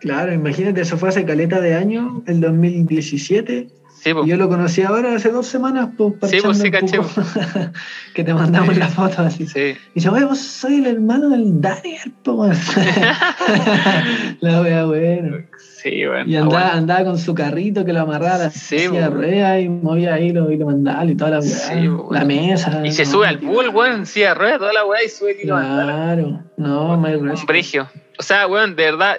Claro, 0.00 0.32
imagínate, 0.32 0.80
eso 0.80 0.96
fue 0.96 1.10
hace 1.10 1.24
caleta 1.24 1.60
de 1.60 1.74
año, 1.74 2.22
el 2.26 2.40
2017. 2.40 3.68
Sí, 4.02 4.12
pues. 4.12 4.26
Yo 4.26 4.36
lo 4.36 4.48
conocí 4.48 4.82
ahora 4.82 5.14
hace 5.14 5.30
dos 5.30 5.46
semanas, 5.46 5.90
pues, 5.96 6.14
Sí, 6.28 6.38
pues, 6.42 6.58
sí, 6.58 6.70
poco. 6.72 7.08
que 8.14 8.24
te 8.24 8.34
mandamos 8.34 8.76
la 8.76 8.88
foto 8.88 9.22
así. 9.22 9.46
Sí. 9.46 9.60
Y 9.60 9.94
dice, 9.94 10.08
oye, 10.08 10.24
vos 10.24 10.40
soy 10.40 10.78
el 10.78 10.86
hermano 10.86 11.28
del 11.28 11.60
Daniel, 11.60 12.12
weón". 12.26 12.50
la 14.40 14.60
wea, 14.60 14.84
bueno. 14.86 15.36
Sí, 15.56 16.04
weón. 16.04 16.28
Y 16.28 16.34
andaba, 16.34 16.72
andaba 16.72 17.04
con 17.04 17.16
su 17.16 17.32
carrito 17.32 17.84
que 17.84 17.92
lo 17.92 18.00
amarraba 18.00 18.38
la 18.38 18.50
Sí, 18.50 18.88
po. 18.88 18.98
ruedas 19.08 19.62
y 19.62 19.68
movía 19.68 20.14
ahí 20.14 20.32
lo, 20.32 20.50
y 20.50 20.56
lo 20.56 20.66
mandaba 20.66 21.04
y 21.04 21.14
toda 21.14 21.30
la 21.30 21.38
weá. 21.38 21.48
Sí, 21.48 21.88
po, 21.88 22.08
la 22.10 22.24
mesa. 22.24 22.84
Y 22.84 22.90
se 22.90 23.04
sube 23.04 23.28
al 23.28 23.38
pool, 23.38 23.68
weón, 23.68 24.04
silla 24.04 24.30
de 24.30 24.34
ruedas, 24.34 24.58
toda 24.58 24.72
la 24.72 24.84
weá, 24.84 25.04
y 25.04 25.08
sube 25.08 25.30
el 25.30 25.44
hilo 25.44 25.54
mandala. 25.54 25.92
Claro, 25.92 26.40
no, 26.56 26.96
my 26.98 27.14
Un 27.14 27.46
brigio. 27.46 27.88
O 28.18 28.22
sea, 28.24 28.48
weón, 28.48 28.74
de 28.74 28.82
verdad, 28.82 29.18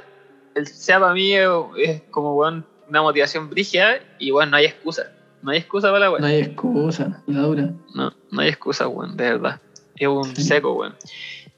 el 0.55 0.67
sea 0.67 0.99
para 0.99 1.13
mí 1.13 1.31
es, 1.31 1.47
es 1.77 2.01
como, 2.11 2.36
weón, 2.36 2.65
una 2.89 3.01
motivación 3.01 3.49
brigia, 3.49 4.01
y 4.19 4.31
weón, 4.31 4.51
no 4.51 4.57
hay 4.57 4.65
excusa. 4.65 5.11
No 5.41 5.51
hay 5.51 5.57
excusa 5.59 5.88
para 5.88 5.99
la 5.99 6.11
weá. 6.11 6.21
No 6.21 6.27
hay 6.27 6.39
excusa, 6.39 7.21
la 7.27 7.39
dura. 7.41 7.69
No, 7.93 8.13
no 8.31 8.41
hay 8.41 8.49
excusa, 8.49 8.88
weón, 8.88 9.17
de 9.17 9.23
verdad. 9.23 9.61
Es 9.95 10.07
un 10.07 10.36
Sí. 10.36 10.43
seco, 10.43 10.73
weón. 10.73 10.95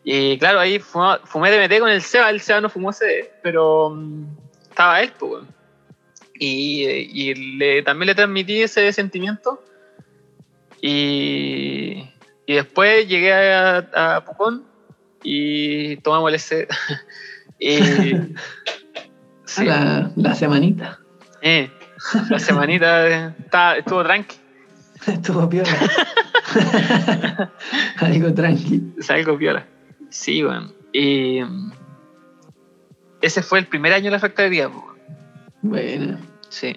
Y 0.04 0.38
claro, 0.38 0.60
ahí 0.60 0.80
fuma- 0.80 1.20
fumé 1.26 1.50
DMT 1.52 1.80
con 1.80 1.90
el 1.90 2.02
Seba, 2.02 2.30
el 2.30 2.40
Seba 2.42 2.62
no 2.62 2.70
fumó 2.70 2.92
CD, 2.94 3.32
pero 3.44 3.90
mm, 3.92 4.26
estaba 4.70 5.02
él, 5.02 5.12
pues, 5.18 5.32
weón. 5.32 5.48
Y, 6.38 6.84
y 6.84 7.34
le- 7.58 7.82
también 7.84 8.08
le 8.08 8.16
transmití 8.16 8.62
ese 8.62 8.92
sentimiento. 8.92 9.64
Y, 10.82 12.10
y 12.46 12.54
después 12.54 13.08
llegué 13.08 13.34
a, 13.34 13.78
a 14.18 14.26
Pucón 14.26 14.64
y 15.24 15.98
tomamos 15.98 16.32
el 16.34 16.40
CD. 16.40 16.68
y, 17.60 17.80
sí, 19.46 19.66
La, 19.66 20.12
la 20.16 20.36
semanita. 20.36 21.00
Eh, 21.46 21.70
la 22.30 22.40
semanita 22.40 23.28
estaba- 23.40 23.78
estuvo 23.78 24.04
tranqui. 24.04 24.36
Estuvo 25.08 25.48
piola. 25.48 25.70
Algo 27.98 28.34
tranqui. 28.34 28.82
Salgo 29.00 29.38
piola. 29.38 29.66
Sí, 30.10 30.44
weón. 30.44 30.74
Y 30.92 31.42
ese 33.22 33.44
fue 33.44 33.60
el 33.60 33.68
primer 33.68 33.94
año 33.94 34.06
de 34.06 34.12
la 34.12 34.20
weón. 34.70 34.96
Bueno, 35.62 36.18
Sí. 36.50 36.76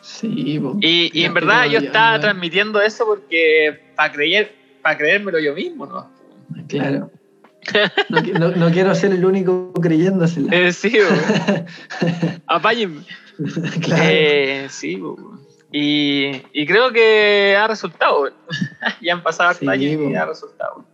sí, 0.00 0.58
po. 0.60 0.76
Y, 0.80 1.10
y 1.12 1.24
en 1.24 1.34
verdad 1.34 1.66
yo 1.66 1.78
estaba 1.80 2.16
ya. 2.16 2.20
transmitiendo 2.20 2.80
eso 2.80 3.04
porque 3.06 3.92
para 3.96 4.12
creer, 4.12 4.54
para 4.82 4.96
creérmelo 4.96 5.38
yo 5.40 5.54
mismo, 5.54 5.86
¿no? 5.86 6.10
Claro. 6.68 7.10
No, 8.08 8.20
no- 8.22 8.56
no 8.56 8.70
quiero 8.70 8.94
ser 8.94 9.12
el 9.12 9.24
único 9.26 9.74
creyéndosela. 9.74 10.54
Eh, 10.56 10.72
sí. 10.72 10.96
Apáñenme. 12.46 13.02
claro. 13.82 14.02
Eh, 14.06 14.66
sí. 14.70 15.00
Y, 15.70 16.42
y 16.52 16.66
creo 16.66 16.92
que 16.92 17.56
ha 17.56 17.66
resultado, 17.66 18.30
ya 19.02 19.12
han 19.12 19.22
pasado 19.22 19.52
Sí, 19.52 19.58
hasta 19.66 19.72
años 19.72 20.10
y 20.10 20.14
ha 20.14 20.26
resultado. 20.26 20.84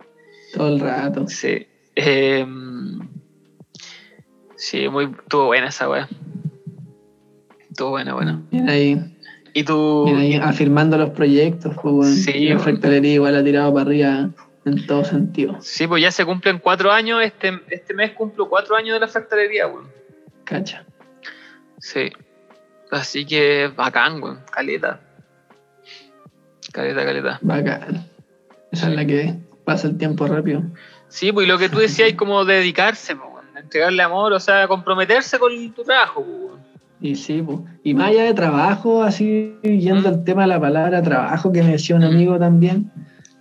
Todo 0.53 0.69
el 0.69 0.81
rato. 0.81 1.27
Sí. 1.29 1.67
Eh, 1.97 2.47
sí, 4.57 4.89
muy, 4.89 5.05
estuvo 5.05 5.47
buena 5.47 5.69
esa 5.69 5.89
weá. 5.89 6.09
Estuvo 7.71 7.91
buena, 7.91 8.15
buena. 8.15 8.43
Bien 8.51 8.69
ahí, 8.69 9.17
Y 9.53 9.63
tú. 9.65 10.05
bien 10.07 10.19
ahí 10.19 10.35
afirmando 10.35 10.97
los 10.99 11.11
proyectos, 11.11 11.75
pues, 11.81 11.95
bueno. 11.95 12.15
Sí, 12.15 12.33
la 12.33 12.55
bueno. 12.57 12.61
fractalería 12.61 13.15
igual 13.15 13.37
ha 13.37 13.45
tirado 13.45 13.73
para 13.73 13.87
arriba 13.87 14.31
en 14.65 14.87
todo 14.87 15.05
sentido. 15.05 15.57
Sí, 15.61 15.87
pues 15.87 16.03
ya 16.03 16.11
se 16.11 16.25
cumplen 16.25 16.59
cuatro 16.59 16.91
años. 16.91 17.21
Este, 17.23 17.61
este 17.71 17.95
mes 17.95 18.13
cumplo 18.13 18.49
cuatro 18.49 18.75
años 18.77 18.95
de 18.95 19.01
la 19.01 19.09
fractalería, 19.09 19.67
weón. 19.69 19.89
Cacha. 20.45 20.85
Sí. 21.79 22.11
Así 22.91 23.25
que 23.27 23.71
bacán, 23.75 24.23
weón. 24.23 24.41
Caleta. 24.51 25.01
Caleta, 26.73 27.05
caleta. 27.05 27.39
Bacán. 27.43 28.07
Esa 28.73 28.89
es 28.89 28.97
la 28.97 29.05
que 29.05 29.35
pasa 29.65 29.87
el 29.89 29.97
tiempo 29.99 30.27
rápido. 30.27 30.63
Sí, 31.09 31.33
pues 31.33 31.47
y 31.47 31.51
lo 31.51 31.59
que 31.59 31.69
tú 31.69 31.79
decías, 31.79 32.13
como 32.15 32.45
dedicarse, 32.45 33.15
pues. 33.17 33.29
Entregarle 33.57 34.03
amor, 34.03 34.33
o 34.33 34.41
sea, 34.41 34.67
comprometerse 34.69 35.39
con 35.39 35.73
tu 35.73 35.85
trabajo, 35.85 36.25
pues. 36.25 36.61
Y 37.01 37.15
sí, 37.17 37.41
pues. 37.43 37.59
Y 37.85 37.95
más 37.95 38.09
allá 38.11 38.25
de 38.25 38.35
trabajo, 38.35 39.03
así 39.03 39.55
yendo 39.63 40.11
Mm. 40.11 40.15
al 40.15 40.25
tema 40.25 40.43
de 40.43 40.49
la 40.49 40.61
palabra 40.61 41.03
trabajo 41.03 41.53
que 41.53 41.63
me 41.63 41.73
decía 41.73 41.97
un 41.97 42.03
Mm. 42.03 42.07
amigo 42.07 42.39
también. 42.39 42.91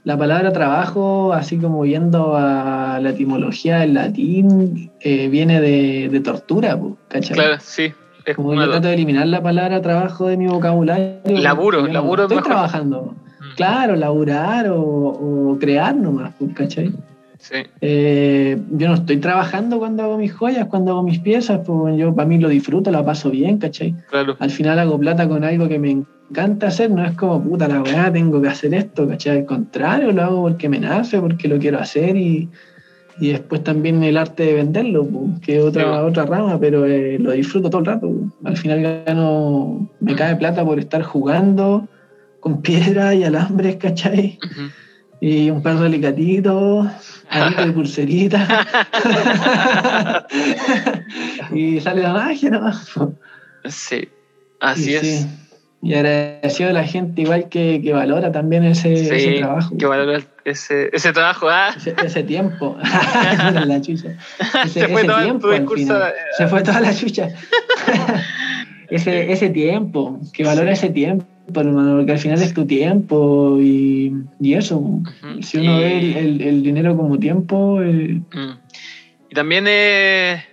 La 0.04 0.18
palabra 0.18 0.52
trabajo, 0.52 1.34
así 1.34 1.58
como 1.58 1.86
yendo 1.86 2.36
a 2.36 3.00
la 3.02 3.10
etimología 3.12 3.80
del 3.80 3.94
latín, 3.94 4.92
eh, 5.00 5.30
viene 5.30 5.62
de, 5.62 6.10
de 6.10 6.20
tortura, 6.20 6.78
pues, 6.78 6.94
¿cachai? 7.08 7.36
Claro, 7.36 7.56
sí. 7.60 7.94
Es 8.26 8.36
Como 8.36 8.54
yo 8.54 8.70
trato 8.70 8.88
de 8.88 8.94
eliminar 8.94 9.28
la 9.28 9.42
palabra 9.42 9.82
trabajo 9.82 10.28
de 10.28 10.38
mi 10.38 10.48
vocabulario. 10.48 11.20
Laburo, 11.26 11.82
no 11.82 11.88
laburo 11.88 12.24
es 12.24 12.26
Estoy 12.26 12.38
mejor. 12.38 12.52
trabajando. 12.52 13.02
Mm, 13.42 13.56
Claro, 13.56 13.96
laburar 13.96 14.70
o, 14.70 14.82
o 14.82 15.58
crear 15.60 15.96
nomás, 15.96 16.34
pues, 16.40 16.54
¿cachai? 16.54 16.92
Sí. 17.40 17.56
Eh, 17.82 18.58
yo 18.72 18.88
no 18.88 18.94
estoy 18.94 19.18
trabajando 19.18 19.78
cuando 19.78 20.04
hago 20.04 20.18
mis 20.18 20.34
joyas, 20.34 20.68
cuando 20.68 20.92
hago 20.94 21.04
mis 21.04 21.20
piezas, 21.20 21.60
pues 21.66 21.98
yo 21.98 22.16
para 22.16 22.26
mí 22.28 22.38
lo 22.40 22.48
disfruto, 22.48 22.90
la 22.90 23.04
paso 23.04 23.30
bien, 23.30 23.58
¿cachai? 23.58 23.94
Claro. 24.10 24.38
Al 24.40 24.50
final 24.50 24.80
hago 24.80 24.98
plata 24.98 25.28
con 25.28 25.44
algo 25.44 25.68
que 25.68 25.78
me 25.78 25.92
encanta 25.92 26.68
hacer, 26.68 26.90
no 26.90 27.04
es 27.04 27.12
como 27.18 27.44
puta 27.44 27.68
la 27.68 27.82
weá, 27.82 28.12
tengo 28.14 28.42
que 28.42 28.48
hacer 28.48 28.74
esto, 28.74 29.06
¿cachai? 29.10 29.40
Al 29.40 29.46
contrario, 29.46 30.14
lo 30.14 30.24
hago 30.24 30.42
porque 30.44 30.70
me 30.70 30.80
nace, 30.80 31.20
porque 31.20 31.50
lo 31.50 31.60
quiero 31.60 31.80
hacer 31.80 32.16
y, 32.16 32.50
Y 33.20 33.30
después 33.32 33.64
también 33.64 34.04
el 34.04 34.18
arte 34.18 34.44
de 34.44 34.54
venderlo, 34.54 35.08
que 35.42 35.58
es 35.58 35.64
otra, 35.64 35.84
Sí, 35.84 35.90
otra 35.90 36.26
rama, 36.26 36.60
pero 36.60 36.86
eh, 36.86 37.18
lo 37.20 37.32
disfruto 37.32 37.70
todo 37.70 37.80
el 37.82 37.86
rato. 37.86 38.12
Al 38.44 38.58
final 38.58 39.04
gano, 39.06 39.88
me 40.00 40.16
cae 40.16 40.36
plata 40.36 40.66
por 40.66 40.80
estar 40.80 41.04
jugando 41.04 41.88
con 42.40 42.62
piedra 42.62 43.14
y 43.14 43.24
alambres, 43.24 43.78
¿cachai? 43.78 44.40
Y 45.22 45.50
un 45.50 45.62
par 45.62 45.80
de 45.80 45.86
alicatitos, 45.86 46.88
algo 47.30 47.66
de 47.66 47.72
pulserita. 47.72 48.68
y 51.54 51.80
sale 51.80 52.02
la 52.02 52.14
magia 52.14 52.50
nomás. 52.50 52.92
Sí, 53.66 54.10
así 54.60 54.92
Y 54.92 54.96
es. 54.96 55.02
sí. 55.02 55.28
Y 55.84 55.94
agradecido 55.96 56.70
a 56.70 56.74
la 56.74 56.84
gente 56.86 57.22
igual 57.24 57.50
que, 57.50 57.82
que 57.84 57.92
valora 57.92 58.32
también 58.32 58.64
ese, 58.64 58.96
Sí, 58.96 59.14
ese 59.14 59.40
trabajo. 59.40 59.78
que 59.78 59.86
valora 59.86 60.20
ese, 60.46 60.90
ese 60.94 61.12
trabajo. 61.12 61.50
Ah, 61.50 61.74
Ese, 61.76 61.94
ese 62.06 62.24
tiempo. 62.24 62.78
la 63.66 63.82
chucha. 63.82 64.16
Ese, 64.66 64.80
Se 64.82 64.88
fue 64.88 65.04
todo 65.04 65.22
tiempo 65.24 65.48
tu 65.48 65.54
discurso, 65.54 66.00
Se 66.38 66.48
fue 66.48 66.64
toda 66.64 66.80
la 66.80 66.96
chucha. 66.96 67.28
ese, 68.90 69.32
ese 69.32 69.50
tiempo, 69.50 70.20
que 70.34 70.44
valora 70.44 70.72
ese 70.72 70.90
tiempo, 70.90 71.26
hermano, 71.56 71.98
porque 71.98 72.12
al 72.14 72.20
final 72.20 72.42
es 72.42 72.54
tu 72.54 72.66
tiempo 72.66 73.58
y, 73.60 74.14
y 74.40 74.54
eso. 74.54 75.02
Si 75.42 75.58
uno 75.58 75.78
Y- 75.78 75.84
ve 75.84 75.98
el, 76.00 76.18
el- 76.18 76.42
el 76.42 76.64
dinero 76.64 76.96
como 76.96 77.18
tiempo, 77.20 77.82
eh, 77.82 78.22
Mm. 78.34 78.52
Y 79.30 79.36
también 79.36 79.66
eh, 79.68 80.44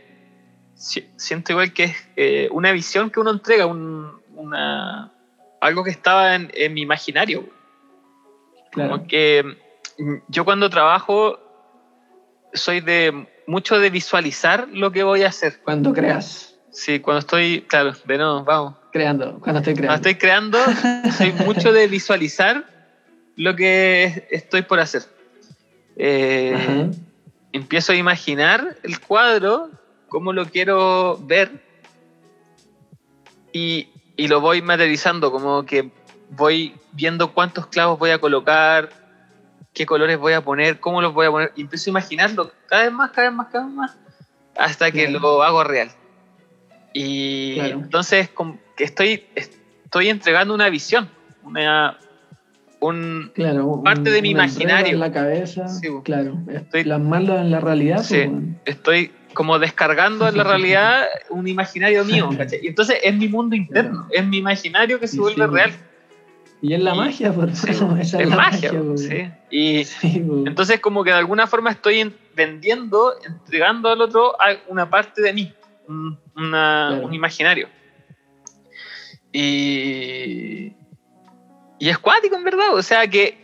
si- 0.75 1.05
siento 1.17 1.53
igual 1.53 1.73
que 1.75 1.85
es 1.85 1.97
eh, 2.17 2.49
una 2.51 2.73
visión 2.73 3.11
que 3.11 3.21
uno 3.21 3.31
entrega, 3.31 3.67
un- 3.67 4.09
una, 4.37 5.13
algo 5.61 5.85
que 5.85 5.91
estaba 5.91 6.35
en, 6.35 6.51
en 6.55 6.75
mi 6.75 6.83
imaginario. 6.83 7.49
claro. 8.73 8.91
Como 8.93 9.07
que 9.07 9.45
mm, 9.99 10.15
yo 10.29 10.45
cuando 10.45 10.71
trabajo 10.71 11.39
soy 12.53 12.81
de 12.81 13.27
mucho 13.47 13.79
de 13.79 13.91
visualizar 13.91 14.69
lo 14.73 14.91
que 14.93 15.03
voy 15.03 15.23
a 15.23 15.29
hacer. 15.29 15.61
Cuando 15.63 15.93
creas, 15.93 16.47
Sí, 16.73 17.01
cuando 17.01 17.19
estoy, 17.19 17.63
claro, 17.63 17.93
de 18.05 18.17
nuevo, 18.19 18.45
vamos. 18.45 18.75
creando, 18.93 19.41
cuando 19.41 19.59
estoy 19.59 19.75
Cuando 19.75 19.81
creando. 19.81 19.95
estoy 19.95 20.15
creando, 20.15 20.59
soy 21.17 21.33
mucho 21.45 21.73
de 21.73 21.89
visualizar 21.89 22.65
lo 23.37 23.57
que 23.57 24.29
estoy 24.31 24.63
por 24.63 24.79
hacer. 24.79 25.03
Eh, 25.97 26.89
empiezo 27.53 27.91
a 27.93 27.97
imaginar 27.97 28.77
el 28.85 29.01
cuadro, 29.01 29.69
cómo 30.09 30.33
lo 30.33 30.47
quiero 30.47 31.19
ver, 31.25 31.51
y, 33.53 33.89
y 34.21 34.29
lo 34.29 34.43
voy 34.43 34.61
materializando, 34.61 35.33
como 35.33 35.65
que 35.65 35.91
voy 36.29 36.75
viendo 36.93 37.33
cuántos 37.33 37.69
clavos 37.69 37.99
voy 37.99 38.11
a 38.11 38.19
colocar, 38.19 38.91
qué 39.73 39.87
colores 39.87 40.19
voy 40.19 40.35
a 40.35 40.43
poner, 40.43 40.79
cómo 40.79 41.01
los 41.01 41.15
voy 41.15 41.27
a 41.27 41.31
poner, 41.31 41.53
y 41.57 41.63
empiezo 41.63 41.89
a 41.89 41.93
imaginarlo 41.93 42.53
cada 42.67 42.83
vez 42.83 42.93
más, 42.93 43.11
cada 43.13 43.29
vez 43.31 43.37
más, 43.39 43.47
cada 43.51 43.65
vez 43.65 43.75
más, 43.75 43.97
hasta 44.59 44.91
que 44.91 45.09
Claro. 45.09 45.21
lo 45.21 45.43
hago 45.43 45.65
real. 45.65 45.91
Y 46.93 47.55
Claro. 47.55 47.77
entonces 47.77 48.29
estoy, 48.77 49.25
estoy 49.35 50.11
entregando 50.11 50.53
una 50.53 50.69
visión, 50.69 51.09
una, 51.43 51.99
un, 52.81 53.31
Claro, 53.35 53.83
parte 53.85 54.11
de 54.11 54.23
mi 54.23 54.31
imaginario. 54.31 54.95
En 54.95 55.01
la 55.01 55.13
cabeza, 55.13 55.69
Sí, 55.69 55.89
claro. 56.05 56.39
es 56.49 56.63
Estoy- 56.63 56.85
Plasmarlo 56.85 57.39
en 57.39 57.51
la 57.51 57.61
realidad. 57.61 58.03
Sí. 58.03 58.15
pues, 58.17 58.31
bueno. 58.31 58.55
estoy 58.65 59.11
como 59.35 59.59
descargando 59.59 60.27
en 60.29 60.37
la 60.37 60.45
realidad 60.45 61.03
un 61.29 61.47
imaginario 61.47 62.05
mío, 62.05 62.29
¿cachai? 62.37 62.61
Y 62.63 62.69
entonces 62.69 62.99
es 63.03 63.15
mi 63.17 63.29
mundo 63.29 63.55
interno, 63.57 64.07
es 64.11 64.25
mi 64.27 64.39
imaginario 64.39 64.99
que 64.99 65.07
se 65.07 65.15
Sí, 65.15 65.19
vuelve 65.21 65.45
sí. 65.47 65.51
real. 65.53 65.71
Y 66.63 66.75
es 66.75 66.81
la 66.81 66.95
Y- 66.95 66.99
magia, 66.99 67.33
por 67.33 67.49
eso, 67.49 67.67
es, 67.99 68.13
es 68.15 68.29
la 68.29 68.37
magia, 68.37 68.73
magia. 68.73 68.83
pues. 68.83 69.01
sí. 69.07 69.29
Y 69.51 69.87
entonces 70.47 70.81
como 70.81 71.05
que 71.05 71.11
de 71.11 71.17
alguna 71.17 71.47
forma 71.47 71.71
estoy 71.71 72.01
en- 72.01 72.15
vendiendo, 72.35 73.13
entregando 73.27 73.89
al 73.91 74.01
otro 74.01 74.37
una 74.69 74.89
parte 74.89 75.21
de 75.23 75.33
mí, 75.33 75.53
un, 75.89 76.19
una- 76.37 76.89
Claro. 76.93 77.07
un 77.07 77.15
imaginario. 77.15 77.69
Y, 79.33 80.73
y 81.81 81.89
es 81.89 81.99
cuático 81.99 82.37
en 82.37 82.45
verdad, 82.45 82.75
o 82.75 82.83
sea 82.83 83.07
que 83.09 83.37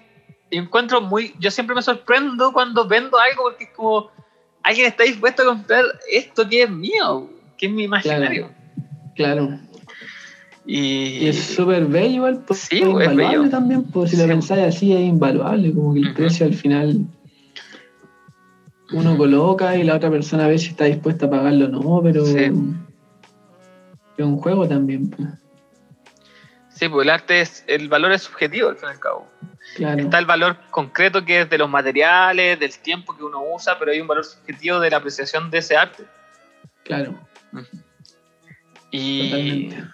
encuentro 0.51 1.01
muy, 1.01 1.34
yo 1.41 1.51
siempre 1.51 1.74
me 1.74 1.82
sorprendo 1.82 2.53
cuando 2.53 2.87
vendo 2.87 3.18
algo 3.18 3.43
porque 3.45 3.64
es 3.64 3.70
como, 3.70 4.11
alguien 4.62 4.87
está 4.87 5.03
dispuesto 5.03 5.43
a 5.43 5.47
comprar 5.47 5.84
esto 6.12 6.49
que 6.49 6.62
es 6.62 6.70
mío, 6.70 7.28
que 7.59 7.66
es 7.66 7.72
mi 7.72 7.82
imaginario. 7.84 8.51
Claro. 9.16 9.59
Y, 10.64 11.18
Y 11.24 11.28
es 11.28 11.39
súper 11.55 11.87
bello 11.87 12.14
igual, 12.16 12.45
pues, 12.47 12.61
Sí, 12.61 12.76
es 12.76 12.82
es 12.82 12.89
invaluable 12.89 13.39
bello. 13.39 13.51
también, 13.51 13.84
pues 13.84 14.11
si 14.11 14.16
Sí. 14.16 14.22
lo 14.22 14.28
pensáis 14.28 14.64
así 14.76 14.93
es 14.93 15.01
invaluable, 15.01 15.72
como 15.72 15.95
que 15.95 16.01
el 16.01 16.14
precio 16.14 16.45
al 16.47 16.55
final 16.55 17.07
uno 18.93 19.16
coloca 19.16 19.76
y 19.76 19.82
la 19.84 19.97
otra 19.97 20.11
persona 20.11 20.45
a 20.45 20.49
ver 20.49 20.59
si 20.61 20.68
está 20.68 20.84
dispuesta 20.84 21.26
a 21.26 21.30
pagarlo 21.30 21.66
o 21.66 21.68
no, 21.68 22.01
pero 22.03 22.24
Sí. 22.24 22.39
es 24.18 24.24
un 24.24 24.37
juego 24.39 24.68
también, 24.68 25.11
pues. 25.11 25.28
Sí, 26.77 26.89
pues 26.89 27.05
el 27.05 27.11
arte 27.11 27.41
es, 27.41 27.64
el 27.66 27.89
valor 27.89 28.12
es 28.12 28.22
subjetivo 28.22 28.68
al 28.68 28.77
fin 28.77 28.89
y 28.89 28.93
al 28.93 29.01
cabo. 29.01 29.29
claro. 29.77 30.01
Está 30.03 30.18
el 30.18 30.27
valor 30.27 30.57
concreto 30.70 31.24
que 31.24 31.41
es 31.43 31.51
de 31.51 31.59
los 31.59 31.68
materiales, 31.68 32.59
del 32.61 32.79
tiempo 32.79 33.16
que 33.16 33.24
uno 33.24 33.43
usa, 33.55 33.79
pero 33.79 33.91
hay 33.93 34.01
un 34.01 34.07
valor 34.07 34.24
subjetivo 34.24 34.79
de 34.81 34.91
la 34.91 34.99
apreciación 34.99 35.51
de 35.51 35.59
ese 35.59 35.77
arte. 35.77 36.05
Claro, 36.85 37.18
Y, 38.91 39.31
totalmente. 39.31 39.85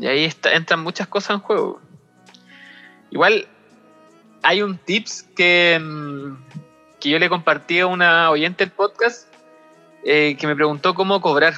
y 0.00 0.06
ahí 0.06 0.24
está- 0.24 0.52
entran 0.54 0.80
muchas 0.80 1.08
cosas 1.08 1.30
en 1.36 1.40
juego. 1.40 1.80
Igual 3.10 3.46
hay 4.42 4.62
un 4.62 4.78
tips 4.78 5.24
que, 5.36 5.78
mm, 5.82 6.36
que 7.00 7.10
yo 7.10 7.18
le 7.18 7.28
compartí 7.28 7.80
a 7.80 7.86
una 7.86 8.30
oyente 8.30 8.64
del 8.64 8.72
podcast 8.72 9.28
eh, 10.06 10.36
que 10.38 10.46
me 10.46 10.54
preguntó 10.54 10.94
cómo 10.94 11.20
cobrar. 11.20 11.54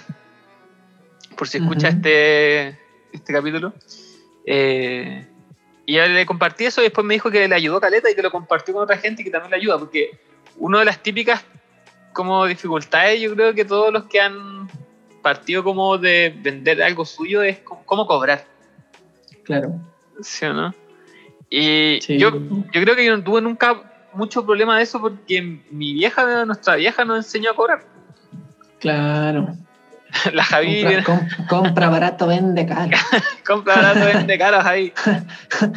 Por 1.37 1.49
si 1.49 1.59
escucha 1.59 1.89
este, 1.89 2.69
este 3.13 3.33
capítulo. 3.33 3.75
Eh, 4.47 5.27
y 5.85 5.95
yo 5.95 6.07
le 6.07 6.25
compartí 6.25 6.65
eso 6.65 6.81
y 6.81 6.85
después 6.85 7.05
me 7.07 7.15
dijo 7.15 7.31
que 7.31 7.47
le 7.47 7.55
ayudó 7.55 7.81
Caleta 7.81 8.11
y 8.11 8.15
que 8.15 8.23
lo 8.23 8.31
compartió 8.31 8.73
con 8.75 8.85
otra 8.85 8.97
gente 8.97 9.23
y 9.23 9.25
que 9.25 9.31
también 9.31 9.51
le 9.51 9.57
ayuda. 9.57 9.79
Porque 9.79 10.19
una 10.57 10.79
de 10.79 10.85
las 10.87 11.03
típicas 11.03 11.45
como 12.13 12.47
dificultades, 12.47 13.21
yo 13.21 13.35
creo 13.35 13.55
que 13.55 13.65
todos 13.65 13.93
los 13.93 14.05
que 14.05 14.21
han 14.21 14.69
partido 15.23 15.63
como 15.63 15.99
de 15.99 16.35
vender 16.39 16.83
algo 16.83 17.05
suyo 17.05 17.43
es 17.43 17.59
cómo, 17.59 17.85
cómo 17.85 18.07
cobrar. 18.07 18.47
Claro. 19.45 19.79
¿Sí 20.23 20.47
o 20.47 20.55
no? 20.55 20.75
Y 21.51 21.99
Sí. 22.01 22.19
yo, 22.19 22.31
yo 22.31 22.83
creo 22.83 22.97
que 22.97 23.05
yo 23.05 23.17
no 23.17 23.23
tuve 23.23 23.43
nunca 23.43 24.09
mucho 24.15 24.45
problema 24.45 24.79
de 24.79 24.85
eso 24.85 25.01
porque 25.01 25.61
mi 25.71 25.93
vieja, 25.93 26.45
nuestra 26.47 26.77
vieja, 26.77 27.05
nos 27.05 27.19
enseñó 27.19 27.51
a 27.51 27.55
cobrar. 27.55 27.85
Claro. 28.81 29.55
La 30.33 30.45
Javi 30.45 30.83
Compra, 30.83 31.05
com- 31.05 31.47
compra 31.49 31.89
barato, 31.89 32.27
vende 32.27 32.67
caro. 32.67 32.97
compra 33.47 33.77
barato, 33.77 34.05
vende 34.07 34.39
caros 34.39 34.65
ahí. 34.67 34.93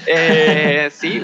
Eh, 0.06 0.90
sí. 0.92 1.24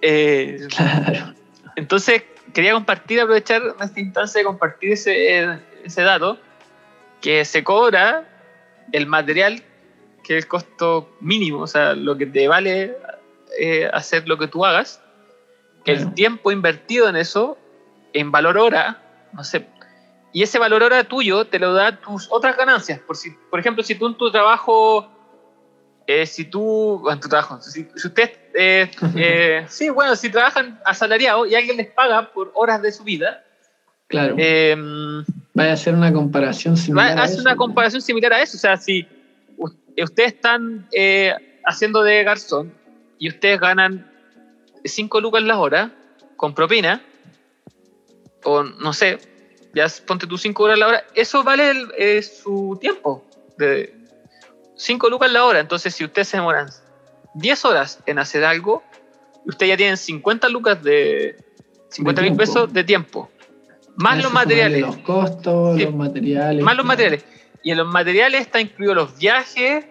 Eh, 0.00 0.66
Claro. 0.74 1.34
entonces, 1.76 2.22
quería 2.52 2.72
compartir, 2.72 3.20
aprovechar 3.20 3.62
esta 3.80 4.00
instancia 4.00 4.40
de 4.40 4.44
compartir 4.44 4.92
ese, 4.92 5.58
ese 5.84 6.02
dato, 6.02 6.38
que 7.20 7.44
se 7.44 7.62
cobra 7.62 8.24
el 8.92 9.06
material, 9.06 9.62
que 10.24 10.36
es 10.36 10.44
el 10.44 10.48
costo 10.48 11.16
mínimo, 11.20 11.60
o 11.60 11.66
sea, 11.66 11.94
lo 11.94 12.16
que 12.16 12.26
te 12.26 12.48
vale 12.48 12.96
eh, 13.58 13.88
hacer 13.92 14.26
lo 14.28 14.38
que 14.38 14.48
tú 14.48 14.64
hagas, 14.64 15.00
el 15.84 15.98
Claro. 15.98 16.12
tiempo 16.14 16.52
invertido 16.52 17.08
en 17.08 17.16
eso, 17.16 17.58
en 18.12 18.30
valor 18.30 18.58
hora, 18.58 19.02
no 19.32 19.44
sé, 19.44 19.66
y 20.32 20.42
ese 20.42 20.58
valor 20.58 20.82
hora 20.82 21.04
tuyo 21.04 21.46
te 21.46 21.58
lo 21.58 21.74
da 21.74 22.00
tus 22.00 22.26
otras 22.30 22.56
ganancias. 22.56 22.98
Por, 23.00 23.16
si, 23.16 23.30
por 23.50 23.60
ejemplo, 23.60 23.82
si 23.82 23.94
tú 23.94 24.06
en 24.06 24.16
tu 24.16 24.30
trabajo, 24.30 25.06
eh, 26.06 26.26
si 26.26 26.44
tú, 26.46 27.08
en 27.10 27.20
tu 27.20 27.28
trabajo, 27.28 27.60
si, 27.60 27.86
si 27.94 28.06
usted, 28.08 28.30
eh, 28.54 28.90
eh, 29.16 29.66
sí, 29.68 29.90
bueno, 29.90 30.16
si 30.16 30.30
trabajan 30.30 30.80
asalariados 30.84 31.48
y 31.50 31.54
alguien 31.54 31.76
les 31.76 31.88
paga 31.90 32.32
por 32.32 32.50
horas 32.54 32.80
de 32.82 32.92
su 32.92 33.04
vida, 33.04 33.44
Claro. 34.08 34.36
Vaya 35.54 35.70
a 35.70 35.72
hacer 35.72 35.94
una 35.94 36.12
comparación 36.12 36.74
va- 36.74 36.78
similar. 36.78 37.18
a 37.18 37.22
hace 37.22 37.34
eso, 37.34 37.42
una 37.42 37.56
comparación 37.56 38.02
similar 38.02 38.34
a 38.34 38.42
eso. 38.42 38.58
O 38.58 38.60
sea, 38.60 38.76
si 38.76 39.06
ustedes 39.96 40.34
están 40.34 40.86
haciendo 41.64 42.02
de 42.02 42.22
garzón 42.22 42.74
y 43.18 43.28
ustedes 43.30 43.58
ganan 43.58 44.10
5 44.84 45.18
lucas 45.22 45.42
la 45.42 45.58
hora 45.58 45.92
con 46.36 46.54
propina, 46.54 47.00
o 48.44 48.62
no 48.64 48.92
sé, 48.92 49.18
ya 49.74 49.86
ponte 50.06 50.26
tus 50.26 50.42
5 50.42 50.62
horas 50.64 50.78
la 50.78 50.86
hora, 50.88 51.04
eso 51.14 51.42
vale 51.44 51.70
el- 51.70 51.92
eh, 51.96 52.22
su 52.22 52.78
tiempo. 52.80 53.24
De 53.58 53.94
5 54.76 55.08
lucas 55.08 55.30
la 55.32 55.44
hora. 55.44 55.60
Entonces, 55.60 55.94
si 55.94 56.04
ustedes 56.04 56.28
se 56.28 56.36
demoran 56.38 56.68
10 57.34 57.64
horas 57.64 58.00
en 58.06 58.18
hacer 58.18 58.44
algo, 58.44 58.82
ustedes 59.46 59.70
ya 59.70 59.76
tienen 59.76 59.96
50 59.96 60.48
lucas 60.48 60.82
de 60.82 61.36
50 61.90 62.22
mil 62.22 62.36
pesos 62.36 62.72
de 62.72 62.84
tiempo. 62.84 63.30
Más 63.96 64.14
Eso 64.18 64.24
los 64.24 64.32
materiales. 64.32 64.80
Los 64.80 64.96
costos, 64.98 65.76
Sí. 65.76 65.84
los 65.84 65.94
materiales. 65.94 66.64
Más 66.64 66.76
los 66.76 66.86
materiales. 66.86 67.24
Y 67.62 67.70
en 67.70 67.78
los 67.78 67.86
materiales 67.86 68.40
está 68.40 68.60
incluido 68.60 68.94
los 68.94 69.16
viajes, 69.18 69.84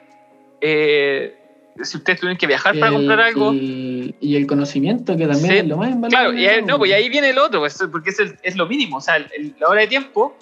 eh, 0.60 1.38
si 1.84 1.98
ustedes 1.98 2.20
tuvieran 2.20 2.38
que 2.38 2.48
viajar 2.48 2.74
para 2.80 2.88
El- 2.88 2.94
comprar 2.94 3.20
algo. 3.22 3.54
Y, 3.54 4.16
y 4.20 4.36
el 4.36 4.48
conocimiento, 4.48 5.16
que 5.18 5.28
también 5.28 5.52
Sí, 5.52 5.58
es 5.60 5.66
lo 5.68 5.78
más 5.78 5.90
invaluable. 5.92 6.10
Claro, 6.10 6.34
y 6.34 6.48
ahí, 6.48 6.62
¿no? 6.66 6.78
pues 6.78 6.92
ahí 6.94 7.10
viene 7.10 7.30
el 7.30 7.38
otro, 7.40 7.60
pues, 7.62 7.78
porque 7.92 8.10
es, 8.12 8.20
el- 8.20 8.38
es 8.44 8.56
lo 8.56 8.68
mínimo, 8.68 8.98
o 8.98 9.02
sea, 9.02 9.16
el- 9.18 9.56
la 9.60 9.68
hora 9.70 9.82
de 9.82 9.88
tiempo, 9.88 10.36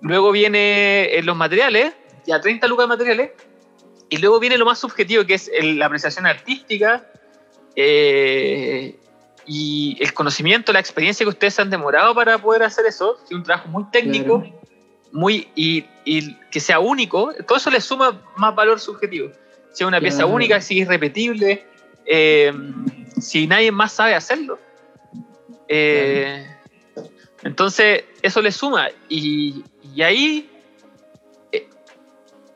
luego 0.00 0.30
viene 0.32 1.04
eh, 1.16 1.22
los 1.22 1.36
materiales, 1.36 1.92
ya 2.26 2.40
30 2.40 2.66
lucas 2.66 2.84
de 2.84 2.88
materiales, 2.88 3.30
y 4.10 4.16
luego 4.18 4.38
viene 4.40 4.56
lo 4.58 4.64
más 4.64 4.78
subjetivo, 4.78 5.24
que 5.26 5.34
es 5.34 5.50
la 5.62 5.86
apreciación 5.86 6.26
artística 6.26 7.04
eh, 7.76 8.96
y 9.46 9.96
el 10.00 10.12
conocimiento, 10.12 10.72
la 10.72 10.80
experiencia 10.80 11.24
que 11.24 11.30
ustedes 11.30 11.58
han 11.58 11.70
demorado 11.70 12.14
para 12.14 12.38
poder 12.38 12.62
hacer 12.62 12.84
eso, 12.86 13.18
es 13.24 13.32
un 13.32 13.42
trabajo 13.42 13.68
muy 13.68 13.84
técnico, 13.90 14.40
Claro. 14.40 14.60
muy 15.12 15.48
y, 15.54 15.84
y 16.04 16.34
que 16.50 16.60
sea 16.60 16.80
único, 16.80 17.32
todo 17.46 17.56
eso 17.58 17.70
le 17.70 17.80
suma 17.80 18.20
más 18.36 18.54
valor 18.54 18.78
subjetivo. 18.80 19.30
Si 19.72 19.84
es 19.84 19.88
una 19.88 20.00
pieza 20.00 20.18
Claro. 20.18 20.32
única, 20.34 20.60
si 20.60 20.80
es 20.80 20.88
repetible, 20.88 21.64
eh, 22.06 22.52
si 23.20 23.46
nadie 23.46 23.70
más 23.70 23.92
sabe 23.92 24.14
hacerlo. 24.14 24.58
Eh, 25.68 26.46
Entonces, 27.44 28.04
eso 28.22 28.42
le 28.42 28.50
suma. 28.50 28.88
Y, 29.08 29.62
y 29.94 30.02
ahí, 30.02 30.50
eh, 31.52 31.68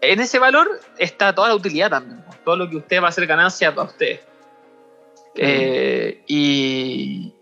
en 0.01 0.21
ese 0.21 0.39
valor 0.41 0.81
está 0.99 1.33
toda 1.35 1.49
la 1.49 1.55
utilidad 1.55 1.91
también. 1.91 2.19
¿no? 2.27 2.35
Todo 2.45 2.57
lo 2.57 2.69
que 2.69 2.77
usted 2.77 3.01
va 3.01 3.07
a 3.07 3.09
hacer 3.11 3.27
ganancia 3.27 3.73
para 3.75 3.89
usted. 3.89 4.21
Eh, 5.37 6.23
y, 6.27 7.33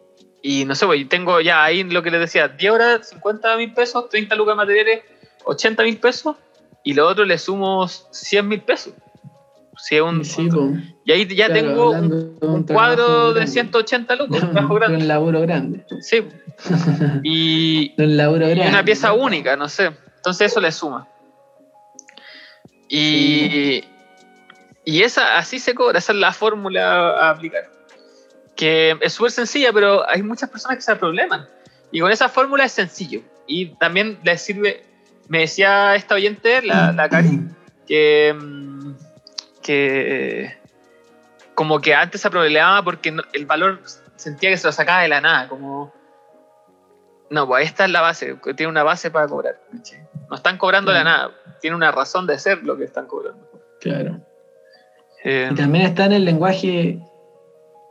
y 0.42 0.64
no 0.64 0.74
sé, 0.74 0.86
pues, 0.86 1.00
y 1.00 1.04
tengo 1.06 1.40
ya 1.40 1.64
ahí 1.64 1.82
lo 1.84 2.02
que 2.02 2.10
les 2.10 2.20
decía, 2.20 2.48
10 2.48 2.72
horas, 2.72 3.08
50 3.08 3.56
mil 3.56 3.72
pesos, 3.72 4.08
30 4.10 4.34
lucas 4.36 4.52
de 4.52 4.56
materiales, 4.56 5.04
80 5.44 5.82
mil 5.82 5.96
pesos, 5.98 6.36
y 6.84 6.94
lo 6.94 7.06
otro 7.08 7.24
le 7.24 7.38
sumo 7.38 7.88
100 7.88 8.46
mil 8.46 8.60
pesos. 8.60 8.92
Si 9.82 9.96
es 9.96 10.02
un, 10.02 10.24
Sí, 10.24 10.48
y 11.04 11.12
ahí 11.12 11.26
ya 11.34 11.46
Claro, 11.46 11.60
tengo 11.60 11.90
un, 11.90 12.38
un 12.40 12.62
cuadro 12.64 13.28
de 13.28 13.40
grande. 13.40 13.52
180 13.52 14.14
lucas, 14.16 14.42
un 14.42 14.52
trabajo 14.52 14.74
De 14.74 14.80
grande. 14.80 14.98
un 14.98 15.08
laburo 15.08 15.40
grande. 15.40 15.84
Sí. 16.00 16.22
Y, 17.24 17.94
un 17.96 18.16
laburo 18.16 18.46
y 18.46 18.50
grande. 18.50 18.68
una 18.68 18.84
pieza 18.84 19.12
única, 19.12 19.56
no 19.56 19.68
sé. 19.68 19.90
Entonces 20.16 20.52
eso 20.52 20.60
le 20.60 20.70
suma. 20.70 21.08
Y, 22.88 23.84
y 24.84 25.02
esa, 25.02 25.38
así 25.38 25.58
se 25.58 25.74
cobra, 25.74 25.98
esa 25.98 26.12
es 26.12 26.18
la 26.18 26.32
fórmula 26.32 27.10
a 27.10 27.30
aplicar. 27.30 27.70
Que 28.56 28.96
es 29.00 29.12
súper 29.12 29.30
sencilla, 29.30 29.72
pero 29.72 30.06
hay 30.08 30.22
muchas 30.22 30.50
personas 30.50 30.76
que 30.76 30.82
se 30.82 30.94
probleman. 30.96 31.48
Y 31.92 32.00
con 32.00 32.10
esa 32.10 32.28
fórmula 32.28 32.64
es 32.64 32.72
sencillo. 32.72 33.22
Y 33.46 33.74
también 33.76 34.18
les 34.22 34.42
sirve, 34.42 34.84
me 35.28 35.40
decía 35.40 35.94
esta 35.94 36.14
oyente, 36.16 36.62
la, 36.62 36.92
la 36.92 37.08
Cari, 37.08 37.40
que, 37.86 38.34
mm, 38.38 38.92
que 39.62 40.56
como 41.54 41.80
que 41.80 41.94
antes 41.94 42.20
se 42.20 42.30
problemaba 42.30 42.82
porque 42.82 43.14
el 43.32 43.46
valor 43.46 43.80
sentía 44.16 44.50
que 44.50 44.56
se 44.56 44.66
lo 44.66 44.72
sacaba 44.72 45.02
de 45.02 45.08
la 45.08 45.20
nada, 45.20 45.48
como... 45.48 45.92
No, 47.28 47.46
pues 47.46 47.66
esta 47.66 47.84
es 47.84 47.90
la 47.90 48.00
base, 48.00 48.36
tiene 48.56 48.70
una 48.70 48.82
base 48.82 49.10
para 49.10 49.28
cobrar. 49.28 49.60
No 50.28 50.36
están 50.36 50.58
cobrando 50.58 50.92
la 50.92 51.04
nada, 51.04 51.30
tiene 51.60 51.76
una 51.76 51.92
razón 51.92 52.26
de 52.26 52.38
ser 52.38 52.62
lo 52.64 52.76
que 52.76 52.84
están 52.84 53.06
cobrando. 53.06 53.48
Claro. 53.80 54.20
Eh, 55.22 55.48
Y 55.52 55.54
también 55.54 55.86
está 55.86 56.06
en 56.06 56.12
el 56.12 56.24
lenguaje, 56.24 56.98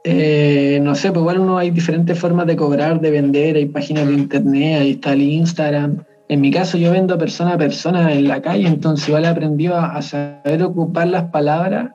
eh, 0.04 0.80
no 0.82 0.96
sé, 0.96 1.10
pues 1.10 1.22
igual 1.22 1.40
uno 1.40 1.58
hay 1.58 1.72
diferentes 1.72 2.20
formas 2.20 2.48
de 2.48 2.56
cobrar, 2.56 3.00
de 3.00 3.12
vender, 3.12 3.56
hay 3.56 3.68
páginas 3.68 4.08
de 4.08 4.14
internet, 4.14 4.82
ahí 4.82 4.92
está 4.92 5.14
el 5.14 5.22
Instagram. 5.22 6.04
En 6.30 6.42
mi 6.42 6.52
caso 6.52 6.78
yo 6.78 6.92
vendo 6.92 7.18
persona 7.18 7.56
a 7.56 7.58
persona 7.58 8.14
en 8.14 8.28
la 8.28 8.42
calle, 8.42 8.68
entonces 8.68 9.08
igual 9.10 9.26
he 9.26 9.28
aprendido 9.28 9.76
a, 9.76 9.98
a 9.98 10.02
saber 10.02 10.64
ocupar 10.64 11.08
las 11.08 11.26
palabras 11.32 11.92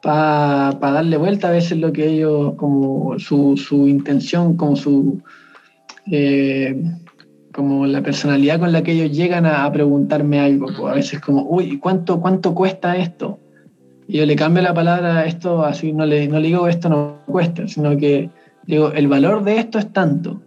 para 0.00 0.72
darle 0.80 1.16
vuelta 1.16 1.48
a 1.48 1.52
veces 1.52 1.78
lo 1.78 1.92
que 1.92 2.06
ellos, 2.08 2.54
como 2.56 3.18
su, 3.18 3.86
intención, 3.88 4.56
como 4.56 4.76
su... 4.76 5.20
eh, 6.10 6.80
como 7.52 7.86
la 7.86 8.02
personalidad 8.02 8.58
con 8.58 8.72
la 8.72 8.82
que 8.82 8.92
ellos 8.92 9.14
llegan 9.14 9.44
a, 9.44 9.64
a 9.64 9.72
preguntarme 9.72 10.40
algo, 10.40 10.66
pues 10.66 10.90
a 10.90 10.94
veces 10.94 11.20
como, 11.20 11.42
uy, 11.42 11.78
¿cuánto, 11.78 12.20
¿cuánto 12.20 12.54
cuesta 12.54 12.96
esto? 12.96 13.38
Y 14.08 14.18
yo 14.18 14.26
le 14.26 14.36
cambio 14.36 14.62
la 14.62 14.72
palabra 14.72 15.18
a 15.18 15.26
esto, 15.26 15.64
así 15.64 15.92
no 15.92 16.06
le, 16.06 16.28
no 16.28 16.40
le 16.40 16.48
digo 16.48 16.66
esto 16.66 16.88
no 16.88 17.18
cuesta, 17.26 17.68
sino 17.68 17.96
que 17.96 18.30
digo, 18.66 18.92
el 18.92 19.06
valor 19.06 19.44
de 19.44 19.58
esto 19.58 19.78
es 19.78 19.92
tanto. 19.92 20.40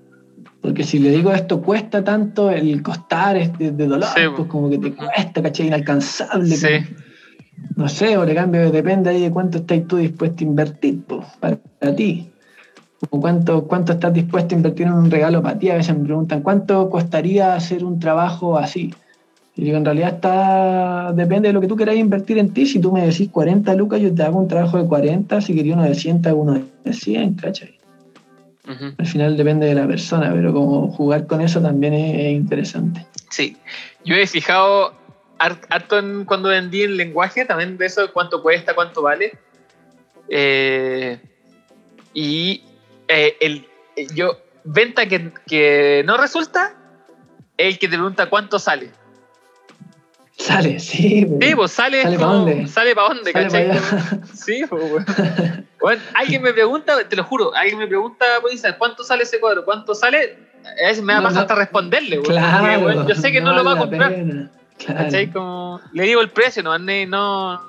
Porque 0.66 0.84
si 0.84 0.98
le 0.98 1.12
digo 1.12 1.32
esto 1.32 1.62
cuesta 1.62 2.04
tanto, 2.04 2.50
el 2.50 2.82
costar 2.82 3.38
es 3.38 3.56
de, 3.60 3.70
de 3.70 3.86
dolor, 3.86 4.10
Sí, 4.16 4.22
pues 4.36 4.48
como 4.48 4.68
que 4.68 4.80
te 4.80 4.94
cuesta, 4.96 5.44
¿cachai? 5.44 5.68
Inalcanzable. 5.68 6.56
Sí. 6.56 6.68
como- 6.68 7.06
no 7.76 7.88
sé, 7.88 8.18
o 8.18 8.26
le 8.26 8.34
cambio, 8.34 8.72
depende 8.72 9.12
ahí 9.12 9.22
de 9.22 9.30
cuánto 9.30 9.60
estás 9.60 9.86
tú 9.88 9.98
dispuesto 9.98 10.44
a 10.44 10.48
invertir 10.48 11.04
pues, 11.06 11.24
para, 11.40 11.58
para 11.80 11.96
ti. 11.96 12.32
O 13.12 13.20
cuánto, 13.22 13.68
cuánto 13.68 13.94
estás 13.94 14.12
dispuesto 14.12 14.56
a 14.56 14.58
invertir 14.58 14.88
en 14.88 14.94
un 14.94 15.12
regalo 15.12 15.44
para 15.44 15.60
ti. 15.60 15.70
A 15.70 15.76
veces 15.76 15.96
me 15.96 16.04
preguntan, 16.04 16.42
¿cuánto 16.42 16.90
costaría 16.90 17.54
hacer 17.54 17.86
un 17.86 18.00
trabajo 18.00 18.58
así? 18.58 18.92
Y 19.56 19.66
digo, 19.66 19.78
en 19.78 19.86
realidad 19.86 20.16
está, 20.16 21.14
depende 21.14 21.50
de 21.50 21.54
lo 21.54 21.62
que 21.62 21.68
tú 21.68 21.76
quieras 21.76 21.96
invertir 21.96 22.40
en 22.40 22.50
ti. 22.50 22.66
Si 22.66 22.80
tú 22.80 22.92
me 22.92 23.06
decís 23.06 23.30
40 23.30 23.76
lucas, 23.76 24.02
yo 24.02 24.12
te 24.12 24.24
hago 24.24 24.40
un 24.40 24.48
trabajo 24.48 24.82
de 24.82 24.88
40. 24.88 25.42
Si 25.42 25.54
quería 25.54 25.76
uno 25.76 25.84
de 25.84 25.94
100, 25.94 26.24
te 26.24 26.30
hago 26.30 26.42
uno 26.42 26.60
de 26.84 26.92
100, 26.94 27.36
¿cachai? 27.36 27.76
Ujú. 28.68 28.94
Al 28.98 29.06
final 29.06 29.38
depende 29.38 29.68
de 29.68 29.76
la 29.76 29.88
persona, 29.88 30.32
pero 30.34 30.54
como 30.54 30.92
jugar 30.92 31.28
con 31.28 31.42
eso 31.42 31.62
también 31.62 31.94
es, 31.94 32.20
es 32.26 32.32
interesante. 32.34 33.06
Sí, 33.30 33.58
yo 34.04 34.16
he 34.16 34.28
fijado 34.28 34.94
har- 35.40 35.60
harto 35.70 36.00
en 36.00 36.26
cuando 36.26 36.50
vendí 36.50 36.82
el 36.84 36.98
lenguaje, 36.98 37.46
también 37.46 37.78
de 37.78 37.86
eso, 37.88 38.12
cuánto 38.14 38.42
cuesta, 38.42 38.74
cuánto 38.76 39.02
vale. 39.02 39.38
Eh, 40.30 41.20
y 42.14 42.64
eh, 43.08 43.36
el, 43.42 43.68
yo, 44.16 44.38
venta 44.64 45.06
que, 45.08 45.32
que 45.46 46.04
no 46.06 46.18
resulta, 46.18 46.74
es 47.58 47.74
el 47.74 47.80
que 47.80 47.88
te 47.88 47.96
pregunta 47.96 48.30
cuánto 48.30 48.58
sale. 48.60 48.90
Sale, 50.38 50.80
sí. 50.80 51.26
pues. 51.26 51.50
Sí, 51.50 51.56
pues 51.56 51.72
sale. 51.72 52.02
¿Sale 52.04 52.18
como- 52.18 52.28
pa' 52.28 52.34
dónde? 52.52 52.68
Sale 52.68 52.96
para 52.96 53.08
dónde, 53.10 53.32
Sale 53.32 53.46
¿cachai? 53.46 53.68
pa'. 53.70 54.26
Sí, 54.36 54.64
pues. 54.70 55.06
Bueno, 55.80 56.02
alguien 56.14 56.42
me 56.42 56.52
pregunta, 56.54 57.08
te 57.08 57.16
lo 57.16 57.24
juro, 57.24 57.54
alguien 57.56 57.78
me 57.80 57.88
pregunta 57.88 58.26
Instagram, 58.52 58.78
¿cuánto 58.80 59.04
sale 59.04 59.24
ese 59.24 59.40
cuadro? 59.40 59.64
¿Cuánto 59.64 59.94
sale? 59.96 60.38
A 60.64 60.88
veces 60.88 61.04
me 61.04 61.14
da 61.14 61.20
No, 61.20 61.24
más 61.26 61.34
no. 61.36 61.42
hasta 61.42 61.56
responderle, 61.56 62.18
weón, 62.20 62.26
Claro, 62.32 62.82
porque, 62.84 63.14
yo 63.14 63.16
sé 63.22 63.32
que 63.32 63.40
no, 63.40 63.54
lo 63.54 63.64
va 63.64 63.74
a 63.74 63.78
comprar. 63.78 64.10
pena. 64.16 64.52
Claro. 64.80 65.00
¿Cachai? 65.06 65.32
Como, 65.32 65.80
le 65.94 66.04
digo 66.04 66.22
el 66.22 66.30
precio, 66.32 66.64
no, 66.64 66.78
no, 66.80 67.62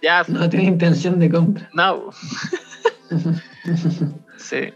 ya, 0.00 0.24
No 0.28 0.48
tiene 0.48 0.66
intención 0.66 1.18
de 1.18 1.28
compra. 1.30 1.68
no. 1.74 2.10
sí. 4.36 4.72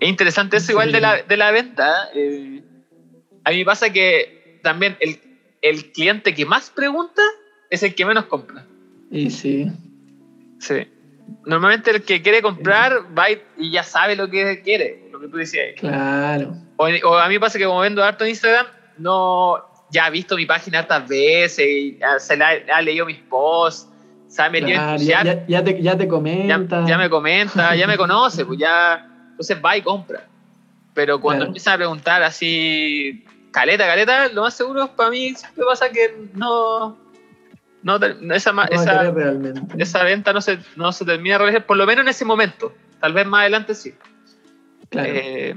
Es 0.00 0.08
interesante 0.08 0.56
eso 0.56 0.72
igual 0.72 0.92
de 0.92 1.00
la, 1.00 1.22
de 1.22 1.36
la 1.36 1.50
venta. 1.50 2.08
eh, 2.14 2.62
a 3.44 3.50
mí 3.50 3.58
me 3.58 3.64
pasa 3.64 3.90
que 3.90 4.58
también 4.62 4.96
el, 5.00 5.20
el 5.62 5.92
cliente 5.92 6.34
que 6.34 6.46
más 6.46 6.70
pregunta 6.70 7.22
es 7.68 7.82
el 7.82 7.94
que 7.94 8.04
menos 8.04 8.24
compra. 8.26 8.64
Y 9.10 9.30
sí. 9.30 9.70
Sí. 10.58 10.86
Normalmente 11.46 11.90
el 11.90 12.02
que 12.02 12.22
quiere 12.22 12.42
comprar 12.42 13.06
va 13.16 13.26
y, 13.30 13.70
ya 13.70 13.82
sabe 13.82 14.16
lo 14.16 14.28
que 14.28 14.62
quiere, 14.62 15.08
lo 15.12 15.20
que 15.20 15.28
tú 15.28 15.36
decías. 15.36 15.74
Claro. 15.78 16.56
O, 16.76 16.86
o 16.86 17.18
a 17.18 17.28
mí 17.28 17.34
me 17.34 17.40
pasa 17.40 17.58
que 17.58 17.64
como 17.66 17.80
vendo 17.80 18.02
harto 18.02 18.24
en 18.24 18.30
Instagram, 18.30 18.66
no, 18.98 19.58
ya 19.90 20.06
ha 20.06 20.10
visto 20.10 20.36
mi 20.36 20.46
página 20.46 20.80
hartas 20.80 21.08
veces, 21.08 21.66
y 21.66 21.98
ya 21.98 22.18
se 22.18 22.36
la, 22.36 22.50
ha 22.74 22.82
leído 22.82 23.06
mis 23.06 23.18
posts, 23.18 23.88
se 24.28 24.42
ha 24.42 24.50
metido 24.50 24.72
Claro, 24.72 25.00
en- 25.00 25.06
ya, 25.06 25.24
ya, 25.46 25.64
te, 25.64 25.80
ya 25.82 25.96
te 25.96 26.04
ya- 26.04 26.08
comenta. 26.08 26.84
ya 26.86 26.98
me 26.98 27.08
comenta, 27.10 27.74
ya 27.76 27.86
me 27.86 27.96
conoce, 27.96 28.44
pues 28.44 28.58
ya, 28.58 29.06
entonces 29.30 29.56
va 29.64 29.76
y 29.76 29.82
compra. 29.82 30.26
Pero 30.94 31.20
cuando 31.20 31.42
Claro. 31.42 31.50
empiezan 31.50 31.74
a 31.74 31.76
preguntar 31.76 32.22
así, 32.22 33.24
caleta, 33.50 33.86
caleta, 33.86 34.28
lo 34.28 34.42
más 34.42 34.54
seguro 34.54 34.84
es 34.84 34.90
para 34.90 35.10
mí 35.10 35.34
siempre 35.34 35.64
pasa 35.64 35.90
que 35.90 36.28
no, 36.34 36.96
no, 37.82 37.96
esa, 38.34 38.52
No 38.52 38.62
esa, 39.78 40.04
venta 40.04 40.32
no 40.32 40.40
se, 40.40 40.58
no 40.76 40.92
se 40.92 41.04
termina 41.04 41.34
de 41.34 41.38
realizar, 41.38 41.66
por 41.66 41.76
lo 41.76 41.86
menos 41.86 42.02
en 42.02 42.08
ese 42.08 42.24
momento. 42.24 42.72
Tal 43.00 43.12
vez 43.12 43.26
más 43.26 43.40
adelante 43.40 43.74
sí. 43.74 43.94
Claro. 44.90 45.10
Eh, 45.12 45.56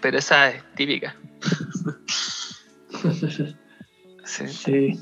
pero 0.00 0.18
esa 0.18 0.50
es 0.50 0.62
típica. 0.74 1.14
Sí. 4.26 4.48
sí. 4.48 5.00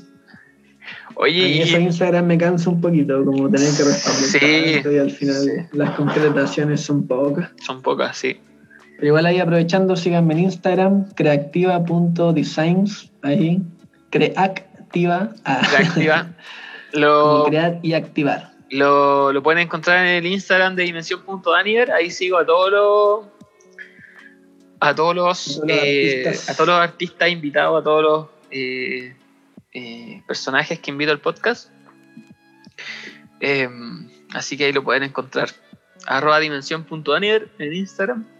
Oye, 1.15 1.45
A 1.45 1.47
mí 1.47 1.61
eso 1.61 1.79
Instagram 1.79 2.25
me 2.25 2.37
cansa 2.37 2.69
un 2.69 2.81
poquito, 2.81 3.23
como 3.23 3.49
tener 3.49 3.69
que 3.75 3.83
responder 3.83 4.83
Sí, 4.83 4.89
y 4.93 4.97
al 4.97 5.11
final 5.11 5.43
sí. 5.43 5.77
las 5.77 5.95
concretaciones 5.95 6.81
son 6.81 7.07
pocas. 7.07 7.51
son 7.63 7.81
pocas, 7.81 8.17
sí. 8.17 8.39
Pero 9.03 9.11
igual 9.11 9.25
ahí 9.25 9.41
aprovechando, 9.41 9.97
síganme 9.97 10.33
en 10.33 10.39
Instagram, 10.39 11.11
creativa.designs, 11.11 13.11
ahí, 13.21 13.61
creactiva, 14.09 15.33
ah, 15.43 15.61
Reactiva. 15.77 16.31
como 16.93 17.01
Lo, 17.01 17.43
crear 17.47 17.79
y 17.81 17.95
activar. 17.95 18.53
lo, 18.69 19.33
lo 19.33 19.43
pueden 19.43 19.59
encontrar 19.59 20.05
en 20.05 20.13
el 20.13 20.25
Instagram 20.25 20.77
de 20.77 20.83
dimensión.daniver. 20.83 21.91
Ahí 21.91 22.11
sigo 22.11 22.37
a 22.37 22.45
todos 22.45 22.71
los 22.71 23.25
a 24.79 24.95
todos 24.95 25.13
los, 25.13 25.57
A 25.57 25.59
todos 25.59 25.67
los 25.67 25.69
eh, 25.69 26.23
artistas. 26.23 26.49
a 26.49 26.55
todos 26.55 26.69
los 26.69 26.79
artistas 26.79 27.29
invitados, 27.29 27.81
a 27.81 27.83
todos 27.83 28.03
los 28.03 28.27
eh, 28.51 29.17
eh, 29.73 30.23
personajes 30.25 30.79
que 30.79 30.91
invito 30.91 31.11
al 31.11 31.19
podcast. 31.19 31.71
Eh, 33.41 33.67
así 34.33 34.55
que 34.55 34.63
ahí 34.63 34.71
lo 34.71 34.81
pueden 34.81 35.03
encontrar. 35.03 35.49
Arroba 36.05 36.39
dimensión.aniver 36.39 37.49
en 37.59 37.73
Instagram. 37.73 38.32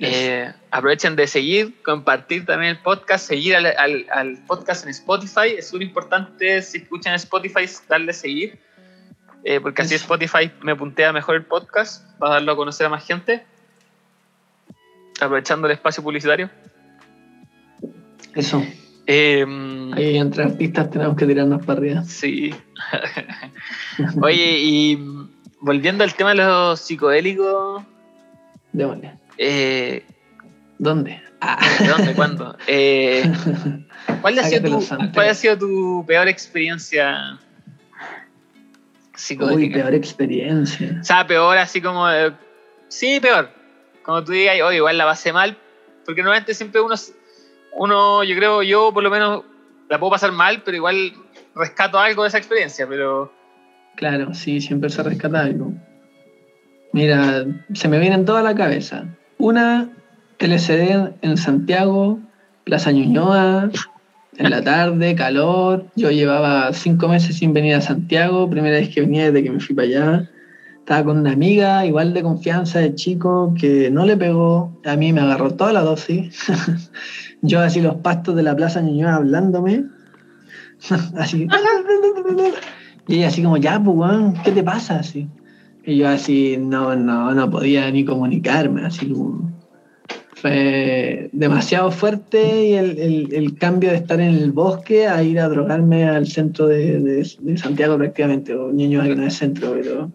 Eh, 0.00 0.52
aprovechen 0.70 1.14
de 1.16 1.26
seguir, 1.26 1.80
compartir 1.82 2.44
también 2.44 2.72
el 2.72 2.78
podcast, 2.82 3.26
seguir 3.26 3.54
al, 3.56 3.66
al- 3.66 4.06
al 4.10 4.38
podcast 4.46 4.84
en 4.84 4.90
Spotify. 4.90 5.54
Es 5.56 5.72
muy 5.72 5.84
importante 5.84 6.60
si 6.62 6.78
escuchan 6.78 7.14
Spotify 7.14 7.64
darle 7.88 8.12
seguir, 8.12 8.58
eh, 9.44 9.60
porque 9.60 9.82
así. 9.82 9.94
Spotify 9.94 10.50
me 10.62 10.74
puntea 10.74 11.12
mejor 11.12 11.36
el 11.36 11.44
podcast 11.44 12.04
para 12.18 12.34
darlo 12.34 12.52
a 12.52 12.56
conocer 12.56 12.86
a 12.86 12.90
más 12.90 13.06
gente. 13.06 13.44
Aprovechando 15.20 15.68
el 15.68 15.74
espacio 15.74 16.02
publicitario. 16.02 16.50
Eso. 18.34 18.62
Eh, 19.06 19.44
Ahí 19.94 20.16
entre 20.16 20.42
artistas 20.44 20.90
tenemos 20.90 21.16
que 21.16 21.24
tirarnos 21.26 21.64
para 21.64 21.78
arriba. 21.78 22.02
Sí. 22.04 22.52
Oye, 24.22 24.58
y 24.60 24.98
volviendo 25.60 26.02
al 26.04 26.14
tema 26.14 26.30
de 26.30 26.36
los 26.36 26.80
psicodélicos, 26.80 27.84
Démosle. 28.72 29.12
Eh, 29.38 30.04
¿Dónde? 30.78 31.22
Ah. 31.40 31.58
¿de 31.78 31.88
dónde? 31.88 32.14
¿Cuándo? 32.14 32.56
Eh, 32.66 33.22
¿cuál, 34.20 34.38
ha 34.38 34.44
sido 34.44 34.62
tu, 34.62 34.70
los 34.70 34.84
santos. 34.84 35.10
¿Cuál 35.14 35.28
ha 35.28 35.34
sido 35.34 35.58
tu 35.58 36.04
peor 36.06 36.28
experiencia 36.28 37.38
Uy, 37.40 39.10
psicodélica? 39.14 39.80
peor 39.80 39.94
experiencia. 39.94 40.98
O 41.00 41.04
sea, 41.04 41.26
peor 41.26 41.58
así 41.58 41.80
como... 41.80 42.10
eh, 42.10 42.32
sí, 42.88 43.20
peor. 43.20 43.50
Como 44.02 44.22
tú 44.24 44.32
digas, 44.32 44.60
oye, 44.62 44.76
igual 44.76 44.98
la 44.98 45.04
pasé 45.04 45.32
mal, 45.32 45.56
porque 46.04 46.22
normalmente 46.22 46.54
siempre 46.54 46.80
uno, 46.80 46.94
uno, 47.72 48.24
yo 48.24 48.36
creo, 48.36 48.62
yo 48.62 48.92
por 48.92 49.02
lo 49.02 49.10
menos 49.10 49.44
la 49.88 49.98
puedo 49.98 50.10
pasar 50.10 50.32
mal, 50.32 50.62
pero 50.64 50.76
igual 50.76 51.12
rescato 51.54 51.98
algo 51.98 52.22
de 52.22 52.28
esa 52.28 52.38
experiencia, 52.38 52.86
pero... 52.86 53.32
Claro, 53.96 54.34
sí, 54.34 54.60
siempre 54.60 54.90
se 54.90 55.02
rescata 55.02 55.40
algo. 55.40 55.72
Mira, 56.92 57.44
se 57.72 57.88
me 57.88 57.98
vienen 57.98 58.24
toda 58.24 58.42
la 58.42 58.54
cabeza. 58.54 59.06
Una, 59.38 59.88
LCD 60.38 61.14
en 61.22 61.36
Santiago, 61.36 62.18
Plaza 62.64 62.92
Ñuñoa, 62.92 63.70
en 64.36 64.50
la 64.50 64.62
tarde, 64.62 65.14
calor. 65.14 65.86
Yo 65.96 66.10
llevaba 66.10 66.72
cinco 66.72 67.08
meses 67.08 67.36
sin 67.36 67.52
venir 67.52 67.74
a 67.74 67.80
Santiago, 67.80 68.48
primera 68.48 68.76
vez 68.76 68.88
que 68.88 69.00
venía 69.00 69.26
desde 69.26 69.42
que 69.42 69.50
me 69.50 69.60
fui 69.60 69.74
para 69.74 69.88
allá. 69.88 70.30
Estaba 70.78 71.04
con 71.04 71.18
una 71.18 71.32
amiga, 71.32 71.86
igual 71.86 72.12
de 72.12 72.22
confianza, 72.22 72.78
de 72.80 72.94
chico, 72.94 73.54
que 73.58 73.90
no 73.90 74.04
le 74.04 74.16
pegó. 74.16 74.78
A 74.84 74.96
mí 74.96 75.12
me 75.12 75.22
agarró 75.22 75.54
toda 75.54 75.72
la 75.72 75.80
dosis. 75.80 76.36
Yo 77.42 77.60
así 77.60 77.80
los 77.80 77.96
pastos 77.96 78.36
de 78.36 78.42
la 78.42 78.54
Plaza 78.54 78.82
Ñuñoa 78.82 79.14
hablándome. 79.14 79.84
así. 81.18 81.48
Y 83.06 83.16
ella 83.16 83.28
así 83.28 83.42
como, 83.42 83.56
ya, 83.56 83.82
pues, 83.82 84.10
¿qué 84.44 84.50
te 84.50 84.62
pasa? 84.62 84.98
Así. 84.98 85.28
Y 85.86 85.98
yo 85.98 86.08
así, 86.08 86.56
no, 86.58 86.96
no, 86.96 87.32
no 87.34 87.50
podía 87.50 87.90
ni 87.90 88.04
comunicarme, 88.04 88.82
así 88.86 89.08
como... 89.10 89.52
Fue 90.36 91.30
demasiado 91.32 91.90
fuerte 91.90 92.66
y 92.66 92.72
el, 92.74 92.98
el- 92.98 93.32
el 93.34 93.54
cambio 93.58 93.90
de 93.90 93.96
estar 93.96 94.20
en 94.20 94.34
el 94.34 94.52
bosque 94.52 95.06
a 95.06 95.22
ir 95.22 95.40
a 95.40 95.48
drogarme 95.48 96.04
al 96.06 96.26
centro 96.26 96.66
de, 96.66 97.00
de- 97.00 97.32
de 97.40 97.56
Santiago 97.56 97.96
prácticamente, 97.96 98.54
o 98.54 98.70
niño 98.70 99.02
que 99.02 99.14
no 99.16 99.24
es 99.26 99.34
centro, 99.34 99.72
pero... 99.72 100.10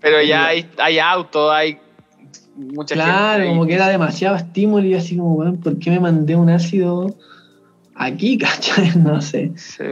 Pero 0.00 0.22
ya 0.22 0.46
hay, 0.46 0.64
hay 0.78 1.00
autos, 1.00 1.50
hay 1.50 1.76
mucha 2.56 2.94
Claro, 2.94 3.42
gente. 3.42 3.48
como 3.56 3.66
que 3.66 3.74
era 3.74 3.88
demasiado 3.88 4.36
estímulo 4.36 4.86
y 4.86 4.94
así 4.94 5.16
como, 5.16 5.34
weón, 5.34 5.56
¿por 5.58 5.76
qué 5.80 5.90
me 5.90 5.98
mandé 5.98 6.36
un 6.36 6.50
ácido 6.50 7.16
aquí, 7.96 8.38
cachai? 8.38 8.92
No 8.96 9.20
sé. 9.20 9.50
Sí. 9.56 9.84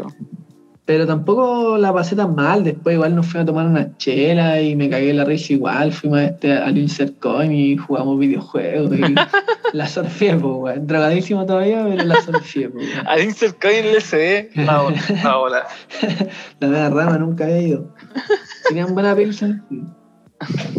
Pero 0.86 1.04
tampoco 1.04 1.76
la 1.78 1.92
pasé 1.92 2.14
tan 2.14 2.34
mal. 2.36 2.62
Después 2.62 2.94
igual 2.94 3.14
nos 3.16 3.26
fuimos 3.26 3.42
a 3.42 3.46
tomar 3.46 3.66
una 3.66 3.96
chela 3.98 4.60
y 4.62 4.76
me 4.76 4.88
cagué 4.88 5.12
la 5.12 5.24
risa 5.24 5.52
igual. 5.52 5.92
Fuimos 5.92 6.20
a 6.20 6.24
este, 6.26 6.52
al 6.52 6.78
Insert 6.78 7.18
Coin 7.18 7.50
y 7.52 7.76
jugamos 7.76 8.18
videojuegos. 8.20 8.92
Y 8.96 9.14
la 9.76 9.88
surfé, 9.88 10.36
pues. 10.36 10.86
Drogadísimo 10.86 11.44
todavía, 11.44 11.84
pero 11.88 12.04
la 12.04 12.20
surfé, 12.22 12.68
pues. 12.68 12.86
Al 13.04 13.20
Insert 13.24 13.60
Coin 13.60 13.84
LCD, 13.84 14.54
la 14.64 14.80
bola. 14.82 15.00
La 15.24 15.36
bola. 15.36 15.62
La 16.60 16.68
media 16.68 16.88
rama 16.90 17.18
nunca 17.18 17.44
había 17.44 17.62
ido. 17.62 17.88
Tenían 18.68 18.94
buena. 18.94 19.16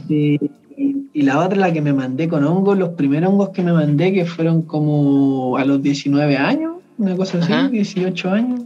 Y, 0.08 0.36
y- 0.78 1.10
y 1.14 1.22
la 1.24 1.40
otra, 1.40 1.58
la 1.58 1.74
que 1.74 1.82
me 1.82 1.94
mandé 1.94 2.28
con 2.28 2.44
hongos, 2.44 2.78
los 2.78 2.90
primeros 2.90 3.30
hongos 3.32 3.50
que 3.50 3.64
me 3.64 3.74
mandé, 3.74 4.14
que 4.14 4.26
fueron 4.26 4.62
como 4.62 5.58
a 5.58 5.66
los 5.66 5.82
19 5.82 6.38
años, 6.38 6.76
una 7.00 7.16
cosa 7.16 7.40
así, 7.40 7.52
Ajá. 7.52 7.68
18 7.70 8.30
años. 8.32 8.62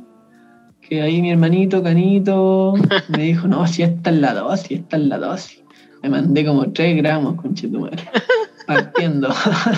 Que 0.91 1.01
ahí 1.01 1.21
mi 1.21 1.31
hermanito 1.31 1.81
Canito 1.81 2.73
me 3.07 3.23
dijo, 3.23 3.47
no, 3.47 3.65
si 3.65 3.81
esta 3.81 4.09
es 4.09 4.17
la 4.17 4.33
dosis, 4.33 4.79
esta 4.79 4.97
es 4.97 5.03
la 5.03 5.19
dosis. 5.19 5.63
Me 6.03 6.09
mandé 6.09 6.45
como 6.45 6.69
3 6.69 6.97
gramos, 6.97 7.35
conchetumare. 7.35 8.03
Partiendo. 8.67 9.29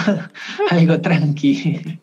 Algo 0.72 1.02
tranqui. 1.02 2.00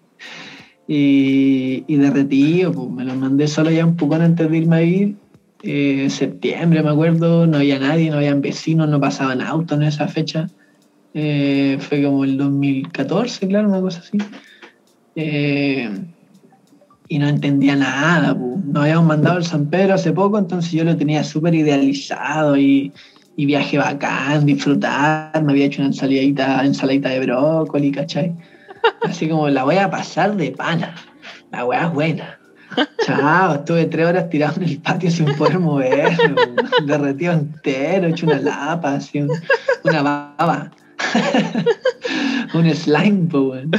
Y, 0.87 1.83
y 1.89 1.97
derretido, 1.97 2.71
pues 2.71 2.89
me 2.89 3.05
los 3.05 3.17
mandé 3.17 3.49
solo 3.49 3.73
ya 3.73 3.85
un 3.85 3.97
poco 3.97 4.15
antes 4.15 4.49
de 4.49 4.57
irme 4.57 4.77
a 4.77 4.79
vivir. 4.79 5.17
Eh, 5.65 6.09
septiembre, 6.09 6.81
me 6.85 6.91
acuerdo, 6.91 7.49
no 7.49 7.57
había 7.57 7.81
nadie, 7.81 8.11
no 8.11 8.19
habían 8.19 8.41
vecinos, 8.41 8.89
no 8.89 9.01
pasaban 9.01 9.41
autos 9.41 9.77
en 9.77 9.89
esa 9.89 10.07
fecha. 10.07 10.47
Eh, 11.15 11.79
fue 11.81 12.01
como 12.05 12.23
el 12.23 12.39
2014, 12.39 13.49
claro, 13.49 13.71
una 13.71 13.81
cosa 13.81 14.03
así. 14.03 14.19
Eh, 15.17 15.91
y 17.11 17.19
no 17.19 17.27
entendía 17.29 17.75
nada, 17.75 18.39
pues. 18.39 18.65
nos 18.67 18.83
habíamos 18.85 19.05
mandado 19.07 19.39
el 19.39 19.45
San 19.45 19.67
Pedro 19.67 19.95
hace 19.95 20.13
poco, 20.13 20.39
entonces 20.39 20.71
yo 20.71 20.85
lo 20.85 20.97
tenía 20.97 21.25
súper 21.25 21.57
idealizado 21.57 22.57
y, 22.57 22.93
y 23.37 23.47
viaje 23.47 23.79
bacán, 23.79 24.47
disfrutar, 24.47 25.43
me 25.43 25.51
había 25.53 25.67
hecho 25.67 25.83
una 25.83 25.89
ensaladita, 25.89 26.65
ensaladita 26.65 27.09
de 27.09 27.19
brócoli, 27.27 27.91
¿cachai? 27.91 28.33
Así 29.03 29.29
como 29.29 29.49
la 29.49 29.65
voy 29.65 29.77
a 29.77 29.91
pasar 29.91 30.37
de 30.37 30.53
pana, 30.53 30.95
la 31.51 31.65
weá 31.65 31.87
es 31.89 31.93
buena. 31.93 32.39
Chao, 33.05 33.55
estuve 33.57 33.87
tres 33.87 34.07
horas 34.07 34.31
tirado 34.31 34.55
en 34.59 34.69
el 34.69 34.79
patio 34.79 35.11
sin 35.11 35.35
poder 35.35 35.59
weón. 35.59 36.57
derretido 36.87 37.33
entero, 37.33 38.07
hecho 38.07 38.27
una 38.27 38.39
lapa, 38.39 38.95
así, 38.95 39.21
un- 39.21 39.33
una 39.83 40.03
baba. 40.03 40.71
un 42.55 42.73
slime, 42.73 43.27
weón. 43.33 43.71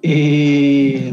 Y, 0.00 1.12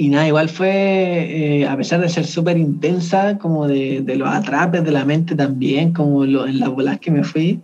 y 0.00 0.08
nada, 0.08 0.26
igual 0.26 0.48
fue, 0.48 1.60
eh, 1.60 1.66
a 1.66 1.76
pesar 1.76 2.00
de 2.00 2.08
ser 2.08 2.24
súper 2.24 2.56
intensa, 2.56 3.36
como 3.36 3.68
de, 3.68 4.00
de 4.00 4.16
los 4.16 4.30
atrapes 4.30 4.82
de 4.82 4.92
la 4.92 5.04
mente 5.04 5.34
también, 5.34 5.92
como 5.92 6.24
en 6.24 6.58
las 6.58 6.70
bolas 6.70 6.98
que 7.00 7.10
me 7.10 7.22
fui, 7.22 7.60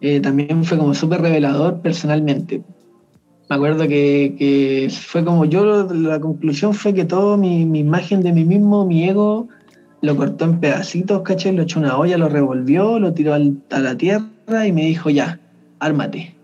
eh, 0.00 0.20
también 0.20 0.64
fue 0.64 0.78
como 0.78 0.94
súper 0.94 1.20
revelador 1.20 1.80
personalmente. 1.80 2.62
Me 3.50 3.56
acuerdo 3.56 3.88
que, 3.88 4.36
que 4.38 4.88
fue 4.88 5.24
como 5.24 5.44
yo, 5.44 5.88
la 5.92 6.20
conclusión 6.20 6.74
fue 6.74 6.94
que 6.94 7.06
todo 7.06 7.36
mi, 7.36 7.64
mi 7.64 7.80
imagen 7.80 8.22
de 8.22 8.32
mí 8.32 8.44
mismo, 8.44 8.86
mi 8.86 9.08
ego, 9.08 9.48
lo 10.00 10.16
cortó 10.16 10.44
en 10.44 10.60
pedacitos, 10.60 11.22
¿cachai? 11.22 11.56
Lo 11.56 11.64
echó 11.64 11.80
una 11.80 11.98
olla, 11.98 12.18
lo 12.18 12.28
revolvió, 12.28 13.00
lo 13.00 13.14
tiró 13.14 13.34
a 13.34 13.78
la 13.80 13.96
tierra 13.96 14.64
y 14.64 14.70
me 14.70 14.82
dijo, 14.82 15.10
ya, 15.10 15.40
ármate. 15.80 16.36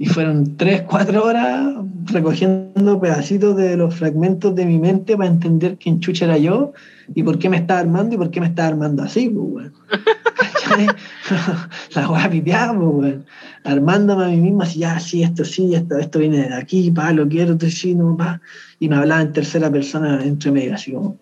Y 0.00 0.06
fueron 0.06 0.56
tres, 0.56 0.80
cuatro 0.88 1.26
horas 1.26 1.74
recogiendo 2.06 2.98
pedacitos 2.98 3.54
de 3.54 3.76
los 3.76 3.94
fragmentos 3.94 4.54
de 4.54 4.64
mi 4.64 4.78
mente 4.78 5.14
para 5.14 5.28
entender 5.28 5.76
quién 5.76 6.00
chucha 6.00 6.24
era 6.24 6.38
yo 6.38 6.72
y 7.14 7.22
por 7.22 7.38
qué 7.38 7.50
me 7.50 7.58
estaba 7.58 7.80
armando 7.80 8.14
y 8.14 8.18
por 8.18 8.30
qué 8.30 8.40
me 8.40 8.46
estaba 8.46 8.68
armando 8.68 9.02
así, 9.02 9.28
pues, 9.28 9.46
weón. 9.46 9.72
La 11.94 12.08
weá 12.08 12.30
piteada, 12.30 12.72
pues, 12.72 12.94
weón. 12.94 13.26
Armándome 13.62 14.24
a 14.24 14.28
mí 14.28 14.40
mismo 14.40 14.62
así, 14.62 14.78
ya, 14.78 14.98
sí, 14.98 15.22
esto 15.22 15.44
sí, 15.44 15.74
esto, 15.74 15.98
esto 15.98 16.18
viene 16.18 16.48
de 16.48 16.54
aquí, 16.54 16.90
pa, 16.90 17.12
lo 17.12 17.28
quiero, 17.28 17.52
esto 17.52 17.68
sí, 17.68 17.94
no, 17.94 18.16
pa. 18.16 18.40
Y 18.78 18.88
me 18.88 18.96
hablaba 18.96 19.20
en 19.20 19.34
tercera 19.34 19.70
persona 19.70 20.24
entre 20.24 20.50
medio, 20.50 20.76
así 20.76 20.94
como, 20.94 21.18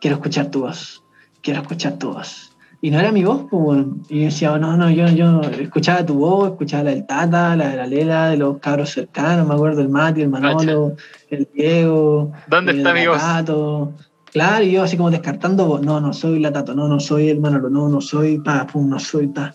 quiero 0.00 0.18
escuchar 0.18 0.52
tu 0.52 0.60
voz, 0.60 1.02
quiero 1.42 1.62
escuchar 1.62 1.98
tu 1.98 2.12
voz. 2.12 2.49
Y 2.82 2.90
no 2.90 2.98
era 2.98 3.12
mi 3.12 3.24
voz, 3.24 3.46
pues, 3.50 3.62
weón. 3.62 4.02
Y 4.08 4.20
yo 4.20 4.24
decía, 4.26 4.58
no, 4.58 4.76
no, 4.76 4.90
yo, 4.90 5.06
yo 5.08 5.42
escuchaba 5.42 6.04
tu 6.04 6.14
voz, 6.14 6.52
escuchaba 6.52 6.84
la 6.84 6.90
del 6.92 7.06
Tata, 7.06 7.54
la 7.54 7.68
de 7.68 7.76
la 7.76 7.86
Lela, 7.86 8.30
de 8.30 8.38
los 8.38 8.58
cabros 8.58 8.90
cercanos, 8.90 9.46
me 9.46 9.54
acuerdo, 9.54 9.82
el 9.82 9.90
Mati, 9.90 10.22
el 10.22 10.30
Manolo, 10.30 10.96
el 11.28 11.48
Diego. 11.52 12.32
¿Dónde 12.46 12.72
eh, 12.72 12.76
está 12.78 12.94
mi 12.94 13.06
voz? 13.06 13.18
Tato. 13.18 13.92
Claro, 14.32 14.64
y 14.64 14.72
yo 14.72 14.84
así 14.84 14.96
como 14.96 15.10
descartando 15.10 15.66
voz, 15.66 15.82
no, 15.82 16.00
no 16.00 16.12
soy 16.14 16.38
la 16.38 16.52
Tato, 16.52 16.74
no, 16.74 16.88
no 16.88 17.00
soy 17.00 17.28
el 17.28 17.40
Manolo, 17.40 17.68
no, 17.68 17.88
no 17.88 18.00
soy, 18.00 18.38
pa, 18.38 18.66
pum, 18.66 18.88
no 18.88 18.98
soy, 18.98 19.26
pa. 19.26 19.54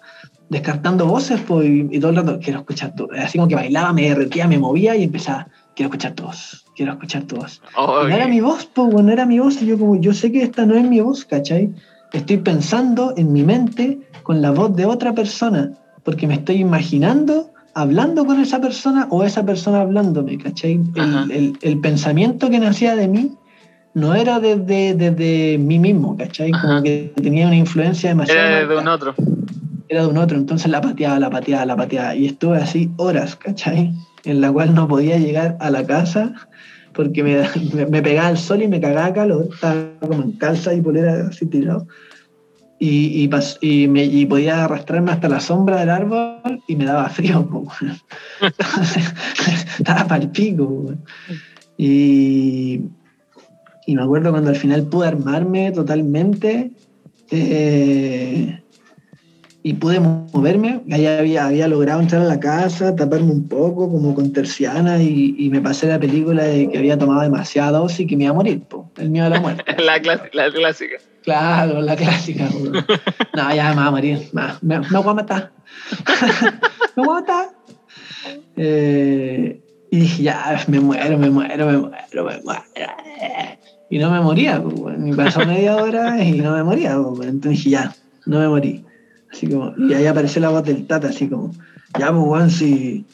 Descartando 0.49 1.07
voces, 1.07 1.41
pues, 1.47 1.67
y, 1.67 1.87
y 1.91 1.99
todo 1.99 2.11
el 2.11 2.17
rato, 2.17 2.39
quiero 2.39 2.59
escuchar 2.59 2.93
tu 2.93 3.09
Así 3.17 3.39
como 3.39 3.47
que 3.47 3.55
bailaba, 3.55 3.91
me 3.91 4.09
derretía, 4.09 4.47
me 4.47 4.59
movía 4.59 4.95
y 4.95 5.03
empezaba, 5.03 5.47
quiero 5.75 5.87
escuchar 5.87 6.13
tu 6.13 6.25
voz, 6.25 6.63
quiero 6.75 6.91
escuchar 6.91 7.23
tu 7.23 7.37
voz. 7.37 7.59
Oh, 7.75 8.03
Y 8.03 8.09
no 8.09 8.15
era 8.15 8.27
mi 8.27 8.39
voz, 8.39 8.69
pues, 8.71 9.03
no 9.03 9.11
era 9.11 9.25
mi 9.25 9.39
voz. 9.39 9.59
Y 9.63 9.65
yo 9.65 9.79
como, 9.79 9.99
yo 9.99 10.13
sé 10.13 10.31
que 10.31 10.43
esta 10.43 10.67
no 10.67 10.75
es 10.75 10.87
mi 10.87 10.99
voz, 10.99 11.25
¿cachai? 11.25 11.73
Estoy 12.15 12.37
pensando 12.37 13.13
en 13.17 13.33
mi 13.33 13.43
mente 13.43 13.99
con 14.23 14.41
la 14.41 14.51
voz 14.51 14.75
de 14.75 14.85
otra 14.85 15.13
persona, 15.13 15.71
porque 16.03 16.27
me 16.27 16.35
estoy 16.35 16.55
imaginando 16.57 17.51
hablando 17.73 18.25
con 18.25 18.39
esa 18.39 18.61
persona 18.61 19.05
o 19.09 19.23
esa 19.25 19.45
persona 19.45 19.81
hablándome, 19.81 20.37
¿cachai? 20.37 20.79
El- 21.29 21.57
el 21.61 21.79
pensamiento 21.81 22.49
que 22.49 22.57
nacía 22.59 22.95
de 22.95 23.09
mí 23.09 23.31
no 23.93 24.15
era 24.15 24.39
desde, 24.39 24.93
desde 24.93 25.57
mí 25.57 25.77
mismo, 25.77 26.15
¿cachai? 26.15 26.51
Como 26.51 26.81
que 26.83 27.13
tenía 27.21 27.47
una 27.47 27.57
influencia 27.57 28.09
demasiado. 28.09 28.39
Era 28.59 28.67
de 28.67 28.77
un 28.77 28.87
otro. 28.87 29.13
Era 29.89 30.01
de 30.03 30.07
un 30.07 30.17
otro, 30.17 30.37
entonces 30.37 30.71
la 30.71 30.79
pateaba, 30.79 31.19
la 31.19 31.29
pateaba, 31.29 31.65
la 31.65 31.75
pateaba. 31.75 32.15
Y 32.15 32.27
estuve 32.27 32.57
así 32.57 32.89
horas, 32.95 33.35
¿cachai? 33.35 33.91
En 34.23 34.39
la 34.39 34.51
cual 34.53 34.73
no 34.73 34.87
podía 34.87 35.17
llegar 35.17 35.57
a 35.59 35.69
la 35.69 35.85
casa 35.85 36.33
porque 36.95 37.23
me, 37.73 37.85
me, 37.85 38.01
pegaba 38.01 38.29
el 38.29 38.37
sol 38.37 38.61
y 38.61 38.67
me 38.67 38.79
cagaba 38.79 39.13
calor. 39.13 39.49
Estaba 39.53 39.91
como 39.99 40.23
en 40.23 40.31
calza 40.33 40.73
y 40.73 40.81
polera 40.81 41.27
así 41.27 41.45
tirado. 41.45 41.87
Y, 42.77 43.23
y, 43.23 43.29
y, 43.61 43.87
me, 43.87 44.03
y, 44.03 44.25
podía 44.25 44.65
arrastrarme 44.65 45.11
hasta 45.11 45.29
la 45.29 45.39
sombra 45.39 45.79
del 45.79 45.89
árbol 45.89 46.61
y 46.67 46.75
me 46.75 46.85
daba 46.85 47.09
frío. 47.09 47.47
estaba 49.79 50.07
para 50.07 50.23
el 50.23 50.29
pico. 50.29 50.93
Y, 51.77 52.81
y 53.85 53.95
me 53.95 54.01
acuerdo 54.01 54.31
cuando 54.31 54.49
al 54.49 54.55
final 54.55 54.83
pude 54.83 55.07
armarme 55.07 55.71
totalmente 55.71 56.71
eh, 57.31 58.61
y 59.65 59.73
pude 59.73 59.99
moverme. 59.99 60.83
Ahí 60.91 61.07
había, 61.07 61.47
había 61.47 61.67
logrado 61.67 61.99
entrar 61.99 62.21
a 62.21 62.25
la 62.25 62.39
casa, 62.39 62.95
taparme 62.95 63.31
un 63.31 63.47
poco, 63.47 63.89
como 63.89 64.13
con 64.13 64.31
terciana, 64.31 65.01
y, 65.01 65.49
me 65.49 65.59
pasé 65.59 65.87
la 65.87 65.99
película 65.99 66.43
de 66.43 66.69
que 66.69 66.77
había 66.77 66.99
tomado 66.99 67.21
demasiada 67.21 67.79
dosis 67.79 68.01
y 68.01 68.05
que 68.05 68.15
me 68.15 68.25
iba 68.25 68.31
a 68.31 68.35
morir, 68.35 68.61
el 68.97 69.09
miedo 69.09 69.25
a 69.25 69.29
la 69.29 69.41
muerte. 69.41 69.63
la, 69.83 69.97
la, 70.33 70.51
clásica. 70.51 70.97
Claro, 71.23 71.81
la 71.81 71.95
clásica. 71.95 72.47
no, 73.33 73.55
ya 73.55 73.69
me 73.71 73.77
va 73.77 73.87
a 73.87 73.91
morir. 73.91 74.29
Me, 74.33 74.43
me, 74.61 74.99
voy 74.99 75.09
a 75.09 75.13
matar. 75.15 75.51
me 76.95 77.03
voy 77.03 77.17
a 77.17 77.21
matar. 77.21 77.49
Eh, 78.57 79.59
y 79.89 79.97
dije, 79.97 80.21
ya, 80.21 80.63
me 80.67 80.79
muero, 80.79 81.17
me 81.17 81.31
muero, 81.31 81.65
me 81.65 81.77
muero, 81.79 82.23
me 82.23 82.39
muero 82.43 82.63
y 83.89 83.97
no 83.97 84.11
me 84.11 84.21
moría. 84.21 84.61
Pues, 84.61 85.15
pasó 85.15 85.43
media 85.43 85.75
hora 85.77 86.23
y 86.23 86.33
no 86.33 86.51
me 86.51 86.63
moría. 86.63 86.91
Entonces 86.91 87.49
dije, 87.49 87.69
ya, 87.71 87.95
no 88.27 88.37
me 88.37 88.47
morí. 88.47 88.85
Así 89.35 89.47
como, 89.47 89.73
y 89.77 89.93
ahí 89.93 90.05
apareció 90.07 90.41
la 90.41 90.49
voz 90.49 90.63
del 90.63 90.87
Tata, 90.87 91.09
así 91.09 91.27
como, 91.27 91.51
ya, 91.99 92.09
pues, 92.11 92.23
weón, 92.25 92.49
si 92.49 93.05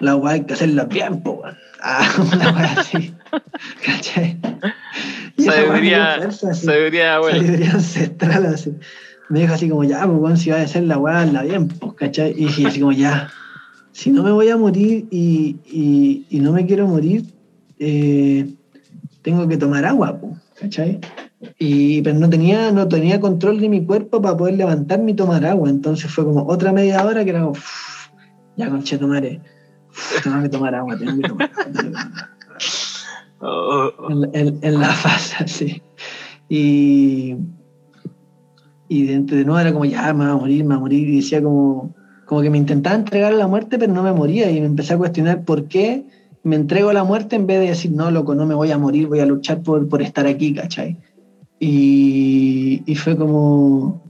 la 0.00 0.16
weá 0.16 0.34
hay 0.34 0.44
que 0.44 0.54
hacerla 0.54 0.86
bien, 0.86 1.22
pues, 1.22 1.54
Ah, 1.80 2.12
una 2.32 2.52
weá 2.52 2.72
así. 2.80 3.14
¿Cachai? 3.84 4.36
Sabiduría, 5.38 6.32
sabiduría, 6.32 7.20
bueno. 7.20 7.38
Sabiduría 7.38 7.70
ancestral, 7.70 8.46
así. 8.46 8.74
Me 9.28 9.40
dijo 9.40 9.54
así 9.54 9.68
como, 9.68 9.84
ya, 9.84 10.04
pues, 10.04 10.18
weón, 10.18 10.36
si 10.36 10.50
va 10.50 10.56
a 10.56 10.62
hacer 10.62 10.82
la 10.82 10.98
weá, 10.98 11.24
la 11.26 11.44
bien, 11.44 11.68
pues, 11.68 11.94
¿cachai? 11.94 12.32
Y 12.32 12.46
dije 12.46 12.66
así 12.66 12.80
como, 12.80 12.90
ya, 12.90 13.30
si 13.92 14.10
no 14.10 14.24
me 14.24 14.32
voy 14.32 14.48
a 14.48 14.56
morir 14.56 15.06
y, 15.12 15.58
y, 15.64 16.26
y 16.28 16.40
no 16.40 16.50
me 16.52 16.66
quiero 16.66 16.88
morir, 16.88 17.24
eh, 17.78 18.48
tengo 19.22 19.46
que 19.46 19.56
tomar 19.56 19.84
agua, 19.84 20.18
¿cachai? 20.60 20.98
Y, 21.58 22.02
pero 22.02 22.18
no 22.18 22.28
tenía, 22.28 22.72
no 22.72 22.88
tenía 22.88 23.20
control 23.20 23.60
de 23.60 23.68
mi 23.68 23.84
cuerpo 23.84 24.20
para 24.20 24.36
poder 24.36 24.56
levantarme 24.56 25.12
y 25.12 25.14
tomar 25.14 25.44
agua. 25.44 25.70
Entonces 25.70 26.10
fue 26.10 26.24
como 26.24 26.46
otra 26.46 26.72
media 26.72 27.04
hora 27.04 27.24
que 27.24 27.30
era 27.30 27.42
como, 27.42 27.54
ya 28.56 28.68
conche 28.68 28.98
tomaré, 28.98 29.40
tengo 30.22 30.42
que 30.42 30.48
tomar 30.48 30.74
agua, 30.74 30.98
tengo 30.98 31.16
que 31.16 31.28
tomar 31.28 31.50
agua. 31.54 32.28
Oh. 33.40 33.92
En, 34.32 34.80
la 34.80 34.88
fase, 34.88 35.46
sí. 35.46 35.80
Y, 36.48 37.36
y 38.88 39.06
de, 39.06 39.20
de, 39.20 39.44
nuevo 39.44 39.60
era 39.60 39.72
como, 39.72 39.84
ya 39.84 40.12
me 40.12 40.26
va 40.26 40.32
a 40.32 40.36
morir, 40.36 40.64
me 40.64 40.70
va 40.70 40.76
a 40.76 40.80
morir. 40.80 41.08
Y 41.08 41.16
decía 41.16 41.40
como, 41.40 41.94
como 42.26 42.42
que 42.42 42.50
me 42.50 42.58
intentaba 42.58 42.96
entregar 42.96 43.32
a 43.32 43.36
la 43.36 43.46
muerte, 43.46 43.78
pero 43.78 43.92
no 43.92 44.02
me 44.02 44.12
moría. 44.12 44.50
Y 44.50 44.60
me 44.60 44.66
empecé 44.66 44.94
a 44.94 44.98
cuestionar 44.98 45.44
por 45.44 45.68
qué 45.68 46.04
me 46.42 46.56
entrego 46.56 46.90
a 46.90 46.94
la 46.94 47.04
muerte 47.04 47.36
en 47.36 47.46
vez 47.46 47.60
de 47.60 47.66
decir, 47.66 47.92
no, 47.92 48.10
loco, 48.10 48.34
no 48.34 48.46
me 48.46 48.54
voy 48.54 48.72
a 48.72 48.78
morir, 48.78 49.06
voy 49.06 49.20
a 49.20 49.26
luchar 49.26 49.62
por, 49.62 49.88
por 49.88 50.02
estar 50.02 50.26
aquí, 50.26 50.54
¿cachai? 50.54 50.98
Y, 51.60 52.82
y, 52.86 52.94
fue 52.94 53.16
como, 53.16 54.02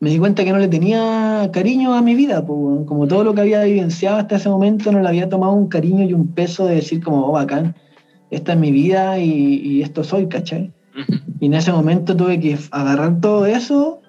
me 0.00 0.10
di 0.10 0.18
cuenta 0.18 0.44
que 0.44 0.52
no 0.52 0.58
le 0.58 0.68
tenía 0.68 1.48
cariño 1.52 1.94
a 1.94 2.02
mi 2.02 2.14
vida, 2.14 2.44
como 2.44 3.06
todo 3.08 3.24
lo 3.24 3.34
que 3.34 3.40
había 3.40 3.62
vivenciado 3.64 4.18
hasta 4.18 4.36
ese 4.36 4.50
momento 4.50 4.92
no 4.92 5.00
le 5.00 5.08
había 5.08 5.28
tomado 5.28 5.52
un 5.52 5.68
cariño 5.68 6.04
y 6.04 6.12
un 6.12 6.28
peso 6.34 6.66
de 6.66 6.76
decir 6.76 7.02
como, 7.02 7.26
oh, 7.26 7.32
bacán, 7.32 7.74
esta 8.30 8.52
es 8.52 8.58
mi 8.58 8.70
vida 8.70 9.18
y, 9.18 9.60
y 9.64 9.82
esto 9.82 10.04
soy, 10.04 10.26
¿cachai? 10.26 10.72
Y 11.40 11.46
en 11.46 11.54
ese 11.54 11.72
momento 11.72 12.14
tuve 12.14 12.38
que 12.38 12.58
agarrar 12.70 13.20
todo 13.20 13.46
eso 13.46 14.02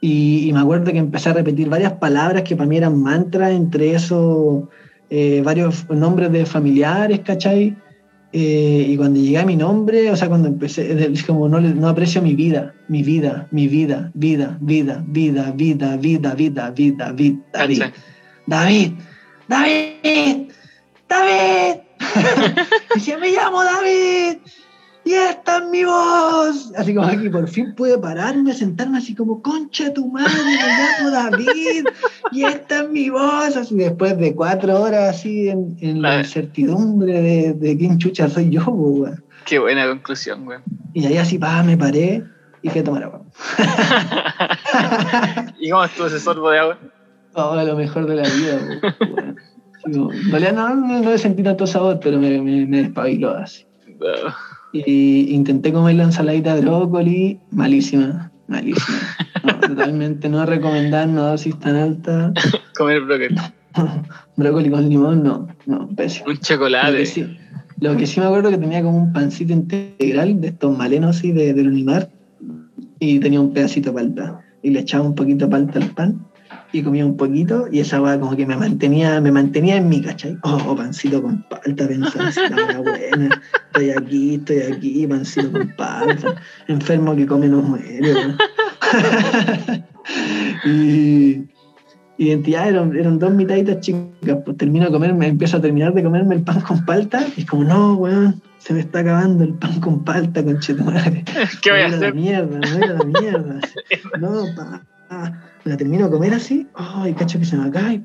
y, 0.00 0.48
y, 0.48 0.52
me 0.52 0.60
acuerdo 0.60 0.90
que 0.92 0.98
empecé 0.98 1.30
a 1.30 1.34
repetir 1.34 1.68
varias 1.68 1.92
palabras 1.94 2.42
que 2.42 2.56
para 2.56 2.68
mí 2.68 2.76
eran 2.76 3.00
mantras, 3.00 3.52
entre 3.52 3.94
eso 3.94 4.68
eh, 5.10 5.42
varios 5.44 5.88
nombres 5.90 6.32
de 6.32 6.44
familiares, 6.46 7.20
¿cachai? 7.20 7.76
Eh, 8.36 8.86
y 8.88 8.96
cuando 8.96 9.20
llegué 9.20 9.38
a 9.38 9.46
mi 9.46 9.54
nombre, 9.54 10.10
o 10.10 10.16
sea, 10.16 10.26
cuando 10.26 10.48
empecé, 10.48 11.06
es 11.12 11.22
como 11.22 11.48
no, 11.48 11.60
no 11.60 11.88
aprecio 11.88 12.20
mi 12.20 12.34
vida, 12.34 12.74
mi 12.88 13.04
vida, 13.04 13.46
mi 13.52 13.68
vida, 13.68 14.10
vida, 14.12 14.58
vida, 14.60 15.04
vida, 15.06 15.52
vida, 15.54 15.96
vida, 15.96 16.34
vida, 16.34 16.70
vida, 16.70 17.12
vida, 17.12 17.42
David. 17.52 17.78
David, 18.44 18.92
David, 19.46 20.48
David. 21.08 21.80
Decía, 22.96 23.18
me 23.18 23.30
llamo 23.30 23.62
David 23.62 24.38
y 25.04 25.12
esta 25.12 25.58
es 25.58 25.64
mi 25.68 25.84
voz. 25.84 26.72
Así 26.76 26.94
como 26.94 27.06
aquí 27.06 27.28
por 27.28 27.46
fin 27.48 27.74
pude 27.74 27.98
pararme, 27.98 28.54
sentarme 28.54 28.98
así 28.98 29.14
como, 29.14 29.42
concha 29.42 29.92
tu 29.92 30.08
madre, 30.08 30.32
me 30.44 30.56
llamo 30.56 31.10
David 31.10 31.84
y 32.32 32.44
esta 32.44 32.82
es 32.82 32.88
mi 32.88 33.10
voz. 33.10 33.56
Así 33.56 33.74
después 33.74 34.16
de 34.18 34.34
cuatro 34.34 34.80
horas 34.80 35.16
así 35.16 35.48
en, 35.48 36.00
la 36.00 36.20
incertidumbre 36.20 37.20
de, 37.20 37.52
de, 37.54 37.76
quién 37.76 37.98
chucha 37.98 38.28
soy 38.30 38.50
yo, 38.50 38.64
güey. 38.64 39.12
Qué 39.44 39.58
buena 39.58 39.86
conclusión, 39.86 40.46
güey. 40.46 40.60
Y 40.94 41.04
ahí 41.04 41.18
así, 41.18 41.38
pa, 41.38 41.62
me 41.62 41.76
paré 41.76 42.24
y 42.62 42.70
fui 42.70 42.80
a 42.80 42.84
tomar 42.84 43.04
agua. 43.04 43.20
¿Y 45.60 45.68
cómo 45.68 45.84
estuvo 45.84 46.06
ese 46.06 46.18
sorbo 46.18 46.50
de 46.50 46.58
agua? 46.60 46.78
Oh, 47.34 47.54
lo 47.62 47.76
mejor 47.76 48.06
de 48.06 48.16
la 48.16 48.22
vida, 48.22 48.58
güey. 48.64 48.80
No, 49.86 50.08
no, 50.08 50.74
no, 50.74 51.00
no, 51.02 51.18
sentí 51.18 51.42
tanto 51.42 51.66
sabor, 51.66 52.00
pero 52.02 52.18
me, 52.18 52.40
me, 52.40 52.64
me 52.64 52.84
despabiló 52.84 53.36
así. 53.36 53.66
Y 54.74 55.32
intenté 55.32 55.72
comer 55.72 55.94
la 55.94 56.04
ensaladita 56.04 56.56
de 56.56 56.62
brócoli, 56.62 57.38
malísima, 57.50 58.32
malísima. 58.48 58.98
totalmente 59.68 60.28
no 60.28 60.44
recomendar 60.44 61.08
una 61.08 61.28
dosis 61.28 61.58
tan 61.60 61.76
alta. 61.76 62.32
comer 62.76 63.02
brócoli. 63.02 63.36
brócoli 64.36 64.70
con 64.70 64.88
limón, 64.88 65.22
no, 65.22 65.48
no, 65.66 65.88
pésimo. 65.94 66.30
Un 66.30 66.38
chocolate. 66.38 67.04
Lo 67.80 67.96
que, 67.96 68.06
sí, 68.06 68.20
me 68.20 68.26
acuerdo 68.26 68.50
que 68.50 68.58
tenía 68.58 68.82
como 68.82 68.96
un 68.96 69.12
pancito 69.12 69.52
integral 69.52 70.40
de 70.40 70.48
estos 70.48 70.76
malenos 70.76 71.16
así 71.16 71.32
de, 71.32 71.54
del 71.54 71.68
Unimar 71.68 72.08
y 72.98 73.18
tenía 73.20 73.40
un 73.40 73.52
pedacito 73.52 73.90
de 73.90 73.94
palta. 73.94 74.40
Y 74.62 74.70
le 74.70 74.80
echaba 74.80 75.04
un 75.04 75.14
poquito 75.14 75.46
de 75.46 75.50
palta 75.50 75.78
al 75.78 75.90
pan 75.90 76.26
y 76.74 76.82
comía 76.82 77.06
un 77.06 77.16
poquito 77.16 77.68
y 77.70 77.78
esa 77.78 78.00
va 78.00 78.18
como 78.18 78.36
que 78.36 78.44
me 78.44 78.56
mantenía, 78.56 79.20
me 79.20 79.30
mantenía 79.30 79.76
en 79.76 79.88
mí, 79.88 80.02
¿cachai? 80.02 80.36
Oh, 80.42 80.58
oh 80.66 80.76
pancito 80.76 81.22
con 81.22 81.42
palta, 81.44 81.86
pensaba, 81.86 82.30
la 82.50 82.80
buena, 82.80 83.40
estoy 83.66 83.90
aquí, 83.90 84.34
estoy 84.34 84.58
aquí, 84.58 85.06
pancito 85.06 85.52
con 85.52 85.68
palta, 85.76 86.34
enfermo 86.66 87.14
que 87.14 87.26
come 87.26 87.46
no 87.46 87.62
muere. 87.62 88.34
y 90.64 91.44
identidad 92.18 92.68
eran, 92.68 92.96
eran 92.96 93.20
dos 93.20 93.32
mitaditas 93.32 93.78
chicas, 93.78 94.38
pues 94.44 94.56
termino 94.56 94.86
de 94.86 94.92
comerme, 94.92 95.28
empiezo 95.28 95.58
a 95.58 95.60
terminar 95.60 95.94
de 95.94 96.02
comerme 96.02 96.34
el 96.34 96.42
pan 96.42 96.60
con 96.60 96.84
palta 96.84 97.24
y 97.36 97.42
es 97.42 97.46
como, 97.46 97.62
no, 97.62 97.94
weón, 97.94 98.42
se 98.58 98.74
me 98.74 98.80
está 98.80 98.98
acabando 99.00 99.44
el 99.44 99.54
pan 99.54 99.80
con 99.80 100.02
palta, 100.04 100.42
con. 100.42 100.58
¿Qué 101.62 101.70
voy 101.70 101.80
a 101.80 101.86
hacer? 101.86 102.00
La 102.00 102.12
mierda, 102.12 102.58
no 102.58 102.84
era 102.84 102.94
la 102.94 103.04
mierda. 103.04 103.60
no, 104.18 104.44
pa 104.56 104.82
la 105.64 105.76
termino 105.76 106.06
de 106.06 106.10
comer 106.10 106.34
así, 106.34 106.66
ay, 106.74 107.14
cacho 107.14 107.38
que 107.38 107.44
se 107.44 107.56
me 107.56 107.70
cae, 107.70 108.02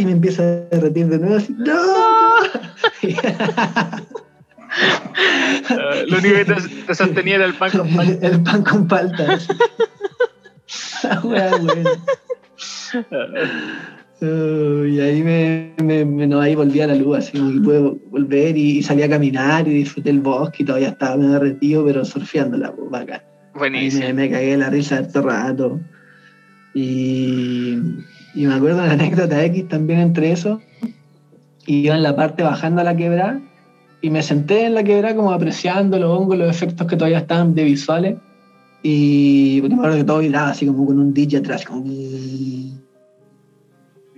y 0.00 0.04
me 0.04 0.12
empieza 0.12 0.42
a 0.42 0.46
derretir 0.46 1.08
de 1.08 1.18
nuevo 1.18 1.36
así, 1.36 1.56
¡no! 1.58 1.74
lo 6.06 6.18
único 6.18 6.36
que 6.36 6.44
te, 6.86 6.94
sostenía 6.94 7.36
era 7.36 7.46
el 7.46 7.54
pan 7.54 7.70
con 7.72 7.96
palta. 7.96 8.26
El 8.30 8.42
pan 8.42 8.62
con 8.62 8.86
palta. 8.86 9.38
Wea 11.24 11.50
y 14.22 15.00
ahí 15.00 15.22
me, 15.22 15.72
me, 15.82 16.26
no, 16.26 16.40
ahí 16.40 16.54
volví 16.54 16.80
a 16.80 16.86
la 16.86 16.94
luz, 16.94 17.18
así 17.18 17.38
como 17.38 17.52
que 17.52 17.60
pude 17.60 17.78
volver 18.10 18.56
y, 18.56 18.82
salí 18.82 19.02
a 19.02 19.08
caminar 19.08 19.66
y 19.66 19.72
disfruté 19.72 20.10
el 20.10 20.20
bosque 20.20 20.62
y 20.62 20.66
todavía 20.66 20.90
estaba 20.90 21.16
medio 21.16 21.32
derretido, 21.32 21.84
pero 21.86 22.04
surfeando 22.04 22.58
la 22.58 22.72
vaca. 22.90 23.24
Buenísimo. 23.54 24.06
Me, 24.08 24.12
me, 24.12 24.30
cagué 24.30 24.56
la 24.58 24.68
risa 24.68 25.08
todo 25.08 25.24
rato. 25.24 25.80
Y, 26.74 27.76
me 28.34 28.54
acuerdo 28.54 28.84
la 28.84 28.92
anécdota 28.92 29.44
X 29.44 29.68
también 29.68 30.00
entre 30.00 30.32
eso. 30.32 30.60
Iba 31.66 31.94
en 31.94 32.02
la 32.02 32.16
parte 32.16 32.42
bajando 32.42 32.80
a 32.80 32.84
la 32.84 32.96
quebrada 32.96 33.40
y 34.00 34.10
me 34.10 34.22
senté 34.22 34.66
en 34.66 34.74
la 34.74 34.84
quebrada 34.84 35.14
como 35.14 35.32
apreciando 35.32 35.98
los 35.98 36.10
hongos, 36.10 36.38
los 36.38 36.50
efectos 36.50 36.86
que 36.86 36.96
todavía 36.96 37.18
estaban 37.18 37.54
de 37.54 37.64
visuales. 37.64 38.16
Y 38.82 39.60
me 39.68 39.74
acuerdo 39.74 39.96
que 39.98 40.04
todo 40.04 40.18
vibraba 40.20 40.50
así 40.50 40.66
como 40.66 40.86
con 40.86 40.98
un 40.98 41.12
DJ 41.12 41.38
atrás, 41.38 41.64
como... 41.64 41.84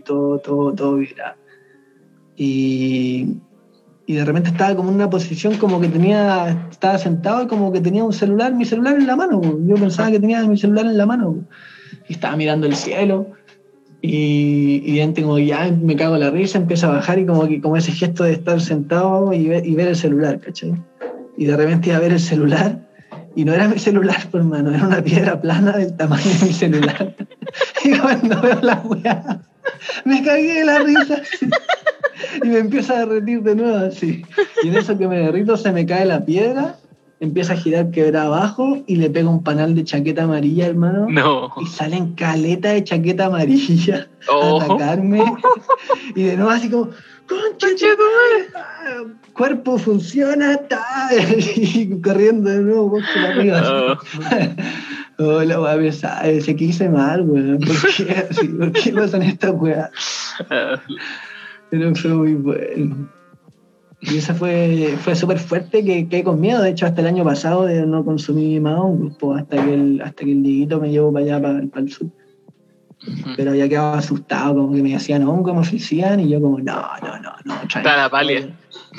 Todo, 0.05 0.39
todo, 0.39 0.73
todo 0.73 0.97
vibraba. 0.97 1.37
Y, 2.37 3.37
y 4.07 4.15
de 4.15 4.25
repente 4.25 4.51
estaba 4.51 4.75
como 4.75 4.91
en 4.91 4.97
una 4.97 5.11
posición 5.11 5.57
como 5.57 5.81
que 5.81 5.89
tenía, 5.89 6.69
estaba 6.71 6.99
sentado 6.99 7.43
y 7.43 7.47
como 7.47 7.73
que 7.73 7.81
tenía 7.81 8.05
un 8.05 8.13
celular, 8.13 8.53
mi 8.53 8.65
celular 8.65 8.97
en 8.97 9.07
la 9.07 9.17
mano. 9.17 9.41
Yo 9.67 9.75
pensaba 9.77 10.11
que 10.11 10.21
tenía 10.21 10.43
mi 10.45 10.57
celular 10.57 10.87
en 10.87 10.99
la 10.99 11.07
mano. 11.07 11.45
Y 12.09 12.15
estaba 12.15 12.37
mirando 12.37 12.67
el 12.67 12.77
cielo. 12.77 13.29
Y, 14.01 14.83
y 14.85 15.23
como 15.23 15.39
ya 15.39 15.71
me 15.71 15.95
cago 15.95 16.15
en 16.15 16.21
la 16.21 16.31
risa, 16.31 16.59
empiezo 16.59 16.89
a 16.89 16.95
bajar 16.95 17.21
y 17.21 17.27
como 17.27 17.47
que 17.47 17.61
como 17.61 17.77
ese 17.77 17.93
gesto 17.93 18.25
de 18.25 18.33
estar 18.33 18.61
sentado 18.61 19.33
y 19.33 19.47
ver, 19.47 19.65
y 19.65 19.75
ver 19.75 19.89
el 19.89 19.97
celular, 19.97 20.41
¿cachai? 20.41 20.75
Y 21.37 21.45
de 21.45 21.57
repente 21.57 21.93
a 21.93 22.01
ver 22.01 22.13
el 22.13 22.21
celular 22.21 22.83
y 23.35 23.45
no 23.45 23.55
era 23.55 23.69
mi 23.69 23.79
celular, 23.79 24.29
por 24.31 24.43
mano, 24.45 24.75
era 24.75 24.87
una 24.87 25.03
piedra 25.03 25.41
plana 25.41 25.73
del 25.73 25.97
tamaño 25.97 26.25
de 26.25 26.47
mi 26.47 26.53
celular. 26.53 27.15
y 27.85 27.97
cuando 27.97 28.41
veo 28.41 28.61
la 28.61 28.83
weá, 28.85 29.41
me 30.05 30.23
cagué 30.23 30.55
de 30.55 30.65
la 30.65 30.79
risa. 30.81 31.23
Y 32.43 32.49
me 32.49 32.59
empieza 32.59 32.95
a 32.95 32.99
derretir 33.01 33.43
de 33.43 33.55
nuevo 33.57 33.77
así. 33.77 34.25
Y 34.63 34.69
en 34.69 34.77
eso 34.77 34.97
que 34.97 35.09
me 35.09 35.19
derrito 35.19 35.57
se 35.57 35.73
me 35.73 35.85
cae 35.85 36.05
la 36.05 36.25
piedra, 36.25 36.77
empieza 37.23 37.53
a 37.53 37.57
girar 37.57 37.93
quebra 37.93 38.25
abajo 38.25 38.83
y 38.89 38.97
le 38.97 39.09
pega 39.09 39.29
un 39.31 39.45
panal 39.45 39.77
de 39.77 39.85
chaqueta 39.85 40.25
amarilla, 40.25 40.67
hermano. 40.67 41.07
No. 41.09 41.53
Y 41.61 41.67
salen 41.67 42.15
caleta 42.15 42.71
de 42.71 42.83
chaqueta 42.83 43.27
amarilla 43.27 44.09
Oh. 44.29 44.61
a 44.61 44.65
atacarme. 44.65 45.23
y 46.17 46.23
de 46.25 46.37
nuevo 46.37 46.51
así 46.51 46.69
como, 46.69 46.91
concha 47.29 47.69
ah, 48.57 49.05
cuerpo 49.33 49.79
funciona, 49.79 50.57
ta", 50.69 50.85
y 51.57 52.01
corriendo 52.01 52.51
de 52.51 52.61
nuevo 52.61 52.99
para 53.15 53.29
arriba. 53.35 53.99
Oh. 55.19 55.43
La 55.45 55.61
weá 55.61 55.77
pesada, 55.77 56.23
se 56.41 56.57
quise 56.57 56.89
mal, 56.89 57.23
weón. 57.23 57.61
¿Por 57.61 57.77
qué? 57.97 58.27
¿Por 58.59 58.73
qué 58.73 58.93
pasan 58.93 59.23
estas 59.23 59.53
weas? 59.53 59.91
Pero 61.71 61.95
fue 61.95 62.11
muy 62.15 62.35
bueno. 62.35 63.09
Y 64.03 64.19
esa 64.19 64.35
fue, 64.35 64.97
fue 65.01 65.15
súper 65.15 65.39
fuerte 65.39 65.85
que 65.85 66.09
quedé 66.09 66.25
con 66.25 66.41
miedo. 66.41 66.61
De 66.61 66.71
hecho, 66.71 66.87
hasta 66.87 67.01
el 67.01 67.07
año 67.07 67.23
pasado 67.25 67.65
de 67.67 67.87
no 67.87 68.05
consumí 68.05 68.59
más 68.59 68.79
hongos, 68.79 69.15
pues, 69.19 69.43
hasta 69.43 69.65
que 69.65 69.75
el, 69.75 70.03
hasta 70.03 70.25
que 70.25 70.33
el 70.33 70.43
Dieguito 70.43 70.81
me 70.81 70.91
llevó 70.91 71.13
para 71.13 71.25
allá, 71.25 71.41
para, 71.41 71.63
para 71.67 71.83
el 71.83 71.93
sur. 71.93 72.09
Pero 73.37 73.51
había 73.51 73.69
quedado 73.69 73.95
asustado, 73.95 74.55
como 74.55 74.75
que 74.75 74.83
me 74.83 74.97
hacían 74.97 75.27
hongo, 75.27 75.55
me 75.55 75.61
ofrecían, 75.61 76.19
y 76.21 76.29
yo 76.29 76.41
como, 76.41 76.59
no, 76.59 76.83
no, 77.03 77.19
no, 77.21 77.33
no. 77.45 77.63
Está 77.63 77.97
la 77.97 78.11
palia. 78.11 78.49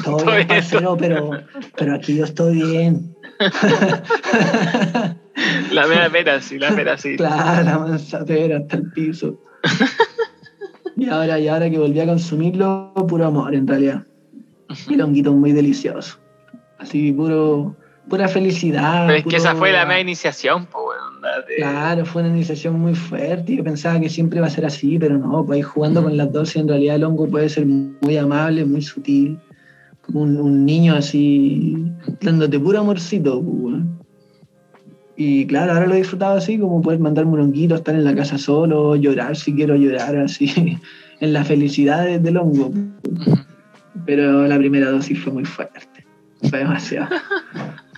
Todo 0.03 0.17
Todo 0.17 0.35
bien, 0.35 0.47
parcero, 0.47 0.97
pero, 0.97 1.31
pero 1.77 1.95
aquí 1.95 2.15
yo 2.17 2.25
estoy 2.25 2.61
bien. 2.61 3.15
La 5.71 5.87
mera 5.87 6.09
pera, 6.09 6.39
sí, 6.41 6.59
la 6.59 6.75
pera, 6.75 6.97
sí. 6.97 7.15
Claro, 7.15 7.63
la 7.63 7.79
manzatera 7.79 8.57
hasta 8.57 8.77
el 8.77 8.91
piso. 8.91 9.41
y 10.95 11.09
ahora, 11.09 11.39
y 11.39 11.47
ahora 11.47 11.69
que 11.69 11.79
volví 11.79 11.99
a 11.99 12.05
consumirlo, 12.05 12.93
puro 13.07 13.25
amor 13.25 13.55
en 13.55 13.67
realidad. 13.67 14.05
Y 14.89 14.93
el 14.95 15.01
honguito 15.01 15.33
muy 15.33 15.51
delicioso. 15.51 16.17
Así, 16.79 17.11
puro, 17.11 17.75
pura 18.09 18.27
felicidad. 18.27 19.05
Pero 19.07 19.17
es 19.19 19.25
que 19.25 19.35
esa 19.37 19.55
fue 19.55 19.71
la 19.71 19.85
mera 19.85 19.99
iniciación, 20.01 20.67
pues, 20.71 20.99
de- 21.47 21.55
Claro, 21.57 22.05
fue 22.05 22.21
una 22.23 22.31
iniciación 22.31 22.79
muy 22.79 22.95
fuerte. 22.95 23.55
Yo 23.55 23.63
pensaba 23.63 23.99
que 23.99 24.09
siempre 24.09 24.37
iba 24.39 24.47
a 24.47 24.49
ser 24.49 24.65
así, 24.65 24.97
pero 24.99 25.17
no, 25.17 25.45
pues 25.45 25.59
ir 25.59 25.65
jugando 25.65 26.03
con 26.03 26.17
las 26.17 26.31
dosis, 26.31 26.57
en 26.57 26.67
realidad 26.67 26.95
el 26.97 27.03
hongo 27.05 27.27
puede 27.29 27.47
ser 27.49 27.65
muy 27.65 28.17
amable, 28.17 28.65
muy 28.65 28.81
sutil. 28.81 29.39
Un, 30.13 30.35
un 30.37 30.65
niño 30.65 30.95
así, 30.95 31.77
dándote 32.21 32.59
puro 32.59 32.79
amorcito. 32.79 33.41
pues. 33.41 33.75
Y 35.15 35.45
claro, 35.45 35.73
ahora 35.73 35.85
lo 35.87 35.93
he 35.93 35.97
disfrutado 35.97 36.35
así, 36.37 36.57
como 36.57 36.81
poder 36.81 36.99
mandarme 36.99 37.33
un 37.33 37.39
honguito, 37.39 37.75
estar 37.75 37.93
en 37.95 38.03
la 38.03 38.15
casa 38.15 38.37
solo, 38.37 38.95
llorar 38.95 39.35
si 39.37 39.53
quiero 39.53 39.75
llorar, 39.75 40.17
así, 40.17 40.51
en 41.21 41.33
la 41.33 41.45
felicidad 41.45 42.03
de- 42.03 42.19
del 42.19 42.37
hongo. 42.37 42.71
Pero 44.05 44.47
la 44.47 44.57
primera 44.57 44.89
dosis 44.89 45.19
fue 45.19 45.33
muy 45.33 45.45
fuerte, 45.45 46.05
fue 46.49 46.59
demasiado. 46.59 47.15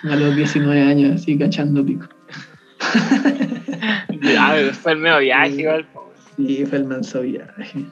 A 0.03 0.15
los 0.15 0.35
19 0.35 0.81
años, 0.81 1.21
así, 1.21 1.37
cachando 1.37 1.85
pico. 1.85 2.07
Ah, 4.37 4.53
pero 4.55 4.73
fue 4.73 4.93
el 4.93 4.97
medio 4.99 5.19
viaje, 5.19 5.61
igual. 5.61 5.85
Sí, 6.35 6.65
fue 6.65 6.79
el 6.79 6.85
manso 6.85 7.21
viaje. 7.21 7.85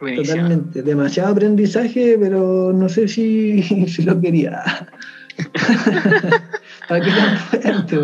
Buenísimo. 0.00 0.36
Totalmente. 0.36 0.82
Demasiado 0.82 1.32
aprendizaje, 1.32 2.16
pero 2.18 2.72
no 2.72 2.88
sé 2.88 3.06
si, 3.08 3.62
si 3.88 4.02
lo 4.02 4.20
quería. 4.20 4.62
¿Para 6.88 7.04
qué 7.04 7.10
tan 7.10 7.38
fuerte? 7.38 7.98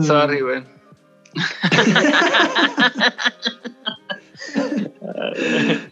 Sorry, 0.00 0.42
weón. 0.42 0.64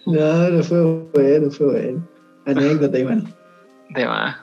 No, 0.07 0.49
no 0.51 0.62
fue 0.62 0.82
bueno, 1.15 1.51
fue 1.51 1.66
bueno. 1.66 2.09
Anécdota 2.47 2.99
igual. 2.99 3.24
De 3.91 4.07
más. 4.07 4.36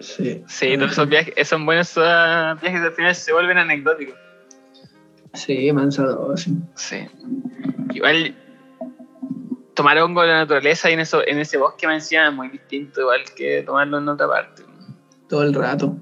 Sí. 0.00 0.44
Sí, 0.46 0.76
todos 0.76 0.92
esos 0.92 1.08
viajes, 1.08 1.32
esos 1.36 1.64
buenos 1.64 1.94
viajes 1.94 2.80
al 2.82 2.92
final 2.92 3.14
se 3.14 3.32
vuelven 3.32 3.58
anecdóticos. 3.58 4.14
Sí, 5.34 5.72
mansa 5.72 6.04
dosis. 6.04 6.54
Sí. 6.74 6.98
Igual 7.94 8.34
tomar 9.74 9.98
hongo 9.98 10.22
de 10.22 10.28
la 10.28 10.38
naturaleza 10.38 10.90
y 10.90 10.94
en 10.94 11.00
eso, 11.00 11.26
en 11.26 11.38
ese 11.38 11.58
bosque 11.58 11.86
me 11.86 11.94
encima 11.94 12.28
es 12.28 12.34
muy 12.34 12.48
distinto 12.48 13.00
igual 13.02 13.20
que 13.36 13.62
tomarlo 13.62 13.98
en 13.98 14.08
otra 14.08 14.26
parte. 14.28 14.62
Todo 15.28 15.42
el 15.42 15.54
rato. 15.54 15.96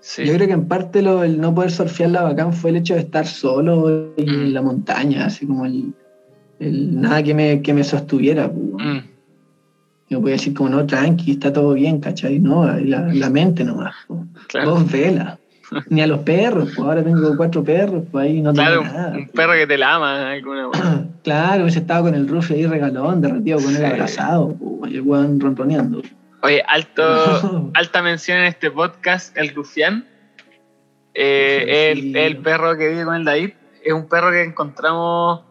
Sí. 0.00 0.24
Yo 0.24 0.34
creo 0.34 0.46
que 0.46 0.54
en 0.54 0.66
parte 0.68 1.02
lo, 1.02 1.22
el 1.22 1.38
no 1.40 1.54
poder 1.54 1.70
surfear 1.70 2.10
la 2.10 2.22
bacán 2.22 2.54
fue 2.54 2.70
el 2.70 2.76
hecho 2.76 2.94
de 2.94 3.00
estar 3.00 3.26
solo 3.26 4.12
y 4.16 4.24
Mm. 4.24 4.28
en 4.28 4.54
la 4.54 4.62
montaña, 4.62 5.26
así 5.26 5.46
como 5.46 5.66
el, 5.66 5.92
el 6.60 7.00
nada 7.00 7.22
que 7.22 7.34
me, 7.34 7.60
que 7.62 7.74
me 7.74 7.82
sostuviera. 7.82 8.48
pues. 8.50 8.86
Mm, 8.86 8.98
Yo 10.10 10.20
podía 10.20 10.34
decir 10.34 10.54
como, 10.54 10.68
no, 10.70 10.86
tranqui, 10.86 11.32
está 11.32 11.52
todo 11.52 11.74
bien, 11.74 12.00
¿cachai? 12.00 12.38
No, 12.38 12.64
la, 12.66 13.00
la 13.12 13.30
mente 13.30 13.64
nomás. 13.64 13.94
claro. 14.48 14.70
Dos 14.70 14.90
velas. 14.92 15.38
Ni 15.88 16.00
a 16.02 16.06
los 16.08 16.20
perros, 16.20 16.64
pues 16.74 16.78
ahora 16.80 17.02
tengo 17.04 17.36
cuatro 17.36 17.62
perros, 17.62 18.02
pues 18.10 18.24
ahí 18.26 18.40
no 18.42 18.52
tengo 18.52 18.66
Claro, 18.66 18.82
nada. 18.84 19.16
un 19.16 19.28
perro 19.28 19.52
que 19.52 19.66
te 19.68 19.78
la 19.78 19.94
ama, 19.94 20.30
alguna. 20.32 20.68
Claro, 21.22 21.62
hubiese 21.64 21.80
estado 21.80 22.04
con 22.04 22.14
el 22.14 22.26
Rufi 22.26 22.54
ahí 22.54 22.66
regalón, 22.66 23.20
derretido 23.20 23.58
con 23.60 23.70
él 23.70 23.76
Sí. 23.76 23.84
abrazado, 23.84 24.54
pues, 24.58 24.90
y 24.90 24.96
el 24.96 25.02
weón 25.02 25.38
ronroneando. 25.38 26.00
Oye, 26.42 26.62
alto, 26.66 27.70
alta 27.74 28.02
mención 28.02 28.38
en 28.38 28.44
este 28.46 28.70
podcast, 28.70 29.36
el 29.36 29.54
Rufián. 29.54 30.06
Eh, 31.14 31.92
Sí. 31.94 32.08
el, 32.10 32.16
el 32.16 32.36
perro 32.38 32.76
que 32.78 32.88
vive 32.88 33.04
con 33.04 33.14
el 33.16 33.24
David 33.24 33.50
es 33.84 33.92
un 33.92 34.08
perro 34.08 34.30
que 34.30 34.42
encontramos 34.42 35.42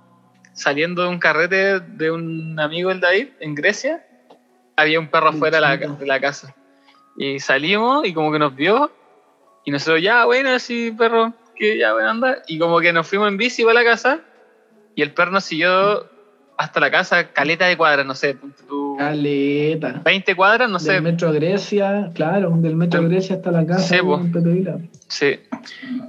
saliendo 0.60 1.04
de 1.04 1.08
un 1.10 1.20
carrete 1.20 1.80
de 1.80 2.12
un 2.12 2.60
amigo 2.60 2.90
del 2.90 3.00
David 3.00 3.28
en 3.40 3.56
Grecia. 3.56 4.06
Había 4.76 5.00
un 5.00 5.08
perro 5.10 5.30
afuera 5.30 5.58
de 5.58 5.62
la, 5.62 5.78
de 5.78 6.06
la 6.06 6.20
casa. 6.20 6.56
Y 7.18 7.40
salimos 7.40 8.06
y 8.08 8.14
como 8.14 8.32
que 8.32 8.40
nos 8.40 8.56
vio. 8.56 8.92
Y 9.66 9.72
nosotros, 9.72 10.02
ya, 10.02 10.26
bueno, 10.26 10.50
así, 10.52 10.92
perro, 10.98 11.34
que 11.56 11.78
ya, 11.78 11.94
bueno, 11.94 12.10
anda. 12.10 12.44
Y 12.48 12.60
como 12.60 12.80
que 12.80 12.94
nos 12.94 13.08
fuimos 13.08 13.28
en 13.30 13.38
bici 13.38 13.64
para 13.64 13.76
la 13.76 13.84
casa. 13.84 14.20
Y 14.96 15.02
el 15.02 15.14
perro 15.14 15.32
nos 15.32 15.44
siguió 15.46 16.08
hasta 16.58 16.80
la 16.82 16.92
casa, 16.92 17.32
caleta 17.32 17.68
de 17.68 17.78
cuadras, 17.78 18.06
no 18.06 18.14
sé, 18.16 18.36
tú, 18.68 18.96
Caleta. 18.98 20.02
20 20.04 20.36
cuadras, 20.36 20.70
no 20.70 20.78
sé, 20.78 20.92
Del 20.92 21.04
metro 21.04 21.32
Grecia, 21.32 22.12
claro, 22.14 22.52
del 22.58 22.76
metro 22.76 23.00
Del- 23.02 23.10
Grecia 23.12 23.38
hasta 23.38 23.50
la 23.50 23.66
casa 23.66 23.80
Sí, 23.98 24.02
Vila. 24.04 24.78
Sí. 25.08 25.40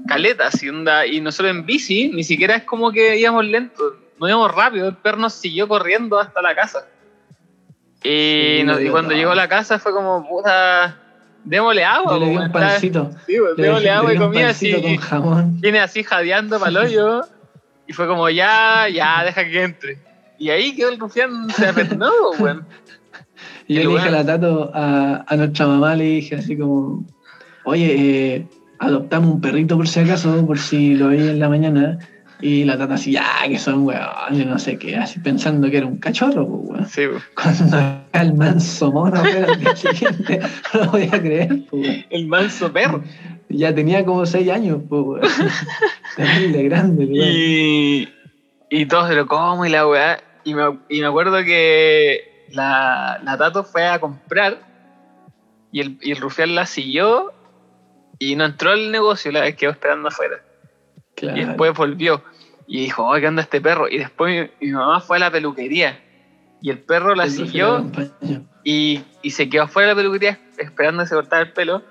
Caleta, 0.09 0.49
así 0.49 0.69
onda. 0.69 1.07
Y 1.07 1.21
nosotros 1.21 1.55
en 1.55 1.67
bici, 1.67 2.09
ni 2.09 2.25
siquiera 2.25 2.57
es 2.57 2.65
como 2.65 2.91
que 2.91 3.17
íbamos 3.17 3.45
lento, 3.45 3.97
no 4.21 4.29
íbamos 4.29 4.55
rápido. 4.55 4.89
El 4.89 4.97
perro 4.97 5.19
nos 5.19 5.33
siguió 5.33 5.67
corriendo 5.67 6.19
hasta 6.21 6.41
la 6.43 6.55
casa. 6.55 6.87
Y, 8.03 8.59
Sí, 8.59 8.63
no- 8.65 8.75
lo 8.75 8.79
y 8.81 8.83
dio 8.85 8.93
cuando 8.93 9.13
llegó 9.15 9.33
a 9.33 9.35
la 9.35 9.49
casa 9.49 9.79
fue 9.79 9.93
como, 9.93 10.27
puta, 10.29 10.97
démosle 11.45 11.85
agua. 11.85 12.13
Yo 12.15 12.21
le 12.21 12.31
di 12.31 12.37
un 12.37 12.53
pancito. 12.53 13.11
Sí, 13.27 13.37
pues, 13.39 13.57
Le 13.57 13.63
démosle 13.65 13.85
le 13.85 13.91
agua 13.91 14.15
y 14.15 14.19
comida 14.19 14.49
así. 14.51 14.73
con 14.81 14.97
jamón. 14.97 15.61
Viene 15.61 15.81
así 15.81 16.03
jadeando 16.05 16.59
para 16.59 16.71
el 16.71 16.77
hoyo. 16.87 17.23
Y 17.87 17.93
fue 17.93 18.07
como, 18.07 18.29
ya, 18.31 18.87
ya, 18.89 19.25
deja 19.25 19.45
que 19.45 19.63
entre. 19.65 19.99
Y 20.39 20.49
ahí 20.51 20.75
quedó 20.75 20.89
el 20.91 20.99
rufián, 20.99 21.51
se 21.51 21.67
apretó, 21.67 22.11
weón. 22.39 22.65
Y 23.67 23.75
yo 23.75 23.83
le 23.91 23.97
dije 23.97 24.09
a 24.09 24.13
la 24.13 24.25
Tato, 24.27 24.71
a, 24.75 25.25
a 25.27 25.37
nuestra 25.37 25.67
mamá, 25.67 25.95
le 25.97 26.05
dije 26.05 26.37
así 26.37 26.57
como, 26.57 27.05
oye, 27.65 27.95
eh, 28.37 28.47
adoptamos 28.79 29.35
un 29.35 29.41
perrito 29.41 29.77
por 29.77 29.87
si 29.89 30.01
acaso, 30.01 30.45
por 30.47 30.59
si 30.59 30.95
lo 30.95 31.09
veía 31.09 31.31
en 31.33 31.39
la 31.41 31.49
mañana. 31.49 31.99
Y 32.43 32.65
la 32.65 32.79
Tata 32.79 32.95
así, 32.95 33.13
ya, 33.13 33.25
que 33.47 33.59
son 33.59 33.85
weón, 33.85 34.03
yo 34.33 34.45
no 34.45 34.59
sé 34.59 34.79
qué, 34.79 34.97
así 34.97 35.21
pensando 35.21 35.71
que 35.71 35.79
era 35.79 35.87
un 35.87 35.99
cachorro, 35.99 36.47
pues, 36.47 36.71
weón. 36.71 36.89
Sí, 36.89 37.03
pues. 37.11 37.23
Cuando 37.35 37.79
era 37.79 38.23
el 38.23 38.35
manso 38.35 38.93
mono, 38.93 39.23
weón, 39.23 39.77
siguiente, 39.77 40.41
no 40.73 40.81
lo 40.81 40.91
podía 40.91 41.11
creer, 41.11 41.65
pues, 41.71 41.83
weón. 41.83 42.05
El 42.11 42.27
manso 42.27 42.73
perro. 42.73 43.03
Ya 43.49 43.75
tenía 43.75 44.05
como 44.05 44.25
seis 44.27 44.49
años, 44.51 44.81
weón. 44.89 45.21
Terrible, 46.17 46.63
grande, 46.65 47.05
weón. 47.05 47.17
Y, 47.19 48.09
y 48.71 48.87
todos 48.87 49.09
se 49.09 49.15
lo 49.15 49.27
como 49.27 49.67
y 49.67 49.71
la 49.71 49.87
weá. 49.87 50.23
Y 50.45 50.55
me, 50.55 50.79
y 50.89 51.01
me 51.01 51.07
acuerdo 51.07 51.43
que 51.45 52.47
la, 52.51 53.21
la 53.23 53.37
Tato 53.37 53.65
fue 53.65 53.87
a 53.87 53.99
comprar 54.01 54.59
y 55.73 55.81
el, 55.81 55.99
y 56.01 56.13
el 56.13 56.19
rufián 56.19 56.55
la 56.55 56.67
siguió 56.67 57.33
y 58.19 58.37
no 58.37 58.45
entró 58.45 58.71
al 58.71 58.91
negocio, 58.91 59.33
la 59.33 59.51
quedó 59.53 59.71
esperando 59.71 60.09
afuera. 60.09 60.43
Claro. 61.15 61.37
Y 61.37 61.45
después 61.45 61.75
volvió 61.75 62.23
y 62.73 62.83
dijo, 62.83 63.05
oh, 63.11 63.19
¿qué 63.19 63.27
onda 63.27 63.43
este 63.43 63.61
perro? 63.61 63.89
Y 63.89 63.99
después 63.99 64.49
mi, 64.61 64.67
mi 64.69 64.73
mamá 64.73 65.01
fue 65.01 65.17
a 65.17 65.21
la 65.21 65.31
peluquería 65.33 65.99
Y 66.63 66.71
el 66.71 66.79
perro 66.79 67.15
la 67.17 67.25
El 67.25 67.31
siguió 67.33 67.85
y, 68.65 69.03
y 69.23 69.31
se 69.33 69.49
quedó 69.49 69.65
afuera 69.65 69.89
de 69.89 69.95
la 69.95 70.01
peluquería 70.01 70.39
esperando 70.57 71.03
que 71.03 71.09
se 71.09 71.15
cortara 71.17 71.43
el 71.43 71.53
pelo. 71.53 71.83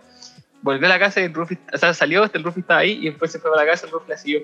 Volvió 0.61 0.85
a 0.88 0.89
la 0.89 0.99
casa 0.99 1.19
y 1.22 1.26
el 1.26 1.34
Rufi, 1.34 1.57
o 1.73 1.77
sea, 1.77 1.93
salió, 1.93 2.23
hasta 2.23 2.38
el 2.38 2.43
Rufi 2.43 2.60
estaba 2.61 2.80
ahí 2.81 2.99
y 3.01 3.06
después 3.10 3.31
se 3.31 3.39
fue 3.39 3.51
a 3.53 3.56
la 3.57 3.65
casa, 3.69 3.85
el 3.88 3.91
Rufi 3.91 4.10
la 4.10 4.18
siguió. 4.18 4.39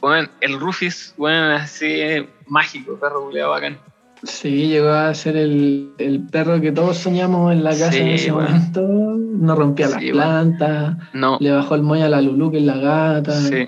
Bueno, 0.00 0.28
el 0.40 0.58
Rufi 0.60 0.86
es, 0.86 1.14
bueno, 1.16 1.54
así 1.56 2.26
mágico, 2.46 2.98
perro 3.00 3.24
culiado 3.24 3.50
bacán. 3.50 3.78
Sí, 4.22 4.68
llegó 4.68 4.88
a 4.90 5.12
ser 5.14 5.36
el, 5.36 5.92
el 5.98 6.20
perro 6.28 6.60
que 6.60 6.72
todos 6.72 6.96
soñamos 6.98 7.52
en 7.52 7.62
la 7.64 7.70
casa 7.70 7.92
Sí, 7.92 7.98
en 8.00 8.08
ese 8.08 8.30
bueno. 8.32 8.48
momento. 8.50 8.80
No 8.82 9.54
rompía 9.56 9.88
las 9.88 10.00
Sí, 10.00 10.12
bueno. 10.12 10.26
plantas, 10.26 10.96
No, 11.12 11.36
le 11.40 11.50
bajó 11.52 11.74
el 11.74 11.82
moño 11.82 12.04
a 12.04 12.08
la 12.08 12.20
Lulu, 12.22 12.50
que 12.50 12.58
es 12.58 12.64
la 12.64 12.76
gata. 12.76 13.32
sí, 13.32 13.66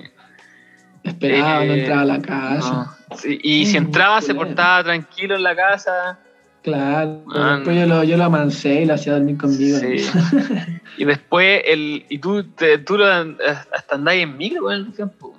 Esperaba, 1.03 1.63
no 1.65 1.73
Eh, 1.73 1.79
entraba 1.79 2.01
a 2.01 2.05
la 2.05 2.21
casa. 2.21 2.71
no. 3.09 3.17
Sí, 3.17 3.39
Y 3.41 3.65
si 3.65 3.77
entraba, 3.77 4.21
se 4.21 4.35
portaba 4.35 4.83
tranquilo 4.83 5.35
en 5.35 5.43
la 5.43 5.55
casa. 5.55 6.19
Claro, 6.63 7.23
Man. 7.27 7.57
después 7.59 7.77
yo 7.79 7.85
lo, 7.85 8.03
yo 8.03 8.17
lo 8.17 8.23
amancé 8.25 8.81
y 8.81 8.85
lo 8.85 8.95
hacía 8.95 9.13
dormir 9.13 9.37
conmigo. 9.37 9.77
Sí. 9.79 9.97
Y 10.99 11.05
después, 11.05 11.61
el, 11.67 12.05
y 12.09 12.17
tú, 12.17 12.43
te, 12.43 12.79
tú 12.79 12.97
lo, 12.97 13.05
hasta 13.05 13.95
andáis 13.95 14.23
en 14.23 14.35
micro 14.35 14.63
con 14.63 14.73
el 14.73 14.85
Rufián, 14.87 15.09
po. 15.11 15.31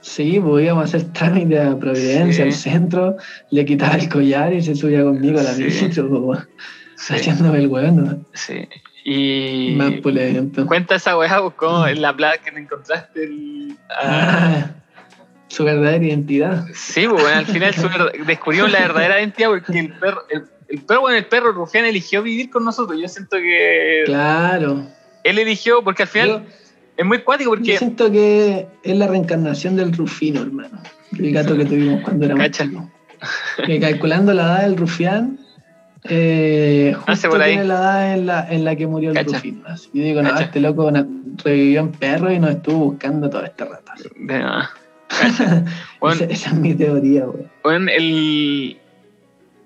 Sí, 0.00 0.40
pues 0.40 0.64
íbamos 0.64 0.82
a 0.82 0.96
hacer 0.96 1.12
trámite 1.12 1.60
a 1.60 1.78
Providencia, 1.78 2.44
Sí. 2.44 2.48
al 2.48 2.52
centro, 2.52 3.16
le 3.50 3.64
quitaba 3.66 3.94
el 3.96 4.08
collar 4.08 4.54
y 4.54 4.62
se 4.62 4.74
subía 4.74 5.02
conmigo 5.02 5.38
a 5.38 5.42
la 5.42 5.52
Sí. 5.52 5.64
micro, 5.64 6.08
pues, 6.24 6.40
haciéndome 7.10 7.58
el 7.58 7.66
weón. 7.68 8.26
sí. 8.32 8.66
Y 9.06 9.74
Más 9.76 9.92
pulento. 10.00 10.66
cuenta 10.66 10.94
esa 10.94 11.16
weá, 11.18 11.40
pues, 11.42 11.54
como 11.56 11.86
en 11.86 12.00
la 12.00 12.16
playa 12.16 12.38
que 12.42 12.50
te 12.50 12.58
encontraste 12.58 13.24
el, 13.24 13.76
a- 13.90 14.00
Ah, 14.02 14.70
su 15.48 15.62
verdadera 15.64 16.02
identidad. 16.04 16.64
Sí, 16.74 17.06
pues 17.06 17.22
bueno, 17.22 17.38
al 17.38 17.46
final 17.46 17.74
descubrimos 18.26 18.72
la 18.72 18.80
verdadera 18.80 19.20
identidad 19.20 19.50
porque 19.50 19.78
el 19.78 19.92
perro, 19.92 20.22
el, 20.30 20.44
el 20.68 20.80
perro, 20.80 21.00
bueno, 21.02 21.18
el 21.18 21.26
perro 21.26 21.52
Rufián 21.52 21.84
eligió 21.84 22.22
vivir 22.22 22.48
con 22.50 22.64
nosotros. 22.64 22.98
Yo 22.98 23.06
siento 23.08 23.36
que 23.36 24.02
Claro. 24.06 24.86
él 25.22 25.38
eligió, 25.38 25.84
porque 25.84 26.04
al 26.04 26.08
final 26.08 26.28
Yo, 26.28 26.42
es 26.96 27.04
muy 27.04 27.18
cuático 27.18 27.50
yo 27.54 27.56
porque 27.58 27.76
siento 27.78 28.10
que 28.10 28.66
es 28.82 28.96
la 28.96 29.06
reencarnación 29.06 29.76
del 29.76 29.92
Rufino, 29.92 30.40
hermano. 30.40 30.82
El 31.16 31.30
gato 31.30 31.56
que 31.56 31.66
tuvimos 31.66 32.00
cuando 32.02 32.24
éramos 32.24 32.42
Cacha. 32.46 32.66
Que 33.66 33.78
calculando 33.80 34.32
la 34.34 34.42
edad 34.44 34.62
del 34.62 34.76
Rufián, 34.76 35.38
eh, 36.04 36.94
justo 37.06 37.30
por 37.30 37.42
ahí. 37.42 37.52
tiene 37.52 37.66
la 37.66 37.74
edad 37.74 38.14
en 38.14 38.26
la, 38.26 38.48
en 38.50 38.64
la 38.64 38.76
que 38.76 38.86
murió 38.86 39.10
el. 39.10 39.24
Rufino. 39.24 39.62
Así 39.66 39.90
que 39.90 40.00
digo, 40.00 40.22
no, 40.22 40.38
este 40.38 40.60
loco 40.60 40.90
revivió 41.42 41.80
en 41.80 41.92
perro 41.92 42.30
y 42.30 42.38
nos 42.38 42.50
estuvo 42.50 42.90
buscando 42.90 43.30
todo 43.30 43.44
este 43.44 43.64
rato. 43.64 43.92
de 44.16 44.38
nada. 44.38 44.70
Bueno, 46.00 46.16
esa, 46.16 46.24
esa 46.32 46.50
es 46.50 46.56
mi 46.56 46.74
teoría, 46.74 47.24
güey. 47.24 47.44
bueno, 47.62 47.90
el 47.90 48.78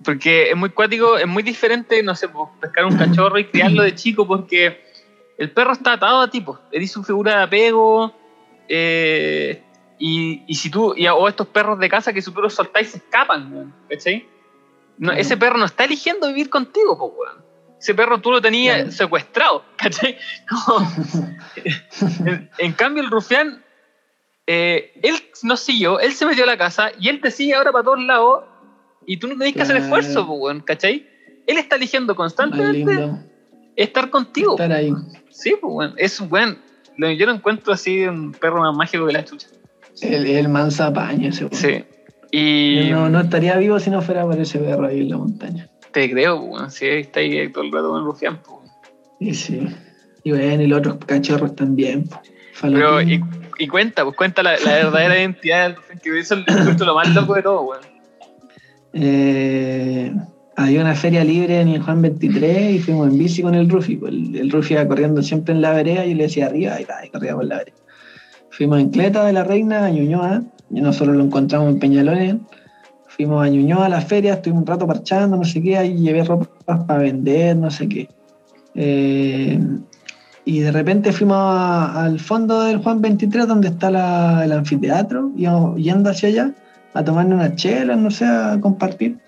porque 0.05 0.51
es 0.51 0.57
muy 0.57 0.71
cuático, 0.71 1.19
es 1.19 1.27
muy 1.27 1.43
diferente, 1.43 2.03
no 2.03 2.15
sé, 2.15 2.29
pues, 2.29 2.49
pescar 2.61 2.85
un 2.85 2.97
cachorro 2.97 3.39
y 3.39 3.45
criarlo 3.47 3.83
de 3.83 3.95
chico 3.95 4.27
porque 4.27 4.81
el 5.37 5.51
perro 5.51 5.73
está 5.73 5.95
atado 5.95 6.21
a 6.21 6.31
ti, 6.31 6.41
pues, 6.41 6.59
eres 6.71 6.93
su 6.93 7.03
figura 7.03 7.39
de 7.39 7.43
apego. 7.43 8.15
eh, 8.69 9.63
y, 9.99 10.45
y 10.47 10.55
si 10.55 10.71
tú, 10.71 10.95
y, 10.97 11.09
o 11.09 11.27
estos 11.29 11.49
perros 11.49 11.79
de 11.79 11.89
casa 11.89 12.13
que 12.13 12.23
si 12.23 12.31
tú 12.33 12.41
los 12.41 12.55
soltáis 12.55 12.91
se 12.91 12.99
escapan, 12.99 13.53
weón, 13.53 13.75
¿cachai? 13.91 14.25
No. 14.99 15.13
Ese 15.13 15.37
perro 15.37 15.59
no 15.59 15.65
está 15.65 15.85
eligiendo 15.85 16.27
vivir 16.29 16.51
contigo, 16.51 16.99
pues, 16.99 17.13
weón. 17.17 17.45
Ese 17.81 17.95
perro 17.95 18.21
tú 18.21 18.33
lo 18.33 18.41
tenías 18.41 18.77
Claro. 18.77 18.91
secuestrado, 18.93 19.65
¿cachai? 19.77 20.19
Como- 20.49 20.87
en, 22.27 22.51
en 22.59 22.73
cambio, 22.73 23.03
el 23.03 23.11
rufián, 23.11 23.63
eh, 24.47 24.93
él 25.03 25.15
nos 25.43 25.61
siguió, 25.61 26.01
él 26.01 26.13
se 26.13 26.27
metió 26.27 26.45
a 26.45 26.47
la 26.47 26.57
casa 26.59 26.91
y 26.99 27.09
él 27.09 27.21
te 27.21 27.31
sigue 27.31 27.55
ahora 27.55 27.71
para 27.71 27.85
todos 27.85 28.03
lados 28.03 28.45
y 29.07 29.19
tú 29.19 29.29
no 29.29 29.37
tenés 29.39 29.55
que 29.55 29.63
hacer 29.63 29.77
esfuerzo, 29.77 30.27
pues, 30.27 30.39
weón, 30.41 30.61
¿cachai? 30.61 31.07
Él 31.47 31.57
está 31.59 31.77
eligiendo 31.77 32.15
constantemente 32.17 33.11
estar 33.77 34.11
contigo. 34.11 34.53
estar 34.53 34.73
ahí. 34.73 34.93
Sí, 35.31 35.55
pues, 35.61 35.73
weón. 35.73 35.95
Es 35.97 36.21
un 36.21 36.29
buen. 36.29 36.59
Yo 36.97 37.27
lo 37.27 37.33
encuentro 37.33 37.73
así 37.73 38.05
un 38.05 38.33
perro 38.33 38.61
más 38.61 38.75
mágico 38.77 39.07
que 39.07 39.13
la 39.13 39.25
chucha. 39.25 39.47
El, 40.03 40.27
el 40.27 40.49
ese, 41.25 41.45
güey. 41.45 41.55
Sí. 41.61 41.85
Y 42.31 42.89
Yo 42.89 42.97
no, 42.97 43.09
no 43.11 43.21
estaría 43.21 43.57
vivo 43.57 43.79
si 43.81 43.91
no 43.91 44.03
fuera 44.03 44.25
por 44.25 44.39
ese 44.39 44.59
perro 44.59 44.87
ahí 44.87 45.01
en 45.01 45.11
la 45.11 45.17
montaña. 45.17 45.69
te 45.93 46.11
creo, 46.11 46.39
pues, 46.41 46.53
weón. 46.53 46.71
Sí, 46.71 46.87
está 46.87 47.21
ahí 47.21 47.51
todo 47.51 47.65
el 47.65 47.73
rato 47.73 47.91
con 47.91 48.05
rufián, 48.05 48.39
pues. 48.43 48.71
Y 49.21 49.35
sí. 49.35 49.67
Y 50.25 50.31
bueno, 50.33 50.63
y 50.63 50.67
los 50.67 50.79
otros 50.81 50.97
cachorros 51.07 51.55
también. 51.57 52.05
po. 52.09 52.21
Pero, 52.61 53.01
y, 53.01 53.21
cuenta, 53.69 54.05
pues 54.05 54.17
cuenta 54.17 54.43
la, 54.43 54.59
la 54.59 54.75
verdadera 54.75 55.19
identidad 55.21 55.63
del 55.69 55.77
rufián, 55.77 55.99
que 56.01 56.19
eso 56.19 56.35
es 56.35 56.81
lo 56.81 56.95
más 56.95 57.15
loco 57.15 57.35
de 57.35 57.43
todo, 57.43 57.63
weón. 57.63 57.83
Eh, 58.93 60.13
había 60.57 60.81
una 60.81 60.95
feria 60.95 61.23
libre 61.25 61.61
en 61.61 61.69
el 61.69 61.83
Juan 61.83 62.03
23 62.03 62.73
y 62.73 62.79
fuimos 62.81 63.09
en 63.09 63.19
bici 63.19 63.43
con 63.43 63.55
el 63.55 63.69
Rufi. 63.69 63.97
pues, 63.97 64.13
El, 64.13 64.37
el 64.37 64.51
Rufi 64.51 64.75
iba 64.75 64.87
corriendo 64.89 65.23
siempre 65.23 65.55
en 65.55 65.61
la 65.61 65.73
vereda 65.73 66.05
y 66.05 66.11
yo 66.11 66.17
le 66.17 66.23
decía 66.25 66.47
arriba 66.47 66.81
y, 66.81 66.87
y 67.07 67.11
corría 67.11 67.35
por 67.35 67.45
la 67.45 67.59
vereda. 67.59 67.77
Fuimos 68.51 68.81
en 68.81 68.91
Cleta 68.91 69.25
de 69.25 69.33
la 69.33 69.45
Reina, 69.45 69.85
a 69.85 69.91
Ñuñoa, 69.91 70.43
nosotros 70.71 71.17
lo 71.17 71.25
encontramos 71.25 71.73
en 71.73 71.79
Peñalones. 71.79 72.37
Fuimos 73.07 73.45
a 73.45 73.49
Ñuñoa 73.49 73.87
a 73.87 73.89
la 73.89 74.01
feria, 74.01 74.35
estuvimos 74.35 74.63
un 74.63 74.67
rato 74.67 74.87
parchando, 74.87 75.37
no 75.37 75.45
sé 75.45 75.61
qué, 75.63 75.77
ahí 75.77 75.97
llevé 75.97 76.23
ropa 76.25 76.87
para 76.87 77.01
vender, 77.01 77.57
no 77.57 77.71
sé 77.71 77.89
qué. 77.89 78.09
Eh, 78.75 79.59
y 80.45 80.61
de 80.61 80.73
repente 80.73 81.13
fuimos 81.13 81.37
al 81.37 82.21
fondo 82.21 82.63
del 82.63 82.79
Juan 82.79 83.03
23, 83.03 83.47
donde 83.47 83.69
está 83.69 84.45
el 84.45 84.53
anfiteatro, 84.53 85.33
íbamos 85.37 85.77
yendo 85.77 86.11
hacia 86.11 86.29
allá 86.29 86.55
a 86.95 87.05
tomarnos 87.05 87.35
unas 87.35 87.57
chelas, 87.57 87.99
no 87.99 88.11
sé, 88.11 88.25
a 88.25 88.59
compartir. 88.61 89.19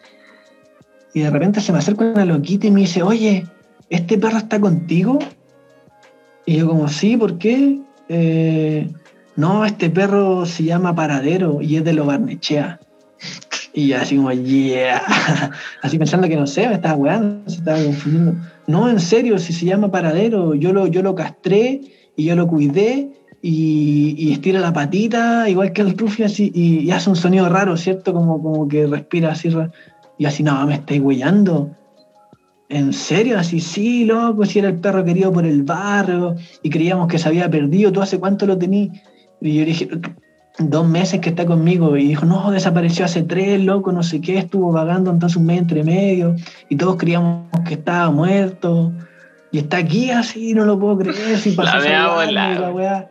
Y 1.12 1.21
de 1.21 1.31
repente 1.31 1.61
se 1.61 1.73
me 1.73 1.79
acerca 1.79 2.05
una 2.05 2.25
loquita 2.25 2.67
y 2.69 2.71
me 2.71 2.81
dice, 2.81 3.03
oye, 3.03 3.47
¿este 3.91 4.17
perro 4.17 4.39
está 4.39 4.61
contigo? 4.61 5.19
Y 6.47 6.57
yo 6.59 6.69
como, 6.69 6.89
sí, 6.89 7.17
¿por 7.17 7.39
qué? 7.39 7.81
"Eh, 8.09 8.89
no, 9.41 9.65
este 9.65 9.89
perro 9.89 10.45
se 10.45 10.65
llama 10.65 10.95
Paradero 10.95 11.62
y 11.62 11.77
es 11.77 11.85
de 11.85 11.95
lo 11.95 12.05
Barnechea. 12.05 12.79
Y 13.73 13.93
así 13.93 14.17
como, 14.17 14.33
yeah. 14.33 15.03
Así 15.83 15.99
pensando 15.99 16.29
que 16.29 16.37
no 16.37 16.47
sé, 16.47 16.69
me 16.69 16.75
estaba 16.75 16.97
weando, 16.97 17.49
se 17.49 17.57
estaba 17.57 17.83
confundiendo. 17.83 18.35
No, 18.67 18.89
en 18.91 19.01
serio, 19.01 19.39
si 19.39 19.53
se 19.53 19.65
llama 19.65 19.91
Paradero, 19.91 20.55
yo 20.55 20.73
lo, 20.73 20.87
yo 20.87 21.03
lo 21.03 21.15
castré 21.15 21.81
y 22.17 22.25
yo 22.25 22.37
lo 22.37 22.47
cuidé 22.47 23.11
y, 23.43 24.33
estira 24.33 24.61
la 24.61 24.73
patita, 24.73 25.49
igual 25.49 25.73
que 25.73 25.81
el 25.81 25.97
Rufi, 25.97 26.25
así, 26.25 26.53
y, 26.55 26.91
hace 26.91 27.09
un 27.09 27.17
sonido 27.17 27.49
raro, 27.49 27.77
¿cierto? 27.77 28.12
Como, 28.12 28.43
como 28.43 28.69
que 28.69 28.87
respira 28.87 29.33
así. 29.33 29.51
Y 30.19 30.27
así, 30.27 30.43
no, 30.43 30.67
me 30.67 30.75
estáis 30.75 31.01
huellando. 31.01 31.71
¿En 32.69 32.93
serio? 32.93 33.39
Así, 33.39 33.61
sí, 33.61 34.05
loco, 34.05 34.45
si 34.45 34.59
era 34.59 34.69
el 34.69 34.77
perro 34.77 35.05
querido 35.05 35.33
por 35.33 35.47
el 35.47 35.62
barrio 35.62 36.37
y 36.62 36.71
creíamos 36.71 37.09
que 37.09 37.19
se 37.19 37.29
había 37.29 37.51
perdido. 37.51 37.91
¿Tú 37.91 38.03
hace 38.03 38.19
cuánto 38.19 38.47
lo 38.47 38.59
tenías? 38.59 39.01
Y 39.41 39.59
yo 39.59 39.65
dije, 39.65 39.89
dos 40.59 40.89
meses 40.89 41.21
que 41.21 41.31
está 41.31 41.47
conmigo. 41.47 41.97
Y 41.97 42.09
dijo, 42.09 42.27
no, 42.27 42.51
desapareció 42.51 43.05
hace 43.05 43.23
tres, 43.23 43.62
loco, 43.62 43.93
no 43.93 44.03
sé 44.03 44.21
qué, 44.21 44.39
estuvo 44.39 44.73
vagando 44.73 45.11
entonces 45.11 45.37
un 45.37 45.47
mes 45.47 45.59
entre 45.59 45.85
medio. 45.85 46.37
Y 46.69 46.77
todos 46.77 46.97
creíamos 46.97 47.49
que 47.67 47.75
estaba 47.75 48.11
muerto. 48.11 48.93
Y 49.53 49.59
está 49.59 49.79
aquí 49.79 50.11
así, 50.11 50.55
no 50.55 50.65
lo 50.65 50.79
puedo 50.79 50.99
creer. 50.99 51.39
Si 51.39 51.53
pasó 51.53 51.79
La 51.81 52.71
weá. 52.71 53.11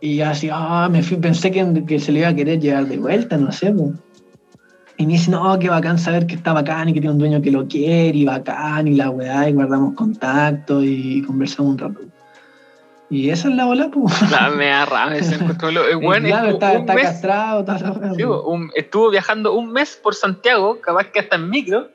Y 0.00 0.20
así, 0.20 0.48
ah, 0.52 0.88
me 0.90 1.02
fui, 1.02 1.16
pensé 1.16 1.50
que, 1.52 1.84
que 1.86 2.00
se 2.00 2.10
le 2.10 2.20
iba 2.20 2.28
a 2.28 2.34
querer 2.34 2.58
llevar 2.58 2.86
de 2.86 2.98
vuelta, 2.98 3.36
no 3.36 3.52
sé, 3.52 3.70
pues. 3.70 3.92
Y 4.98 5.06
me 5.06 5.14
dice, 5.14 5.30
no, 5.30 5.58
qué 5.58 5.68
bacán 5.68 5.98
saber 5.98 6.26
que 6.26 6.34
está 6.34 6.52
bacán 6.52 6.88
y 6.88 6.92
que 6.92 7.00
tiene 7.00 7.12
un 7.12 7.18
dueño 7.18 7.40
que 7.40 7.50
lo 7.50 7.66
quiere 7.66 8.18
y 8.18 8.24
bacán 8.24 8.88
y 8.88 8.94
la 8.94 9.10
weá, 9.10 9.48
y 9.48 9.52
guardamos 9.52 9.94
contacto 9.94 10.82
y 10.82 11.22
conversamos 11.22 11.72
un 11.72 11.78
rato. 11.78 12.00
Y 13.12 13.28
esa 13.28 13.48
es 13.50 13.54
la 13.56 13.66
bola, 13.66 13.90
pues. 13.92 14.30
La 14.30 14.48
me 14.48 14.66
da 14.68 14.86
rabia 14.86 15.18
ese 15.18 15.34
encuentro. 15.34 15.68
El 15.68 15.96
weón 15.96 16.24
claro, 16.24 16.48
está, 16.48 16.72
un 16.72 16.76
está 16.78 16.94
mes- 16.94 17.04
castrado, 17.04 17.60
weá. 17.62 18.14
sí, 18.14 18.22
un- 18.22 18.70
estuvo 18.74 19.10
viajando 19.10 19.52
un 19.52 19.70
mes 19.70 20.00
por 20.02 20.14
Santiago, 20.14 20.80
capaz 20.80 21.04
que 21.12 21.20
hasta 21.20 21.36
en 21.36 21.50
micro. 21.50 21.88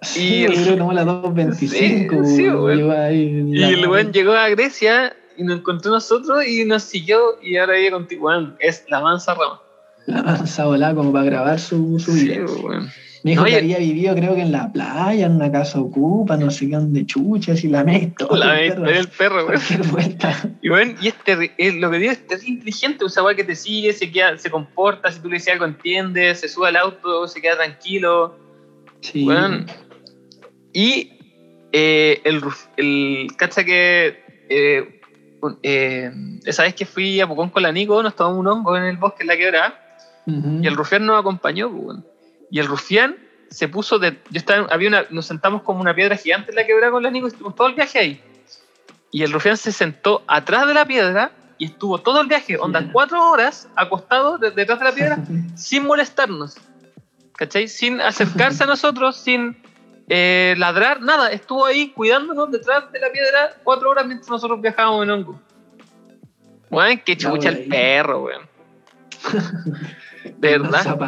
Sí, 0.00 0.38
y 0.38 0.44
el- 0.44 0.52
creo 0.54 0.64
que 0.72 0.76
tomó 0.78 0.92
la 0.92 1.04
225. 1.04 2.24
Sí, 2.24 2.36
sí, 2.36 2.46
ahí 2.90 3.22
Y 3.52 3.54
la- 3.56 3.68
el 3.68 3.86
weón 3.88 4.12
llegó 4.12 4.32
a 4.32 4.48
Grecia 4.48 5.14
y 5.36 5.44
nos 5.44 5.58
encontró 5.60 5.92
nosotros 5.92 6.44
y 6.44 6.64
nos 6.64 6.82
siguió 6.82 7.20
y 7.40 7.56
ahora 7.56 7.74
vive 7.74 7.92
contigo. 7.92 8.26
Weón, 8.26 8.56
es 8.58 8.84
la 8.88 9.00
mansa 9.00 9.34
rama. 9.34 9.60
La 10.06 10.24
mansa 10.24 10.64
volada 10.66 10.92
como 10.96 11.12
para 11.12 11.24
grabar 11.26 11.60
su, 11.60 12.00
su 12.00 12.10
Sí, 12.16 12.24
video. 12.24 12.46
weón. 12.64 12.90
Me 13.24 13.30
dijo 13.32 13.44
No, 13.44 13.48
que 13.50 13.56
había 13.56 13.78
vivido, 13.78 14.14
creo 14.16 14.34
que 14.34 14.40
en 14.42 14.50
la 14.50 14.72
playa, 14.72 15.26
en 15.26 15.36
una 15.36 15.52
casa 15.52 15.78
ocupa, 15.78 16.36
no 16.36 16.50
sé 16.50 16.68
qué, 16.68 16.74
donde 16.74 17.06
chuchas 17.06 17.62
y 17.62 17.68
la 17.68 17.84
meto. 17.84 18.34
La 18.36 18.64
historia 18.64 18.96
del 18.96 19.08
perro, 19.08 19.46
vuelta. 19.92 20.50
Y 20.60 20.68
bueno, 20.68 20.94
y 21.00 21.08
es 21.08 21.14
terri- 21.24 21.52
eh, 21.56 21.72
lo 21.72 21.88
que 21.90 21.98
digo 21.98 22.10
es 22.12 22.26
terrible 22.26 22.50
inteligente, 22.54 23.08
sea, 23.08 23.22
weón, 23.22 23.36
que 23.36 23.44
te 23.44 23.54
sigue, 23.54 23.92
se 23.92 24.10
queda, 24.10 24.36
se 24.38 24.50
comporta, 24.50 25.12
si 25.12 25.20
tú 25.20 25.28
le 25.28 25.34
dices 25.34 25.52
algo 25.52 25.66
entiende, 25.66 26.34
se 26.34 26.48
sube 26.48 26.68
al 26.68 26.76
auto, 26.76 27.28
se 27.28 27.40
queda 27.40 27.56
tranquilo. 27.56 28.36
Sí. 29.02 29.28
Y 30.72 31.12
eh, 31.72 32.20
el, 32.24 32.42
el 32.76 33.28
cacha 33.36 33.64
que 33.64 34.20
eh, 34.48 35.00
un- 35.40 35.58
eh, 35.62 36.10
esa 36.44 36.62
vez 36.64 36.74
que 36.74 36.86
fui 36.86 37.20
a 37.20 37.26
Pucón 37.28 37.50
con 37.50 37.62
la 37.62 37.72
Nico, 37.72 38.02
nos 38.02 38.16
tomamos 38.16 38.40
un 38.40 38.46
hongo 38.48 38.76
en 38.76 38.84
el 38.84 38.96
bosque 38.96 39.22
en 39.22 39.28
la 39.28 39.36
quebrada, 39.36 39.78
Ujú. 40.26 40.60
y 40.62 40.66
el 40.66 40.74
rufián 40.76 41.06
nos 41.06 41.20
acompañó, 41.20 41.70
pues. 41.70 41.98
Y 42.52 42.60
el 42.60 42.66
rufián 42.66 43.16
se 43.50 43.66
puso 43.66 43.98
de. 43.98 44.10
Yo 44.30 44.38
estaba, 44.38 44.68
había 44.70 44.88
una, 44.88 45.04
nos 45.10 45.26
sentamos 45.26 45.62
como 45.62 45.80
una 45.80 45.94
piedra 45.94 46.16
gigante 46.16 46.50
en 46.50 46.56
la 46.56 46.66
quebrada 46.66 46.92
con 46.92 47.02
la 47.02 47.10
Nico 47.10 47.26
y 47.26 47.28
estuvimos 47.28 47.56
todo 47.56 47.66
el 47.68 47.74
viaje 47.74 47.98
ahí. 47.98 48.22
Y 49.10 49.22
el 49.22 49.32
rufián 49.32 49.56
se 49.56 49.72
sentó 49.72 50.22
atrás 50.26 50.66
de 50.68 50.74
la 50.74 50.84
piedra 50.84 51.32
y 51.58 51.64
estuvo 51.66 51.98
todo 51.98 52.20
el 52.20 52.26
viaje, 52.28 52.58
onda, 52.58 52.80
Ya. 52.80 52.92
cuatro 52.92 53.30
horas 53.30 53.68
acostado 53.74 54.36
de- 54.36 54.50
detrás 54.50 54.78
de 54.78 54.84
la 54.84 54.92
piedra 54.92 55.18
sin 55.56 55.86
molestarnos. 55.86 56.56
¿Cachai? 57.36 57.68
Sin 57.68 58.00
acercarse 58.02 58.64
a 58.64 58.66
nosotros, 58.66 59.16
sin 59.16 59.56
eh, 60.08 60.54
ladrar, 60.58 61.00
nada. 61.00 61.30
Estuvo 61.32 61.64
ahí 61.64 61.90
cuidándonos 61.92 62.50
detrás 62.50 62.92
de 62.92 63.00
la 63.00 63.10
piedra 63.10 63.54
cuatro 63.64 63.88
horas 63.90 64.06
mientras 64.06 64.28
nosotros 64.28 64.60
viajábamos 64.60 65.04
en 65.04 65.10
hongo. 65.10 65.40
Weón, 66.70 67.00
qué 67.04 67.16
chucha 67.16 67.48
el 67.48 67.66
perro, 67.68 68.24
weón. 68.24 68.42
De 70.24 70.58
verdad. 70.58 70.98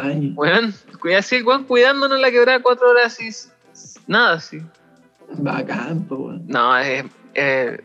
cuida- 0.99 1.19
así 1.19 1.35
el 1.37 1.43
weón 1.45 1.63
cuidándonos 1.65 2.19
la 2.19 2.31
quebrada 2.31 2.61
cuatro 2.61 2.89
horas 2.89 3.19
y 3.21 3.29
nada 4.07 4.33
así. 4.33 4.61
Bacán, 5.37 6.03
po, 6.03 6.15
weón. 6.15 6.43
No, 6.47 6.77
es, 6.77 7.05
eh, 7.33 7.81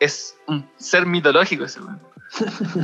es 0.00 0.36
un 0.46 0.68
ser 0.76 1.06
mitológico 1.06 1.64
ese 1.64 1.80
weón. 1.80 2.00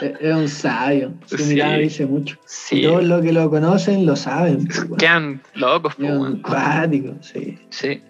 Es 0.00 0.32
un 0.34 0.48
sabio. 0.48 1.12
Su 1.26 1.38
Sí. 1.38 1.54
mirada 1.54 1.76
dice 1.78 2.06
mucho. 2.06 2.36
Sí, 2.44 2.80
Y 2.80 2.82
todos 2.84 3.02
los 3.02 3.20
que 3.22 3.32
lo 3.32 3.50
conocen 3.50 4.06
lo 4.06 4.14
saben. 4.14 4.68
po, 4.88 4.94
quedan 4.96 5.42
locos, 5.54 5.96
po, 5.96 6.02
weón. 6.04 6.40
cuático, 6.40 7.14
sí. 7.20 7.58
Sí, 7.70 8.00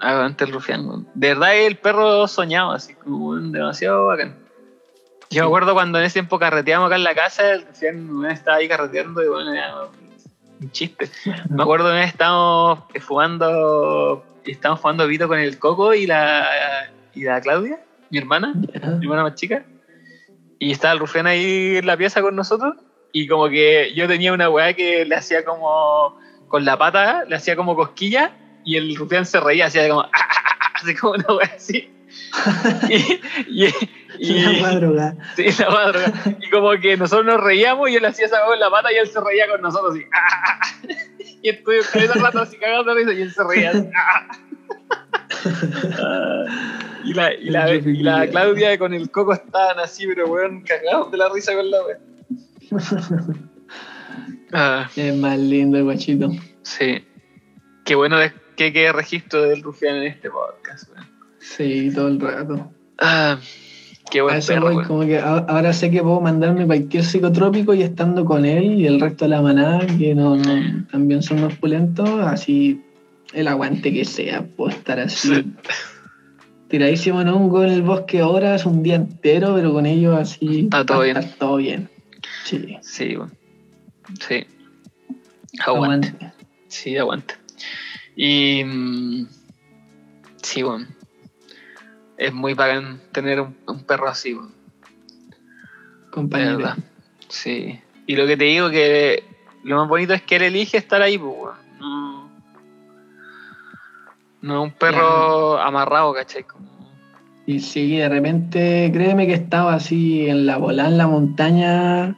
aguante 0.00 0.44
el 0.44 0.52
rufián, 0.52 0.86
weón. 0.86 1.08
De 1.14 1.28
verdad 1.28 1.56
es 1.56 1.66
el 1.68 1.76
perro 1.78 2.26
soñado, 2.28 2.72
así 2.72 2.92
como 2.94 3.36
demasiado 3.36 4.06
bacán. 4.06 4.36
Yo 5.32 5.42
me 5.42 5.46
acuerdo 5.46 5.72
cuando 5.74 5.98
en 5.98 6.04
ese 6.04 6.14
tiempo 6.14 6.38
carreteábamos 6.38 6.88
acá 6.88 6.96
en 6.96 7.04
la 7.04 7.14
casa, 7.14 7.42
weón, 7.80 8.26
estaba 8.26 8.58
ahí 8.58 8.68
carreteando 8.68 9.22
y 9.22 9.28
bueno, 9.28 9.52
era 9.52 9.74
un 10.60 10.70
chiste. 10.70 11.10
Me 11.48 11.62
acuerdo 11.62 11.86
que 11.86 11.90
una 11.92 12.00
vez 12.00 12.10
estábamos 12.10 12.80
fumando, 13.00 14.24
estábamos 14.44 14.80
fumando 14.80 15.06
vito 15.06 15.28
con 15.28 15.38
el 15.38 15.58
Coco 15.58 15.94
y 15.94 16.06
la, 16.06 16.90
y 17.14 17.24
la 17.24 17.40
Claudia, 17.40 17.80
mi 18.10 18.18
hermana, 18.18 18.52
Ya. 18.74 18.88
mi 18.90 19.04
hermana 19.06 19.22
más 19.22 19.34
chica. 19.34 19.64
Y 20.58 20.70
estaba 20.70 20.92
el 20.94 21.00
rufián 21.00 21.26
ahí 21.26 21.76
en 21.78 21.86
la 21.86 21.96
pieza 21.96 22.20
con 22.22 22.36
nosotros. 22.36 22.76
Y 23.12 23.26
como 23.26 23.48
que 23.48 23.92
yo 23.94 24.06
tenía 24.06 24.32
una 24.32 24.48
weá 24.48 24.74
que 24.74 25.04
le 25.04 25.14
hacía 25.16 25.44
como 25.44 26.18
con 26.48 26.64
la 26.64 26.78
pata, 26.78 27.24
le 27.26 27.36
hacía 27.36 27.56
como 27.56 27.74
cosquilla. 27.74 28.32
Y 28.64 28.76
el 28.76 28.94
rufián 28.94 29.26
se 29.26 29.40
reía, 29.40 29.66
hacía 29.66 29.88
como, 29.88 30.06
así 30.74 30.94
como 30.94 31.14
una 31.14 31.26
weá 31.34 31.50
así. 31.56 31.90
y, 32.88 33.64
y, 33.64 33.74
y- 34.18 34.40
La 34.40 34.52
madrugada. 34.62 35.16
sí, 35.36 35.44
la 35.58 35.70
madrugada. 35.70 36.12
Y 36.40 36.50
como 36.50 36.70
que 36.80 36.96
nosotros 36.96 37.26
nos 37.26 37.40
reíamos 37.42 37.90
y 37.90 37.96
él 37.96 38.04
hacía 38.04 38.26
esa 38.26 38.44
con 38.44 38.58
la 38.58 38.70
pata 38.70 38.92
y 38.92 38.96
él 38.96 39.06
se 39.08 39.20
reía 39.20 39.48
con 39.48 39.60
nosotros 39.62 39.94
así. 39.94 40.04
y 41.42 41.48
estuve 41.48 41.80
con 41.92 42.02
ese 42.02 42.18
rato 42.18 42.40
así 42.40 42.56
cagando 42.58 42.94
risa 42.94 43.12
y 43.12 43.22
él 43.22 43.32
se 43.32 43.44
reía. 43.44 43.70
así, 43.70 43.88
y, 47.04 47.14
la, 47.14 47.34
y, 47.34 47.50
la, 47.50 47.74
y 47.74 48.02
la 48.02 48.26
Claudia 48.28 48.78
con 48.78 48.94
el 48.94 49.10
coco 49.10 49.32
estaban 49.32 49.78
así, 49.80 50.06
pero 50.06 50.26
weón, 50.28 50.62
cagados 50.62 51.10
de 51.10 51.16
la 51.18 51.28
risa 51.28 51.54
con 51.54 51.70
la 51.70 51.78
weá. 51.84 51.98
Ah, 54.52 54.90
Es 54.94 55.14
más 55.16 55.38
lindo 55.38 55.78
el 55.78 55.84
guachito. 55.84 56.30
sí. 56.62 57.04
Qué 57.84 57.96
bueno 57.96 58.16
que 58.56 58.72
quede 58.72 58.92
registro 58.92 59.42
del 59.42 59.60
rufián 59.62 59.96
en 59.96 60.04
este 60.04 60.30
podcast, 60.30 60.88
weón. 60.90 61.06
Sí, 61.40 61.90
todo 61.92 62.06
el 62.08 62.20
rato. 62.20 62.70
Ah, 62.98 63.38
qué 64.12 64.20
A 64.20 64.36
eso 64.36 64.52
perro, 64.52 64.66
voy, 64.66 64.74
weón. 64.76 64.86
como 64.88 65.00
que 65.06 65.18
ahora 65.18 65.72
sé 65.72 65.90
que 65.90 66.02
puedo 66.02 66.20
mandarme 66.20 66.66
cualquier 66.66 67.02
psicotrópico 67.02 67.72
y 67.72 67.82
estando 67.82 68.24
con 68.26 68.44
él 68.44 68.78
y 68.80 68.86
el 68.86 69.00
resto 69.00 69.24
de 69.24 69.30
la 69.30 69.40
manada, 69.42 69.86
que 69.86 70.14
no, 70.14 70.36
no- 70.36 70.86
también 70.90 71.22
son 71.22 71.40
más 71.40 71.54
pulentos, 71.56 72.08
así 72.20 72.82
el 73.32 73.48
aguante 73.48 73.90
que 73.92 74.04
sea, 74.04 74.44
puedo 74.56 74.70
estar 74.70 75.00
así. 75.00 75.28
Sí. 75.34 75.52
Tiradísimo 76.68 77.20
en 77.22 77.28
hongo 77.28 77.64
en 77.64 77.70
el 77.70 77.82
bosque 77.82 78.22
horas, 78.22 78.64
un 78.66 78.82
día 78.82 78.96
entero, 78.96 79.54
pero 79.54 79.72
con 79.72 79.86
ellos 79.86 80.14
así. 80.18 80.60
Está 80.64 80.84
todo 80.86 81.00
bien. 81.02 81.16
estar 81.16 81.38
todo 81.38 81.56
bien. 81.56 81.88
Sí. 82.44 82.76
Sí, 82.82 83.16
weón. 83.16 83.32
Sí. 84.26 84.44
Aguante. 85.64 86.08
Aguante. 86.08 86.32
Sí, 86.68 86.96
aguante. 86.96 87.34
Y. 88.16 88.62
mm, 88.64 89.26
sí, 90.42 90.62
bueno. 90.62 90.86
Es 92.22 92.32
muy 92.32 92.54
bacán 92.54 93.00
tener 93.10 93.40
un, 93.40 93.56
un 93.66 93.84
perro 93.84 94.08
así, 94.08 94.38
Compañero. 96.10 96.58
verdad. 96.58 96.76
Sí. 97.28 97.80
Y 98.06 98.16
lo 98.16 98.26
que 98.26 98.36
te 98.36 98.44
digo 98.44 98.70
que 98.70 99.24
lo 99.64 99.76
más 99.76 99.88
bonito 99.88 100.12
es 100.14 100.22
que 100.22 100.36
él 100.36 100.42
elige 100.42 100.76
estar 100.76 101.02
ahí, 101.02 101.18
pues. 101.18 101.56
No. 101.80 102.30
No 104.40 104.62
un 104.62 104.70
perro 104.72 105.60
amarrado, 105.60 106.12
¿cachai? 106.14 106.44
Y 107.46 107.58
sí, 107.58 107.96
de 107.96 108.08
repente, 108.08 108.90
créeme 108.92 109.26
que 109.26 109.34
estaba 109.34 109.74
así 109.74 110.28
en 110.28 110.46
la 110.46 110.58
volada 110.58 110.88
en 110.90 110.98
la 110.98 111.08
montaña, 111.08 112.16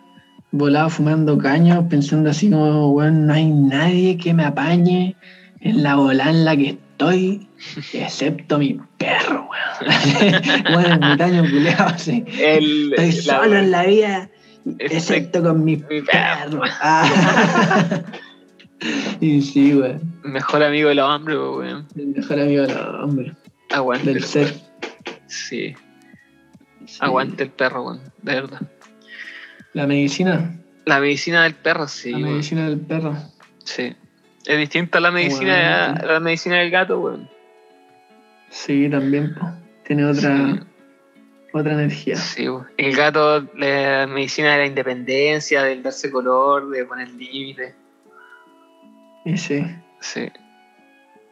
volaba 0.50 0.90
fumando 0.90 1.38
caños, 1.38 1.84
pensando 1.88 2.28
así 2.28 2.50
como, 2.50 2.92
bueno, 2.92 3.26
no 3.26 3.32
hay 3.32 3.46
nadie 3.46 4.18
que 4.18 4.34
me 4.34 4.44
apañe 4.44 5.16
en 5.60 5.82
la 5.82 5.96
volada 5.96 6.30
en 6.30 6.44
la 6.44 6.56
que 6.56 6.78
estoy, 6.98 7.48
excepto 7.92 8.58
mi 8.58 8.78
perro, 8.98 9.48
weón. 9.50 9.92
bueno, 10.72 11.10
mi 11.10 11.16
caño 11.18 11.42
culeado, 11.42 11.86
así. 11.94 12.24
El, 12.38 12.92
Estoy 12.96 13.12
la- 13.26 13.38
solo 13.42 13.56
en 13.58 13.70
la 13.70 13.84
vida, 13.84 14.30
excepto 14.78 15.42
con 15.42 15.64
mi 15.64 15.76
mi 15.76 16.02
perro. 16.02 16.62
Ah. 16.80 18.00
y 19.20 19.42
sí, 19.42 19.74
weón, 19.74 20.00
mejor 20.22 20.62
amigo 20.62 20.88
de 20.88 20.94
los 20.94 21.08
hombres, 21.08 21.36
pues, 21.36 21.56
weón. 21.58 21.86
el 21.96 22.06
mejor 22.08 22.40
amigo 22.40 22.62
del 22.66 22.76
hombre, 22.78 23.32
Aguante. 23.70 24.06
del 24.06 24.16
el 24.18 24.24
ser. 24.24 24.52
perro. 24.54 24.60
Sí, 25.26 25.74
Sí. 26.86 26.98
aguante 27.00 27.42
el 27.42 27.50
perro, 27.50 27.84
weón. 27.86 28.00
De 28.22 28.34
verdad. 28.34 28.60
La 29.72 29.86
medicina, 29.86 30.56
La 30.86 31.00
medicina 31.00 31.42
del 31.42 31.54
perro, 31.54 31.88
sí. 31.88 32.10
la 32.12 32.18
weón. 32.18 32.30
medicina 32.32 32.68
del 32.68 32.78
perro. 32.80 33.16
Sí. 33.64 33.94
Es 34.46 34.58
distinta 34.58 34.98
a 34.98 35.00
la 35.00 35.10
medicina, 35.10 35.92
a 35.92 36.04
la 36.06 36.20
medicina 36.20 36.56
del 36.58 36.70
gato, 36.70 37.00
weón. 37.00 37.28
Sí, 38.50 38.88
también, 38.90 39.34
po. 39.34 39.50
tiene 39.84 40.04
otra, 40.04 40.62
otra 41.52 41.72
energía. 41.72 42.16
Sí. 42.16 42.46
El 42.76 42.94
gato, 42.96 43.48
la 43.56 44.06
medicina 44.06 44.52
de 44.52 44.58
la 44.58 44.66
independencia, 44.66 45.62
del 45.62 45.82
darse 45.82 46.10
color, 46.10 46.68
de 46.70 46.84
poner 46.84 47.08
límites. 47.08 47.74
Y 49.24 49.36
sí, 49.38 49.64
Sí. 50.00 50.30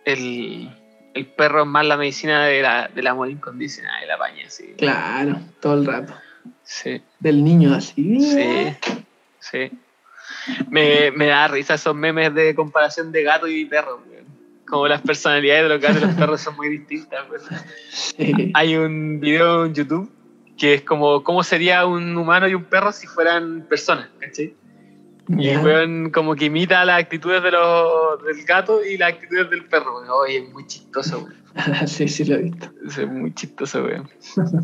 El, 0.06 0.74
el 1.14 1.26
perro 1.26 1.62
es 1.62 1.68
más 1.68 1.84
la 1.84 1.98
medicina 1.98 2.46
de 2.46 2.62
la, 2.62 2.88
del 2.88 3.06
amor 3.06 3.30
incondicional, 3.30 4.00
de 4.00 4.06
la 4.06 4.16
paña, 4.18 4.48
sí. 4.48 4.74
claro, 4.78 5.38
todo 5.60 5.74
el 5.74 5.86
rato. 5.86 6.14
Sí, 6.64 7.02
Del 7.20 7.44
niño 7.44 7.74
así. 7.74 8.20
sí, 8.20 8.76
sí. 9.38 9.70
Me, 10.70 11.10
me 11.12 11.26
da 11.26 11.48
risa 11.48 11.74
esos 11.74 11.94
memes 11.94 12.34
de 12.34 12.54
comparación 12.54 13.12
de 13.12 13.22
gato 13.22 13.46
y 13.46 13.64
perro. 13.64 14.02
Como 14.66 14.88
las 14.88 15.02
personalidades 15.02 15.64
de 15.64 15.68
los 15.68 15.80
gatos 15.80 16.02
y 16.02 16.06
los 16.06 16.14
perros 16.14 16.40
son 16.40 16.56
muy 16.56 16.68
distintas. 16.70 17.26
Sí. 17.90 18.50
Hay 18.54 18.76
un 18.76 19.20
video 19.20 19.66
en 19.66 19.74
YouTube 19.74 20.10
que 20.56 20.74
es 20.74 20.82
como 20.82 21.22
cómo 21.24 21.42
sería 21.42 21.84
un 21.86 22.16
humano 22.16 22.48
y 22.48 22.54
un 22.54 22.64
perro 22.64 22.92
si 22.92 23.06
fueran 23.06 23.66
personas, 23.68 24.08
¿cachai? 24.18 24.54
Y 25.28 25.44
Ya. 25.44 25.52
el 25.54 25.64
weón 25.64 26.10
como 26.10 26.34
que 26.34 26.46
imita 26.46 26.84
las 26.84 27.00
actitudes 27.00 27.42
de 27.42 27.50
los, 27.50 28.22
del 28.24 28.44
gato 28.44 28.84
y 28.84 28.96
las 28.96 29.12
actitudes 29.12 29.50
del 29.50 29.64
perro, 29.66 29.96
weón. 29.96 30.08
Oye, 30.10 30.38
es 30.38 30.50
muy 30.52 30.66
chistoso, 30.66 31.18
weón. 31.18 31.36
sí, 31.86 32.08
sí, 32.08 32.24
lo 32.24 32.36
he 32.36 32.42
visto. 32.42 32.70
Es 32.86 33.06
muy 33.08 33.32
chistoso, 33.34 33.82
weón. 33.84 34.08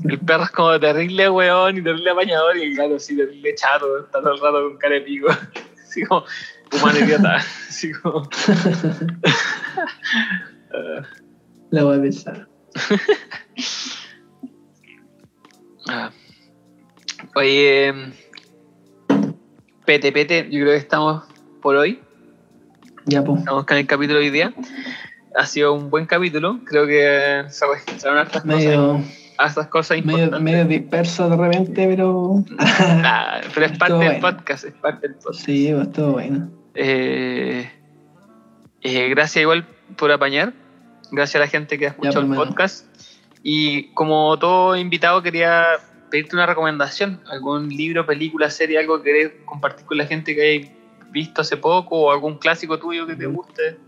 El 0.09 0.19
perro 0.21 0.45
es 0.45 0.51
como 0.51 0.79
terrible, 0.81 1.29
weón, 1.31 1.77
y 1.79 1.83
terrible 1.83 2.11
apañador, 2.11 2.57
y 2.57 2.63
el 2.63 2.75
gato 2.77 2.97
así 2.97 3.17
terrible 3.17 3.55
chato, 3.55 3.99
está 4.05 4.21
todo 4.21 4.33
el 4.35 4.41
rato 4.41 4.63
con 4.69 4.79
cara 4.79 4.95
de 4.95 5.01
pico. 5.03 5.29
Así 5.89 6.05
como, 6.05 6.25
humano 6.73 6.99
idiota. 6.99 7.37
Así 7.37 7.93
como... 7.93 8.29
Ah, 10.71 11.01
La 11.71 11.83
voy 11.83 11.97
a 11.97 12.03
pensar. 12.03 12.47
ah. 15.89 16.11
Oye, 17.35 17.87
em, 17.87 18.13
pete, 19.87 20.13
pete, 20.13 20.47
yo 20.51 20.61
creo 20.61 20.73
que 20.73 20.77
estamos 20.77 21.25
por 21.63 21.77
hoy. 21.77 22.03
Ya, 23.07 23.25
pues. 23.25 23.39
Estamos 23.39 23.65
con 23.65 23.79
el 23.79 23.87
capítulo 23.87 24.19
de 24.19 24.27
hoy 24.27 24.31
día. 24.31 24.53
Ha 25.35 25.47
sido 25.47 25.73
un 25.73 25.89
buen 25.89 26.05
capítulo. 26.05 26.61
Creo 26.67 26.87
que 26.87 27.45
se 27.49 27.67
registraron 27.67 28.19
hartas 28.19 28.45
Medio, 28.45 28.99
cosas, 28.99 29.18
hartas 29.39 29.69
cosas 29.69 30.05
medio, 30.05 30.25
importantes. 30.25 30.43
medio 30.43 30.65
disperso 30.67 31.31
de 31.31 31.37
repente, 31.37 31.87
pero. 31.87 32.45
Ah, 32.59 33.41
pero 33.55 33.67
es 33.67 33.73
parte 33.79 33.95
Estuvo 33.95 33.99
del 33.99 34.21
bueno. 34.21 34.37
podcast, 34.37 34.65
es 34.65 34.75
parte 34.75 35.09
del 35.09 35.17
podcast. 35.17 35.47
sí, 35.47 35.71
pues 35.73 35.93
todo 35.93 36.13
bueno. 36.13 36.51
Eh, 36.75 37.71
eh, 38.83 39.09
gracias 39.09 39.43
igual 39.43 39.65
por 39.97 40.13
apañar. 40.13 40.53
Gracias 41.11 41.37
a 41.37 41.39
la 41.39 41.49
gente 41.49 41.79
que 41.79 41.87
ha 41.87 41.89
escuchado 41.91 42.21
el 42.21 42.35
podcast. 42.35 42.87
Y 43.43 43.85
como 43.95 44.39
todo 44.39 44.77
invitado 44.77 45.23
quería 45.23 45.65
pedirte 46.11 46.37
una 46.37 46.47
recomendación. 46.47 47.21
Algún 47.31 47.69
libro, 47.69 48.05
película, 48.05 48.51
serie, 48.51 48.79
algo 48.79 48.99
que 49.03 49.05
querés 49.11 49.33
compartir 49.47 49.87
con 49.87 49.97
la 49.97 50.07
gente 50.07 50.35
que 50.35 50.43
hay 50.43 50.73
visto 51.11 51.41
hace 51.41 51.57
poco 51.57 51.97
o 51.97 52.13
algún 52.13 52.39
clásico 52.39 52.79
tuyo 52.79 53.07
que 53.07 53.17
te 53.17 53.27
guste. 53.27 53.79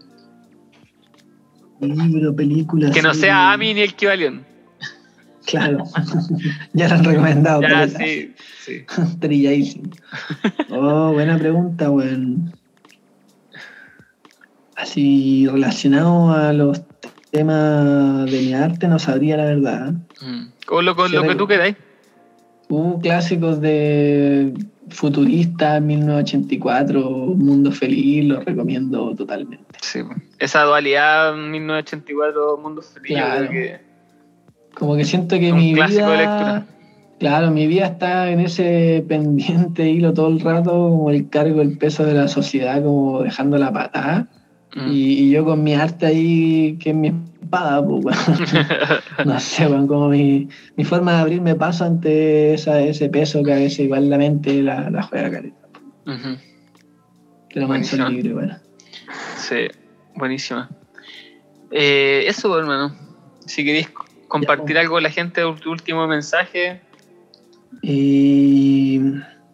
Libro, 1.80 2.34
película. 2.34 2.90
Que 2.90 3.02
no 3.02 3.12
serie. 3.12 3.28
sea 3.28 3.52
Ami 3.52 3.74
ni 3.74 3.82
el 3.82 3.94
Kivalion. 3.94 4.49
Claro. 5.46 5.84
ya 6.72 6.88
lo 6.88 6.94
han 6.94 7.04
recomendado. 7.04 7.62
Ya, 7.62 7.88
sí, 7.88 8.34
sí. 8.60 8.84
Trilladísimo. 9.20 9.90
Oh, 10.70 11.12
buena 11.12 11.38
pregunta, 11.38 11.90
weón. 11.90 12.52
Así 14.76 15.46
relacionado 15.50 16.32
a 16.32 16.52
los 16.52 16.82
temas 17.30 18.30
de 18.30 18.40
mi 18.40 18.54
arte, 18.54 18.88
no 18.88 18.98
sabría 18.98 19.36
la 19.36 19.44
verdad. 19.44 19.92
Mm. 20.20 20.46
Con 20.66 20.84
lo, 20.84 20.96
con 20.96 21.12
lo 21.12 21.22
que 21.22 21.34
tú 21.34 21.46
queráis. 21.46 21.76
Hubo 22.68 23.00
clásicos 23.00 23.60
de 23.60 24.54
futurista, 24.90 25.80
1984, 25.80 27.00
Mundo 27.00 27.72
Feliz, 27.72 28.24
los 28.24 28.44
recomiendo 28.44 29.14
totalmente. 29.16 29.78
Sí. 29.82 30.00
Esa 30.38 30.62
dualidad 30.62 31.34
1984, 31.34 32.58
Mundo 32.58 32.82
Feliz, 32.82 33.08
Claro. 33.08 33.50
que 33.50 33.80
Como 34.80 34.96
que 34.96 35.04
siento 35.04 35.38
que 35.38 35.52
Un 35.52 35.58
mi 35.58 35.74
clásico 35.74 36.06
de 36.10 36.16
vida... 36.16 36.16
lectura. 36.16 36.66
Claro, 37.18 37.50
mi 37.50 37.66
vida 37.66 37.84
está 37.86 38.30
en 38.30 38.40
ese 38.40 39.04
pendiente 39.08 39.88
hilo 39.88 40.14
todo 40.14 40.28
el 40.28 40.40
rato, 40.40 40.70
como 40.70 41.10
el 41.10 41.28
cargo, 41.28 41.60
el 41.60 41.76
peso 41.76 42.04
de 42.06 42.14
la 42.14 42.26
sociedad, 42.28 42.82
como 42.82 43.22
dejando 43.22 43.58
la 43.58 43.70
patada. 43.70 44.26
Mm. 44.74 44.90
Y, 44.90 45.12
y 45.18 45.30
yo 45.30 45.44
con 45.44 45.62
mi 45.62 45.74
arte 45.74 46.06
ahí, 46.06 46.78
que 46.80 46.90
es 46.90 46.96
mi 46.96 47.08
espada, 47.42 47.84
pues, 47.86 48.04
weón. 48.06 48.38
no 49.26 49.38
sé, 49.38 49.66
weón, 49.66 49.86
como 49.86 50.08
mi, 50.08 50.48
mi 50.76 50.84
forma 50.84 51.12
de 51.12 51.18
abrirme 51.20 51.54
paso 51.56 51.84
ante 51.84 52.54
esa, 52.54 52.80
ese 52.80 53.10
peso 53.10 53.42
que 53.42 53.52
a 53.52 53.56
veces 53.56 53.80
igual 53.80 54.08
la 54.08 54.16
mente 54.16 54.62
la, 54.62 54.88
la 54.88 55.02
juega 55.02 55.30
careta. 55.30 55.68
Ujú. 56.06 56.38
Que 57.50 57.60
lo 57.60 57.66
Buenísimo. 57.66 58.08
libre, 58.08 58.32
bueno. 58.32 58.56
Sí, 59.36 59.66
buenísima. 60.16 60.70
Eh, 61.70 62.24
eso, 62.26 62.58
hermano. 62.58 62.94
Si 63.44 63.62
queréis 63.64 63.88
compartir 64.30 64.76
Ya, 64.76 64.80
algo 64.80 64.94
con 64.94 65.02
la 65.02 65.10
gente, 65.10 65.42
tu 65.62 65.70
último 65.70 66.06
mensaje. 66.06 66.80
Y, 67.82 69.00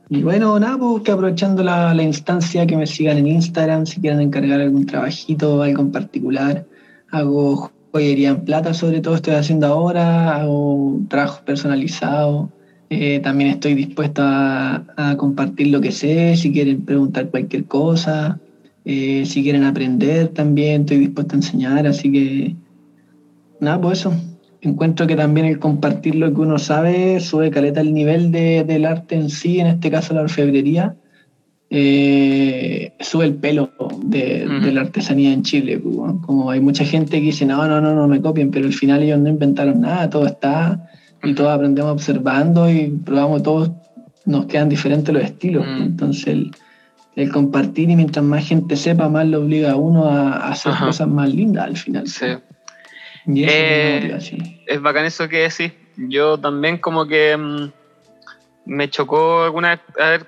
y 0.09 0.23
bueno, 0.23 0.59
nada, 0.61 0.79
pues 0.79 1.03
que 1.03 1.11
aprovechando 1.11 1.65
la, 1.65 1.93
la 1.93 2.03
instancia 2.05 2.65
que 2.67 2.77
me 2.77 2.87
sigan 2.87 3.19
en 3.19 3.27
Instagram, 3.27 3.87
si 3.87 4.01
quieren 4.01 4.21
encargar 4.21 4.61
algún 4.61 4.87
trabajito, 4.87 5.63
algo 5.63 5.83
en 5.83 5.91
particular. 5.91 6.65
Hago 7.11 7.73
joyería 7.93 8.31
en 8.31 8.45
plata, 8.45 8.75
sobre 8.75 9.01
todo 9.01 9.17
estoy 9.17 9.35
haciendo 9.35 9.67
ahora, 9.67 10.37
hago 10.37 11.01
trabajos 11.09 11.41
personalizados. 11.41 12.49
Eh, 12.91 13.19
también 13.19 13.51
estoy 13.51 13.75
dispuesto 13.75 14.23
a, 14.23 14.85
a 14.97 15.17
compartir 15.17 15.69
lo 15.69 15.81
que 15.81 15.91
sé, 15.91 16.37
si 16.37 16.53
quieren 16.53 16.85
preguntar 16.85 17.31
cualquier 17.31 17.65
cosa, 17.65 18.39
eh, 18.85 19.27
si 19.27 19.43
quieren 19.43 19.65
aprender 19.65 20.29
también, 20.29 20.83
estoy 20.83 20.99
dispuesto 20.99 21.35
a 21.35 21.39
enseñar, 21.39 21.87
así 21.89 22.13
que 22.13 22.55
nada, 23.59 23.81
pues 23.81 23.99
eso. 24.01 24.15
Encuentro 24.63 25.07
que 25.07 25.17
también 25.17 25.47
el 25.47 25.59
compartir 25.59 26.15
lo 26.17 26.33
que 26.35 26.41
uno 26.41 26.59
sabe 26.59 27.21
sube 27.21 27.51
caleta 27.51 27.81
el 27.81 27.93
nivel 27.95 28.33
de- 28.33 28.65
del 28.65 28.85
arte 28.87 29.15
en 29.15 29.31
sí, 29.31 29.61
en 29.61 29.67
este 29.69 29.91
caso 29.91 30.15
la 30.15 30.23
orfebrería, 30.23 30.95
eh, 31.71 32.93
sube 33.01 33.25
el 33.25 33.35
pelo 33.35 33.71
de, 34.05 34.47
la 34.73 34.81
artesanía 34.83 35.33
en 35.33 35.43
Chile. 35.43 35.79
pues. 35.79 35.95
Como 36.25 36.51
hay 36.51 36.61
mucha 36.61 36.85
gente 36.85 37.19
que 37.19 37.27
dice, 37.27 37.45
no, 37.45 37.67
no, 37.67 37.81
no, 37.81 37.95
no 37.95 38.07
me 38.09 38.21
copien, 38.21 38.51
pero 38.51 38.67
al 38.67 38.73
final 38.73 39.03
ellos 39.03 39.19
no 39.19 39.29
inventaron 39.29 39.81
nada, 39.81 40.09
todo 40.09 40.27
está 40.27 40.89
y 41.23 41.35
todos 41.35 41.51
aprendemos 41.51 41.93
observando 41.93 42.71
y 42.71 42.89
probamos 43.05 43.43
todos, 43.43 43.73
nos 44.27 44.47
quedan 44.47 44.69
diferentes 44.69 45.13
los 45.13 45.25
estilos. 45.25 45.65
Mm. 45.67 45.71
pues. 45.77 45.87
Entonces 45.89 46.27
el, 46.29 46.51
el 47.17 47.31
compartir 47.33 47.91
y 47.91 47.97
mientras 47.97 48.25
más 48.25 48.47
gente 48.47 48.77
sepa, 48.77 49.09
más 49.09 49.27
lo 49.27 49.41
obliga 49.41 49.73
a 49.73 49.77
uno 49.77 50.07
a, 50.07 50.33
a 50.35 50.53
hacer 50.53 50.73
Ajá. 50.73 50.87
cosas 50.87 51.09
más 51.09 51.33
lindas 51.35 51.65
al 51.67 51.77
final. 51.77 52.07
Sí. 52.07 52.27
Eh, 53.35 53.99
motivación. 54.03 54.41
Es 54.67 54.81
bacán 54.81 55.05
eso 55.07 55.29
que 55.29 55.39
decís. 55.49 55.73
Yo 55.97 56.39
también 56.39 56.79
como 56.79 57.07
que 57.07 57.37
mm, 57.37 57.71
me 58.67 58.89
chocó 58.91 59.45
alguna 59.45 59.71
vez 59.71 59.81
haber 59.99 60.27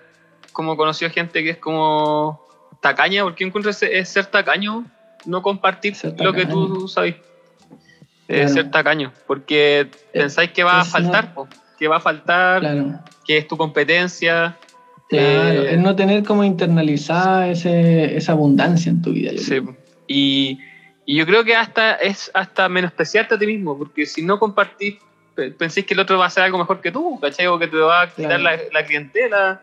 como 0.52 0.76
conocido 0.76 1.10
gente 1.10 1.42
que 1.44 1.50
es 1.50 1.56
como 1.58 2.40
tacaña, 2.80 3.22
porque 3.22 3.44
encuentro 3.44 3.70
ese- 3.70 3.98
es 3.98 4.08
ser 4.08 4.26
tacaño, 4.26 4.84
no 5.26 5.42
compartir 5.42 5.94
Ser 5.94 6.14
lo 6.20 6.32
que 6.32 6.42
tacaño. 6.46 6.66
tú 6.74 6.88
sabes. 6.88 7.16
Eh, 8.28 8.40
Claro. 8.40 8.48
ser 8.48 8.70
tacaño, 8.70 9.12
porque 9.26 9.88
pensáis 10.12 10.50
que 10.50 10.62
va 10.62 10.80
a 10.80 10.84
faltar, 10.84 11.32
no- 11.34 11.48
que 11.78 11.88
va 11.88 11.96
a 11.96 12.00
faltar, 12.00 12.60
Claro. 12.60 12.98
que 13.24 13.38
es 13.38 13.48
tu 13.48 13.56
competencia. 13.56 14.56
Claro, 15.08 15.62
Eh, 15.62 15.74
es 15.74 15.78
no 15.78 15.96
tener 15.96 16.22
como 16.24 16.44
internalizada 16.44 17.48
ese, 17.48 18.16
esa 18.16 18.32
abundancia 18.32 18.90
en 18.90 19.00
tu 19.00 19.12
vida. 19.12 19.32
yo 19.32 19.38
Sí, 19.38 19.60
y, 20.06 20.58
y 21.10 21.16
yo 21.16 21.24
creo 21.24 21.42
que 21.42 21.56
hasta 21.56 21.94
es 21.94 22.30
hasta 22.34 22.68
menospreciarte 22.68 23.34
a 23.34 23.38
ti 23.38 23.46
mismo, 23.46 23.78
porque 23.78 24.04
si 24.04 24.20
no 24.20 24.38
compartís, 24.38 24.98
pe- 25.34 25.52
pensís 25.52 25.86
que 25.86 25.94
el 25.94 26.00
otro 26.00 26.18
va 26.18 26.24
a 26.24 26.26
hacer 26.28 26.42
algo 26.44 26.58
mejor 26.58 26.82
que 26.82 26.92
tú, 26.92 27.18
¿cachai? 27.18 27.46
O 27.46 27.58
que 27.58 27.66
te 27.66 27.78
va 27.78 28.02
a 28.02 28.10
quitar 28.10 28.38
Claro. 28.38 28.58
la, 28.72 28.80
la 28.80 28.86
clientela, 28.86 29.62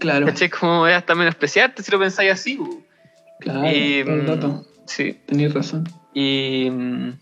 Claro, 0.00 0.24
¿cachai? 0.26 0.48
Como 0.48 0.86
es 0.86 0.94
hasta 0.96 1.14
menospreciarte 1.14 1.82
si 1.82 1.90
lo 1.92 1.98
pensáis 1.98 2.32
así, 2.32 2.58
claro, 3.40 3.66
Y, 3.68 4.02
todo 4.24 4.48
mm. 4.48 4.64
Sí, 4.86 5.12
Tenés 5.26 5.52
razón. 5.52 5.84
y, 6.14 6.70
mm, 6.70 7.12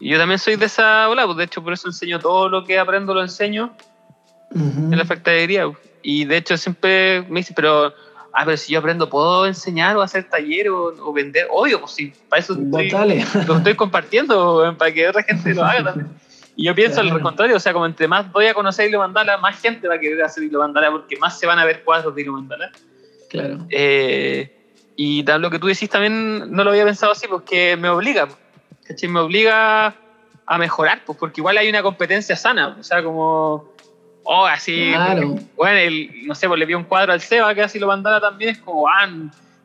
y 0.00 0.10
yo 0.10 0.18
también 0.18 0.38
soy 0.40 0.56
de 0.56 0.66
esa 0.66 1.08
ola, 1.08 1.26
pues 1.26 1.36
de 1.38 1.44
hecho 1.44 1.62
por 1.62 1.72
eso 1.72 1.86
enseño 1.88 2.18
todo 2.18 2.48
lo 2.48 2.64
que 2.64 2.76
aprendo, 2.78 3.14
lo 3.14 3.22
enseño 3.22 3.72
Ujú. 4.50 4.92
en 4.92 4.98
la 4.98 5.04
factoría. 5.04 5.70
Y 6.02 6.24
de 6.24 6.36
hecho 6.38 6.56
siempre 6.56 7.22
me 7.28 7.40
dicen, 7.40 7.54
pero, 7.54 7.92
ah, 8.32 8.44
pero 8.44 8.56
si 8.56 8.72
yo 8.72 8.78
aprendo, 8.78 9.08
¿puedo 9.08 9.46
enseñar 9.46 9.96
o 9.96 10.02
hacer 10.02 10.28
taller 10.28 10.70
o, 10.70 10.86
o 10.86 11.12
vender? 11.12 11.46
Obvio, 11.50 11.80
pues 11.80 11.92
sí, 11.92 12.12
para 12.28 12.40
eso 12.40 12.54
estoy, 12.54 12.90
lo 13.46 13.56
estoy 13.56 13.74
compartiendo 13.74 14.74
para 14.78 14.92
que 14.92 15.08
otra 15.08 15.22
gente 15.22 15.54
lo 15.54 15.64
haga 15.64 15.84
también. 15.84 16.08
Y 16.56 16.64
yo 16.64 16.74
pienso 16.74 17.00
Claro. 17.00 17.16
al 17.16 17.22
contrario, 17.22 17.56
o 17.56 17.60
sea, 17.60 17.72
como 17.72 17.86
entre 17.86 18.08
más 18.08 18.32
voy 18.32 18.46
a 18.46 18.54
conocer 18.54 18.88
Hilo 18.88 18.98
Mandala, 18.98 19.38
más 19.38 19.60
gente 19.60 19.86
va 19.86 19.94
a 19.94 20.00
querer 20.00 20.22
hacer 20.24 20.42
Hilo 20.42 20.58
Mandala 20.58 20.90
porque 20.90 21.16
más 21.16 21.38
se 21.38 21.46
van 21.46 21.58
a 21.60 21.64
ver 21.64 21.84
cuadros 21.84 22.14
de 22.16 22.22
Hilo 22.22 22.32
Mandala. 22.32 22.72
Claro. 23.30 23.64
Eh, 23.70 24.56
y 24.96 25.22
tal, 25.22 25.40
lo 25.40 25.50
que 25.50 25.60
tú 25.60 25.68
decís 25.68 25.88
también 25.88 26.50
no 26.50 26.64
lo 26.64 26.70
había 26.70 26.84
pensado 26.84 27.12
así, 27.12 27.28
porque 27.28 27.76
me 27.76 27.88
obliga, 27.88 28.26
¿cachai? 28.84 29.08
Me 29.08 29.20
obliga 29.20 29.94
a 30.44 30.58
mejorar, 30.58 31.02
pues 31.06 31.16
porque 31.16 31.40
igual 31.40 31.58
hay 31.58 31.68
una 31.68 31.82
competencia 31.82 32.34
sana, 32.34 32.76
o 32.80 32.82
sea, 32.82 33.04
como, 33.04 33.76
oh, 34.30 34.44
así, 34.46 34.90
Claro. 34.92 35.36
bueno, 35.56 35.78
el, 35.78 36.26
no 36.26 36.34
sé, 36.34 36.46
pues 36.48 36.58
le 36.60 36.66
vi 36.66 36.74
un 36.74 36.84
cuadro 36.84 37.12
al 37.12 37.20
Seba 37.20 37.54
que 37.54 37.62
así 37.62 37.78
lo 37.78 37.86
mandara 37.86 38.20
también, 38.20 38.50
es 38.50 38.58
como, 38.58 38.86
ah, 38.86 39.08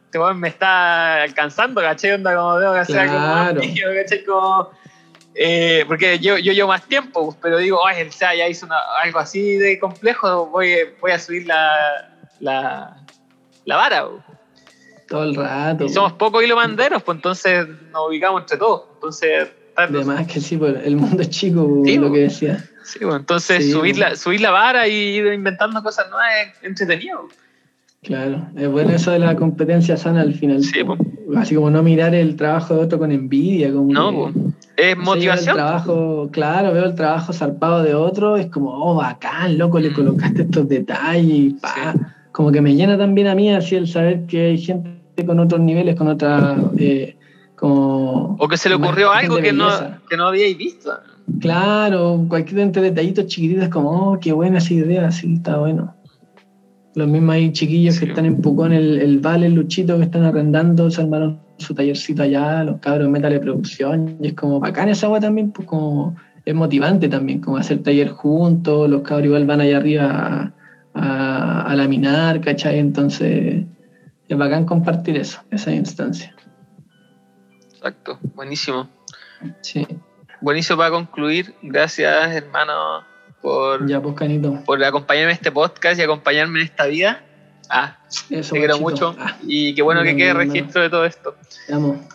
este 0.06 0.20
weón 0.20 0.40
me 0.40 0.48
está 0.48 1.24
alcanzando, 1.24 1.82
¿cachai? 1.82 2.12
Onda 2.14 2.36
como 2.36 2.60
tengo 2.60 2.74
que 2.74 2.80
hacer 2.80 3.08
Claro. 3.10 3.62
¿cachai? 3.62 4.24
Como, 4.26 4.70
eh, 5.36 5.84
porque 5.88 6.20
yo, 6.20 6.38
yo 6.38 6.54
llevo 6.54 6.70
más 6.70 6.84
tiempo, 6.88 7.26
pues, 7.26 7.38
pero 7.42 7.58
digo, 7.58 7.86
ay, 7.86 8.02
el 8.02 8.12
Seba 8.12 8.36
ya 8.36 8.48
hizo 8.48 8.66
una- 8.66 8.80
algo 9.02 9.20
así 9.20 9.58
de 9.58 9.80
complejo, 9.80 10.46
voy, 10.48 10.76
voy 11.02 11.12
a 11.12 11.20
subir 11.20 11.46
la, 11.48 12.10
la, 12.40 12.98
la 13.66 13.76
vara, 13.76 14.08
pues. 14.08 14.24
Todo 15.10 15.24
el 15.24 15.36
rato. 15.36 15.84
Y 15.86 15.90
somos 15.90 16.14
pocos 16.14 16.44
hilomanderos, 16.44 17.04
pues 17.04 17.18
entonces 17.18 17.68
nos 17.92 18.08
ubicamos 18.08 18.42
entre 18.44 18.58
todos. 18.58 18.84
Entonces, 18.96 19.50
Además 19.76 20.28
que 20.28 20.40
sí, 20.40 20.56
pues, 20.56 20.76
el 20.86 20.96
mundo 20.96 21.22
es 21.24 21.30
chico, 21.32 21.82
Sí, 21.84 21.98
lo 21.98 22.12
que 22.12 22.20
decía. 22.20 22.64
Sí, 22.84 23.00
pues, 23.02 23.16
entonces 23.16 23.66
Sí, 23.66 23.72
subir, 23.72 23.96
po. 23.96 24.02
la, 24.02 24.16
subir 24.16 24.42
la 24.42 24.52
vara 24.52 24.88
y 24.88 24.94
ir 24.94 25.26
inventando 25.34 25.82
cosas 25.84 26.10
nuevas 26.10 26.30
es 26.62 26.64
entretenido. 26.68 27.28
Claro, 28.02 28.48
es 28.58 28.68
bueno 28.70 28.92
eso 28.92 29.12
de 29.12 29.20
la 29.20 29.36
competencia 29.36 29.96
sana 29.96 30.22
al 30.22 30.34
final. 30.34 30.62
Sí, 30.64 30.84
po. 30.84 30.98
Así 31.38 31.56
como 31.56 31.70
no 31.70 31.82
mirar 31.84 32.14
el 32.14 32.36
trabajo 32.36 32.76
de 32.76 32.82
otro 32.82 33.00
con 33.00 33.12
envidia. 33.12 33.72
Como 33.72 33.92
No, 33.94 34.12
que- 34.12 34.34
pues, 34.34 34.36
es 34.36 34.44
no 34.46 34.52
sé, 34.54 34.86
veo 34.96 34.96
motivación. 35.06 35.50
El 35.50 35.56
trabajo, 35.56 36.30
claro, 36.32 36.74
veo 36.74 36.84
el 36.86 36.96
trabajo 36.96 37.32
zarpado 37.32 37.82
de 37.82 37.96
otro, 37.96 38.36
es 38.36 38.48
como, 38.48 38.72
oh, 38.72 38.96
bacán, 38.96 39.58
loco, 39.58 39.80
le 39.80 39.92
Mm. 39.92 39.94
colocaste 39.94 40.42
estos 40.42 40.68
detalles, 40.68 41.54
pa. 41.62 41.94
Sí. 41.94 42.00
Como 42.34 42.52
que 42.52 42.62
me 42.62 42.76
llena 42.76 42.98
también 42.98 43.28
a 43.28 43.36
mí 43.36 43.54
así 43.54 43.76
el 43.76 43.88
saber 43.88 44.26
que 44.26 44.48
hay 44.48 44.58
gente 44.58 45.26
con 45.26 45.40
otros 45.40 45.62
niveles, 45.62 45.96
con 45.96 46.08
otra. 46.10 46.58
eh, 46.78 47.16
como, 47.56 48.36
O 48.40 48.48
que 48.50 48.58
se 48.58 48.68
le 48.68 48.76
ocurrió 48.76 49.12
algo 49.14 49.38
que 49.38 49.54
no, 49.54 49.70
que 50.10 50.18
no 50.18 50.28
habíais 50.28 50.58
visto. 50.58 50.92
Claro, 51.40 52.26
cualquier 52.28 52.60
entre 52.62 52.82
detallitos 52.82 53.28
chiquititos 53.28 53.70
como, 53.70 53.90
oh, 53.90 54.20
qué 54.20 54.32
buena 54.34 54.58
esa 54.58 54.74
idea, 54.74 55.12
sí, 55.12 55.36
está 55.36 55.58
bueno. 55.58 55.96
Los 56.96 57.08
mismos 57.08 57.36
hay 57.36 57.52
chiquillos 57.52 57.96
Sí. 57.96 58.02
que 58.02 58.06
están 58.12 58.26
en 58.26 58.42
Pucón, 58.42 58.72
el, 58.72 59.00
el 59.00 59.20
Vale, 59.20 59.48
el 59.48 59.54
Luchito, 59.56 59.98
que 59.98 60.04
están 60.04 60.24
arrendando, 60.24 60.92
se 60.92 61.02
armaron 61.02 61.40
su 61.58 61.74
tallercito 61.74 62.24
allá, 62.24 62.64
los 62.64 62.80
cabros 62.80 63.08
de 63.08 63.12
Metal 63.12 63.32
de 63.32 63.40
Producción, 63.40 64.18
y 64.22 64.28
es 64.28 64.34
como 64.34 64.60
bacán 64.60 64.90
esa 64.90 65.08
agua 65.08 65.20
también, 65.20 65.52
pues 65.52 65.68
como 65.68 66.16
es 66.46 66.54
motivante 66.54 67.08
también, 67.08 67.40
como 67.40 67.58
hacer 67.58 67.82
taller 67.82 68.10
juntos, 68.10 68.90
los 68.90 69.02
cabros 69.02 69.28
igual 69.28 69.46
van 69.46 69.62
allá 69.62 69.78
arriba 69.78 70.06
a, 70.12 70.54
a, 70.94 71.62
a 71.62 71.76
laminar, 71.76 72.42
¿cachai? 72.42 72.80
Entonces 72.80 73.66
es 74.28 74.38
bacán 74.38 74.66
compartir 74.66 75.18
eso, 75.18 75.40
esa 75.52 75.74
instancia. 75.74 76.36
Exacto, 77.74 78.20
buenísimo. 78.36 78.88
Sí, 79.62 79.86
Buenísimo 80.44 80.78
para 80.78 80.92
concluir. 80.92 81.56
Gracias, 81.62 82.36
hermano, 82.36 83.06
por, 83.42 83.88
ya 83.88 84.02
pues 84.02 84.14
por 84.66 84.84
acompañarme 84.84 85.32
en 85.32 85.36
este 85.38 85.54
podcast 85.54 85.98
y 85.98 86.04
acompañarme 86.04 86.60
en 86.60 86.66
esta 86.66 86.86
vida. 86.86 87.24
Ah, 87.70 87.98
Eso, 88.30 88.52
te 88.54 88.60
quiero 88.60 88.78
mucho. 88.78 89.16
Ah, 89.18 89.38
Y 89.48 89.74
qué 89.74 89.82
bueno 89.82 90.04
que 90.04 90.18
quede 90.18 90.34
bien, 90.34 90.52
registro 90.52 90.82
de 90.82 90.90
todo 90.90 91.06
esto. 91.06 91.38
te 91.66 91.74
amo. 91.74 92.06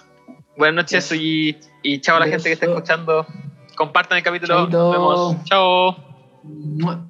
Buenas 0.59 0.75
noches 0.75 1.07
Eso. 1.07 1.15
y, 1.15 1.57
y 1.83 2.03
chao 2.03 2.19
a 2.19 2.21
la 2.21 2.27
gente 2.27 2.45
que 2.45 2.53
está 2.53 2.67
escuchando. 2.67 3.27
Compartan 3.75 4.19
el 4.19 4.25
capítulo. 4.25 4.65
Chaito. 4.65 4.79
Nos 4.79 4.93
vemos. 4.93 5.45
Chao. 5.45 7.09